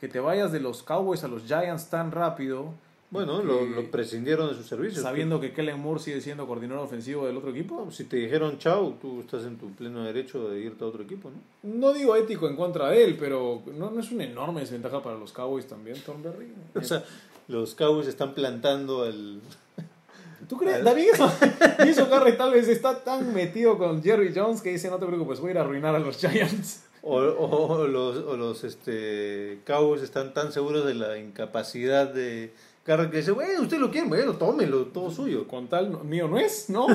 que 0.00 0.08
te 0.08 0.20
vayas 0.20 0.52
de 0.52 0.60
los 0.60 0.82
Cowboys 0.82 1.24
a 1.24 1.28
los 1.28 1.42
Giants 1.44 1.90
tan 1.90 2.12
rápido, 2.12 2.72
Bueno, 3.10 3.42
lo, 3.42 3.64
lo 3.64 3.90
prescindieron 3.90 4.48
de 4.48 4.54
sus 4.54 4.66
servicios. 4.66 5.02
sabiendo 5.02 5.40
que 5.40 5.52
Kellen 5.52 5.80
Moore 5.80 5.98
sigue 5.98 6.20
siendo 6.20 6.46
coordinador 6.46 6.84
ofensivo 6.84 7.26
del 7.26 7.36
otro 7.36 7.50
equipo? 7.50 7.90
Si 7.90 8.04
te 8.04 8.16
dijeron 8.18 8.58
chao, 8.58 8.94
tú 9.00 9.20
estás 9.20 9.44
en 9.44 9.56
tu 9.56 9.70
pleno 9.72 10.04
derecho 10.04 10.48
de 10.50 10.60
irte 10.60 10.84
a 10.84 10.86
otro 10.86 11.02
equipo, 11.02 11.30
¿no? 11.30 11.38
No 11.78 11.92
digo 11.92 12.14
ético 12.14 12.48
en 12.48 12.54
contra 12.54 12.90
de 12.90 13.02
él, 13.02 13.16
pero 13.18 13.62
¿no, 13.76 13.90
no 13.90 13.98
es 14.00 14.12
una 14.12 14.24
enorme 14.24 14.60
desventaja 14.60 15.02
para 15.02 15.16
los 15.18 15.32
Cowboys 15.32 15.66
también, 15.66 16.00
Thornberry? 16.04 16.48
O 16.76 16.82
sea, 16.84 17.02
los 17.48 17.74
Cowboys 17.74 18.06
están 18.06 18.34
plantando 18.34 19.04
el... 19.06 19.40
¿Tú 20.48 20.56
crees? 20.56 20.82
David, 20.82 21.10
Jason 21.78 22.08
Garrett 22.08 22.38
tal 22.38 22.52
vez 22.52 22.68
está 22.68 23.04
tan 23.04 23.34
metido 23.34 23.76
con 23.76 24.02
Jerry 24.02 24.32
Jones 24.34 24.62
que 24.62 24.70
dice, 24.70 24.88
no 24.88 24.98
te 24.98 25.06
preocupes, 25.06 25.40
voy 25.40 25.48
a 25.48 25.52
ir 25.52 25.58
a 25.58 25.60
arruinar 25.60 25.94
a 25.94 25.98
los 25.98 26.16
Giants. 26.16 26.84
O, 27.02 27.16
o 27.16 27.86
los, 27.86 28.16
o 28.16 28.36
los 28.36 28.64
este, 28.64 29.60
Cowboys 29.64 30.02
están 30.02 30.32
tan 30.34 30.52
seguros 30.52 30.86
de 30.86 30.94
la 30.94 31.18
incapacidad 31.18 32.08
de 32.12 32.52
Garrett 32.84 33.10
que 33.10 33.18
dice, 33.18 33.30
bueno, 33.32 33.62
usted 33.62 33.78
lo 33.78 33.90
quiere, 33.90 34.08
bueno, 34.08 34.32
tómelo, 34.34 34.86
todo 34.86 35.10
suyo. 35.10 35.46
Con 35.46 35.68
tal, 35.68 36.02
mío 36.04 36.26
no 36.28 36.38
es, 36.38 36.70
¿no? 36.70 36.86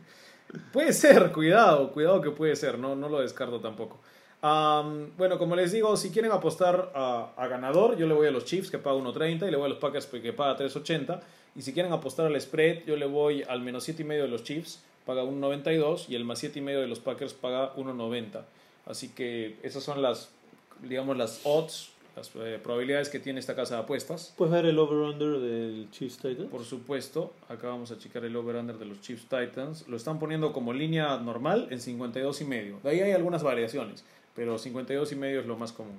puede 0.72 0.92
ser, 0.92 1.32
cuidado, 1.32 1.92
cuidado 1.92 2.20
que 2.20 2.30
puede 2.30 2.54
ser, 2.56 2.78
no, 2.78 2.94
no 2.94 3.08
lo 3.08 3.20
descarto 3.20 3.58
tampoco. 3.58 3.98
Am, 4.42 5.16
bueno, 5.16 5.38
como 5.38 5.56
les 5.56 5.72
digo, 5.72 5.96
si 5.96 6.10
quieren 6.10 6.30
apostar 6.30 6.92
a, 6.94 7.32
a 7.36 7.46
ganador, 7.46 7.96
yo 7.96 8.06
le 8.06 8.14
voy 8.14 8.26
a 8.26 8.30
los 8.30 8.44
Chiefs 8.44 8.70
que 8.70 8.78
paga 8.78 8.96
1.30 8.98 9.48
y 9.48 9.50
le 9.50 9.56
voy 9.56 9.66
a 9.66 9.68
los 9.70 9.78
Packers 9.78 10.06
que 10.06 10.32
paga 10.32 10.58
3.80. 10.58 11.20
Y 11.54 11.62
si 11.62 11.72
quieren 11.72 11.92
apostar 11.92 12.26
al 12.26 12.40
spread, 12.40 12.84
yo 12.86 12.96
le 12.96 13.06
voy 13.06 13.42
al 13.42 13.60
menos 13.60 13.88
7.5 13.88 14.06
de 14.22 14.28
los 14.28 14.42
Chiefs, 14.42 14.82
paga 15.04 15.22
1.92 15.22 16.06
y 16.08 16.14
el 16.14 16.24
más 16.24 16.42
7.5 16.42 16.80
de 16.80 16.86
los 16.86 17.00
Packers 17.00 17.34
paga 17.34 17.74
1.90. 17.76 18.42
Así 18.86 19.08
que 19.10 19.56
esas 19.62 19.82
son 19.82 20.02
las, 20.02 20.30
digamos, 20.82 21.16
las 21.16 21.40
odds, 21.44 21.90
las 22.16 22.30
eh, 22.36 22.58
probabilidades 22.62 23.08
que 23.08 23.18
tiene 23.18 23.40
esta 23.40 23.54
casa 23.54 23.76
de 23.76 23.82
apuestas. 23.82 24.34
¿Puedes 24.36 24.52
ver 24.52 24.66
el 24.66 24.78
over-under 24.78 25.38
del 25.38 25.88
Chiefs 25.90 26.16
Titans? 26.16 26.50
Por 26.50 26.64
supuesto, 26.64 27.32
acá 27.48 27.68
vamos 27.68 27.90
a 27.90 27.98
checar 27.98 28.24
el 28.24 28.34
over-under 28.34 28.76
de 28.78 28.86
los 28.86 29.00
Chiefs 29.00 29.22
Titans. 29.28 29.86
Lo 29.88 29.96
están 29.96 30.18
poniendo 30.18 30.52
como 30.52 30.72
línea 30.72 31.16
normal 31.18 31.68
en 31.70 31.80
52 31.80 32.40
y 32.40 32.44
medio. 32.44 32.80
De 32.82 32.90
ahí 32.90 33.00
hay 33.00 33.12
algunas 33.12 33.42
variaciones, 33.42 34.04
pero 34.34 34.58
52 34.58 35.12
y 35.12 35.16
medio 35.16 35.40
es 35.40 35.46
lo 35.46 35.56
más 35.56 35.72
común. 35.72 35.98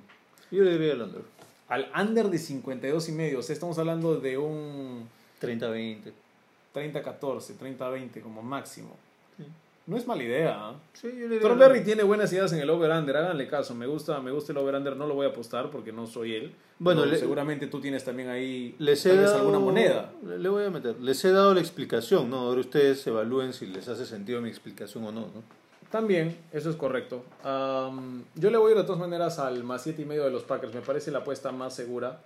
Yo 0.52 0.64
le 0.64 0.72
diría 0.72 0.94
el 0.94 1.02
under. 1.02 1.22
Al 1.68 1.92
under 2.00 2.30
de 2.30 2.38
52 2.38 3.10
y 3.10 3.12
medio, 3.14 3.40
o 3.40 3.42
sea, 3.42 3.54
estamos 3.54 3.80
hablando 3.80 4.18
de 4.20 4.38
un 4.38 5.08
30-20. 5.48 6.12
30-14, 6.74 7.56
30-20 7.60 8.22
como 8.22 8.42
máximo. 8.42 8.96
Sí. 9.38 9.44
No 9.86 9.98
es 9.98 10.08
mala 10.08 10.24
idea. 10.24 10.56
¿ah? 10.70 10.76
Sí, 10.94 11.08
yo 11.08 11.14
le 11.28 11.36
diría 11.36 11.42
Thornberry 11.42 11.80
el- 11.80 11.86
tiene 11.86 12.04
buenas 12.04 12.32
ideas 12.34 12.52
en 12.54 12.60
el 12.60 12.70
over-under, 12.70 13.18
háganle 13.18 13.48
caso. 13.48 13.76
Me 13.76 13.86
gusta, 13.86 14.20
me 14.22 14.32
gusta 14.32 14.52
el 14.54 14.58
over-under, 14.58 14.96
no 14.96 15.06
lo 15.08 15.14
voy 15.14 15.26
a 15.28 15.30
apostar 15.30 15.70
porque 15.70 15.92
no 15.92 16.08
soy 16.08 16.36
él. 16.36 16.56
Bueno, 16.80 17.02
Pero 17.02 17.14
le- 17.14 17.20
seguramente 17.20 17.68
tú 17.68 17.80
tienes 17.82 18.04
también 18.04 18.30
ahí 18.30 18.76
Les 18.80 19.06
he 19.06 19.16
dado, 19.16 19.38
alguna 19.40 19.60
moneda. 19.60 20.12
Le, 20.26 20.50
voy 20.50 20.66
a 20.66 20.70
meter. 20.70 21.00
Les 21.00 21.24
he 21.26 21.32
dado 21.32 21.54
la 21.54 21.60
explicación, 21.60 22.30
¿no? 22.30 22.40
Ahora 22.40 22.62
ustedes 22.62 23.06
evalúen 23.08 23.54
si 23.54 23.68
les 23.68 23.88
hace 23.88 24.06
sentido 24.06 24.42
mi 24.42 24.50
explicación 24.50 25.04
o 25.06 25.12
no, 25.12 25.22
¿no? 25.22 25.44
También, 25.92 26.36
eso 26.52 26.72
es 26.72 26.76
correcto. 26.76 27.24
Am, 27.44 28.24
yo 28.34 28.50
le 28.50 28.58
voy 28.58 28.70
a 28.70 28.76
ir 28.76 28.78
de 28.82 28.84
todas 28.86 29.00
maneras 29.00 29.38
al 29.38 29.64
más 29.64 29.84
7 29.84 30.02
y 30.02 30.06
medio 30.06 30.24
de 30.24 30.32
los 30.32 30.42
Packers. 30.44 30.74
Me 30.74 30.82
parece 30.82 31.12
la 31.12 31.20
apuesta 31.20 31.52
más 31.52 31.76
segura 31.76 32.20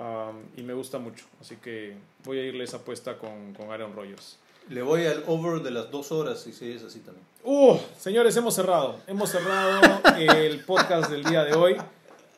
am, 0.00 0.42
y 0.56 0.62
me 0.62 0.72
gusta 0.72 0.98
mucho. 0.98 1.26
Así 1.40 1.56
que 1.56 1.94
voy 2.24 2.38
a 2.38 2.44
irle 2.44 2.64
esa 2.64 2.78
apuesta 2.78 3.18
con, 3.18 3.54
con 3.54 3.70
Aaron 3.70 3.94
Rodgers. 3.94 4.38
Le 4.68 4.82
voy 4.82 5.04
al 5.06 5.24
over 5.26 5.62
de 5.62 5.70
las 5.70 5.90
dos 5.90 6.12
horas 6.12 6.46
y 6.46 6.52
si 6.52 6.72
es 6.72 6.82
así 6.82 7.00
también. 7.00 7.24
Uh, 7.42 7.76
señores, 7.98 8.36
hemos 8.36 8.54
cerrado. 8.54 9.00
Hemos 9.06 9.30
cerrado 9.30 9.80
el 10.16 10.64
podcast 10.64 11.10
del 11.10 11.24
día 11.24 11.44
de 11.44 11.54
hoy. 11.54 11.76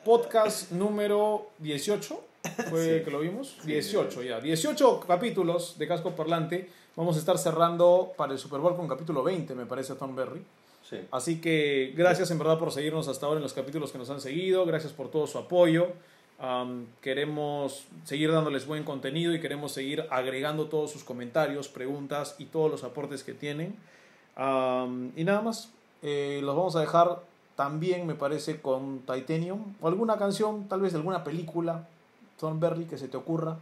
Podcast 0.05 0.71
número 0.71 1.51
18. 1.59 2.21
¿Fue 2.71 3.03
que 3.05 3.11
lo 3.11 3.21
vimos? 3.21 3.57
18 3.65 4.23
ya. 4.23 4.41
18 4.41 5.01
capítulos 5.01 5.77
de 5.79 5.87
Casco 5.87 6.13
Parlante. 6.13 6.71
Vamos 6.97 7.17
a 7.17 7.19
estar 7.19 7.39
cerrando 7.39 8.13
para 8.17 8.33
el 8.33 8.39
Super 8.39 8.61
Bowl 8.61 8.77
con 8.77 8.89
capítulo 8.89 9.23
20, 9.23 9.55
me 9.55 9.67
parece, 9.67 9.95
Tom 9.95 10.15
Berry. 10.15 10.43
Sí. 10.89 10.99
Así 11.11 11.41
que 11.41 11.93
gracias 11.97 12.31
en 12.31 12.39
verdad 12.39 12.59
por 12.59 12.71
seguirnos 12.73 13.09
hasta 13.09 13.27
ahora 13.27 13.39
en 13.39 13.43
los 13.43 13.53
capítulos 13.53 13.93
que 13.93 13.99
nos 13.99 14.11
han 14.11 14.21
seguido, 14.21 14.67
gracias 14.67 14.93
por 14.93 15.11
todo 15.11 15.27
su 15.27 15.39
apoyo. 15.39 15.89
Am, 16.43 16.87
queremos 17.01 17.85
seguir 18.05 18.33
dándoles 18.33 18.67
buen 18.67 18.83
contenido 18.83 19.33
y 19.33 19.41
queremos 19.41 19.71
seguir 19.71 20.07
agregando 20.11 20.67
todos 20.67 20.91
sus 20.91 21.05
comentarios, 21.05 21.69
preguntas 21.69 22.35
y 22.37 22.47
todos 22.47 22.69
los 22.69 22.83
aportes 22.83 23.23
que 23.23 23.33
tienen. 23.33 23.77
Am, 24.35 25.13
y 25.17 25.23
nada 25.23 25.41
más, 25.41 25.71
eh, 26.03 26.41
los 26.43 26.57
vamos 26.57 26.75
a 26.75 26.81
dejar 26.81 27.21
también, 27.55 28.09
me 28.09 28.17
parece, 28.17 28.61
con 28.61 29.03
Titanium 29.07 29.75
o 29.81 29.87
alguna 29.87 30.17
canción, 30.19 30.67
tal 30.69 30.81
vez 30.81 30.93
de 30.93 30.99
alguna 30.99 31.23
película, 31.23 31.87
Thornberry, 32.41 32.87
que 32.87 32.99
se 32.99 33.07
te 33.07 33.17
ocurra. 33.17 33.59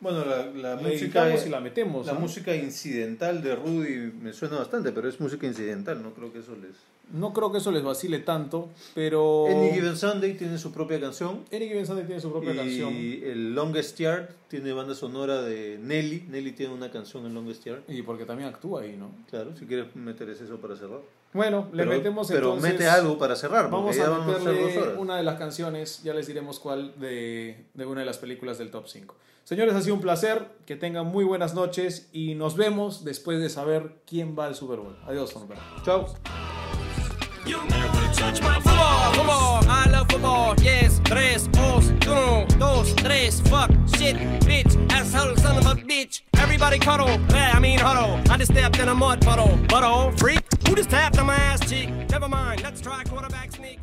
Bueno, 0.00 0.24
la, 0.24 0.44
la 0.46 0.74
La 0.74 0.82
música, 0.82 1.32
y 1.32 1.48
la 1.48 1.60
metemos. 1.60 2.04
la 2.04 2.14
¿no? 2.14 2.20
música 2.20 2.52
incidental 2.56 3.42
de 3.42 3.54
Rudy 3.54 4.12
me 4.20 4.32
suena 4.32 4.58
bastante, 4.58 4.90
pero 4.90 5.08
es 5.08 5.20
música 5.20 5.46
incidental, 5.46 6.02
no 6.02 6.10
creo 6.10 6.32
que 6.32 6.40
eso 6.40 6.56
les... 6.56 6.72
No 7.12 7.32
creo 7.32 7.52
que 7.52 7.58
eso 7.58 7.70
les 7.70 7.82
vacile 7.82 8.18
tanto, 8.18 8.70
pero... 8.94 9.46
Any 9.46 9.70
Given 9.70 9.96
Sunday 9.96 10.34
tiene 10.34 10.58
su 10.58 10.72
propia 10.72 11.00
canción. 11.00 11.44
Any 11.52 11.68
Given 11.68 11.86
Sunday 11.86 12.06
tiene 12.06 12.20
su 12.20 12.30
propia 12.30 12.52
y 12.52 12.56
canción. 12.56 12.92
el 12.94 13.54
Longest 13.54 13.98
Yard 13.98 14.28
tiene 14.48 14.72
banda 14.72 14.94
sonora 14.94 15.42
de 15.42 15.78
Nelly. 15.80 16.26
Nelly 16.28 16.52
tiene 16.52 16.74
una 16.74 16.90
canción 16.90 17.26
en 17.26 17.34
Longest 17.34 17.64
Yard. 17.64 17.82
Y 17.88 18.02
porque 18.02 18.24
también 18.24 18.48
actúa 18.48 18.82
ahí, 18.82 18.96
¿no? 18.96 19.10
Claro, 19.30 19.56
si 19.56 19.66
quieres 19.66 19.94
meter 19.94 20.28
eso 20.30 20.56
para 20.58 20.76
cerrar. 20.76 21.00
Bueno, 21.32 21.68
le 21.72 21.82
pero, 21.82 21.96
metemos 21.96 22.28
pero 22.28 22.54
entonces... 22.54 22.72
mete 22.72 22.86
algo 22.86 23.18
para 23.18 23.34
cerrar, 23.34 23.68
Vamos 23.68 23.98
a 23.98 24.08
vamos 24.08 24.40
meterle 24.40 24.94
una 24.98 25.16
de 25.16 25.24
las 25.24 25.36
canciones, 25.36 26.00
ya 26.04 26.14
les 26.14 26.28
diremos 26.28 26.60
cuál 26.60 26.94
de, 27.00 27.66
de 27.74 27.86
una 27.86 28.00
de 28.00 28.06
las 28.06 28.18
películas 28.18 28.56
del 28.58 28.70
top 28.70 28.86
5. 28.86 29.16
Señores, 29.42 29.74
ha 29.74 29.82
sido 29.82 29.96
un 29.96 30.00
placer, 30.00 30.46
que 30.64 30.76
tengan 30.76 31.06
muy 31.06 31.24
buenas 31.24 31.54
noches 31.54 32.08
y 32.12 32.34
nos 32.34 32.56
vemos 32.56 33.04
después 33.04 33.40
de 33.40 33.50
saber 33.50 33.96
quién 34.06 34.36
va 34.38 34.46
al 34.46 34.54
Super 34.54 34.78
Bowl. 34.78 34.96
Adiós, 35.06 35.30
Sonora. 35.30 35.60
Chao. 35.84 36.06
You 37.46 37.62
never 37.68 38.12
touch 38.14 38.40
my 38.40 38.54
football, 38.54 39.12
football. 39.12 39.64
I 39.68 39.88
love 39.90 40.08
football. 40.10 40.54
Yes, 40.62 41.00
tres, 41.04 41.46
dos, 41.48 41.90
uno, 42.06 42.46
dos, 42.58 42.94
tres. 42.94 43.40
Fuck, 43.42 43.70
shit, 43.96 44.16
bitch, 44.46 44.90
asshole, 44.90 45.36
son 45.36 45.58
of 45.58 45.66
a 45.66 45.74
bitch. 45.74 46.22
Everybody 46.38 46.78
cuddle, 46.78 47.08
yeah, 47.30 47.52
I 47.54 47.60
mean 47.60 47.78
huddle. 47.78 48.18
I 48.30 48.38
just 48.38 48.52
stepped 48.52 48.78
in 48.78 48.88
a 48.88 48.94
mud 48.94 49.20
puddle, 49.20 49.58
butthole 49.68 50.12
oh, 50.12 50.16
freak. 50.16 50.42
Who 50.66 50.74
just 50.74 50.88
tapped 50.88 51.18
on 51.18 51.26
my 51.26 51.36
ass 51.36 51.60
cheek? 51.68 51.90
Never 52.08 52.28
mind, 52.28 52.62
let's 52.62 52.80
try 52.80 53.04
quarterback 53.04 53.52
sneak. 53.52 53.78